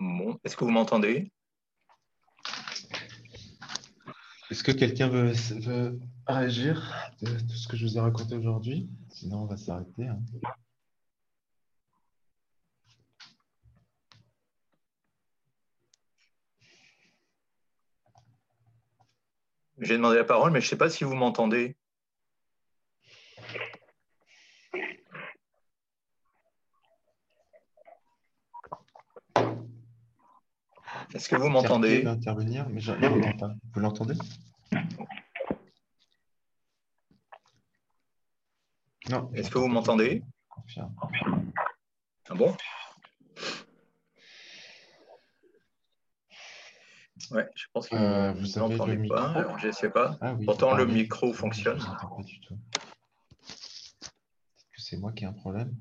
Bon, 0.00 0.38
est-ce 0.42 0.56
que 0.56 0.64
vous 0.64 0.70
m'entendez? 0.70 1.30
Est-ce 4.50 4.64
que 4.64 4.72
quelqu'un 4.72 5.08
veut, 5.08 5.32
réagir 6.26 7.12
de 7.22 7.38
tout 7.38 7.54
ce 7.54 7.68
que 7.68 7.76
je 7.76 7.86
vous 7.86 7.96
ai 7.96 8.00
raconté 8.00 8.36
aujourd'hui? 8.36 8.90
Sinon, 9.08 9.42
on 9.42 9.46
va 9.46 9.56
s'arrêter. 9.56 10.08
Hein. 10.08 10.18
J'ai 19.78 19.96
demandé 19.96 20.16
la 20.16 20.24
parole, 20.24 20.50
mais 20.52 20.60
je 20.60 20.66
ne 20.66 20.70
sais 20.70 20.76
pas 20.76 20.90
si 20.90 21.04
vous 21.04 21.14
m'entendez. 21.14 21.76
Est-ce 31.14 31.28
que 31.28 31.36
vous 31.36 31.48
m'entendez? 31.48 32.06
Intervenir, 32.06 32.68
mais 32.68 32.80
je 32.80 32.92
pas. 33.38 33.54
Vous 33.74 33.80
l'entendez? 33.80 34.14
Non. 39.10 39.30
Est-ce 39.34 39.50
que 39.50 39.58
vous 39.58 39.66
m'entendez? 39.68 40.22
Ah 42.28 42.34
bon? 42.34 42.54
Ouais, 47.32 47.48
je 47.54 47.66
pense 47.72 47.88
que 47.88 47.94
euh, 47.96 48.32
vous 48.32 48.58
n'entendez 48.58 49.08
pas. 49.08 49.32
Alors, 49.32 49.58
je 49.58 49.66
ne 49.66 49.72
sais 49.72 49.90
pas. 49.90 50.16
Ah 50.20 50.36
Pourtant, 50.44 50.74
le 50.74 50.86
micro 50.86 51.32
fonctionne. 51.32 51.80
Je 51.80 51.86
pas 51.86 52.22
du 52.22 52.40
tout. 52.40 52.56
que 54.72 54.80
c'est 54.80 54.96
moi 54.96 55.12
qui 55.12 55.24
ai 55.24 55.26
un 55.26 55.32
problème. 55.32 55.76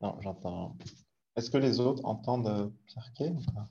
Non, 0.00 0.20
j'entends. 0.20 0.76
Est-ce 1.36 1.50
que 1.50 1.58
les 1.58 1.80
autres 1.80 2.04
entendent 2.04 2.72
Pierre 2.86 3.12
Kay 3.14 3.30
ou 3.30 3.42
pas? 3.52 3.68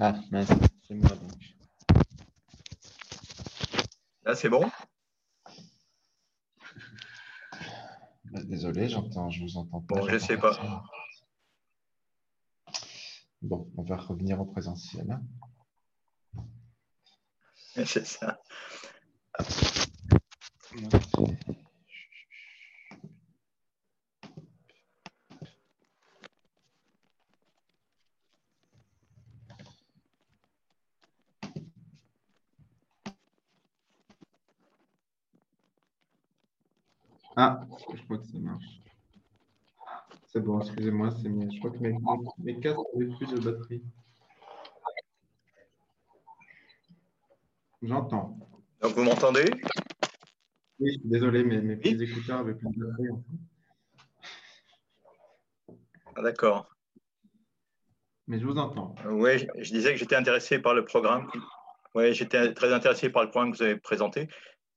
Ah, 0.00 0.14
mince, 0.30 0.48
c'est 0.86 0.94
moi 0.94 1.08
donc. 1.10 1.32
Là, 4.24 4.34
c'est 4.34 4.48
bon? 4.48 4.70
Bah, 8.24 8.42
Désolé, 8.44 8.88
j'entends, 8.88 9.30
je 9.30 9.42
vous 9.42 9.56
entends 9.56 9.80
pas. 9.80 9.96
Bon, 10.00 10.06
je 10.08 10.14
ne 10.14 10.18
sais 10.18 10.36
pas. 10.36 10.84
Bon, 13.42 13.70
on 13.76 13.82
va 13.82 13.96
revenir 13.96 14.40
au 14.40 14.44
présentiel. 14.44 15.10
Hein. 15.10 15.22
C'est 17.86 18.06
ça. 18.06 18.40
Ah, 37.40 37.60
je 37.94 38.02
crois 38.02 38.18
que 38.18 38.26
ça 38.26 38.38
marche. 38.38 38.44
C'est 40.26 40.40
bon, 40.40 40.60
excusez-moi, 40.60 41.10
c'est 41.10 41.28
mieux. 41.28 41.48
Je 41.50 41.58
crois 41.58 41.70
que 41.70 41.78
mes, 41.78 41.96
mes 42.38 42.60
casques 42.60 42.78
n'avaient 42.94 43.16
plus 43.16 43.26
de 43.28 43.40
batterie. 43.40 43.82
J'entends. 47.82 48.38
Donc 48.82 48.92
vous 48.92 49.04
m'entendez? 49.04 49.44
Oui, 50.80 50.92
je 50.92 50.98
suis 51.00 51.08
désolé, 51.08 51.44
mais 51.44 51.60
mes 51.60 51.76
petits 51.76 52.02
écouteurs 52.02 52.38
n'avaient 52.38 52.54
plus 52.58 52.68
de 52.68 52.84
batterie. 52.84 53.10
En 53.10 53.22
fait. 53.22 53.38
Ah, 56.16 56.22
D'accord. 56.22 56.74
Mais 58.26 58.38
je 58.38 58.44
vous 58.44 58.58
entends. 58.58 58.94
oui, 59.06 59.46
je 59.56 59.72
disais 59.72 59.92
que 59.92 59.98
j'étais 59.98 60.16
intéressé 60.16 60.58
par 60.58 60.74
le 60.74 60.84
programme. 60.84 61.30
Oui, 61.94 62.12
j'étais 62.12 62.52
très 62.52 62.72
intéressé 62.72 63.08
par 63.08 63.22
le 63.22 63.30
programme 63.30 63.52
que 63.52 63.56
vous 63.56 63.62
avez 63.62 63.76
présenté 63.76 64.28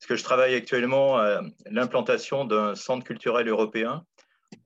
parce 0.01 0.07
que 0.07 0.15
je 0.15 0.23
travaille 0.23 0.55
actuellement 0.55 1.17
à 1.17 1.41
l'implantation 1.69 2.43
d'un 2.43 2.73
centre 2.73 3.05
culturel 3.05 3.47
européen 3.47 4.03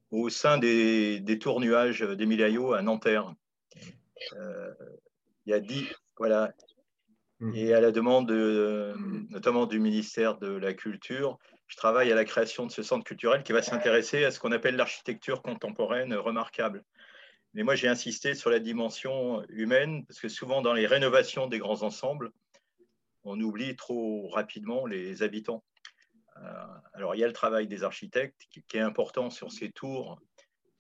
au 0.10 0.30
sein 0.30 0.58
des, 0.58 1.40
tours 1.42 1.60
nuages 1.60 2.00
d'Emilayo 2.00 2.72
à 2.72 2.82
Nanterre. 2.82 3.34
Euh, 4.38 4.74
il 5.46 5.50
y 5.50 5.54
a 5.54 5.60
dix, 5.60 5.90
voilà, 6.18 6.54
hmm. 7.42 7.54
et 7.54 7.74
à 7.74 7.82
la 7.82 7.92
demande 7.92 8.32
notamment 9.30 9.66
du 9.66 9.82
ministère 9.82 10.38
de 10.38 10.48
la 10.48 10.74
Culture, 10.74 11.38
je 11.68 11.76
travaille 11.76 12.14
à 12.14 12.16
la 12.16 12.24
création 12.24 12.66
de 12.66 12.72
ce 12.72 12.82
centre 12.82 13.04
culturel 13.04 13.44
qui 13.44 13.52
va 13.52 13.62
s'intéresser 13.62 14.24
à 14.24 14.32
ce 14.32 14.40
qu'on 14.40 14.54
appelle 14.54 14.78
l'architecture 14.78 15.42
contemporaine 15.42 16.14
remarquable. 16.14 16.82
Mais 17.54 17.64
moi, 17.64 17.76
j'ai 17.76 17.90
insisté 17.90 18.36
sur 18.36 18.50
la 18.50 18.60
dimension 18.60 19.44
humaine, 19.50 20.06
parce 20.06 20.22
que 20.22 20.30
souvent 20.30 20.62
dans 20.62 20.74
les 20.74 20.88
rénovations 20.88 21.48
des 21.48 21.60
grands 21.60 21.84
ensembles, 21.84 22.32
on 23.26 23.40
oublie 23.42 23.76
trop 23.76 24.30
rapidement 24.30 24.86
les 24.86 25.24
habitants. 25.24 25.64
Euh, 26.38 26.66
alors, 26.94 27.16
il 27.16 27.20
y 27.20 27.24
a 27.24 27.28
le 27.28 27.34
travail 27.34 27.68
des 27.68 27.84
architectes 27.84 28.40
qui, 28.50 28.78
est 28.78 28.82
important 28.82 29.30
sur 29.30 29.52
ces 29.52 29.72
tours 29.72 30.22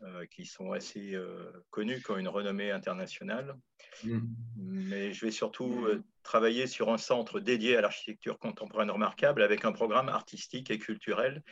euh, 0.03 0.26
qui 0.27 0.45
sont 0.45 0.72
assez 0.72 1.15
euh, 1.15 1.51
connus, 1.72 2.01
qui 2.01 2.11
ont 2.11 2.17
une 2.17 2.27
renommée 2.27 2.72
internationale. 2.72 3.55
Mm. 4.03 4.19
Mais 4.57 5.13
je 5.13 5.26
vais 5.26 5.31
surtout 5.31 5.88
travailler 6.23 6.67
sur 6.67 6.91
un 6.91 6.97
centre 6.97 7.39
dédié 7.39 7.77
à 7.77 7.81
l'architecture 7.81 8.38
contemporaine 8.38 8.91
remarquable 8.91 9.41
avec 9.41 9.65
un 9.65 9.72
programme 9.72 10.09
artistique 10.09 10.69
et 10.69 10.77
culturel 10.77 11.43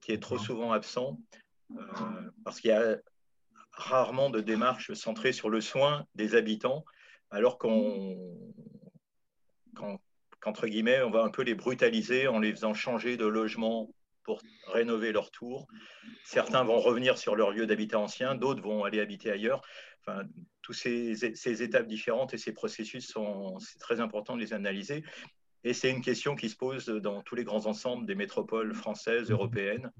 qui 0.00 0.12
est 0.12 0.22
trop 0.22 0.38
souvent 0.38 0.72
absent 0.72 1.18
parce 2.44 2.60
qu'il 2.60 2.70
y 2.70 2.74
a 2.74 2.98
rarement 3.70 4.28
de 4.28 4.40
démarches 4.40 4.92
centrées 4.92 5.32
sur 5.32 5.48
le 5.48 5.60
soin 5.60 6.06
des 6.14 6.34
habitants, 6.34 6.84
alors 7.30 7.56
qu'on 7.56 8.18
guillemets, 10.66 11.02
on 11.02 11.10
va 11.10 11.22
un 11.22 11.30
peu 11.30 11.42
les 11.42 11.54
brutaliser 11.54 12.28
en 12.28 12.38
les 12.38 12.52
faisant 12.52 12.74
changer 12.74 13.16
de 13.16 13.26
logement 13.26 13.94
pour 14.24 14.40
rénover 14.66 15.12
leur 15.12 15.30
tour. 15.30 15.66
Certains 16.24 16.64
vont 16.64 16.78
revenir 16.78 17.18
sur 17.18 17.36
leur 17.36 17.50
lieu 17.50 17.66
d'habitat 17.66 17.98
ancien, 17.98 18.34
d'autres 18.34 18.62
vont 18.62 18.84
aller 18.84 19.00
habiter 19.00 19.30
ailleurs. 19.30 19.62
Enfin, 20.00 20.24
toutes 20.62 20.76
ces, 20.76 21.14
ces, 21.14 21.62
étapes 21.62 21.86
différentes 21.86 22.34
et 22.34 22.38
ces 22.38 22.52
processus 22.52 23.06
sont, 23.06 23.58
c'est 23.58 23.78
très 23.78 24.00
important 24.00 24.36
de 24.36 24.40
les 24.40 24.52
analyser. 24.52 25.04
Et 25.64 25.74
c'est 25.74 25.90
une 25.90 26.02
question 26.02 26.34
qui 26.34 26.48
se 26.48 26.56
pose 26.56 26.86
dans 26.86 27.22
tous 27.22 27.34
les 27.36 27.44
grands 27.44 27.66
ensembles 27.66 28.06
des 28.06 28.16
métropoles 28.16 28.74
françaises, 28.74 29.30
européennes. 29.30 29.92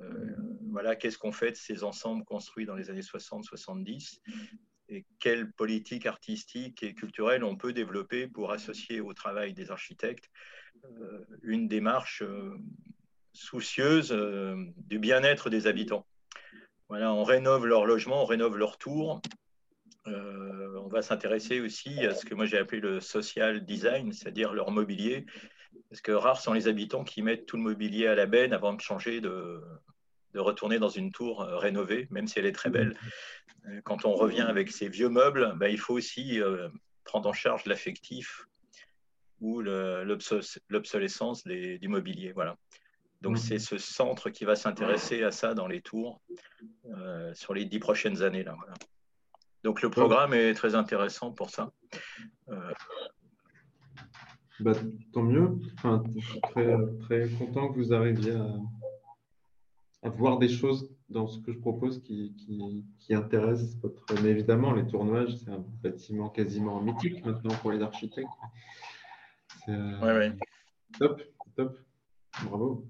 Euh, 0.00 0.36
voilà, 0.70 0.96
qu'est-ce 0.96 1.18
qu'on 1.18 1.32
fait 1.32 1.52
de 1.52 1.56
ces 1.56 1.84
ensembles 1.84 2.24
construits 2.24 2.66
dans 2.66 2.74
les 2.74 2.90
années 2.90 3.00
60-70 3.00 4.20
et 4.88 5.04
quelle 5.18 5.50
politique 5.50 6.06
artistique 6.06 6.82
et 6.82 6.94
culturelle 6.94 7.44
on 7.44 7.56
peut 7.56 7.72
développer 7.72 8.26
pour 8.26 8.52
associer 8.52 9.00
au 9.00 9.14
travail 9.14 9.54
des 9.54 9.70
architectes 9.70 10.30
euh, 10.84 11.24
une 11.42 11.68
démarche 11.68 12.22
euh, 12.22 12.56
soucieuse 13.32 14.12
euh, 14.12 14.56
du 14.76 14.98
bien-être 14.98 15.50
des 15.50 15.66
habitants. 15.66 16.06
Voilà, 16.88 17.12
on 17.12 17.24
rénove 17.24 17.66
leur 17.66 17.86
logement, 17.86 18.22
on 18.22 18.26
rénove 18.26 18.56
leur 18.56 18.76
tour. 18.76 19.22
on 20.06 20.88
va 20.88 21.00
s'intéresser 21.00 21.60
aussi 21.60 22.04
à 22.06 22.14
ce 22.14 22.26
que 22.26 22.34
moi 22.34 22.44
j'ai 22.44 22.58
appelé 22.58 22.80
le 22.80 23.00
social 23.00 23.64
design, 23.64 24.12
c'est-à-dire 24.12 24.52
leur 24.52 24.70
mobilier, 24.70 25.24
parce 25.88 26.02
que 26.02 26.12
rares 26.12 26.40
sont 26.40 26.52
les 26.52 26.68
habitants 26.68 27.02
qui 27.02 27.22
mettent 27.22 27.46
tout 27.46 27.56
le 27.56 27.62
mobilier 27.62 28.06
à 28.06 28.14
la 28.14 28.26
benne 28.26 28.52
avant 28.52 28.74
de 28.74 28.82
changer 28.82 29.22
de, 29.22 29.62
de 30.34 30.40
retourner 30.40 30.78
dans 30.78 30.88
une 30.88 31.12
tour 31.12 31.42
euh, 31.42 31.56
rénovée, 31.56 32.08
même 32.10 32.26
si 32.26 32.38
elle 32.38 32.46
est 32.46 32.52
très 32.52 32.70
belle. 32.70 32.96
Euh, 33.66 33.80
quand 33.84 34.04
on 34.04 34.14
revient 34.14 34.42
avec 34.42 34.70
ces 34.70 34.88
vieux 34.88 35.08
meubles, 35.08 35.54
ben, 35.56 35.68
il 35.68 35.78
faut 35.78 35.94
aussi 35.94 36.40
euh, 36.40 36.68
prendre 37.04 37.28
en 37.28 37.32
charge 37.32 37.64
l'affectif 37.66 38.46
ou 39.40 39.60
l'obsolescence 39.60 41.46
du 41.46 41.88
mobilier. 41.88 42.32
Voilà. 42.32 42.56
Donc 43.20 43.38
c'est 43.38 43.58
ce 43.58 43.78
centre 43.78 44.30
qui 44.30 44.44
va 44.44 44.56
s'intéresser 44.56 45.22
à 45.22 45.30
ça 45.30 45.54
dans 45.54 45.66
les 45.66 45.82
tours 45.82 46.22
sur 47.34 47.52
les 47.52 47.64
dix 47.66 47.78
prochaines 47.78 48.22
années. 48.22 48.42
Là, 48.42 48.56
Donc 49.62 49.82
le 49.82 49.90
programme 49.90 50.32
est 50.32 50.54
très 50.54 50.74
intéressant 50.74 51.32
pour 51.32 51.50
ça. 51.50 51.72
Bah, 54.60 54.72
tant 55.12 55.24
mieux. 55.24 55.58
Enfin, 55.76 56.02
je 56.16 56.26
suis 56.26 56.40
très, 56.40 56.74
très 57.00 57.28
content 57.30 57.70
que 57.70 57.78
vous 57.78 57.92
arriviez 57.92 58.32
à, 58.32 58.46
à 60.04 60.10
voir 60.10 60.38
des 60.38 60.50
choses 60.50 60.90
dans 61.08 61.26
ce 61.26 61.38
que 61.40 61.50
je 61.50 61.58
propose 61.58 62.02
qui, 62.02 62.34
qui, 63.00 63.14
intéressent 63.14 63.74
votre. 63.80 64.04
Mais 64.22 64.30
évidemment, 64.30 64.72
les 64.74 64.86
tournoirs, 64.86 65.26
c'est 65.30 65.50
un 65.50 65.64
bâtiment 65.82 66.28
quasiment 66.28 66.80
mythique 66.82 67.24
maintenant 67.24 67.54
pour 67.56 67.72
les 67.72 67.80
architectes. 67.80 68.28
Oui, 69.66 69.74
oui. 70.02 70.26
Top, 70.98 71.22
top. 71.56 71.78
Bravo. 72.44 72.86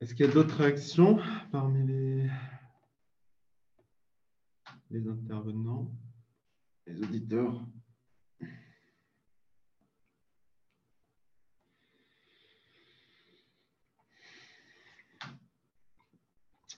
Est-ce 0.00 0.14
qu'il 0.14 0.26
y 0.26 0.28
a 0.28 0.32
d'autres 0.32 0.56
réactions 0.56 1.18
parmi 1.52 1.86
les, 1.86 2.30
les 4.90 5.06
intervenants, 5.06 5.90
les 6.86 6.98
auditeurs? 6.98 7.62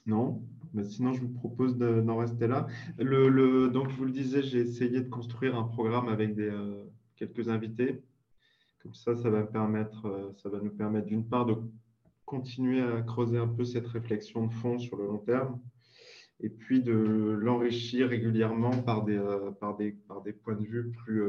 Non 0.05 0.41
mais 0.75 0.83
sinon, 0.83 1.13
je 1.13 1.21
vous 1.21 1.29
propose 1.33 1.77
d'en 1.77 2.17
rester 2.17 2.47
là. 2.47 2.67
Le, 2.99 3.69
donc, 3.69 3.89
je 3.89 3.95
vous 3.95 4.03
le 4.03 4.11
disais, 4.11 4.43
j'ai 4.43 4.59
essayé 4.59 4.99
de 4.99 5.09
construire 5.09 5.55
un 5.57 5.63
programme 5.63 6.09
avec 6.09 6.35
des, 6.35 6.49
euh, 6.49 6.83
quelques 7.15 7.47
invités. 7.47 8.03
Comme 8.83 8.93
ça, 8.93 9.15
ça 9.15 9.29
va, 9.29 9.43
permettre, 9.43 10.05
euh, 10.05 10.33
ça 10.35 10.49
va 10.49 10.59
nous 10.59 10.71
permettre 10.71 11.07
d'une 11.07 11.25
part 11.25 11.45
de 11.45 11.55
continuer 12.25 12.81
à 12.81 13.01
creuser 13.03 13.37
un 13.37 13.47
peu 13.47 13.63
cette 13.63 13.87
réflexion 13.87 14.47
de 14.47 14.53
fond 14.53 14.77
sur 14.77 14.97
le 14.97 15.05
long 15.05 15.19
terme 15.19 15.61
et 16.41 16.49
puis 16.49 16.81
de 16.81 16.91
l'enrichir 16.91 18.09
régulièrement 18.09 18.71
par 18.71 19.05
des, 19.05 19.17
euh, 19.17 19.51
par, 19.51 19.77
des, 19.77 19.93
par 20.09 20.21
des 20.21 20.33
points 20.33 20.55
de 20.55 20.65
vue 20.65 20.91
plus, 20.91 21.23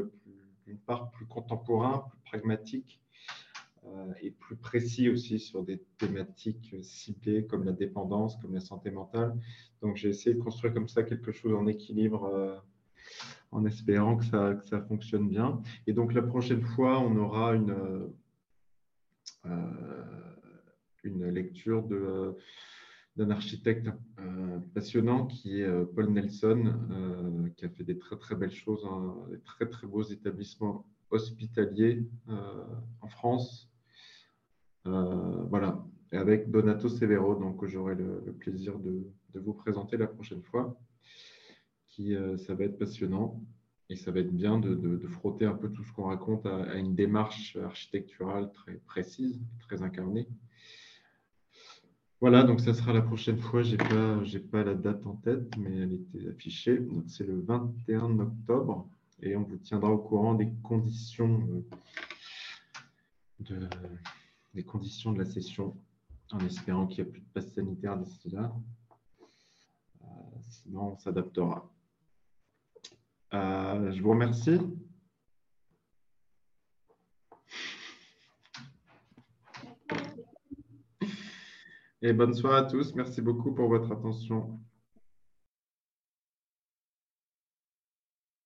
d'une 0.65 0.79
part 0.79 1.09
plus 1.11 1.25
contemporains, 1.25 2.03
plus 2.09 2.19
pragmatiques 2.25 2.99
et 4.21 4.31
plus 4.31 4.55
précis 4.55 5.09
aussi 5.09 5.39
sur 5.39 5.63
des 5.63 5.81
thématiques 5.97 6.75
ciblées 6.81 7.45
comme 7.45 7.63
la 7.63 7.71
dépendance, 7.71 8.37
comme 8.37 8.53
la 8.53 8.59
santé 8.59 8.91
mentale. 8.91 9.35
Donc, 9.81 9.95
j'ai 9.95 10.09
essayé 10.09 10.35
de 10.35 10.41
construire 10.41 10.73
comme 10.73 10.87
ça 10.87 11.03
quelque 11.03 11.31
chose 11.31 11.53
en 11.53 11.67
équilibre 11.67 12.25
euh, 12.25 12.55
en 13.51 13.65
espérant 13.65 14.17
que 14.17 14.25
ça, 14.25 14.55
que 14.55 14.67
ça, 14.67 14.81
fonctionne 14.81 15.29
bien. 15.29 15.61
Et 15.85 15.93
donc, 15.93 16.13
la 16.13 16.21
prochaine 16.21 16.61
fois, 16.61 16.99
on 16.99 17.15
aura 17.17 17.53
une, 17.53 17.75
euh, 19.45 20.03
une 21.03 21.29
lecture 21.29 21.83
d'un 23.15 23.29
architecte 23.29 23.89
passionnant 24.73 25.25
qui 25.25 25.61
est 25.61 25.85
Paul 25.95 26.11
Nelson, 26.11 27.53
qui 27.55 27.65
a 27.65 27.69
fait 27.69 27.83
des 27.83 27.97
très 27.97 28.17
très 28.17 28.35
belles 28.35 28.51
choses, 28.51 28.85
hein, 28.85 29.15
des 29.31 29.39
très 29.39 29.67
très 29.67 29.87
beaux 29.87 30.03
établissements 30.03 30.85
hospitaliers 31.09 32.05
en 32.27 33.07
France, 33.07 33.67
euh, 33.67 33.76
voilà, 35.49 35.83
avec 36.11 36.49
Donato 36.49 36.89
Severo, 36.89 37.35
donc 37.35 37.65
j'aurai 37.65 37.95
le, 37.95 38.33
plaisir 38.39 38.79
de, 38.79 39.07
vous 39.35 39.53
présenter 39.53 39.97
la 39.97 40.07
prochaine 40.07 40.41
fois. 40.41 40.79
Qui, 41.87 42.15
euh, 42.15 42.37
ça 42.37 42.53
va 42.53 42.65
être 42.65 42.77
passionnant 42.77 43.41
et 43.89 43.95
ça 43.95 44.11
va 44.11 44.19
être 44.19 44.31
bien 44.31 44.59
de, 44.59 44.99
frotter 45.07 45.45
un 45.45 45.55
peu 45.55 45.71
tout 45.71 45.83
ce 45.83 45.91
qu'on 45.91 46.05
raconte 46.05 46.45
à, 46.45 46.75
une 46.75 46.93
démarche 46.93 47.55
architecturale 47.55 48.51
très 48.51 48.75
précise, 48.85 49.41
très 49.61 49.81
incarnée. 49.81 50.27
Voilà, 52.19 52.43
donc 52.43 52.61
ça 52.61 52.73
sera 52.73 52.93
la 52.93 53.01
prochaine 53.01 53.37
fois. 53.37 53.63
Je 53.63 53.71
n'ai 53.71 53.77
pas, 53.77 54.59
pas 54.59 54.63
la 54.63 54.75
date 54.75 55.05
en 55.05 55.15
tête, 55.15 55.55
mais 55.57 55.75
elle 55.75 55.93
était 55.93 56.29
affichée. 56.29 56.81
C'est 57.07 57.25
le 57.25 57.41
21 57.41 58.19
octobre 58.19 58.89
et 59.21 59.35
on 59.35 59.43
vous 59.43 59.57
tiendra 59.57 59.91
au 59.91 59.97
courant 59.97 60.35
des 60.35 60.51
conditions 60.63 61.47
euh, 61.51 61.61
de, 63.39 63.67
conditions 64.63 65.11
de 65.11 65.19
la 65.19 65.25
session, 65.25 65.75
en 66.31 66.39
espérant 66.39 66.87
qu'il 66.87 67.03
n'y 67.03 67.09
ait 67.09 67.11
plus 67.11 67.21
de 67.21 67.29
passe 67.33 67.53
sanitaire 67.53 67.97
d'ici 67.97 68.29
là. 68.29 68.53
Euh, 70.01 70.05
sinon, 70.49 70.93
on 70.93 70.97
s'adaptera. 70.97 71.71
Euh, 73.33 73.91
je 73.91 74.01
vous 74.01 74.11
remercie. 74.11 74.59
Et 82.01 82.13
bonne 82.13 82.33
soirée 82.33 82.59
à 82.59 82.63
tous. 82.63 82.93
Merci 82.95 83.21
beaucoup 83.21 83.53
pour 83.53 83.69
votre 83.69 83.91
attention. 83.91 84.59